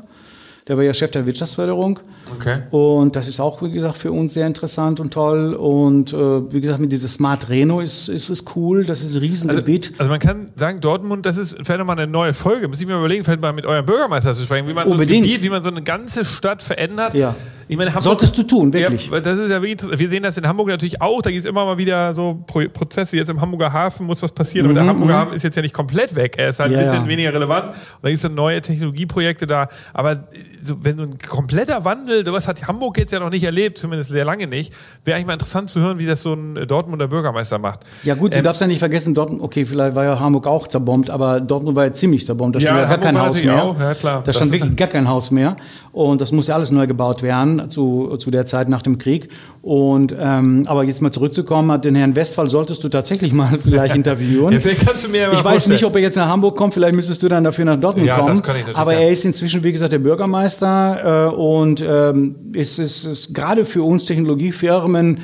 Der 0.70 0.78
war 0.78 0.84
ja 0.84 0.94
Chef 0.94 1.10
der 1.10 1.26
Wirtschaftsförderung. 1.26 2.00
Okay. 2.36 2.62
Und 2.70 3.16
das 3.16 3.28
ist 3.28 3.40
auch, 3.40 3.64
wie 3.64 3.72
gesagt, 3.72 3.98
für 3.98 4.12
uns 4.12 4.36
sehr 4.36 4.46
interessant 4.46 5.00
und 5.00 5.12
toll. 5.12 5.56
Und 5.56 6.14
äh, 6.14 6.54
wie 6.54 6.62
gesagt, 6.62 6.80
mit 6.80 6.92
diesem 6.92 7.10
Smart 7.10 7.50
Reno 7.50 7.82
ist, 7.82 8.08
ist 8.08 8.30
es 8.30 8.46
cool. 8.56 8.86
Das 8.86 9.04
ist 9.04 9.16
ein 9.16 9.20
Riesengebiet. 9.20 9.88
Also, 9.88 10.00
also 10.02 10.10
man 10.12 10.20
kann 10.20 10.52
sagen, 10.56 10.80
Dortmund, 10.80 11.26
das 11.26 11.38
ist 11.38 11.56
vielleicht 11.64 11.80
nochmal 11.80 12.00
eine 12.00 12.10
neue 12.10 12.36
Folge. 12.36 12.68
Muss 12.68 12.80
ich 12.80 12.86
mir 12.86 12.98
überlegen, 12.98 13.24
vielleicht 13.24 13.42
mal 13.42 13.52
mit 13.52 13.66
eurem 13.66 13.86
Bürgermeister 13.86 14.36
zu 14.36 14.44
sprechen, 14.44 14.68
wie 14.68 14.74
man 14.74 14.88
Unbedingt. 14.88 15.10
so 15.10 15.16
ein 15.18 15.24
Gebiet, 15.24 15.44
wie 15.44 15.50
man 15.50 15.64
so 15.64 15.70
eine 15.72 15.82
ganze 15.82 16.24
Stadt 16.24 16.62
verändert. 16.62 17.16
Ja. 17.16 17.36
Ich 17.70 17.78
meine, 17.78 17.92
Hamburg, 17.92 18.04
Solltest 18.04 18.36
du 18.36 18.42
tun, 18.42 18.74
wirklich. 18.74 19.12
Ja, 19.12 19.20
das 19.20 19.38
ist 19.38 19.52
ja 19.52 19.62
wirklich 19.62 20.00
Wir 20.00 20.10
sehen 20.10 20.24
das 20.24 20.36
in 20.38 20.48
Hamburg 20.48 20.70
natürlich 20.70 21.00
auch. 21.04 21.22
Da 21.22 21.30
gibt 21.30 21.44
es 21.44 21.48
immer 21.48 21.66
mal 21.66 21.78
wieder 21.78 22.16
so 22.16 22.44
Prozesse. 22.48 23.16
Jetzt 23.16 23.30
im 23.30 23.40
Hamburger 23.40 23.72
Hafen 23.72 24.08
muss 24.08 24.24
was 24.24 24.32
passieren. 24.32 24.66
Mhm, 24.66 24.72
aber 24.72 24.74
der 24.74 24.84
mhm, 24.86 24.90
Hamburger 24.90 25.14
mhm. 25.14 25.20
Hafen 25.20 25.36
ist 25.36 25.44
jetzt 25.44 25.56
ja 25.56 25.62
nicht 25.62 25.76
komplett 25.76 26.16
weg. 26.16 26.34
Er 26.40 26.50
ist 26.50 26.60
halt 26.60 26.72
ja, 26.72 26.80
ein 26.80 26.86
bisschen 26.86 27.04
ja. 27.04 27.08
weniger 27.08 27.32
relevant. 27.32 27.68
Und 27.68 27.76
da 28.02 28.10
gibt 28.10 28.16
es 28.16 28.24
dann 28.24 28.34
neue 28.34 28.60
Technologieprojekte 28.60 29.46
da. 29.46 29.68
Aber 29.94 30.28
so, 30.64 30.84
wenn 30.84 30.98
so 30.98 31.04
ein 31.04 31.20
kompletter 31.20 31.86
Wandel, 31.86 32.26
sowas 32.26 32.48
hat 32.48 32.68
Hamburg 32.68 32.98
jetzt 32.98 33.14
ja 33.14 33.20
noch 33.20 33.30
nicht 33.30 33.44
erlebt, 33.44 33.78
zumindest 33.78 34.10
sehr 34.10 34.26
lange 34.26 34.48
nicht. 34.48 34.74
Wäre 35.06 35.18
eigentlich 35.18 35.28
mal 35.28 35.34
interessant 35.34 35.70
zu 35.70 35.80
hören, 35.80 36.00
wie 36.00 36.08
das 36.08 36.24
so 36.24 36.34
ein 36.34 36.66
Dortmunder 36.68 37.08
Bürgermeister 37.08 37.60
macht. 37.60 37.82
Ja 38.04 38.16
gut, 38.16 38.34
du 38.34 38.38
ähm, 38.38 38.44
darfst 38.44 38.62
ja 38.62 38.68
nicht 38.68 38.80
vergessen, 38.80 39.14
Dortmund, 39.14 39.44
okay, 39.44 39.64
vielleicht 39.64 39.94
war 39.94 40.06
ja 40.06 40.20
Hamburg 40.20 40.48
auch 40.48 40.66
zerbombt, 40.66 41.12
aber 41.12 41.40
Dortmund 41.40 41.76
war 41.76 41.86
ja 41.86 41.94
ziemlich 41.94 42.26
zerbombt. 42.26 42.56
Da 42.56 42.62
stand 42.62 42.80
ja, 42.80 42.86
gar 42.86 42.98
kein 42.98 43.20
Haus 43.20 43.44
mehr. 43.44 43.64
Auch. 43.64 43.80
Ja, 43.80 43.94
klar. 43.94 44.24
Da 44.24 44.34
stand 44.34 44.52
wirklich 44.52 44.76
gar 44.76 44.88
kein 44.88 45.08
Haus 45.08 45.30
mehr. 45.30 45.56
Und 45.92 46.20
das 46.20 46.32
muss 46.32 46.48
ja 46.48 46.56
alles 46.56 46.72
neu 46.72 46.88
gebaut 46.88 47.22
werden 47.22 47.59
zu, 47.68 48.16
zu 48.18 48.32
der 48.32 48.46
Zeit 48.46 48.70
nach 48.70 48.82
dem 48.82 48.98
Krieg. 48.98 49.30
Und 49.62 50.16
ähm, 50.18 50.64
aber 50.68 50.84
jetzt 50.84 51.02
mal 51.02 51.12
zurückzukommen, 51.12 51.82
den 51.82 51.96
Herrn 51.96 52.16
Westphal 52.16 52.50
solltest 52.50 52.84
du 52.84 52.90
tatsächlich 52.90 53.34
mal 53.34 53.60
vielleicht 53.64 53.96
interviewen. 53.98 54.54
ja, 54.54 54.60
vielleicht 54.60 54.86
kannst 54.86 55.06
du 55.06 55.10
mir 55.10 55.28
mal 55.28 55.34
ich 55.36 55.44
weiß 55.44 55.68
nicht, 55.68 55.84
ob 55.84 55.96
er 55.96 56.02
jetzt 56.02 56.16
nach 56.16 56.28
Hamburg 56.28 56.56
kommt, 56.56 56.74
vielleicht 56.74 56.96
müsstest 56.96 57.22
du 57.24 57.28
dann 57.28 57.44
dafür 57.44 57.66
nach 57.66 57.80
Dortmund 57.80 58.08
ja, 58.08 58.18
kommen. 58.18 58.30
Das 58.30 58.44
kann 58.44 58.56
ich 58.56 58.62
natürlich 58.62 58.78
aber 58.78 58.94
er 58.94 59.10
ist 59.10 59.26
inzwischen, 59.26 59.64
wie 59.64 59.72
gesagt, 59.72 59.92
der 59.92 60.00
Bürgermeister 60.00 61.28
äh, 61.28 61.36
und 61.36 61.84
ähm, 61.86 62.36
ist, 62.54 62.80
ist, 62.80 63.06
ist 63.06 63.36
gerade 63.36 63.66
für 63.66 63.84
uns 63.84 64.06
Technologiefirmen 64.06 65.20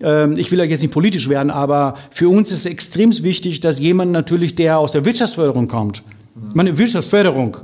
ähm, 0.00 0.34
ich 0.36 0.50
will 0.52 0.58
ja 0.58 0.64
jetzt 0.66 0.82
nicht 0.82 0.92
politisch 0.92 1.30
werden, 1.30 1.50
aber 1.50 1.94
für 2.10 2.28
uns 2.28 2.52
ist 2.52 2.60
es 2.60 2.66
extrem 2.66 3.06
wichtig, 3.22 3.60
dass 3.60 3.78
jemand 3.78 4.12
natürlich, 4.12 4.54
der 4.54 4.78
aus 4.78 4.92
der 4.92 5.06
Wirtschaftsförderung 5.06 5.68
kommt, 5.68 6.02
meine 6.52 6.76
Wirtschaftsförderung, 6.76 7.58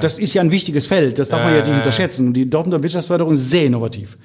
das 0.00 0.18
ist 0.18 0.34
ja 0.34 0.42
ein 0.42 0.50
wichtiges 0.50 0.86
Feld, 0.86 1.18
das 1.18 1.28
darf 1.28 1.42
man 1.42 1.54
ja 1.54 1.60
nicht 1.60 1.68
unterschätzen. 1.68 2.28
Und 2.28 2.34
die 2.34 2.48
Dortmunder 2.48 2.82
Wirtschaftsförderung 2.82 3.32
ist 3.32 3.50
sehr 3.50 3.66
innovativ. 3.66 4.16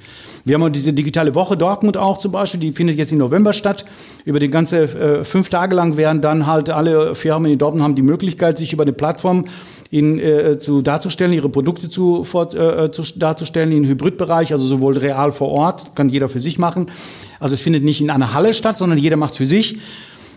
Wir 0.45 0.55
haben 0.55 0.63
auch 0.63 0.69
diese 0.69 0.93
digitale 0.93 1.35
Woche 1.35 1.57
Dortmund 1.57 1.97
auch 1.97 2.17
zum 2.17 2.31
Beispiel, 2.31 2.59
die 2.59 2.71
findet 2.71 2.97
jetzt 2.97 3.11
im 3.11 3.17
November 3.17 3.53
statt. 3.53 3.85
Über 4.25 4.39
die 4.39 4.47
ganze 4.47 4.83
äh, 4.83 5.23
fünf 5.23 5.49
Tage 5.49 5.75
lang 5.75 5.97
werden 5.97 6.21
dann 6.21 6.47
halt 6.47 6.69
alle 6.69 7.15
Firmen 7.15 7.51
in 7.51 7.57
Dortmund 7.57 7.83
haben 7.83 7.95
die 7.95 8.01
Möglichkeit, 8.01 8.57
sich 8.57 8.73
über 8.73 8.83
eine 8.83 8.93
Plattform 8.93 9.45
in, 9.91 10.19
äh, 10.19 10.57
zu 10.57 10.81
darzustellen, 10.81 11.33
ihre 11.33 11.49
Produkte 11.49 11.89
zu, 11.89 12.23
fort, 12.23 12.53
äh, 12.53 12.91
zu 12.91 13.03
darzustellen 13.17 13.71
im 13.71 13.85
Hybridbereich, 13.85 14.51
also 14.51 14.65
sowohl 14.65 14.97
real 14.97 15.31
vor 15.31 15.49
Ort, 15.49 15.95
kann 15.95 16.09
jeder 16.09 16.29
für 16.29 16.39
sich 16.39 16.57
machen. 16.57 16.91
Also 17.39 17.55
es 17.55 17.61
findet 17.61 17.83
nicht 17.83 17.99
in 18.01 18.09
einer 18.09 18.33
Halle 18.33 18.53
statt, 18.53 18.77
sondern 18.77 18.97
jeder 18.97 19.17
macht 19.17 19.31
es 19.31 19.37
für 19.37 19.45
sich 19.45 19.79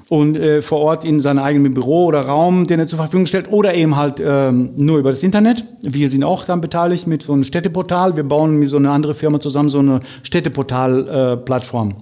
und 0.08 0.36
äh, 0.36 0.62
vor 0.62 0.80
Ort 0.80 1.04
in 1.04 1.20
seinem 1.20 1.42
eigenen 1.42 1.74
Büro 1.74 2.06
oder 2.06 2.20
Raum, 2.20 2.66
den 2.66 2.80
er 2.80 2.86
zur 2.86 2.98
Verfügung 2.98 3.26
stellt, 3.26 3.50
oder 3.50 3.74
eben 3.74 3.96
halt 3.96 4.22
ähm, 4.24 4.70
nur 4.76 4.98
über 4.98 5.10
das 5.10 5.22
Internet. 5.22 5.64
Wir 5.82 6.08
sind 6.08 6.24
auch 6.24 6.44
dann 6.44 6.60
beteiligt 6.60 7.06
mit 7.06 7.22
so 7.22 7.32
einem 7.32 7.44
Städteportal. 7.44 8.16
Wir 8.16 8.24
bauen 8.24 8.56
mit 8.56 8.68
so 8.68 8.76
einer 8.76 8.92
andere 8.92 9.14
Firma 9.14 9.40
zusammen 9.40 9.68
so 9.68 9.78
eine 9.78 10.00
Städteportal-Plattform. 10.22 11.90
Äh, 11.90 11.94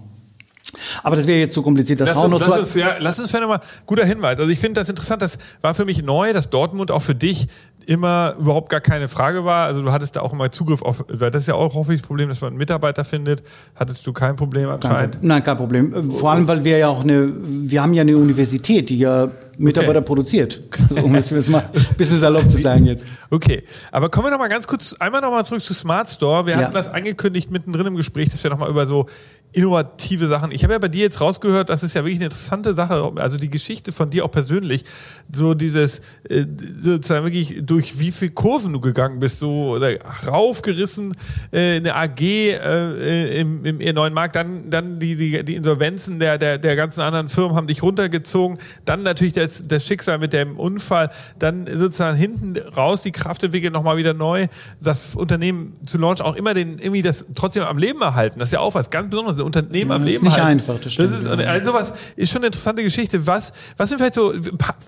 aber 1.02 1.16
das 1.16 1.26
wäre 1.26 1.38
jetzt 1.40 1.54
zu 1.54 1.62
kompliziert. 1.62 2.00
Das 2.00 2.14
lass, 2.14 2.24
uns, 2.24 2.40
lass, 2.40 2.58
uns, 2.58 2.74
ja, 2.74 2.94
lass 2.98 3.20
uns 3.20 3.32
nochmal, 3.32 3.60
guter 3.86 4.04
Hinweis. 4.04 4.38
Also 4.38 4.50
ich 4.50 4.58
finde 4.58 4.80
das 4.80 4.88
interessant, 4.88 5.22
das 5.22 5.38
war 5.60 5.74
für 5.74 5.84
mich 5.84 6.02
neu, 6.02 6.32
dass 6.32 6.50
Dortmund 6.50 6.90
auch 6.90 7.02
für 7.02 7.14
dich 7.14 7.46
immer 7.90 8.36
überhaupt 8.38 8.68
gar 8.68 8.80
keine 8.80 9.08
Frage 9.08 9.44
war. 9.44 9.66
Also 9.66 9.82
du 9.82 9.90
hattest 9.90 10.14
da 10.14 10.20
auch 10.20 10.32
immer 10.32 10.52
Zugriff 10.52 10.80
auf, 10.80 11.04
das 11.08 11.34
ist 11.34 11.48
ja 11.48 11.54
auch 11.54 11.74
häufig 11.74 12.00
das 12.00 12.06
Problem, 12.06 12.28
dass 12.28 12.40
man 12.40 12.50
einen 12.50 12.58
Mitarbeiter 12.58 13.02
findet. 13.02 13.42
Hattest 13.74 14.06
du 14.06 14.12
kein 14.12 14.36
Problem 14.36 14.68
anscheinend? 14.68 15.18
Kein, 15.18 15.26
nein, 15.26 15.42
kein 15.42 15.56
Problem. 15.56 16.12
Vor 16.12 16.30
allem, 16.30 16.46
weil 16.46 16.62
wir 16.62 16.78
ja 16.78 16.86
auch 16.86 17.02
eine, 17.02 17.32
wir 17.34 17.82
haben 17.82 17.92
ja 17.92 18.02
eine 18.02 18.16
Universität, 18.16 18.90
die 18.90 18.98
ja 19.00 19.28
Mitarbeiter 19.58 19.98
okay. 19.98 20.06
produziert. 20.06 20.62
Also, 20.88 21.04
um 21.04 21.14
es 21.16 21.48
mal 21.48 21.68
ein 21.74 21.96
bisschen 21.96 22.20
salopp 22.20 22.48
zu 22.48 22.58
sagen 22.58 22.86
jetzt. 22.86 23.04
Okay, 23.28 23.64
aber 23.90 24.08
kommen 24.08 24.26
wir 24.26 24.30
noch 24.30 24.38
mal 24.38 24.48
ganz 24.48 24.68
kurz, 24.68 24.94
einmal 25.00 25.20
noch 25.20 25.32
mal 25.32 25.44
zurück 25.44 25.62
zu 25.62 25.74
Smart 25.74 26.08
Store. 26.08 26.46
Wir 26.46 26.54
ja. 26.54 26.60
hatten 26.60 26.74
das 26.74 26.86
angekündigt 26.86 27.50
mittendrin 27.50 27.86
im 27.86 27.96
Gespräch, 27.96 28.28
dass 28.28 28.42
wir 28.42 28.50
noch 28.50 28.58
mal 28.58 28.70
über 28.70 28.86
so 28.86 29.06
innovative 29.52 30.28
Sachen. 30.28 30.52
Ich 30.52 30.62
habe 30.62 30.74
ja 30.74 30.78
bei 30.78 30.88
dir 30.88 31.02
jetzt 31.02 31.20
rausgehört, 31.20 31.70
das 31.70 31.82
ist 31.82 31.94
ja 31.94 32.02
wirklich 32.02 32.18
eine 32.18 32.26
interessante 32.26 32.74
Sache, 32.74 33.12
also 33.16 33.36
die 33.36 33.50
Geschichte 33.50 33.92
von 33.92 34.10
dir 34.10 34.24
auch 34.24 34.30
persönlich, 34.30 34.84
so 35.32 35.54
dieses 35.54 36.00
äh, 36.28 36.44
sozusagen 36.78 37.24
wirklich 37.24 37.62
durch 37.62 37.98
wie 37.98 38.12
viele 38.12 38.32
Kurven 38.32 38.72
du 38.72 38.80
gegangen 38.80 39.20
bist, 39.20 39.40
so 39.40 39.70
oder 39.74 39.90
raufgerissen 40.26 41.14
äh, 41.52 41.78
in 41.78 41.84
der 41.84 41.96
AG 41.96 42.20
äh, 42.20 43.40
im, 43.40 43.64
im 43.64 43.94
neuen 43.94 44.14
Markt, 44.14 44.36
dann 44.36 44.70
dann 44.70 45.00
die 45.00 45.16
die, 45.16 45.44
die 45.44 45.56
Insolvenzen 45.56 46.20
der, 46.20 46.38
der 46.38 46.58
der 46.58 46.76
ganzen 46.76 47.00
anderen 47.00 47.28
Firmen 47.28 47.56
haben 47.56 47.66
dich 47.66 47.82
runtergezogen, 47.82 48.58
dann 48.84 49.02
natürlich 49.02 49.34
das, 49.34 49.66
das 49.66 49.84
Schicksal 49.84 50.18
mit 50.18 50.32
dem 50.32 50.58
Unfall, 50.58 51.10
dann 51.38 51.66
sozusagen 51.66 52.16
hinten 52.16 52.56
raus 52.56 53.02
die 53.02 53.12
Kraft 53.12 53.42
entwickeln, 53.42 53.72
nochmal 53.72 53.96
wieder 53.96 54.14
neu, 54.14 54.46
das 54.80 55.16
Unternehmen 55.16 55.76
zu 55.86 55.98
launchen, 55.98 56.24
auch 56.24 56.36
immer 56.36 56.54
den 56.54 56.78
irgendwie 56.78 57.02
das 57.02 57.26
trotzdem 57.34 57.64
am 57.64 57.78
Leben 57.78 58.00
erhalten, 58.00 58.38
das 58.38 58.50
ist 58.50 58.52
ja 58.52 58.60
auch 58.60 58.74
was 58.74 58.90
ganz 58.90 59.10
Besonderes 59.10 59.39
Unternehmen 59.44 59.90
ja, 59.90 59.96
am 59.96 60.04
Leben 60.04 60.16
ist 60.16 60.22
nicht 60.22 60.32
halten. 60.32 60.46
einfach, 60.46 60.80
das 60.80 60.92
stimmt. 60.92 61.12
Das 61.12 61.18
ist, 61.20 61.26
also 61.26 61.74
was 61.74 61.92
ist 62.16 62.30
schon 62.30 62.40
eine 62.40 62.46
interessante 62.46 62.82
Geschichte. 62.82 63.26
Was, 63.26 63.52
was 63.76 63.88
sind 63.88 63.98
vielleicht 63.98 64.14
so, 64.14 64.32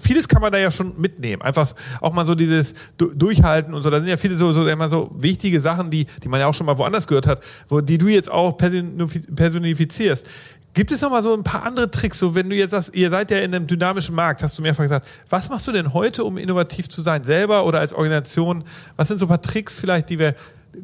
vieles 0.01 0.29
kann 0.29 0.41
man 0.41 0.53
da 0.53 0.59
ja 0.59 0.71
schon 0.71 1.01
mitnehmen. 1.01 1.43
Einfach 1.43 1.73
auch 2.01 2.13
mal 2.13 2.27
so 2.27 2.35
dieses 2.35 2.75
Durchhalten 2.97 3.75
und 3.75 3.83
so. 3.83 3.91
Da 3.91 3.99
sind 3.99 4.09
ja 4.09 4.17
viele 4.17 4.37
so, 4.37 4.53
so, 4.53 4.67
immer 4.67 4.89
so 4.89 5.11
wichtige 5.19 5.61
Sachen, 5.61 5.91
die, 5.91 6.07
die 6.23 6.29
man 6.29 6.41
ja 6.41 6.47
auch 6.47 6.55
schon 6.55 6.67
mal 6.67 6.79
woanders 6.79 7.07
gehört 7.07 7.27
hat, 7.27 7.43
wo, 7.69 7.81
die 7.81 7.99
du 7.99 8.09
jetzt 8.09 8.31
auch 8.31 8.57
personifizierst. 8.57 10.27
Gibt 10.75 10.91
es 10.91 11.03
noch 11.03 11.11
mal 11.11 11.23
so 11.23 11.35
ein 11.35 11.43
paar 11.43 11.65
andere 11.65 11.91
Tricks, 11.91 12.19
so 12.19 12.35
wenn 12.35 12.49
du 12.49 12.57
jetzt 12.57 12.71
sagst, 12.71 12.95
ihr 12.95 13.11
seid 13.11 13.31
ja 13.31 13.39
in 13.39 13.55
einem 13.55 13.67
dynamischen 13.67 14.15
Markt, 14.15 14.43
hast 14.43 14.57
du 14.57 14.63
mehrfach 14.63 14.85
gesagt, 14.85 15.07
was 15.29 15.51
machst 15.51 15.69
du 15.69 15.73
denn 15.73 15.93
heute, 15.93 16.25
um 16.25 16.39
innovativ 16.39 16.89
zu 16.89 17.03
sein, 17.03 17.25
selber 17.25 17.67
oder 17.67 17.81
als 17.81 17.93
Organisation? 17.93 18.65
Was 18.97 19.09
sind 19.09 19.19
so 19.19 19.27
ein 19.27 19.29
paar 19.29 19.43
Tricks 19.43 19.79
vielleicht, 19.79 20.09
die 20.09 20.19
wir 20.19 20.35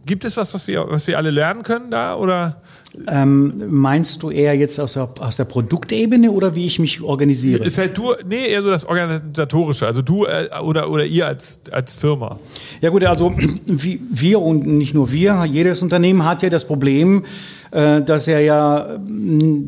Gibt 0.04 0.24
es 0.24 0.36
was, 0.36 0.52
was 0.52 0.66
wir, 0.66 0.84
was 0.88 1.06
wir 1.06 1.16
alle 1.16 1.30
lernen 1.30 1.62
können 1.62 1.90
da? 1.90 2.14
Oder? 2.14 2.60
Ähm, 3.06 3.64
meinst 3.68 4.22
du 4.22 4.30
eher 4.30 4.54
jetzt 4.54 4.78
aus 4.78 4.94
der, 4.94 5.08
aus 5.20 5.36
der 5.36 5.44
Produktebene 5.44 6.30
oder 6.30 6.54
wie 6.54 6.66
ich 6.66 6.78
mich 6.78 7.00
organisiere? 7.00 7.64
Ist 7.64 7.78
halt 7.78 7.96
du, 7.96 8.14
nee, 8.26 8.48
eher 8.48 8.62
so 8.62 8.68
das 8.68 8.84
Organisatorische, 8.84 9.86
also 9.86 10.02
du 10.02 10.26
äh, 10.26 10.48
oder, 10.62 10.90
oder 10.90 11.06
ihr 11.06 11.26
als, 11.26 11.60
als 11.70 11.94
Firma. 11.94 12.38
Ja 12.82 12.90
gut, 12.90 13.04
also 13.04 13.34
wie, 13.66 14.00
wir 14.10 14.40
und 14.40 14.66
nicht 14.66 14.92
nur 14.92 15.10
wir, 15.10 15.44
jedes 15.44 15.80
Unternehmen 15.80 16.24
hat 16.24 16.42
ja 16.42 16.50
das 16.50 16.66
Problem, 16.66 17.24
äh, 17.70 18.02
dass 18.02 18.28
er 18.28 18.40
ja 18.40 18.98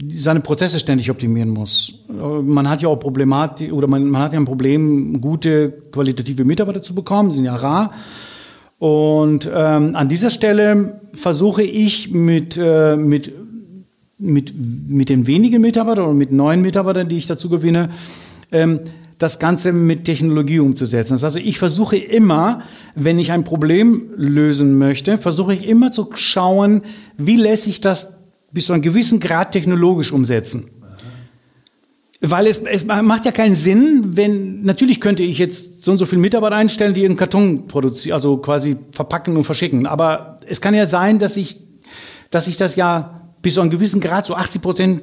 seine 0.08 0.40
Prozesse 0.40 0.78
ständig 0.78 1.10
optimieren 1.10 1.50
muss. 1.50 1.94
Man 2.08 2.68
hat 2.68 2.82
ja 2.82 2.88
auch 2.88 2.96
Problematik 2.96 3.72
oder 3.72 3.86
man, 3.86 4.06
man 4.08 4.22
hat 4.22 4.32
ja 4.34 4.40
ein 4.40 4.44
Problem, 4.44 5.20
gute 5.20 5.70
qualitative 5.92 6.44
Mitarbeiter 6.44 6.82
zu 6.82 6.94
bekommen, 6.94 7.30
sind 7.30 7.44
ja 7.44 7.56
rar. 7.56 7.92
Und 8.80 9.46
ähm, 9.54 9.94
an 9.94 10.08
dieser 10.08 10.30
Stelle 10.30 11.00
versuche 11.12 11.62
ich 11.62 12.12
mit, 12.12 12.56
äh, 12.56 12.96
mit, 12.96 13.30
mit, 14.16 14.54
mit 14.88 15.10
den 15.10 15.26
wenigen 15.26 15.60
Mitarbeitern 15.60 16.06
oder 16.06 16.14
mit 16.14 16.32
neuen 16.32 16.62
Mitarbeitern, 16.62 17.06
die 17.06 17.18
ich 17.18 17.26
dazu 17.26 17.50
gewinne, 17.50 17.90
ähm, 18.50 18.80
das 19.18 19.38
Ganze 19.38 19.74
mit 19.74 20.06
Technologie 20.06 20.60
umzusetzen. 20.60 21.12
Das 21.12 21.22
heißt, 21.24 21.36
ich 21.36 21.58
versuche 21.58 21.98
immer, 21.98 22.62
wenn 22.94 23.18
ich 23.18 23.32
ein 23.32 23.44
Problem 23.44 24.12
lösen 24.16 24.78
möchte, 24.78 25.18
versuche 25.18 25.52
ich 25.52 25.68
immer 25.68 25.92
zu 25.92 26.08
schauen, 26.14 26.80
wie 27.18 27.36
lässt 27.36 27.64
sich 27.64 27.82
das 27.82 28.22
bis 28.50 28.64
zu 28.64 28.72
einem 28.72 28.80
gewissen 28.80 29.20
Grad 29.20 29.52
technologisch 29.52 30.10
umsetzen. 30.10 30.70
Weil 32.22 32.46
es, 32.46 32.58
es 32.58 32.84
macht 32.84 33.24
ja 33.24 33.32
keinen 33.32 33.54
Sinn, 33.54 34.16
wenn, 34.16 34.62
natürlich 34.62 35.00
könnte 35.00 35.22
ich 35.22 35.38
jetzt 35.38 35.82
so 35.82 35.92
und 35.92 35.98
so 35.98 36.04
viele 36.04 36.20
Mitarbeiter 36.20 36.56
einstellen, 36.56 36.92
die 36.92 37.02
ihren 37.02 37.16
Karton 37.16 37.66
produzieren, 37.66 38.12
also 38.12 38.36
quasi 38.36 38.76
verpacken 38.92 39.38
und 39.38 39.44
verschicken. 39.44 39.86
Aber 39.86 40.36
es 40.46 40.60
kann 40.60 40.74
ja 40.74 40.84
sein, 40.84 41.18
dass 41.18 41.38
ich, 41.38 41.62
dass 42.30 42.46
ich 42.46 42.58
das 42.58 42.76
ja 42.76 43.22
bis 43.40 43.54
zu 43.54 43.62
einem 43.62 43.70
gewissen 43.70 44.00
Grad, 44.00 44.26
so 44.26 44.34
80 44.34 44.60
Prozent 44.60 45.02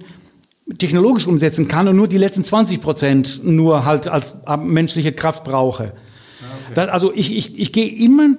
technologisch 0.78 1.26
umsetzen 1.26 1.68
kann 1.68 1.88
und 1.88 1.95
nur 1.95 2.07
die 2.07 2.20
letzten 2.20 2.43
20 2.43 2.82
Prozent 2.82 3.41
nur 3.43 3.84
halt 3.86 4.07
als 4.07 4.41
menschliche 4.59 5.11
Kraft 5.11 5.43
brauche. 5.43 5.93
Ah, 6.41 6.45
okay. 6.65 6.74
Das, 6.76 6.89
also 6.89 7.11
ich, 7.15 7.36
ich, 7.36 7.57
ich 7.57 7.72
gehe 7.72 7.88
immer 7.88 8.36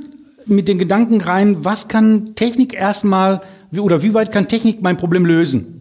mit 0.47 0.69
den 0.69 0.79
Gedanken 0.79 1.21
rein, 1.21 1.65
was 1.65 1.89
kann 1.89 2.37
Technik 2.37 2.75
erstmal, 2.75 3.41
oder 3.77 4.03
wie 4.05 4.15
weit 4.15 4.31
kann 4.31 4.47
Technik 4.47 4.83
mein 4.83 4.97
Problem 4.97 5.27
lösen? 5.27 5.78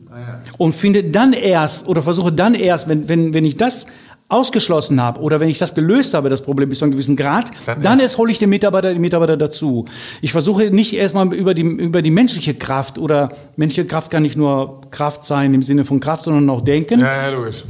Und 0.58 0.74
finde 0.74 1.04
dann 1.04 1.34
erst 1.34 1.88
oder 1.88 2.02
versuche 2.02 2.32
dann 2.32 2.56
erst, 2.56 2.88
wenn, 2.88 3.08
wenn, 3.08 3.34
wenn 3.34 3.46
ich 3.46 3.58
das 3.58 3.88
ausgeschlossen 4.30 5.02
habe 5.02 5.22
oder 5.22 5.40
wenn 5.40 5.48
ich 5.48 5.58
das 5.58 5.74
gelöst 5.74 6.14
habe, 6.14 6.30
das 6.30 6.42
Problem 6.42 6.68
bis 6.68 6.80
zu 6.80 6.86
einem 6.86 6.92
gewissen 6.92 7.16
Grad, 7.16 7.50
dann, 7.66 7.82
dann 7.82 8.00
erst 8.02 8.18
hole 8.18 8.30
ich 8.30 8.40
den 8.40 8.50
Mitarbeiter, 8.50 8.92
den 8.92 9.00
Mitarbeiter 9.00 9.38
dazu. 9.38 9.86
Ich 10.22 10.34
versuche 10.34 10.70
nicht 10.70 10.94
erstmal 10.94 11.34
über 11.34 11.54
die, 11.54 11.62
über 11.62 12.02
die 12.02 12.12
menschliche 12.12 12.54
Kraft 12.54 13.00
oder 13.00 13.30
menschliche 13.56 13.88
Kraft 13.88 14.12
kann 14.12 14.24
nicht 14.24 14.36
nur 14.36 14.82
Kraft 14.92 15.24
sein 15.24 15.54
im 15.54 15.64
Sinne 15.64 15.86
von 15.86 16.02
Kraft, 16.02 16.26
sondern 16.26 16.50
auch 16.50 16.62
Denken. 16.62 17.00
Ja, 17.00 17.24
ja, 17.24 17.30
logisch. 17.30 17.64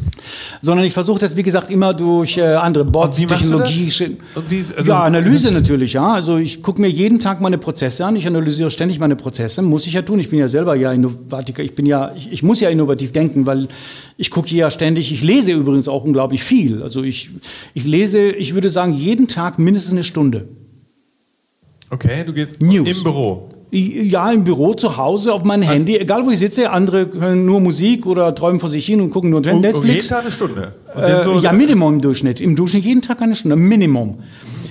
Sondern 0.61 0.85
ich 0.85 0.93
versuche 0.93 1.19
das, 1.19 1.35
wie 1.35 1.43
gesagt, 1.43 1.69
immer 1.69 1.93
durch 1.93 2.37
äh, 2.37 2.41
andere 2.41 2.85
Bots, 2.85 3.17
Technologie. 3.17 3.93
Wie, 4.47 4.65
also, 4.75 4.89
ja, 4.89 5.03
Analyse 5.03 5.51
natürlich, 5.51 5.93
ja. 5.93 6.13
Also 6.13 6.37
ich 6.37 6.63
gucke 6.63 6.81
mir 6.81 6.89
jeden 6.89 7.19
Tag 7.19 7.39
meine 7.39 7.59
Prozesse 7.59 8.03
an, 8.03 8.15
ich 8.15 8.25
analysiere 8.25 8.71
ständig 8.71 8.97
meine 8.97 9.15
Prozesse, 9.15 9.61
muss 9.61 9.85
ich 9.85 9.93
ja 9.93 10.01
tun. 10.01 10.19
Ich 10.19 10.31
bin 10.31 10.39
ja 10.39 10.47
selber 10.47 10.75
ja 10.75 10.91
Innovatiker, 10.91 11.61
ich 11.61 11.75
bin 11.75 11.85
ja, 11.85 12.13
ich, 12.15 12.31
ich 12.31 12.41
muss 12.41 12.59
ja 12.59 12.69
innovativ 12.69 13.11
denken, 13.11 13.45
weil 13.45 13.67
ich 14.17 14.31
gucke 14.31 14.53
ja 14.55 14.71
ständig, 14.71 15.11
ich 15.11 15.21
lese 15.21 15.51
übrigens 15.51 15.87
auch 15.87 16.03
unglaublich 16.03 16.43
viel. 16.47 16.81
Also 16.81 17.03
ich, 17.03 17.29
ich 17.73 17.85
lese, 17.85 18.29
ich 18.29 18.53
würde 18.53 18.69
sagen, 18.69 18.93
jeden 18.93 19.27
Tag 19.27 19.59
mindestens 19.59 19.91
eine 19.93 20.03
Stunde. 20.03 20.47
Okay, 21.89 22.23
du 22.25 22.33
gehst 22.33 22.61
News. 22.61 22.97
im 22.97 23.03
Büro. 23.03 23.49
Ja, 23.69 24.31
im 24.31 24.45
Büro, 24.45 24.73
zu 24.75 24.95
Hause, 24.95 25.33
auf 25.33 25.43
meinem 25.43 25.63
Handy, 25.63 25.97
egal 25.97 26.25
wo 26.25 26.31
ich 26.31 26.39
sitze. 26.39 26.69
Andere 26.71 27.09
hören 27.11 27.45
nur 27.45 27.59
Musik 27.59 28.05
oder 28.05 28.33
träumen 28.33 28.61
vor 28.61 28.69
sich 28.69 28.85
hin 28.85 29.01
und 29.01 29.09
gucken 29.09 29.29
nur 29.29 29.41
Netflix. 29.41 29.77
Und 29.77 29.87
jeden 29.87 30.07
Tag 30.07 30.21
eine 30.21 30.31
Stunde? 30.31 30.73
Äh, 30.95 31.23
so 31.25 31.39
ja, 31.41 31.51
Minimum 31.51 31.95
im 31.95 32.01
Durchschnitt. 32.01 32.39
Im 32.39 32.55
Durchschnitt 32.55 32.85
jeden 32.85 33.01
Tag 33.01 33.21
eine 33.21 33.35
Stunde, 33.35 33.57
Minimum. 33.57 34.19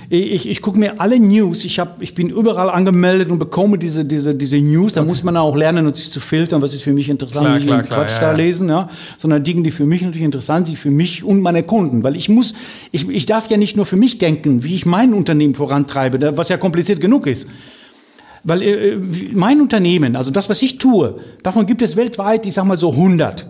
Ich, 0.09 0.47
ich 0.47 0.61
gucke 0.61 0.79
mir 0.79 1.01
alle 1.01 1.19
News, 1.19 1.65
ich, 1.65 1.79
hab, 1.79 2.01
ich 2.01 2.15
bin 2.15 2.29
überall 2.29 2.69
angemeldet 2.69 3.29
und 3.29 3.39
bekomme 3.39 3.77
diese, 3.77 4.05
diese, 4.05 4.33
diese 4.33 4.57
News. 4.57 4.93
Da 4.93 5.01
okay. 5.01 5.09
muss 5.09 5.23
man 5.23 5.35
auch 5.35 5.55
lernen, 5.55 5.85
und 5.85 5.97
sich 5.97 6.09
zu 6.09 6.21
filtern, 6.21 6.61
was 6.61 6.73
ist 6.73 6.83
für 6.83 6.93
mich 6.93 7.09
interessant, 7.09 7.45
klar, 7.45 7.55
nicht 7.55 7.67
klar, 7.67 7.83
klar, 7.83 7.99
Quatsch 8.05 8.13
ja, 8.13 8.19
da 8.21 8.31
ja. 8.31 8.37
lesen, 8.37 8.69
ja. 8.69 8.89
sondern 9.17 9.43
Dinge, 9.43 9.63
die 9.63 9.71
für 9.71 9.85
mich 9.85 10.01
natürlich 10.01 10.23
interessant 10.23 10.67
sind, 10.67 10.77
für 10.77 10.91
mich 10.91 11.25
und 11.25 11.41
meine 11.41 11.63
Kunden. 11.63 12.03
Weil 12.03 12.15
ich 12.15 12.29
muss, 12.29 12.53
ich, 12.93 13.09
ich 13.09 13.25
darf 13.25 13.49
ja 13.49 13.57
nicht 13.57 13.75
nur 13.75 13.85
für 13.85 13.97
mich 13.97 14.17
denken, 14.17 14.63
wie 14.63 14.75
ich 14.75 14.85
mein 14.85 15.13
Unternehmen 15.13 15.55
vorantreibe, 15.55 16.37
was 16.37 16.47
ja 16.47 16.55
kompliziert 16.55 17.01
genug 17.01 17.27
ist. 17.27 17.49
Weil 18.45 18.61
äh, 18.61 18.97
mein 19.33 19.59
Unternehmen, 19.59 20.15
also 20.15 20.31
das, 20.31 20.49
was 20.49 20.61
ich 20.61 20.77
tue, 20.77 21.19
davon 21.43 21.65
gibt 21.65 21.81
es 21.81 21.97
weltweit, 21.97 22.45
ich 22.45 22.53
sag 22.53 22.63
mal 22.63 22.77
so 22.77 22.91
100. 22.91 23.45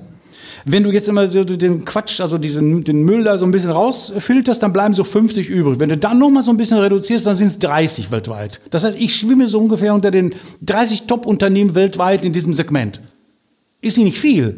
Wenn 0.69 0.83
du 0.83 0.91
jetzt 0.91 1.07
immer 1.07 1.27
so 1.29 1.45
den 1.45 1.85
Quatsch, 1.85 2.19
also 2.19 2.37
diesen, 2.37 2.83
den 2.83 3.03
Müll 3.03 3.23
da 3.23 3.37
so 3.37 3.45
ein 3.45 3.51
bisschen 3.51 3.71
rausfilterst, 3.71 4.61
dann 4.61 4.73
bleiben 4.73 4.93
so 4.93 5.05
50 5.05 5.49
übrig. 5.49 5.79
Wenn 5.79 5.87
du 5.87 5.95
dann 5.95 6.19
noch 6.19 6.29
mal 6.29 6.43
so 6.43 6.51
ein 6.51 6.57
bisschen 6.57 6.77
reduzierst, 6.77 7.25
dann 7.25 7.37
sind 7.37 7.47
es 7.47 7.59
30 7.59 8.11
weltweit. 8.11 8.59
Das 8.69 8.83
heißt, 8.83 8.99
ich 8.99 9.15
schwimme 9.15 9.47
so 9.47 9.59
ungefähr 9.59 9.93
unter 9.93 10.11
den 10.11 10.35
30 10.63 11.03
Top-Unternehmen 11.03 11.73
weltweit 11.73 12.25
in 12.25 12.33
diesem 12.33 12.53
Segment. 12.53 12.99
Ist 13.79 13.97
nicht 13.97 14.17
viel. 14.17 14.57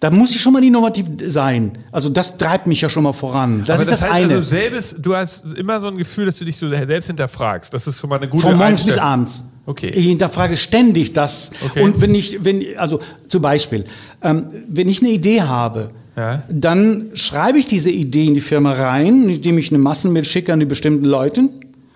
Da 0.00 0.10
muss 0.10 0.32
ich 0.32 0.40
schon 0.40 0.52
mal 0.52 0.62
innovativ 0.62 1.06
sein. 1.26 1.72
Also 1.90 2.08
das 2.08 2.38
treibt 2.38 2.68
mich 2.68 2.80
ja 2.80 2.88
schon 2.88 3.02
mal 3.02 3.12
voran. 3.12 3.64
Das 3.66 3.80
Aber 3.80 3.82
ist 3.82 3.90
das, 3.90 4.00
das 4.00 4.10
heißt 4.10 4.24
eine. 4.24 4.34
Also 4.34 4.48
selbst, 4.48 4.96
du 5.00 5.16
hast 5.16 5.54
immer 5.54 5.80
so 5.80 5.88
ein 5.88 5.96
Gefühl, 5.96 6.26
dass 6.26 6.38
du 6.38 6.44
dich 6.44 6.56
so 6.56 6.68
selbst 6.68 7.08
hinterfragst. 7.08 7.74
Das 7.74 7.86
ist 7.88 7.98
schon 7.98 8.08
mal 8.08 8.16
eine 8.16 8.28
gute 8.28 8.46
Von 8.46 8.56
morgens 8.56 8.86
bis 8.86 8.96
abends. 8.96 9.48
Okay. 9.66 9.88
Ich 9.88 10.06
hinterfrage 10.06 10.56
ständig 10.56 11.14
das. 11.14 11.50
Okay. 11.64 11.82
Und 11.82 12.00
wenn 12.00 12.14
ich, 12.14 12.44
wenn, 12.44 12.64
also 12.78 13.00
zum 13.26 13.42
Beispiel, 13.42 13.84
ähm, 14.22 14.46
wenn 14.68 14.88
ich 14.88 15.02
eine 15.02 15.10
Idee 15.10 15.42
habe, 15.42 15.90
ja. 16.16 16.44
dann 16.48 17.10
schreibe 17.14 17.58
ich 17.58 17.66
diese 17.66 17.90
Idee 17.90 18.26
in 18.26 18.34
die 18.34 18.40
Firma 18.40 18.72
rein, 18.74 19.28
indem 19.28 19.58
ich 19.58 19.70
eine 19.70 19.78
Massenmail 19.78 20.24
schicke 20.24 20.52
an 20.52 20.60
die 20.60 20.66
bestimmten 20.66 21.06
Leute. 21.06 21.48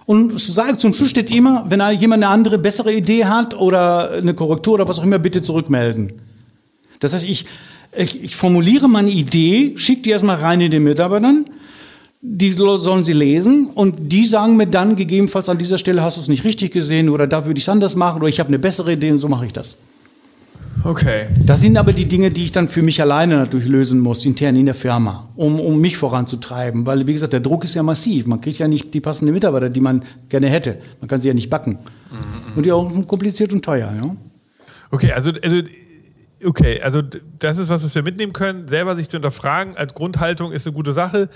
Und 0.07 0.39
sage, 0.41 0.77
zum 0.77 0.93
Schluss 0.93 1.11
steht 1.11 1.31
immer, 1.31 1.67
wenn 1.69 1.81
jemand 1.99 2.25
eine 2.25 2.33
andere, 2.33 2.59
bessere 2.59 2.93
Idee 2.93 3.27
hat 3.27 3.55
oder 3.55 4.11
eine 4.11 4.35
Korrektur 4.35 4.75
oder 4.75 4.89
was 4.89 4.99
auch 4.99 5.05
immer, 5.05 5.21
bitte 5.21 5.41
zurückmelden. 5.41 6.13
Das 6.99 7.15
heißt, 7.15 7.29
ich, 7.29 7.47
ich, 7.97 8.23
ich 8.23 8.37
formuliere 8.37 8.89
meine 8.89 9.11
Idee, 9.11 9.75
schicke 9.77 10.03
die 10.03 10.11
erstmal 10.11 10.37
rein 10.37 10.61
in 10.61 10.71
den 10.71 10.85
Mitarbeitern 10.85 11.47
die 12.25 12.53
sollen 12.53 13.03
sie 13.03 13.13
lesen 13.13 13.67
und 13.75 14.13
die 14.13 14.25
sagen 14.25 14.57
mir 14.57 14.69
dann 14.69 14.95
gegebenenfalls 14.95 15.49
an 15.49 15.59
dieser 15.59 15.77
Stelle 15.77 16.03
hast 16.03 16.17
du 16.17 16.21
es 16.21 16.29
nicht 16.29 16.45
richtig 16.45 16.73
gesehen 16.73 17.09
oder 17.09 17.27
da 17.27 17.47
würde 17.47 17.59
ich 17.59 17.65
es 17.65 17.69
anders 17.69 17.97
machen 17.97 18.21
oder 18.21 18.29
ich 18.29 18.39
habe 18.39 18.47
eine 18.47 18.61
bessere 18.61 18.93
Idee 18.93 19.11
und 19.11 19.19
so 19.19 19.29
mache 19.29 19.47
ich 19.47 19.53
das. 19.53 19.79
Okay. 20.85 21.27
Das 21.45 21.61
sind 21.61 21.77
aber 21.77 21.93
die 21.93 22.07
Dinge, 22.07 22.31
die 22.31 22.45
ich 22.45 22.53
dann 22.53 22.69
für 22.69 22.83
mich 22.83 23.01
alleine 23.01 23.37
natürlich 23.37 23.67
lösen 23.67 24.01
muss, 24.01 24.25
intern 24.25 24.57
in 24.57 24.67
der 24.67 24.75
Firma, 24.75 25.29
um, 25.37 25.61
um 25.61 25.81
mich 25.81 25.97
voranzutreiben. 25.97 26.87
Weil, 26.87 27.07
wie 27.07 27.13
gesagt, 27.13 27.33
der 27.33 27.41
Druck 27.41 27.65
ist 27.65 27.75
ja 27.75 27.85
massiv. 27.85 28.27
Man 28.27 28.41
kriegt 28.41 28.59
ja 28.59 28.67
nicht 28.67 28.93
die 28.93 29.01
passenden 29.01 29.33
Mitarbeiter, 29.35 29.69
die 29.69 29.81
man 29.81 30.03
gerne 30.29 30.49
hätte. 30.49 30.79
Man 31.01 31.09
kann 31.09 31.21
sie 31.21 31.29
ja 31.29 31.35
nicht 31.35 31.51
backen. 31.51 31.79
Mhm. 32.11 32.57
Und 32.57 32.67
die 32.67 32.73
auch 32.73 32.91
kompliziert 33.07 33.53
und 33.53 33.65
teuer. 33.65 33.95
Ja? 33.95 34.17
Okay, 34.91 35.13
also, 35.13 35.31
also 35.43 35.63
okay, 36.45 36.81
also 36.83 37.03
das 37.03 37.59
ist 37.59 37.69
was, 37.69 37.85
was 37.85 37.95
wir 37.95 38.03
mitnehmen 38.03 38.33
können. 38.33 38.69
Selber 38.69 38.97
sich 38.97 39.09
zu 39.09 39.17
hinterfragen 39.17 39.77
als 39.77 39.95
Grundhaltung 39.95 40.53
ist 40.53 40.67
eine 40.67 40.75
gute 40.75 40.93
Sache 40.93 41.29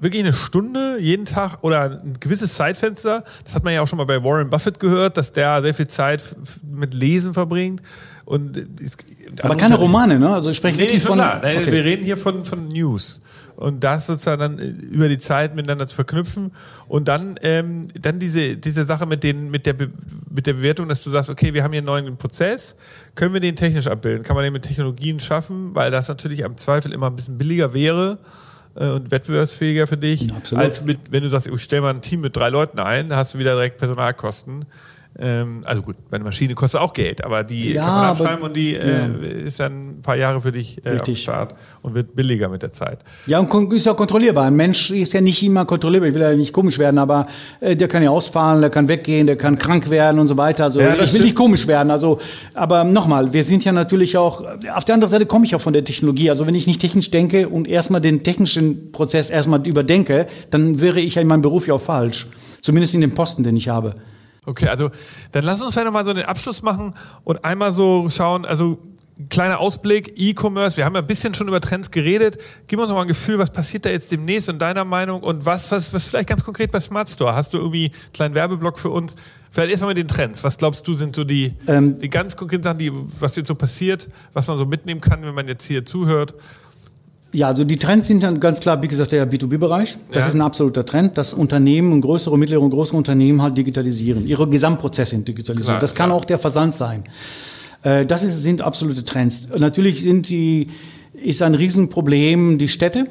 wirklich 0.00 0.22
eine 0.22 0.32
Stunde 0.32 0.98
jeden 0.98 1.26
Tag 1.26 1.58
oder 1.62 2.00
ein 2.02 2.14
gewisses 2.18 2.54
Zeitfenster. 2.54 3.22
Das 3.44 3.54
hat 3.54 3.64
man 3.64 3.74
ja 3.74 3.82
auch 3.82 3.88
schon 3.88 3.98
mal 3.98 4.06
bei 4.06 4.22
Warren 4.22 4.50
Buffett 4.50 4.80
gehört, 4.80 5.16
dass 5.16 5.32
der 5.32 5.62
sehr 5.62 5.74
viel 5.74 5.88
Zeit 5.88 6.22
mit 6.70 6.94
Lesen 6.94 7.34
verbringt. 7.34 7.82
Und 8.24 8.56
es, 8.56 8.96
Aber 9.42 9.56
keine 9.56 9.76
Romane, 9.76 10.18
ne? 10.18 10.32
Also 10.32 10.50
ich 10.50 10.56
spreche 10.56 10.78
Nee, 10.78 10.88
schon 10.88 11.00
von. 11.00 11.14
klar. 11.16 11.38
Okay. 11.38 11.70
Wir 11.70 11.84
reden 11.84 12.04
hier 12.04 12.16
von, 12.16 12.44
von 12.44 12.68
News. 12.68 13.20
Und 13.60 13.84
das 13.84 14.06
sozusagen 14.06 14.40
dann 14.40 14.58
äh, 14.58 14.64
über 14.64 15.08
die 15.08 15.18
Zeit 15.18 15.54
miteinander 15.54 15.86
zu 15.86 15.94
verknüpfen 15.94 16.52
und 16.88 17.08
dann, 17.08 17.36
ähm, 17.42 17.86
dann 18.00 18.18
diese, 18.18 18.56
diese 18.56 18.84
Sache 18.86 19.06
mit, 19.06 19.22
den, 19.22 19.50
mit, 19.50 19.66
der 19.66 19.74
Be 19.74 19.90
mit 20.30 20.46
der 20.46 20.54
Bewertung, 20.54 20.88
dass 20.88 21.04
du 21.04 21.10
sagst, 21.10 21.28
okay, 21.28 21.52
wir 21.54 21.62
haben 21.62 21.72
hier 21.72 21.80
einen 21.80 21.86
neuen 21.86 22.16
Prozess, 22.16 22.74
können 23.14 23.34
wir 23.34 23.40
den 23.40 23.56
technisch 23.56 23.86
abbilden? 23.86 24.22
Kann 24.22 24.34
man 24.34 24.44
den 24.44 24.52
mit 24.52 24.62
Technologien 24.62 25.20
schaffen? 25.20 25.74
Weil 25.74 25.90
das 25.90 26.08
natürlich 26.08 26.44
am 26.44 26.56
Zweifel 26.56 26.92
immer 26.92 27.08
ein 27.08 27.16
bisschen 27.16 27.36
billiger 27.36 27.74
wäre 27.74 28.18
äh, 28.76 28.88
und 28.88 29.10
wettbewerbsfähiger 29.10 29.86
für 29.86 29.96
dich, 29.96 30.32
Absolut. 30.32 30.64
als 30.64 30.82
mit, 30.82 30.98
wenn 31.10 31.22
du 31.22 31.28
sagst, 31.28 31.46
ich 31.46 31.62
stelle 31.62 31.82
mal 31.82 31.94
ein 31.94 32.02
Team 32.02 32.22
mit 32.22 32.36
drei 32.36 32.48
Leuten 32.48 32.78
ein, 32.78 33.14
hast 33.14 33.34
du 33.34 33.38
wieder 33.38 33.54
direkt 33.54 33.78
Personalkosten. 33.78 34.64
Ähm, 35.18 35.62
also 35.64 35.82
gut, 35.82 35.96
meine 36.10 36.22
Maschine 36.24 36.54
kostet 36.54 36.80
auch 36.80 36.92
Geld, 36.92 37.24
aber 37.24 37.42
die 37.42 37.72
Ja, 37.74 37.82
kann 37.84 37.94
man 37.94 38.04
abschreiben 38.10 38.42
und 38.44 38.56
die 38.56 38.74
äh, 38.76 39.42
ist 39.46 39.58
dann 39.58 39.88
ein 39.98 40.02
paar 40.02 40.16
Jahre 40.16 40.40
für 40.40 40.52
dich 40.52 40.80
äh, 40.86 40.98
am. 40.98 41.14
Start 41.16 41.54
und 41.82 41.94
wird 41.94 42.14
billiger 42.14 42.48
mit 42.48 42.62
der 42.62 42.72
Zeit. 42.72 43.00
Ja, 43.26 43.40
und 43.40 43.72
ist 43.72 43.86
ja 43.86 43.94
kontrollierbar. 43.94 44.44
Ein 44.44 44.54
Mensch 44.54 44.90
ist 44.92 45.12
ja 45.12 45.20
nicht 45.20 45.42
immer 45.42 45.64
kontrollierbar. 45.64 46.08
Ich 46.08 46.14
will 46.14 46.22
ja 46.22 46.32
nicht 46.34 46.52
komisch 46.52 46.78
werden, 46.78 46.98
aber 46.98 47.26
äh, 47.60 47.74
der 47.74 47.88
kann 47.88 48.02
ja 48.02 48.10
ausfallen, 48.10 48.60
der 48.60 48.70
kann 48.70 48.88
weggehen, 48.88 49.26
der 49.26 49.36
kann 49.36 49.58
krank 49.58 49.90
werden 49.90 50.20
und 50.20 50.28
so 50.28 50.36
weiter. 50.36 50.64
Also 50.64 50.80
Ja, 50.80 50.90
ich 50.92 50.92
das 50.92 51.00
will 51.00 51.08
stimmt. 51.08 51.24
nicht 51.24 51.36
komisch 51.36 51.66
werden. 51.66 51.90
Also, 51.90 52.20
aber 52.54 52.84
nochmal, 52.84 53.32
wir 53.32 53.44
sind 53.44 53.64
ja 53.64 53.72
natürlich 53.72 54.16
auch. 54.16 54.42
Auf 54.74 54.84
der 54.84 54.94
anderen 54.94 55.10
Seite 55.10 55.26
komme 55.26 55.44
ich 55.44 55.54
auch 55.56 55.60
von 55.60 55.72
der 55.72 55.84
Technologie. 55.84 56.30
Also 56.30 56.46
wenn 56.46 56.54
ich 56.54 56.66
nicht 56.68 56.80
technisch 56.80 57.10
denke 57.10 57.48
und 57.48 57.66
erstmal 57.66 58.00
den 58.00 58.22
technischen 58.22 58.92
Prozess 58.92 59.28
erstmal 59.28 59.66
überdenke, 59.66 60.28
dann 60.50 60.80
wäre 60.80 61.00
ich 61.00 61.16
ja 61.16 61.22
in 61.22 61.28
meinem 61.28 61.42
Beruf 61.42 61.66
ja 61.66 61.74
auch 61.74 61.80
falsch. 61.80 62.28
Zumindest 62.60 62.94
in 62.94 63.00
dem 63.00 63.12
Posten, 63.12 63.42
den 63.42 63.56
ich 63.56 63.68
habe. 63.68 63.96
Okay, 64.46 64.68
also 64.68 64.90
dann 65.32 65.44
lass 65.44 65.60
uns 65.60 65.74
vielleicht 65.74 65.86
nochmal 65.86 66.04
so 66.04 66.10
einen 66.10 66.24
Abschluss 66.24 66.62
machen 66.62 66.94
und 67.24 67.44
einmal 67.44 67.72
so 67.72 68.08
schauen, 68.10 68.46
also 68.46 68.78
ein 69.18 69.28
kleiner 69.28 69.60
Ausblick, 69.60 70.14
E-Commerce, 70.16 70.78
wir 70.78 70.86
haben 70.86 70.94
ja 70.94 71.02
ein 71.02 71.06
bisschen 71.06 71.34
schon 71.34 71.46
über 71.46 71.60
Trends 71.60 71.90
geredet. 71.90 72.38
Gib 72.66 72.78
uns 72.78 72.88
noch 72.88 72.96
mal 72.96 73.02
ein 73.02 73.08
Gefühl, 73.08 73.38
was 73.38 73.50
passiert 73.50 73.84
da 73.84 73.90
jetzt 73.90 74.10
demnächst 74.10 74.48
in 74.48 74.58
deiner 74.58 74.86
Meinung 74.86 75.22
und 75.22 75.44
was, 75.44 75.70
was, 75.70 75.92
was 75.92 76.04
vielleicht 76.04 76.28
ganz 76.30 76.42
konkret 76.42 76.72
bei 76.72 76.80
Smart 76.80 77.10
Store? 77.10 77.34
Hast 77.34 77.52
du 77.52 77.58
irgendwie 77.58 77.92
einen 77.92 78.12
kleinen 78.14 78.34
Werbeblock 78.34 78.78
für 78.78 78.88
uns? 78.88 79.16
Vielleicht 79.50 79.72
erstmal 79.72 79.90
mit 79.90 79.98
den 79.98 80.08
Trends. 80.08 80.42
Was 80.42 80.56
glaubst 80.56 80.86
du, 80.88 80.94
sind 80.94 81.14
so 81.14 81.24
die, 81.24 81.54
Ähm, 81.66 81.98
die 81.98 82.08
ganz 82.08 82.36
konkreten 82.36 82.62
Sachen, 82.62 82.78
die, 82.78 82.92
was 83.18 83.36
jetzt 83.36 83.48
so 83.48 83.54
passiert, 83.54 84.08
was 84.32 84.46
man 84.46 84.56
so 84.56 84.64
mitnehmen 84.64 85.02
kann, 85.02 85.22
wenn 85.22 85.34
man 85.34 85.48
jetzt 85.48 85.64
hier 85.64 85.84
zuhört? 85.84 86.34
Ja, 87.32 87.46
also 87.46 87.62
die 87.64 87.76
Trends 87.76 88.08
sind 88.08 88.22
dann 88.24 88.40
ganz 88.40 88.58
klar, 88.60 88.82
wie 88.82 88.88
gesagt, 88.88 89.12
der 89.12 89.30
B2B-Bereich. 89.30 89.96
Das 90.10 90.22
Ja. 90.24 90.28
ist 90.28 90.34
ein 90.34 90.40
absoluter 90.40 90.84
Trend, 90.84 91.16
dass 91.16 91.32
Unternehmen 91.32 92.00
größere, 92.00 92.36
mittlere 92.36 92.60
und 92.60 92.70
große 92.70 92.96
Unternehmen 92.96 93.40
halt 93.40 93.56
digitalisieren, 93.56 94.26
ihre 94.26 94.48
Gesamtprozesse 94.48 95.16
digitalisieren. 95.18 95.64
Klar, 95.74 95.80
das 95.80 95.94
kann 95.94 96.08
klar. 96.08 96.18
auch 96.18 96.24
der 96.24 96.38
Versand 96.38 96.74
sein. 96.74 97.04
Äh, 97.82 98.04
Das 98.04 98.24
ist, 98.24 98.42
sind 98.42 98.60
absolute 98.62 99.04
Trends. 99.04 99.48
Natürlich 99.56 100.02
sind 100.02 100.28
die, 100.28 100.68
ist 101.14 101.40
ein 101.42 101.54
Riesenproblem 101.54 102.58
die 102.58 102.68
Städte. 102.68 103.06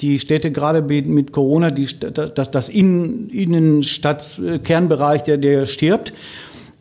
Die 0.00 0.18
Städte 0.18 0.50
gerade 0.50 0.82
mit 0.82 1.30
Corona, 1.30 1.70
die, 1.70 1.86
das, 2.34 2.50
das 2.50 2.68
Innen, 2.68 3.28
Innenstadt-Kernbereich, 3.28 5.22
der, 5.22 5.38
der 5.38 5.66
stirbt. 5.66 6.12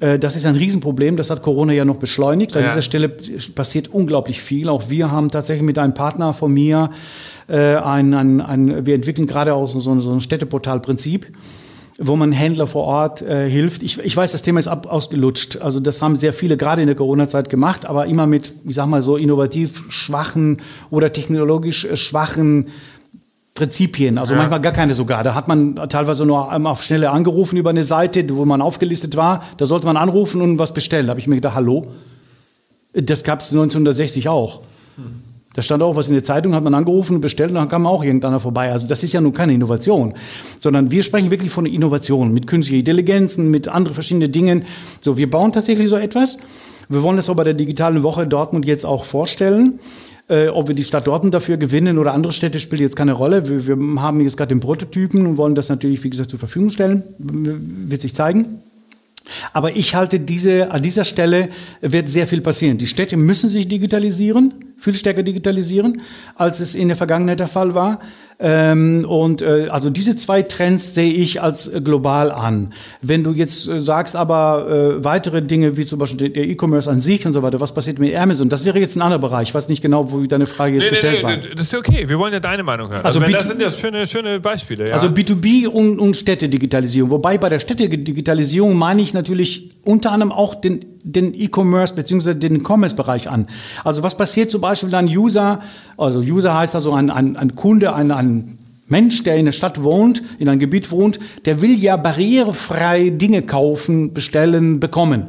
Äh, 0.03 0.19
Das 0.19 0.35
ist 0.35 0.45
ein 0.45 0.55
Riesenproblem. 0.55 1.15
Das 1.17 1.29
hat 1.29 1.41
Corona 1.41 1.73
ja 1.73 1.85
noch 1.85 1.95
beschleunigt. 1.97 2.55
An 2.55 2.63
Ja. 2.63 2.69
dieser 2.69 2.81
Stelle 2.81 3.09
passiert 3.55 3.87
unglaublich 3.93 4.41
viel. 4.41 4.67
Auch 4.69 4.89
wir 4.89 5.11
haben 5.11 5.29
tatsächlich 5.31 5.63
mit 5.65 5.77
einem 5.77 5.93
Partner 5.93 6.33
von 6.33 6.51
mir 6.53 6.91
äh, 7.47 7.75
ein, 7.75 8.13
ein, 8.13 8.41
ein, 8.41 8.85
wir 8.85 8.95
entwickeln 8.95 9.27
gerade 9.27 9.53
auch 9.53 9.67
so, 9.67 9.79
so 9.79 9.91
ein- 10.11 10.21
Städteportalprinzip 10.21 11.27
wo 11.99 12.15
man 12.15 12.31
Händler 12.31 12.65
vor 12.65 12.85
Ort 12.85 13.21
äh, 13.21 13.47
hilft. 13.47 13.83
Ich, 13.83 13.99
ich 13.99 14.17
weiß, 14.17 14.31
das 14.31 14.41
Thema 14.41 14.57
ist 14.59 14.67
ab, 14.67 14.87
ausgelutscht. 14.91 15.57
Also 15.61 15.79
das 15.79 16.01
haben 16.01 16.15
sehr 16.15 16.33
viele 16.33 16.57
gerade 16.57 16.81
in 16.81 16.87
der 16.87 16.95
Corona-Zeit 16.95 17.51
gemacht, 17.51 17.85
aber 17.85 18.07
immer 18.07 18.25
mit, 18.25 18.51
ich 18.65 18.73
sag 18.75 18.87
mal 18.87 19.03
so, 19.03 19.15
innovativ 19.15 19.83
schwachen 19.89 20.57
oder 20.89 21.11
technologisch 21.13 21.85
äh, 21.85 21.95
schwachen 21.95 22.69
Prinzipien, 23.53 24.17
also 24.17 24.33
Ja. 24.33 24.39
manchmal 24.39 24.61
gar 24.61 24.71
keine 24.71 24.95
sogar. 24.95 25.23
Da 25.23 25.35
hat 25.35 25.47
man 25.47 25.75
teilweise 25.89 26.25
nur 26.25 26.51
einmal 26.51 26.71
auf 26.71 26.83
Schnelle 26.83 27.11
angerufen 27.11 27.55
über 27.57 27.69
eine 27.69 27.83
Seite, 27.83 28.25
wo 28.35 28.45
man 28.45 28.61
aufgelistet 28.61 29.15
war. 29.15 29.43
Da 29.57 29.65
sollte 29.65 29.85
man 29.85 29.95
anrufen 29.95 30.41
und 30.41 30.57
was 30.57 30.73
bestellen. 30.73 31.05
Da 31.05 31.11
habe 31.11 31.19
ich 31.19 31.27
mir 31.27 31.35
gedacht, 31.35 31.55
hallo? 31.55 31.85
Das 32.93 33.23
gab 33.23 33.41
es 33.41 33.51
1960 33.51 34.27
auch. 34.29 34.61
Da 35.55 35.61
stand 35.61 35.83
auch 35.83 35.95
was 35.95 36.07
in 36.07 36.15
der 36.15 36.23
Zeitung, 36.23 36.55
hat 36.55 36.63
man 36.63 36.73
angerufen 36.73 37.15
und 37.15 37.21
bestellt 37.21 37.49
und 37.51 37.55
dann 37.55 37.69
kam 37.69 37.85
auch 37.85 38.03
irgendeiner 38.03 38.39
vorbei. 38.39 38.71
Also 38.71 38.87
das 38.87 39.03
ist 39.03 39.13
ja 39.13 39.21
nun 39.21 39.33
keine 39.33 39.53
Innovation, 39.53 40.15
sondern 40.59 40.89
wir 40.89 41.03
sprechen 41.03 41.29
wirklich 41.29 41.51
von 41.51 41.67
Innovation 41.67 42.33
mit 42.33 42.47
künstlicher 42.47 42.79
Intelligenzen, 42.79 43.51
mit 43.51 43.67
anderen 43.67 43.93
verschiedenen 43.93 44.31
Dingen. 44.31 44.65
So, 44.99 45.15
wir 45.17 45.29
bauen 45.29 45.51
tatsächlich 45.51 45.89
so 45.89 45.95
etwas. 45.97 46.37
Wir 46.89 47.03
wollen 47.03 47.17
das 47.17 47.29
auch 47.29 47.35
bei 47.35 47.43
der 47.43 47.53
digitalen 47.53 48.03
Woche 48.03 48.27
Dortmund 48.27 48.65
jetzt 48.65 48.85
auch 48.85 49.05
vorstellen. 49.05 49.79
Äh, 50.29 50.47
ob 50.47 50.69
wir 50.69 50.75
die 50.75 50.85
Stadt 50.85 51.05
Dortmund 51.05 51.33
dafür 51.33 51.57
gewinnen 51.57 51.97
oder 51.97 52.13
andere 52.13 52.31
Städte 52.31 52.61
spielt 52.61 52.81
jetzt 52.81 52.95
keine 52.95 53.11
Rolle. 53.11 53.45
Wir, 53.47 53.67
wir 53.67 54.01
haben 54.01 54.21
jetzt 54.21 54.37
gerade 54.37 54.49
den 54.49 54.61
Prototypen 54.61 55.27
und 55.27 55.37
wollen 55.37 55.53
das 55.53 55.67
natürlich, 55.67 56.03
wie 56.03 56.09
gesagt, 56.09 56.29
zur 56.29 56.39
Verfügung 56.39 56.69
stellen. 56.69 57.03
Wird 57.17 58.01
sich 58.01 58.15
zeigen. 58.15 58.61
Aber 59.51 59.75
ich 59.75 59.95
halte 59.95 60.19
diese, 60.19 60.71
an 60.71 60.81
dieser 60.81 61.03
Stelle 61.03 61.49
wird 61.81 62.09
sehr 62.09 62.27
viel 62.27 62.41
passieren. 62.41 62.77
Die 62.77 62.87
Städte 62.87 63.17
müssen 63.17 63.49
sich 63.49 63.67
digitalisieren, 63.67 64.53
viel 64.77 64.95
stärker 64.95 65.23
digitalisieren, 65.23 66.01
als 66.35 66.59
es 66.59 66.75
in 66.75 66.87
der 66.87 66.97
Vergangenheit 66.97 67.39
der 67.39 67.47
Fall 67.47 67.73
war. 67.73 67.99
Ähm, 68.39 69.05
und 69.07 69.41
äh, 69.41 69.67
also 69.69 69.89
diese 69.89 70.15
zwei 70.15 70.41
Trends 70.41 70.93
sehe 70.93 71.11
ich 71.13 71.41
als 71.41 71.71
global 71.83 72.31
an. 72.31 72.73
Wenn 73.01 73.23
du 73.23 73.31
jetzt 73.31 73.67
äh, 73.67 73.79
sagst, 73.79 74.15
aber 74.15 74.97
äh, 74.99 75.03
weitere 75.03 75.41
Dinge 75.41 75.77
wie 75.77 75.83
zum 75.85 75.99
Beispiel 75.99 76.29
der- 76.29 76.43
E-Commerce 76.43 76.89
an 76.89 76.99
sich 76.99 77.25
und 77.25 77.31
so 77.31 77.41
weiter, 77.41 77.61
was 77.61 77.73
passiert 77.73 77.99
mit 77.99 78.15
Amazon? 78.15 78.49
Das 78.49 78.65
wäre 78.65 78.79
jetzt 78.79 78.95
ein 78.95 79.01
anderer 79.01 79.19
Bereich. 79.19 79.49
Ich 79.49 79.55
weiß 79.55 79.69
nicht 79.69 79.81
genau, 79.81 80.11
wo 80.11 80.21
deine 80.25 80.45
Frage 80.45 80.75
jetzt 80.75 80.89
gestellt 80.89 81.23
war. 81.23 81.37
das 81.37 81.67
ist 81.71 81.75
okay. 81.75 82.07
Wir 82.09 82.19
wollen 82.19 82.33
ja 82.33 82.39
deine 82.39 82.63
Meinung 82.63 82.89
hören. 82.91 83.05
Also, 83.05 83.19
Also 83.19 83.31
das 83.31 83.47
sind 83.47 83.61
ja 83.61 83.71
schöne, 83.71 84.05
schöne 84.07 84.39
Beispiele. 84.39 84.89
Ja? 84.89 84.95
Also 84.95 85.07
B2B 85.07 85.67
und, 85.67 85.99
und 85.99 86.15
Städtedigitalisierung. 86.17 87.09
Wobei 87.11 87.37
bei 87.37 87.49
der 87.49 87.59
Städtedigitalisierung 87.59 88.75
meine 88.75 89.01
ich 89.01 89.13
natürlich 89.13 89.71
unter 89.83 90.11
anderem 90.11 90.31
auch 90.31 90.55
den, 90.55 90.85
den 91.03 91.33
E-Commerce 91.33 91.93
bzw. 91.93 92.33
den 92.33 92.63
Commerce-Bereich 92.65 93.29
an. 93.29 93.47
Also 93.83 94.03
was 94.03 94.17
passiert 94.17 94.49
zum 94.51 94.61
Beispiel, 94.61 94.91
wenn 94.91 95.09
ein 95.09 95.17
User, 95.17 95.61
also 95.97 96.19
User 96.19 96.55
heißt 96.57 96.75
also 96.75 96.93
ein, 96.93 97.09
ein, 97.09 97.35
ein 97.35 97.55
Kunde, 97.55 97.93
ein, 97.93 98.11
ein 98.11 98.57
Mensch, 98.87 99.23
der 99.23 99.37
in 99.37 99.45
der 99.45 99.51
Stadt 99.51 99.81
wohnt, 99.83 100.21
in 100.39 100.49
einem 100.49 100.59
Gebiet 100.59 100.91
wohnt, 100.91 101.19
der 101.45 101.61
will 101.61 101.77
ja 101.79 101.97
barrierefrei 101.97 103.09
Dinge 103.09 103.41
kaufen, 103.41 104.13
bestellen, 104.13 104.79
bekommen. 104.79 105.27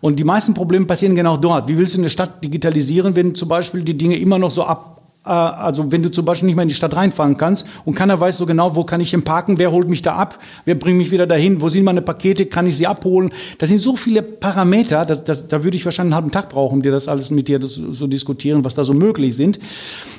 Und 0.00 0.18
die 0.18 0.24
meisten 0.24 0.54
Probleme 0.54 0.86
passieren 0.86 1.16
genau 1.16 1.36
dort. 1.36 1.68
Wie 1.68 1.78
willst 1.78 1.94
du 1.94 1.98
eine 1.98 2.10
Stadt 2.10 2.44
digitalisieren, 2.44 3.16
wenn 3.16 3.34
zum 3.34 3.48
Beispiel 3.48 3.82
die 3.82 3.96
Dinge 3.96 4.16
immer 4.16 4.38
noch 4.38 4.50
so 4.50 4.64
ab, 4.64 4.95
also 5.26 5.90
wenn 5.92 6.02
du 6.02 6.10
zum 6.10 6.24
Beispiel 6.24 6.46
nicht 6.46 6.56
mehr 6.56 6.62
in 6.62 6.68
die 6.68 6.74
Stadt 6.74 6.94
reinfahren 6.94 7.36
kannst 7.36 7.66
und 7.84 7.94
keiner 7.94 8.20
weiß 8.20 8.38
so 8.38 8.46
genau, 8.46 8.76
wo 8.76 8.84
kann 8.84 9.00
ich 9.00 9.10
denn 9.10 9.24
parken, 9.24 9.58
wer 9.58 9.72
holt 9.72 9.88
mich 9.88 10.02
da 10.02 10.16
ab, 10.16 10.38
wer 10.64 10.74
bringt 10.74 10.98
mich 10.98 11.10
wieder 11.10 11.26
dahin, 11.26 11.60
wo 11.60 11.68
sind 11.68 11.84
meine 11.84 12.02
Pakete, 12.02 12.46
kann 12.46 12.66
ich 12.66 12.76
sie 12.76 12.86
abholen. 12.86 13.32
Das 13.58 13.68
sind 13.68 13.78
so 13.78 13.96
viele 13.96 14.22
Parameter, 14.22 15.04
das, 15.04 15.24
das, 15.24 15.48
da 15.48 15.64
würde 15.64 15.76
ich 15.76 15.84
wahrscheinlich 15.84 16.14
einen 16.14 16.22
halben 16.22 16.30
Tag 16.30 16.48
brauchen, 16.48 16.76
um 16.76 16.82
dir 16.82 16.92
das 16.92 17.08
alles 17.08 17.30
mit 17.30 17.48
dir 17.48 17.58
das, 17.58 17.74
so 17.74 18.06
diskutieren, 18.06 18.64
was 18.64 18.74
da 18.74 18.84
so 18.84 18.94
möglich 18.94 19.36
sind. 19.36 19.58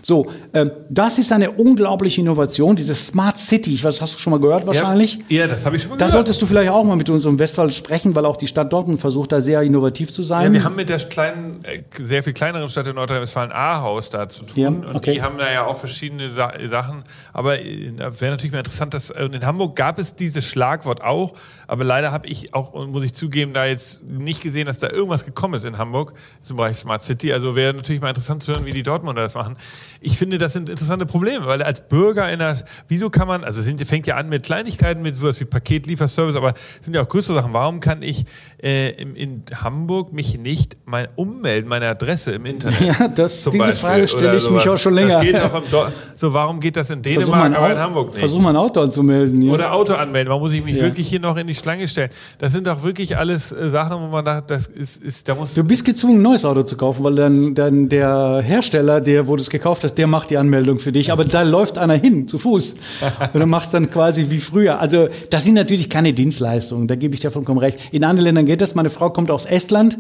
So, 0.02 0.28
äh, 0.54 0.68
das 0.90 1.18
ist 1.18 1.32
eine 1.32 1.52
unglaubliche 1.52 2.22
Innovation, 2.22 2.76
diese 2.76 2.96
Smart 2.96 3.40
City, 3.40 3.74
ich 3.74 3.84
weiß, 3.84 4.02
hast 4.02 4.16
du 4.16 4.20
schon 4.20 4.32
mal 4.32 4.40
gehört 4.40 4.68
wahrscheinlich? 4.68 5.20
Ja, 5.30 5.42
ja 5.42 5.48
das 5.48 5.66
habe 5.66 5.76
ich 5.76 5.84
schon 5.84 5.92
mal 5.92 5.98
Da 5.98 6.06
gehört. 6.06 6.12
solltest 6.12 6.42
du 6.42 6.46
vielleicht 6.46 6.70
auch 6.70 6.84
mal 6.84 6.96
mit 6.96 7.10
unserem 7.10 7.40
Westphal 7.40 7.72
sprechen, 7.72 8.16
weil 8.16 8.26
auch 8.26 8.38
die 8.38 8.48
Stadt 8.48 8.72
Dortmund 8.72 9.00
versucht, 9.00 9.32
da 9.32 9.42
sehr 9.42 9.62
innovativ 9.62 10.12
zu 10.12 10.24
sein. 10.24 10.46
Ja, 10.46 10.54
wir 10.54 10.64
haben 10.64 10.76
mit 10.76 10.90
der 10.90 10.98
kleinen, 10.98 11.64
äh, 11.64 11.84
sehr 11.98 12.24
viel 12.24 12.34
kleineren 12.34 12.70
Stadt 12.70 12.88
in 12.88 12.96
Nordrhein-Westfalen 12.96 13.52
Ahaus 13.52 14.10
da 14.10 14.28
zu 14.28 14.46
tun. 14.46 14.64
Ja, 14.64 14.70
okay. 14.98 15.14
die 15.14 15.22
haben 15.22 15.38
da 15.38 15.52
ja 15.52 15.66
auch 15.66 15.78
verschiedene 15.78 16.32
Sa 16.32 16.52
Sachen. 16.68 17.04
Aber 17.34 17.60
äh, 17.60 17.94
wäre 17.98 18.32
natürlich 18.32 18.52
mal 18.52 18.60
interessant, 18.60 18.94
dass 18.94 19.10
äh, 19.10 19.26
in 19.26 19.46
Hamburg 19.46 19.76
gab 19.76 20.00
es 20.00 20.16
dieses 20.16 20.46
Schlagwort 20.46 21.04
auch. 21.04 21.34
Aber 21.68 21.84
leider 21.84 22.12
habe 22.12 22.28
ich 22.28 22.54
auch, 22.54 22.72
und 22.72 22.92
muss 22.92 23.04
ich 23.04 23.14
zugeben, 23.14 23.54
da 23.54 23.66
jetzt 23.66 24.04
nicht 24.08 24.42
gesehen, 24.42 24.66
dass 24.66 24.80
da 24.80 24.90
irgendwas 24.90 25.26
gekommen 25.26 25.54
ist 25.56 25.66
in 25.66 25.78
Hamburg 25.78 26.14
zum 26.42 26.58
Bereich 26.58 26.78
Smart 26.78 27.04
City. 27.04 27.34
Also 27.34 27.56
wäre 27.56 27.74
natürlich 27.74 28.02
mal 28.02 28.10
interessant 28.10 28.42
zu 28.44 28.52
hören, 28.54 28.66
wie 28.66 28.72
die 28.72 28.84
Dortmunder 28.84 29.22
das 29.22 29.36
machen. 29.36 29.58
Ich 30.02 30.18
finde, 30.18 30.38
das 30.38 30.54
sind 30.54 30.70
interessante 30.70 31.06
Probleme, 31.06 31.46
weil 31.46 31.62
als 31.62 31.88
Bürger 31.88 32.32
in 32.32 32.40
der, 32.40 32.58
wieso 32.88 33.10
kann 33.10 33.28
man, 33.28 33.44
also 33.44 33.60
es 33.60 33.66
sind, 33.66 33.82
fängt 33.86 34.08
ja 34.08 34.16
an 34.16 34.30
mit 34.30 34.44
Kleinigkeiten, 34.44 35.02
mit 35.02 35.16
sowas 35.16 35.40
wie 35.40 35.46
Paketlieferservice, 35.46 36.36
aber 36.36 36.54
es 36.80 36.86
sind 36.86 36.94
ja 36.96 37.02
auch 37.04 37.10
größere 37.10 37.36
Sachen. 37.38 37.54
Warum 37.54 37.80
kann 37.80 38.02
ich 38.02 38.26
äh, 38.64 38.90
in, 39.02 39.16
in 39.16 39.44
Hamburg 39.62 40.14
mich 40.14 40.38
nicht 40.40 40.78
mein 40.86 41.08
ummelden, 41.16 41.68
meine 41.70 41.88
Adresse 41.88 42.32
im 42.32 42.46
Internet? 42.46 42.78
Ja, 42.88 43.08
das, 43.10 43.42
zum 43.44 43.52
diese 43.54 43.66
Beispiel 43.66 43.80
Frage 43.90 44.08
stelle 44.08 44.38
ich 44.38 44.50
mich 44.50 44.64
sowas? 44.64 44.68
auch 44.76 44.80
schon 44.80 44.94
länger. 44.94 45.14
Das 45.16 45.22
geht 45.22 45.40
auch 45.42 45.54
im 45.64 45.70
Do 45.70 45.88
so, 46.16 46.34
warum 46.34 46.60
geht 46.60 46.76
das 46.78 46.90
in 46.90 47.02
Dänemark, 47.02 47.54
aber 47.56 47.72
in 47.72 47.78
Hamburg 47.80 48.10
nicht? 48.10 48.20
versuch 48.20 48.40
mal 48.40 48.52
ein 48.52 48.56
Auto 48.56 48.80
anzumelden. 48.82 49.42
Ja. 49.42 49.52
Oder 49.52 49.74
Auto 49.74 49.94
anmelden. 49.96 50.30
Warum 50.30 50.44
muss 50.44 50.54
ich 50.54 50.64
mich 50.64 50.78
Ja. 50.78 50.84
wirklich 50.84 51.08
hier 51.10 51.20
noch 51.20 51.36
in 51.36 51.48
die 51.48 51.54
Schlange 51.58 51.88
stellen? 51.88 52.10
Das 52.38 52.54
sind 52.54 52.68
doch 52.68 52.84
wirklich 52.84 53.18
alles 53.18 53.52
äh, 53.52 53.70
Sachen, 53.70 54.02
wo 54.02 54.08
man 54.08 54.24
sagt, 54.24 54.52
das 54.52 54.68
ist, 54.68 55.04
ist 55.04 55.28
da 55.28 55.36
muss 55.36 55.54
Du 55.54 55.64
bist 55.64 55.84
gezwungen, 55.84 56.20
ein 56.20 56.22
neues 56.22 56.46
Auto 56.46 56.64
zu 56.64 56.78
kaufen, 56.78 57.04
weil 57.04 57.16
dann, 57.16 57.54
dann 57.54 57.90
der 57.90 58.42
Hersteller, 58.44 59.02
der, 59.02 59.28
wo 59.28 59.36
du 59.36 59.42
es 59.42 59.50
gekauft 59.50 59.84
hast, 59.84 59.96
der 59.96 60.08
macht 60.08 60.30
die 60.30 60.38
Anmeldung 60.38 60.80
für 60.80 60.92
dich. 60.92 61.12
Aber 61.12 61.26
da 61.26 61.42
läuft 61.42 61.78
einer 61.78 61.96
hin, 61.96 62.28
zu 62.28 62.40
Fuß. 62.40 62.76
Und 63.34 63.40
du 63.40 63.46
machst 63.46 63.74
dann 63.74 63.92
quasi 63.92 64.30
wie 64.30 64.40
früher. 64.40 64.80
Also, 64.80 65.10
das 65.30 65.44
sind 65.44 65.56
natürlich 65.56 65.90
keine 65.90 66.14
Dienstleistungen. 66.14 66.88
Da 66.88 66.96
gebe 66.96 67.14
ich 67.14 67.20
dir 67.20 67.32
vollkommen 67.32 67.60
recht. 67.60 67.80
In 67.92 68.04
anderen 68.04 68.26
Ländern 68.26 68.46
geht 68.46 68.62
das. 68.62 68.76
Meine 68.76 68.90
Frau 68.90 69.10
kommt 69.10 69.32
aus 69.32 69.46
Estland. 69.46 69.98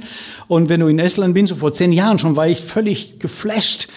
Und 0.47 0.69
wenn 0.69 0.79
du 0.79 0.87
in 0.87 0.99
Estland 0.99 1.33
bist, 1.33 1.47
so 1.49 1.55
vor 1.55 1.73
zehn 1.73 1.91
Jahren 1.91 2.19
schon, 2.19 2.35
war 2.35 2.47
ich 2.47 2.61
völlig 2.61 3.19
geflasht 3.19 3.87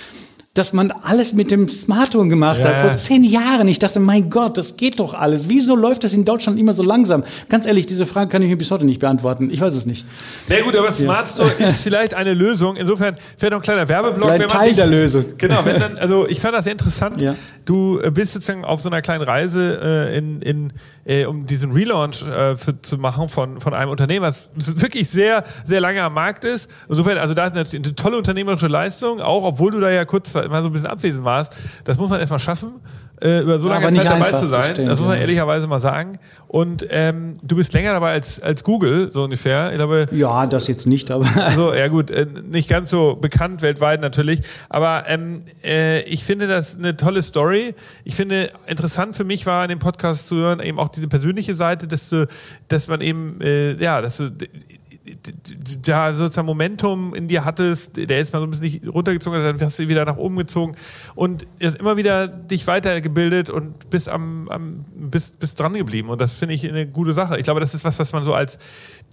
dass 0.60 0.74
man 0.74 0.90
alles 0.92 1.32
mit 1.32 1.50
dem 1.50 1.68
Smartphone 1.68 2.28
gemacht 2.28 2.58
Ja, 2.58 2.66
hat. 2.66 2.72
ja. 2.74 2.82
Vor 2.88 2.94
zehn 2.96 3.24
Jahren. 3.24 3.66
Ich 3.66 3.78
dachte, 3.78 3.98
mein 3.98 4.28
Gott, 4.28 4.58
das 4.58 4.76
geht 4.76 5.00
doch 5.00 5.14
alles. 5.14 5.48
Wieso 5.48 5.74
läuft 5.74 6.04
das 6.04 6.12
in 6.12 6.26
Deutschland 6.26 6.58
immer 6.58 6.74
so 6.74 6.82
langsam? 6.82 7.24
Ganz 7.48 7.64
ehrlich, 7.64 7.86
diese 7.86 8.04
Frage 8.04 8.28
kann 8.30 8.42
ich 8.42 8.48
mir 8.50 8.58
bis 8.58 8.70
heute 8.70 8.84
nicht 8.84 9.00
beantworten. 9.00 9.48
Ich 9.50 9.60
weiß 9.60 9.72
es 9.74 9.86
nicht. 9.86 10.04
Na 10.48 10.60
gut, 10.60 10.76
aber 10.76 10.92
Smart 10.92 11.26
Store 11.26 11.50
ist 11.58 11.80
vielleicht 11.82 12.12
eine 12.12 12.34
Lösung. 12.34 12.76
Insofern 12.76 13.16
vielleicht 13.38 13.52
noch 13.52 13.60
ein 13.60 13.62
kleiner 13.62 13.88
Werbeblock. 13.88 14.28
Man 14.38 14.48
Teil 14.48 14.68
dich- 14.68 14.76
der 14.76 14.86
Lösung. 14.86 15.24
Genau, 15.38 15.64
wenn 15.64 15.80
dann, 15.80 15.96
also 15.98 16.28
ich 16.28 16.40
fand 16.40 16.54
das 16.54 16.64
sehr 16.64 16.72
interessant. 16.72 17.20
Ja. 17.22 17.34
Du 17.64 17.98
äh, 18.00 18.10
bist 18.10 18.34
sozusagen 18.34 18.64
auf 18.64 18.80
so 18.82 18.90
einer 18.90 19.00
kleinen 19.00 19.22
Reise 19.22 19.80
äh, 20.12 20.18
in, 20.18 20.42
in 20.42 20.72
äh, 21.06 21.24
um 21.24 21.46
diesen 21.46 21.72
Relaunch 21.72 22.22
äh, 22.22 22.56
für, 22.56 22.80
zu 22.82 22.98
machen 22.98 23.28
von, 23.28 23.60
von 23.60 23.72
einem 23.74 23.90
Unternehmen, 23.90 24.24
was 24.26 24.50
wirklich 24.56 25.08
sehr, 25.08 25.44
sehr 25.64 25.80
lange 25.80 26.02
am 26.02 26.12
Markt 26.14 26.44
ist. 26.44 26.68
Insofern, 26.88 27.16
also 27.18 27.32
da 27.34 27.46
ist 27.46 27.54
natürlich 27.54 27.84
eine 27.86 27.94
tolle 27.94 28.18
unternehmerische 28.18 28.66
Leistung, 28.68 29.20
auch 29.20 29.44
obwohl 29.44 29.70
du 29.70 29.80
da 29.80 29.90
ja 29.90 30.04
kurz 30.04 30.34
mal 30.50 30.62
so 30.62 30.68
ein 30.68 30.72
bisschen 30.72 30.88
abwesend 30.88 31.24
warst. 31.24 31.54
Das 31.84 31.98
muss 31.98 32.10
man 32.10 32.20
erstmal 32.20 32.40
schaffen. 32.40 32.74
Äh, 33.22 33.40
über 33.42 33.58
so 33.58 33.68
lange 33.68 33.92
Zeit 33.92 34.06
dabei 34.06 34.26
einfach, 34.26 34.38
zu 34.38 34.48
sein, 34.48 34.60
das 34.62 34.70
stimmt, 34.70 34.88
das 34.88 34.98
muss 34.98 35.08
man 35.08 35.16
ja. 35.16 35.20
ehrlicherweise 35.20 35.66
mal 35.66 35.80
sagen. 35.80 36.18
Und 36.48 36.86
ähm, 36.88 37.36
du 37.42 37.54
bist 37.56 37.74
länger 37.74 37.92
dabei 37.92 38.12
als, 38.12 38.40
als 38.40 38.64
Google, 38.64 39.12
so 39.12 39.24
ungefähr. 39.24 39.70
Ich 39.72 39.76
glaube, 39.76 40.08
Ja, 40.10 40.46
das 40.46 40.68
jetzt 40.68 40.86
nicht, 40.86 41.10
aber 41.10 41.26
also, 41.36 41.74
ja 41.74 41.88
gut, 41.88 42.10
äh, 42.10 42.26
nicht 42.48 42.70
ganz 42.70 42.88
so 42.88 43.16
bekannt 43.20 43.60
weltweit 43.60 44.00
natürlich, 44.00 44.40
aber 44.70 45.04
ähm, 45.06 45.42
äh, 45.62 46.00
ich 46.04 46.24
finde 46.24 46.48
das 46.48 46.78
eine 46.78 46.96
tolle 46.96 47.22
Story. 47.22 47.74
Ich 48.04 48.16
finde, 48.16 48.48
interessant 48.66 49.16
für 49.16 49.24
mich 49.24 49.44
war 49.44 49.64
in 49.64 49.68
dem 49.68 49.80
Podcast 49.80 50.26
zu 50.26 50.36
hören, 50.36 50.60
eben 50.60 50.78
auch 50.78 50.88
diese 50.88 51.08
persönliche 51.08 51.54
Seite, 51.54 51.86
dass 51.86 52.08
du, 52.08 52.26
dass 52.68 52.88
man 52.88 53.02
eben, 53.02 53.38
äh, 53.42 53.74
ja, 53.74 54.00
dass 54.00 54.16
du 54.16 54.30
da 55.82 56.14
sozusagen 56.14 56.46
Momentum 56.46 57.14
in 57.14 57.26
dir 57.26 57.44
hattest, 57.44 57.96
der 57.96 58.20
ist 58.20 58.32
mal 58.32 58.40
so 58.40 58.46
ein 58.46 58.50
bisschen 58.50 58.64
nicht 58.64 58.94
runtergezogen, 58.94 59.42
dann 59.42 59.60
hast 59.60 59.78
du 59.78 59.88
wieder 59.88 60.04
nach 60.04 60.16
oben 60.16 60.36
gezogen 60.36 60.76
und 61.14 61.46
hast 61.62 61.76
immer 61.76 61.96
wieder 61.96 62.28
dich 62.28 62.66
weitergebildet 62.66 63.50
und 63.50 63.90
bist 63.90 64.08
am, 64.08 64.48
am 64.48 64.84
bist, 64.94 65.38
bist 65.38 65.58
dran 65.58 65.72
geblieben 65.72 66.08
und 66.08 66.20
das 66.20 66.34
finde 66.34 66.54
ich 66.54 66.68
eine 66.68 66.86
gute 66.86 67.14
Sache. 67.14 67.38
Ich 67.38 67.44
glaube, 67.44 67.60
das 67.60 67.74
ist 67.74 67.84
was, 67.84 67.98
was 67.98 68.12
man 68.12 68.24
so 68.24 68.34
als 68.34 68.58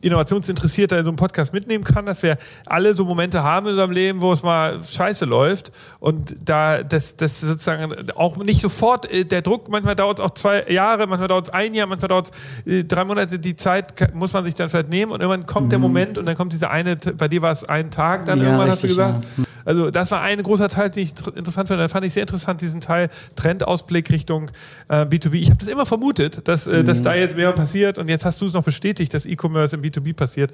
Innovationsinteressierter 0.02 1.00
in 1.00 1.06
so 1.06 1.10
einem 1.10 1.18
Podcast 1.18 1.54
mitnehmen 1.54 1.84
kann, 1.84 2.06
dass 2.06 2.22
wir 2.22 2.38
alle 2.66 2.94
so 2.94 3.06
Momente 3.06 3.44
haben 3.44 3.68
in 3.68 3.72
unserem 3.72 3.92
Leben, 3.92 4.22
wo 4.22 4.34
es 4.34 4.44
mal 4.44 4.84
scheiße 4.84 5.26
läuft 5.26 5.72
und 6.00 6.36
da 6.44 6.84
das, 6.84 7.16
das 7.16 7.40
sozusagen 7.40 8.12
auch 8.16 8.38
nicht 8.38 8.62
sofort 8.62 9.12
äh, 9.12 9.26
der 9.26 9.42
Druck, 9.42 9.70
manchmal 9.70 9.96
dauert 9.96 10.20
es 10.20 10.26
auch 10.26 10.34
zwei 10.34 10.70
Jahre, 10.70 11.08
manchmal 11.08 11.30
dauert 11.30 11.48
es 11.48 11.54
ein 11.54 11.74
Jahr, 11.74 11.88
manchmal 11.88 12.10
dauert 12.10 12.32
es 12.66 12.72
äh, 12.72 12.84
drei 12.84 13.06
Monate, 13.06 13.40
die 13.40 13.56
Zeit 13.56 14.14
muss 14.14 14.34
man 14.34 14.44
sich 14.44 14.54
dann 14.54 14.70
vielleicht 14.70 14.90
nehmen 14.90 15.12
und 15.12 15.22
irgendwann 15.22 15.46
kommt 15.46 15.72
der 15.72 15.80
Moment 15.80 15.87
und 16.18 16.26
dann 16.26 16.36
kommt 16.36 16.54
dieser 16.54 16.72
eine, 16.72 16.96
bei 16.96 17.28
dir 17.28 17.42
war 17.42 17.52
es 17.52 17.64
ein 17.64 17.92
Tag, 17.92 18.26
dann 18.26 18.40
Mhm. 18.40 18.44
Ja, 18.46 18.50
irgendwann 18.52 18.70
hast 18.72 18.84
du 18.84 18.88
richtig, 18.88 18.98
gesagt. 19.06 19.26
Also 19.66 19.92
das 19.92 20.12
war 20.12 20.22
ein 20.22 20.42
großer 20.42 20.70
Teil, 20.70 20.90
den 20.90 21.04
ich 21.04 21.12
interessant 21.36 21.68
finde. 21.68 21.84
Da 21.84 21.90
fand 21.90 22.06
ich 22.06 22.14
sehr 22.14 22.24
interessant 22.24 22.62
diesen 22.62 22.80
Teil 22.80 23.10
Trendausblick 23.36 24.10
Richtung 24.12 24.50
äh, 24.88 25.02
B2B. 25.04 25.34
Ich 25.36 25.50
habe 25.50 25.58
das 25.58 25.68
immer 25.68 25.86
vermutet, 25.86 26.48
dass, 26.48 26.68
äh, 26.68 26.82
Mhm. 26.82 26.86
dass 26.86 27.02
da 27.02 27.14
jetzt 27.16 27.36
mehr 27.36 27.52
passiert 27.52 27.98
und 27.98 28.08
jetzt 28.08 28.24
hast 28.24 28.40
du 28.40 28.46
es 28.46 28.54
noch 28.54 28.64
bestätigt, 28.64 29.14
dass 29.14 29.26
E-Commerce 29.26 29.76
im 29.76 29.82
B2B 29.82 30.14
passiert. 30.14 30.52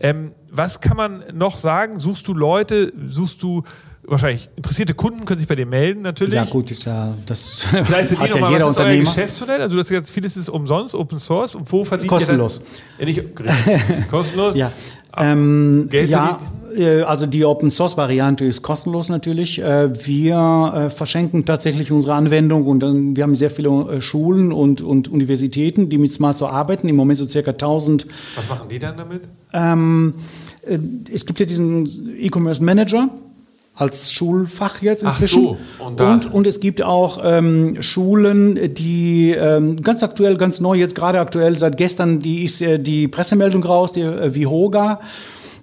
Ähm, 0.00 0.32
was 0.50 0.80
kann 0.80 0.96
man 0.96 1.22
noch 1.32 1.58
sagen? 1.58 2.00
Suchst 2.00 2.26
du 2.26 2.34
Leute? 2.34 2.92
Suchst 3.06 3.40
du 3.42 3.62
wahrscheinlich 4.06 4.48
interessierte 4.56 4.94
Kunden 4.94 5.24
können 5.24 5.38
sich 5.38 5.48
bei 5.48 5.56
dir 5.56 5.66
melden 5.66 6.02
natürlich. 6.02 6.34
ja 6.34 6.44
gut, 6.44 6.70
ist 6.70 6.84
ja 6.84 7.14
das 7.26 7.66
Vielleicht 7.84 8.16
hat 8.18 8.28
ja 8.28 8.34
nochmal, 8.34 8.52
jeder 8.52 8.66
was 8.66 8.76
ist 8.76 8.82
euer. 8.82 8.96
Geschäftsmodell? 8.98 9.60
Also 9.60 9.74
du 9.74 9.80
hast 9.80 9.88
gesagt, 9.88 10.08
vieles 10.08 10.36
ist 10.36 10.48
umsonst, 10.48 10.94
Open 10.94 11.18
Source. 11.18 11.54
Und 11.54 11.70
wo 11.70 11.84
verdient 11.84 12.08
Kostenlos. 12.10 12.60
ihr 12.98 13.06
dann? 13.06 13.14
Ja, 13.14 13.22
nicht, 13.22 14.10
kostenlos? 14.10 14.56
Ja. 14.56 14.72
Ähm, 15.18 15.86
Geld 15.88 16.10
ja, 16.10 16.38
äh, 16.76 17.00
also 17.02 17.24
die 17.24 17.44
Open 17.44 17.70
Source 17.70 17.96
Variante 17.96 18.44
ist 18.44 18.62
kostenlos 18.62 19.08
natürlich. 19.08 19.58
Äh, 19.58 19.90
Wir 20.06 20.72
äh, 20.74 20.90
verschenken 20.90 21.44
tatsächlich 21.44 21.90
unsere 21.90 22.14
Anwendung 22.14 22.66
und 22.66 23.16
wir 23.16 23.22
haben 23.22 23.34
sehr 23.34 23.50
viele 23.50 24.02
Schulen 24.02 24.52
und, 24.52 24.82
und 24.82 25.08
Universitäten, 25.08 25.88
die 25.88 25.98
mit 25.98 26.12
Smart 26.12 26.36
so 26.36 26.46
arbeiten. 26.46 26.88
Im 26.88 26.96
Moment 26.96 27.18
so 27.18 27.26
circa 27.26 27.52
1000 27.52 28.06
Was 28.36 28.48
machen 28.48 28.68
die 28.68 28.78
dann 28.78 28.96
damit? 28.96 29.22
Ähm, 29.52 30.14
äh, 30.66 30.78
es 31.12 31.24
gibt 31.24 31.40
ja 31.40 31.46
diesen 31.46 32.14
E-Commerce 32.18 32.62
Manager 32.62 33.08
als 33.76 34.10
Schulfach 34.10 34.80
jetzt 34.80 35.04
Ach 35.04 35.12
inzwischen. 35.12 35.42
so, 35.42 35.58
und 35.78 36.00
und, 36.00 36.32
und 36.32 36.46
es 36.46 36.60
gibt 36.60 36.82
auch 36.82 37.20
ähm, 37.22 37.82
Schulen, 37.82 38.74
die 38.74 39.32
ähm, 39.32 39.82
ganz 39.82 40.02
aktuell, 40.02 40.38
ganz 40.38 40.60
neu, 40.60 40.74
jetzt 40.74 40.94
gerade 40.94 41.20
aktuell, 41.20 41.58
seit 41.58 41.76
gestern, 41.76 42.20
die 42.20 42.44
ist 42.44 42.62
äh, 42.62 42.78
die 42.78 43.06
Pressemeldung 43.06 43.62
raus, 43.62 43.92
die 43.92 44.00
äh, 44.00 44.34
Vihoga 44.34 45.00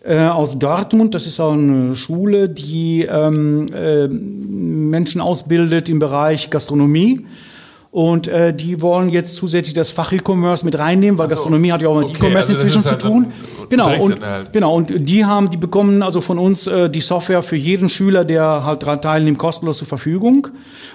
äh, 0.03 0.19
aus 0.19 0.60
Dortmund. 0.60 1.15
Das 1.15 1.26
ist 1.26 1.40
auch 1.40 1.53
eine 1.53 1.95
Schule, 1.95 2.49
die 2.49 3.07
ähm, 3.10 3.65
äh, 3.73 4.07
Menschen 4.07 5.19
ausbildet 5.19 5.90
im 5.90 5.98
Bereich 5.98 6.52
Gastronomie. 6.52 7.26
Und 7.94 8.28
äh, 8.28 8.56
die 8.56 8.82
wollen 8.82 9.10
jetzt 9.10 9.36
zusätzlich 9.36 9.76
das 9.76 9.91
Fach 9.91 10.11
E-Commerce 10.11 10.65
mit 10.65 10.80
reinnehmen, 10.80 11.20
weil 11.20 11.28
so. 11.28 11.36
Gastronomie 11.36 11.72
hat 11.72 11.80
ja 11.84 11.90
auch 11.90 11.95
mit 11.95 12.06
Okay, 12.06 12.26
E-Commerce 12.26 12.52
also 12.52 12.53
inzwischen 12.53 12.80
ist 12.80 12.84
zu 12.86 12.90
halt 12.90 13.02
tun. 13.02 13.24
dann 13.60 13.70
Genau, 13.70 13.86
und, 13.86 13.91
Unterrichtsinhalt. 13.94 14.52
genau, 14.53 14.76
und 14.76 15.07
die 15.07 15.24
haben, 15.26 15.52
die 15.52 15.57
bekommen 15.57 16.02
also 16.02 16.20
von 16.20 16.40
uns 16.40 16.65
äh, 16.65 16.90
die 16.90 17.02
Software 17.02 17.44
für 17.44 17.56
jeden 17.56 17.90
Schüler, 17.90 18.26
der 18.26 18.65
halt 18.65 18.82
daran 18.82 18.99
teilnimmt, 18.99 19.38
kostenlos 19.38 19.78
zur 19.78 19.86
Verfügung. 19.86 20.48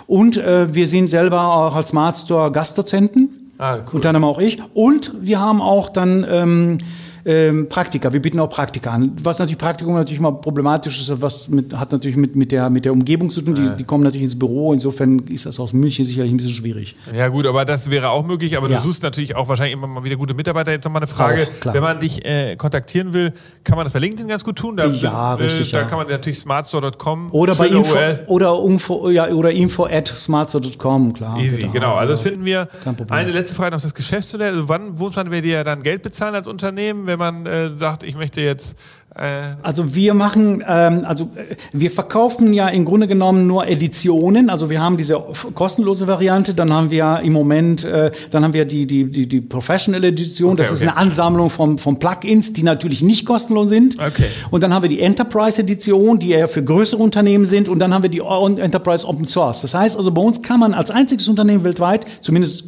Und 0.08 0.38
äh, 0.38 0.74
wir 0.74 0.88
sind 0.88 1.08
selber 1.08 1.40
auch 1.40 1.76
als 1.76 1.90
Smart 1.90 2.16
Store 2.16 2.50
Gastdozenten. 2.50 3.52
Ah, 3.58 3.76
cool. 3.76 3.82
Unter 3.92 4.08
anderem 4.08 4.24
auch 4.24 4.40
ich. 4.40 4.58
Und 4.74 5.12
wir 5.20 5.38
haben 5.38 5.60
auch 5.62 5.90
dann 5.90 6.26
ähm, 6.28 6.78
ähm, 7.28 7.68
Praktika. 7.68 8.10
Wir 8.12 8.22
bieten 8.22 8.40
auch 8.40 8.48
Praktika 8.48 8.90
an. 8.92 9.12
Was 9.22 9.38
natürlich 9.38 9.58
Praktikum 9.58 9.92
natürlich 9.94 10.18
mal 10.18 10.30
problematisch 10.32 10.98
ist, 11.00 11.20
was 11.20 11.46
mit, 11.48 11.74
hat 11.78 11.92
natürlich 11.92 12.16
mit, 12.16 12.34
mit, 12.36 12.50
der, 12.52 12.70
mit 12.70 12.86
der 12.86 12.92
Umgebung 12.92 13.28
zu 13.30 13.42
tun. 13.42 13.54
Die, 13.54 13.76
die 13.76 13.84
kommen 13.84 14.02
natürlich 14.02 14.24
ins 14.24 14.38
Büro. 14.38 14.72
Insofern 14.72 15.18
ist 15.28 15.44
das 15.44 15.60
aus 15.60 15.74
München 15.74 16.06
sicherlich 16.06 16.32
ein 16.32 16.38
bisschen 16.38 16.52
schwierig. 16.54 16.96
Ja 17.14 17.28
gut, 17.28 17.46
aber 17.46 17.66
das 17.66 17.90
wäre 17.90 18.08
auch 18.10 18.24
möglich. 18.26 18.56
Aber 18.56 18.70
Ja. 18.70 18.78
du 18.78 18.82
suchst 18.84 19.02
natürlich 19.02 19.36
auch 19.36 19.46
wahrscheinlich 19.48 19.74
immer 19.74 19.86
mal 19.86 20.04
wieder 20.04 20.16
gute 20.16 20.32
Mitarbeiter. 20.32 20.72
Jetzt 20.72 20.84
nochmal 20.86 21.02
eine 21.02 21.06
Frage. 21.06 21.46
Auch. 21.66 21.74
Wenn 21.74 21.82
man 21.82 22.00
dich 22.00 22.24
äh, 22.24 22.56
kontaktieren 22.56 23.12
will, 23.12 23.34
kann 23.62 23.76
man 23.76 23.84
das 23.84 23.92
bei 23.92 23.98
LinkedIn 23.98 24.26
ganz 24.28 24.42
gut 24.42 24.56
tun. 24.56 24.78
Da, 24.78 24.86
Ja, 24.86 25.34
richtig, 25.34 25.68
Äh, 25.68 25.72
da 25.72 25.78
ja. 25.82 25.84
kann 25.84 25.98
man 25.98 26.08
natürlich 26.08 26.38
smartstore.com 26.38 27.28
Oder 27.32 27.54
bei 27.56 27.68
info, 27.68 27.92
URL. 27.92 28.24
oder 28.26 28.62
info, 28.64 29.10
ja, 29.10 29.28
oder 29.28 29.50
info 29.50 29.84
at 29.84 30.08
smartstore.com, 30.08 31.12
klar. 31.12 31.38
Easy, 31.38 31.68
genau. 31.72 31.94
Also 31.94 32.12
das 32.14 32.22
finden 32.22 32.44
wir. 32.44 32.68
Kein 32.84 32.96
Problem. 32.96 33.18
Eine 33.18 33.32
letzte 33.32 33.54
Frage 33.54 33.74
noch 33.74 33.82
das 33.82 33.92
Geschäftsmodell. 33.94 34.54
Also 34.54 34.68
wann 34.68 34.94
muss 34.94 35.14
man 35.16 35.28
bei 35.30 35.40
dir 35.40 35.64
dann 35.64 35.82
Geld 35.82 36.02
bezahlen 36.02 36.34
als 36.34 36.46
Unternehmen, 36.46 37.06
wenn 37.06 37.17
man 37.18 37.46
äh, 37.46 37.68
sagt, 37.68 38.02
ich 38.02 38.16
möchte 38.16 38.40
jetzt 38.40 38.76
äh, 39.18 39.56
Also 39.62 39.94
wir 39.94 40.14
machen, 40.14 40.62
ähm, 40.66 41.04
also 41.04 41.30
äh, 41.34 41.56
wir 41.72 41.90
verkaufen 41.90 42.52
ja 42.52 42.68
im 42.68 42.84
Grunde 42.84 43.08
genommen 43.08 43.46
nur 43.46 43.66
Editionen. 43.66 44.48
Also 44.48 44.70
wir 44.70 44.80
haben 44.80 44.96
diese 44.96 45.22
kostenlose 45.54 46.06
Variante, 46.06 46.54
dann 46.54 46.72
haben 46.72 46.90
wir 46.90 47.20
im 47.22 47.32
Moment, 47.32 47.84
äh, 47.84 48.10
dann 48.30 48.44
haben 48.44 48.52
wir 48.52 48.64
die 48.64 48.86
die 48.86 49.10
die, 49.10 49.26
die 49.26 49.40
Professional 49.40 50.04
Edition. 50.04 50.52
Okay, 50.52 50.62
das 50.62 50.70
ist 50.70 50.78
okay. 50.78 50.88
eine 50.88 50.96
Ansammlung 50.96 51.50
von 51.50 51.78
von 51.78 51.98
Plugins, 51.98 52.52
die 52.52 52.62
natürlich 52.62 53.02
nicht 53.02 53.26
kostenlos 53.26 53.68
sind. 53.68 53.98
Okay. 53.98 54.28
Und 54.50 54.62
dann 54.62 54.72
haben 54.72 54.82
wir 54.82 54.90
die 54.90 55.00
Enterprise 55.00 55.60
Edition, 55.60 56.18
die 56.18 56.30
eher 56.30 56.48
für 56.48 56.62
größere 56.62 57.02
Unternehmen 57.02 57.44
sind. 57.46 57.68
Und 57.68 57.80
dann 57.80 57.92
haben 57.92 58.02
wir 58.02 58.10
die 58.10 58.20
Enterprise 58.20 59.06
Open 59.06 59.24
Source. 59.24 59.62
Das 59.62 59.74
heißt 59.74 59.96
also, 59.96 60.10
bei 60.12 60.22
uns 60.22 60.42
kann 60.42 60.60
man 60.60 60.74
als 60.74 60.90
einziges 60.90 61.26
Unternehmen 61.28 61.64
weltweit, 61.64 62.06
zumindest 62.20 62.64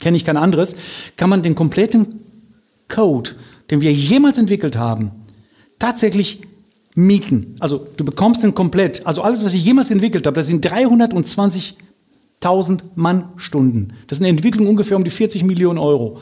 kenne 0.00 0.16
ich 0.16 0.24
kein 0.24 0.38
anderes, 0.38 0.76
kann 1.16 1.28
man 1.28 1.42
den 1.42 1.54
kompletten 1.54 2.20
Code, 2.88 3.30
den 3.70 3.80
wir 3.80 3.92
jemals 3.92 4.38
entwickelt 4.38 4.76
haben, 4.76 5.12
tatsächlich 5.78 6.40
mieten. 6.94 7.56
Also 7.60 7.86
du 7.96 8.04
bekommst 8.04 8.42
den 8.42 8.54
komplett. 8.54 9.06
Also 9.06 9.22
alles, 9.22 9.42
was 9.44 9.54
ich 9.54 9.64
jemals 9.64 9.90
entwickelt 9.90 10.26
habe, 10.26 10.36
das 10.36 10.46
sind 10.46 10.66
320.000 10.66 12.80
Mannstunden. 12.94 13.94
Das 14.08 14.18
eine 14.18 14.28
Entwicklung 14.28 14.66
ungefähr 14.66 14.96
um 14.96 15.04
die 15.04 15.10
40 15.10 15.44
Millionen 15.44 15.78
Euro. 15.78 16.18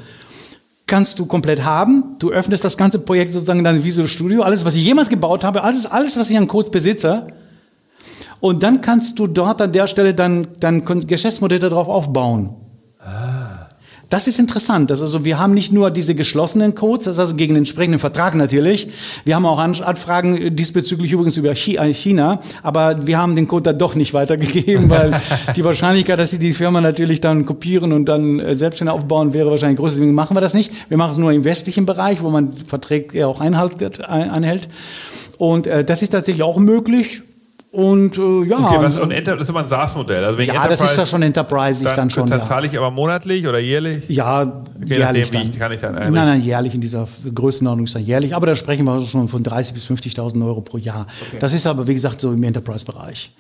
Kannst 0.87 1.19
du 1.19 1.27
komplett 1.27 1.65
haben. 1.65 2.17
Du 2.19 2.31
öffnest 2.31 2.65
das 2.65 2.79
ganze 2.79 2.99
Projekt 2.99 3.33
sozusagen 3.33 3.59
in 3.59 3.65
dein 3.65 3.85
Visual 3.85 4.09
Studio. 4.09 4.41
Alles, 4.43 4.65
was 4.65 4.75
ich 4.75 4.85
jemals 4.85 5.11
gebaut 5.11 5.45
habe, 5.45 5.63
alles, 5.63 5.85
alles 5.87 6.19
was 6.19 6.31
ich 6.31 6.39
an 6.39 6.49
Codes 6.49 6.71
besitze. 6.71 7.27
Und 8.41 8.63
dann 8.63 8.81
kannst 8.81 9.19
du 9.19 9.27
dort 9.27 9.61
an 9.61 9.73
der 9.73 9.87
Stelle 9.87 10.15
dein, 10.15 10.47
dein 10.61 10.83
Geschäftsmodell 10.85 11.59
darauf 11.59 11.89
aufbauen. 11.89 12.55
Das 14.11 14.27
ist 14.27 14.39
interessant. 14.39 14.89
Das 14.89 15.03
also 15.03 15.27
wir 15.27 15.39
haben 15.39 15.53
nicht 15.53 15.71
nur 15.71 15.91
diese 15.91 16.15
geschlossenen 16.15 16.75
Codes, 16.75 17.05
das 17.05 17.17
ist 17.17 17.21
also 17.21 17.35
gegen 17.35 17.55
den 17.55 17.59
entsprechenden 17.59 18.01
Vertrag 18.01 18.35
natürlich. 18.35 18.89
Wir 19.25 19.37
haben 19.37 19.45
auch 19.45 19.59
Anfragen 19.59 20.57
diesbezüglich 20.57 21.13
übrigens 21.13 21.37
über 21.37 21.51
äh, 21.51 21.93
China, 21.93 22.41
aber 22.63 23.07
wir 23.07 23.19
haben 23.19 23.37
den 23.37 23.47
Code 23.47 23.65
da 23.65 23.73
doch 23.75 23.95
nicht 23.95 24.15
weitergegeben, 24.15 24.89
weil 24.91 25.21
die 25.55 25.63
Wahrscheinlichkeit, 25.63 26.19
dass 26.19 26.31
sie 26.31 26.39
die 26.39 26.55
Firma 26.55 26.81
natürlich 26.81 27.21
dann 27.21 27.45
kopieren 27.45 27.93
und 27.93 28.07
dann 28.07 28.41
äh, 28.41 28.55
selbstständig 28.55 28.95
aufbauen, 28.95 29.35
wäre 29.35 29.51
wahrscheinlich 29.51 29.79
größer. 29.79 29.97
Deswegen 29.97 30.15
machen 30.15 30.35
wir 30.35 30.41
das 30.41 30.55
nicht. 30.55 30.73
Wir 30.89 30.97
machen 30.97 31.13
es 31.13 31.19
nur 31.19 31.33
im 31.33 31.45
westlichen 31.45 31.85
Bereich, 31.85 32.23
wo 32.23 32.31
man 32.31 32.55
Verträge 32.67 33.27
auch 33.27 33.43
einhält. 33.43 34.05
einhält. 34.09 34.69
Und 35.37 35.67
äh, 35.67 35.85
das 35.85 36.03
ist 36.03 36.11
tatsächlich 36.11 36.43
auch 36.43 36.59
möglich. 36.59 37.23
Und 37.71 38.17
äh, 38.17 38.45
ja. 38.45 38.59
Okay, 38.61 38.77
was, 38.79 38.97
und 38.97 39.11
Enter, 39.11 39.35
das 39.35 39.43
ist 39.43 39.51
immer 39.51 39.61
ein 39.61 39.69
SaaS-Modell. 39.69 40.25
Also 40.25 40.41
ja, 40.41 40.67
das 40.67 40.81
ist 40.81 40.97
ja 40.97 41.07
schon 41.07 41.21
Enterprise, 41.21 41.85
dann, 41.85 41.97
dann 41.97 42.11
schon. 42.11 42.29
Dann 42.29 42.43
zahle 42.43 42.67
ich 42.67 42.79
aber 42.79 42.91
monatlich 42.91 43.47
oder 43.47 43.59
jährlich? 43.59 44.09
Ja, 44.09 44.43
okay, 44.43 44.55
jährlich. 44.87 45.31
Nachdem, 45.31 45.43
wie 45.43 45.51
ich, 45.51 45.59
kann 45.59 45.73
ich 45.73 45.81
dann 45.81 45.95
eigentlich? 45.95 46.15
Nein, 46.15 46.29
nein, 46.29 46.43
jährlich 46.43 46.75
in 46.75 46.81
dieser 46.81 47.07
Größenordnung 47.35 47.85
ist 47.85 47.95
dann 47.95 48.05
jährlich. 48.05 48.35
Aber 48.35 48.47
da 48.47 48.57
sprechen 48.57 48.85
wir 48.85 49.01
schon 49.01 49.29
von 49.29 49.43
30.000 49.43 49.75
bis 49.75 49.87
50.000 49.87 50.47
Euro 50.47 50.63
pro 50.63 50.79
Jahr. 50.79 51.07
Okay. 51.29 51.37
Das 51.41 51.53
ist 51.53 51.67
aber, 51.67 51.87
wie 51.87 51.95
gesagt, 51.95 52.23
so 52.23 52.33
im 52.33 52.43
Enterprise-Bereich. 52.43 53.33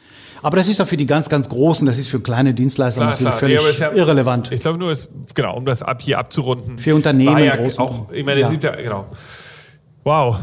Aber 0.43 0.57
das 0.59 0.69
ist 0.69 0.79
ja 0.79 0.85
für 0.85 0.97
die 0.97 1.07
ganz, 1.07 1.29
ganz 1.29 1.49
Großen, 1.49 1.87
das 1.87 1.99
ist 1.99 2.09
für 2.09 2.21
kleine 2.21 2.55
Dienstleister 2.55 3.01
klar, 3.01 3.11
natürlich 3.11 3.59
klar. 3.59 3.63
völlig 3.63 3.79
ja, 3.79 3.93
irrelevant. 3.93 4.53
Ich 4.53 4.61
glaube 4.61 4.79
nur, 4.79 4.93
es, 4.93 5.09
genau, 5.35 5.57
um 5.57 5.65
das 5.65 5.83
ab 5.83 6.03
hier 6.03 6.19
abzurunden. 6.19 6.79
Für 6.79 6.95
Unternehmen. 6.95 7.43
ja 7.43 7.55
auch, 7.79 8.13
ich 8.13 8.25
meine, 8.25 8.41
ja. 8.41 8.53
ja, 8.53 8.71
genau. 8.73 9.07
Wow. 10.05 10.39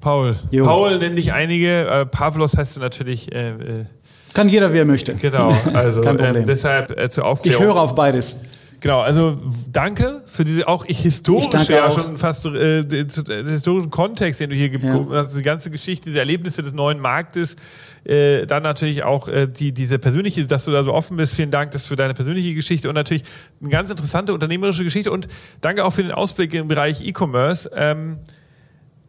Paul. 0.00 0.34
Jo. 0.50 0.64
Paul 0.64 0.98
nennen 0.98 1.16
dich 1.16 1.32
einige. 1.32 1.86
Äh, 1.86 2.06
Pavlos 2.06 2.56
heißt 2.56 2.76
du 2.76 2.80
natürlich. 2.80 3.32
Äh, 3.32 3.50
äh, 3.50 3.84
Kann 4.32 4.48
jeder, 4.48 4.72
wie 4.72 4.78
er 4.78 4.84
möchte. 4.84 5.14
Genau. 5.14 5.56
Also 5.74 6.02
ähm, 6.04 6.44
deshalb 6.46 6.98
äh, 6.98 7.08
zur 7.08 7.26
Aufklärung. 7.26 7.62
Ich 7.62 7.66
höre 7.66 7.76
auf 7.76 7.94
beides. 7.94 8.36
Genau, 8.80 9.00
also 9.00 9.36
danke 9.70 10.22
für 10.26 10.42
diese 10.44 10.66
auch 10.66 10.86
ich 10.86 11.00
historische 11.00 11.74
ja 11.74 11.86
auch. 11.86 11.92
schon 11.92 12.16
fast 12.16 12.46
äh, 12.46 12.82
den, 12.82 13.08
den 13.08 13.48
historischen 13.48 13.90
Kontext, 13.90 14.40
den 14.40 14.48
du 14.48 14.56
hier 14.56 14.70
ja. 14.72 15.06
hast, 15.10 15.36
die 15.36 15.42
ganze 15.42 15.70
Geschichte, 15.70 16.06
diese 16.06 16.18
Erlebnisse 16.18 16.62
des 16.62 16.72
neuen 16.72 16.98
Marktes, 16.98 17.56
äh, 18.04 18.46
dann 18.46 18.62
natürlich 18.62 19.04
auch 19.04 19.28
äh, 19.28 19.46
die 19.46 19.72
diese 19.72 19.98
persönliche, 19.98 20.46
dass 20.46 20.64
du 20.64 20.70
da 20.70 20.82
so 20.82 20.94
offen 20.94 21.18
bist. 21.18 21.34
Vielen 21.34 21.50
Dank 21.50 21.72
das 21.72 21.84
für 21.86 21.96
deine 21.96 22.14
persönliche 22.14 22.54
Geschichte 22.54 22.88
und 22.88 22.94
natürlich 22.94 23.24
eine 23.60 23.70
ganz 23.70 23.90
interessante 23.90 24.32
unternehmerische 24.32 24.82
Geschichte 24.82 25.10
und 25.10 25.28
danke 25.60 25.84
auch 25.84 25.92
für 25.92 26.02
den 26.02 26.12
Ausblick 26.12 26.54
im 26.54 26.66
Bereich 26.66 27.06
E-Commerce. 27.06 27.70
Ähm, 27.74 28.18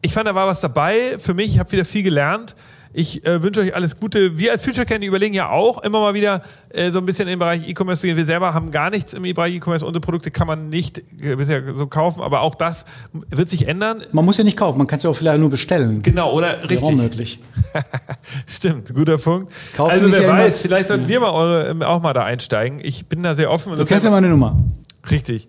ich 0.01 0.13
fand, 0.13 0.27
da 0.27 0.35
war 0.35 0.47
was 0.47 0.61
dabei. 0.61 1.17
Für 1.19 1.33
mich, 1.33 1.53
ich 1.53 1.59
habe 1.59 1.71
wieder 1.71 1.85
viel 1.85 2.03
gelernt. 2.03 2.55
Ich 2.93 3.25
äh, 3.25 3.41
wünsche 3.41 3.61
euch 3.61 3.73
alles 3.73 3.97
Gute. 3.97 4.37
Wir 4.37 4.51
als 4.51 4.63
Future 4.63 4.85
Candy 4.85 5.07
überlegen 5.07 5.33
ja 5.33 5.49
auch 5.49 5.81
immer 5.81 6.01
mal 6.01 6.13
wieder 6.13 6.41
äh, 6.69 6.91
so 6.91 6.99
ein 6.99 7.05
bisschen 7.05 7.27
im 7.29 7.39
Bereich 7.39 7.67
E-Commerce 7.67 8.01
zu 8.01 8.07
gehen. 8.07 8.17
Wir 8.17 8.25
selber 8.25 8.53
haben 8.53 8.71
gar 8.71 8.89
nichts 8.89 9.13
im 9.13 9.23
Bereich 9.23 9.55
E-Commerce. 9.55 9.85
Unsere 9.85 10.01
Produkte 10.01 10.29
kann 10.29 10.45
man 10.45 10.67
nicht 10.67 11.01
äh, 11.21 11.35
bisher 11.37 11.73
so 11.73 11.87
kaufen, 11.87 12.21
aber 12.21 12.41
auch 12.41 12.53
das 12.53 12.83
wird 13.29 13.49
sich 13.49 13.67
ändern. 13.69 14.01
Man 14.11 14.25
muss 14.25 14.37
ja 14.37 14.43
nicht 14.43 14.57
kaufen, 14.57 14.77
man 14.77 14.87
kann 14.87 14.97
es 14.97 15.03
ja 15.03 15.09
auch 15.09 15.15
vielleicht 15.15 15.39
nur 15.39 15.49
bestellen. 15.49 16.01
Genau, 16.01 16.33
oder 16.33 16.63
richtig. 16.63 16.83
Auch 16.83 16.91
möglich. 16.91 17.39
Stimmt, 18.45 18.93
guter 18.93 19.17
Punkt. 19.17 19.53
Kaufen 19.73 19.91
also 19.91 20.11
wer 20.11 20.21
ja 20.21 20.27
weiß, 20.27 20.61
vielleicht 20.61 20.89
sollten 20.89 21.03
ja. 21.03 21.09
wir 21.09 21.19
mal 21.21 21.31
eure, 21.31 21.69
ähm, 21.69 21.81
auch 21.83 22.01
mal 22.01 22.13
da 22.13 22.25
einsteigen. 22.25 22.79
Ich 22.83 23.05
bin 23.05 23.23
da 23.23 23.35
sehr 23.35 23.51
offen. 23.51 23.73
Du 23.77 23.85
kennst 23.85 24.03
ja 24.03 24.11
meine 24.11 24.27
Nummer. 24.27 24.57
Richtig. 25.09 25.47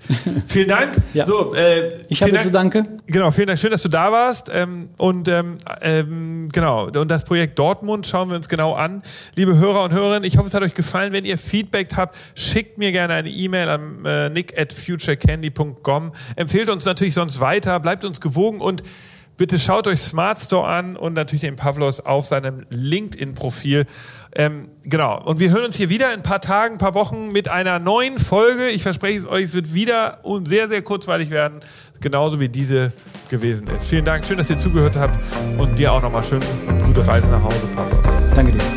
vielen 0.49 0.69
Dank. 0.69 0.97
ja. 1.15 1.27
So, 1.27 1.55
äh, 1.55 2.05
ich 2.09 2.23
habe 2.23 2.39
zu 2.41 2.51
danken. 2.51 3.03
Genau, 3.07 3.31
vielen 3.31 3.49
Dank. 3.49 3.59
Schön, 3.59 3.71
dass 3.71 3.83
du 3.83 3.89
da 3.89 4.11
warst. 4.11 4.51
Ähm, 4.53 4.89
und 4.97 5.29
ähm, 5.29 5.59
ähm, 5.83 6.49
genau, 6.53 6.87
und 6.87 7.09
das 7.11 7.25
Projekt 7.25 7.59
Dortmund 7.59 8.07
schauen 8.07 8.31
wir 8.31 8.37
uns 8.37 8.49
genau 8.49 8.75
an. 8.75 9.03
Liebe 9.35 9.59
Hörer 9.59 9.85
und 9.85 9.93
Hörerinnen, 9.93 10.25
ich 10.25 10.39
hoffe, 10.39 10.47
es 10.47 10.55
hat 10.55 10.63
euch 10.63 10.75
gefallen. 10.75 11.13
Wenn 11.13 11.25
ihr 11.25 11.37
Feedback 11.37 11.89
habt, 11.97 12.17
schickt 12.35 12.79
mir 12.79 12.93
gerne 12.93 13.15
eine 13.15 13.29
E-Mail 13.29 13.69
an 13.69 14.05
äh, 14.05 14.31
nick 14.31 14.59
at 14.59 14.73
futurecandy.com. 14.73 16.13
Empfehlt 16.37 16.71
uns 16.71 16.87
natürlich 16.87 17.15
sonst 17.15 17.39
weiter, 17.41 17.79
bleibt 17.81 18.05
uns 18.05 18.21
gewogen 18.21 18.61
und 18.61 18.83
bitte 19.37 19.59
schaut 19.59 19.87
euch 19.87 20.01
Smart 20.01 20.41
Store 20.41 20.67
an 20.67 20.97
und 20.97 21.15
natürlich 21.15 21.43
den 21.43 21.57
Pavlos 21.57 22.01
auf 22.01 22.27
seinem 22.27 22.65
LinkedIn-Profil. 22.71 23.87
Ähm, 24.35 24.71
genau. 24.85 25.23
Und 25.23 25.41
wir 25.41 25.51
hören 25.51 25.67
uns 25.67 25.77
hier 25.77 25.91
wieder 25.91 26.13
in 26.13 26.21
ein 26.21 26.23
paar 26.23 26.41
Tagen, 26.41 26.77
ein 26.77 26.79
paar 26.79 26.95
Wochen 26.95 27.33
mit 27.33 27.49
einer 27.49 27.79
neuen 27.79 28.19
Folge. 28.19 28.69
Ich 28.69 28.83
verspreche 28.83 29.19
es 29.19 29.27
euch, 29.27 29.45
es 29.45 29.55
wird 29.55 29.75
wieder 29.75 30.21
sehr, 30.45 30.69
sehr 30.69 30.83
kurzweilig 30.83 31.31
werden. 31.31 31.61
Genauso 32.01 32.41
wie 32.41 32.49
diese 32.49 32.93
gewesen 33.29 33.69
ist. 33.69 33.87
Vielen 33.87 34.05
Dank. 34.05 34.25
Schön, 34.25 34.39
dass 34.39 34.51
ihr 34.51 34.57
zugehört 34.57 34.97
habt. 34.97 35.19
Und 35.59 35.79
dir 35.79 35.93
auch 35.93 36.03
nochmal 36.03 36.25
schön 36.25 36.43
und 36.67 36.83
gute 36.85 37.07
Reise 37.07 37.29
nach 37.29 37.43
Hause, 37.43 37.67
Papa. 37.75 37.91
Danke 38.35 38.53
dir. 38.53 38.72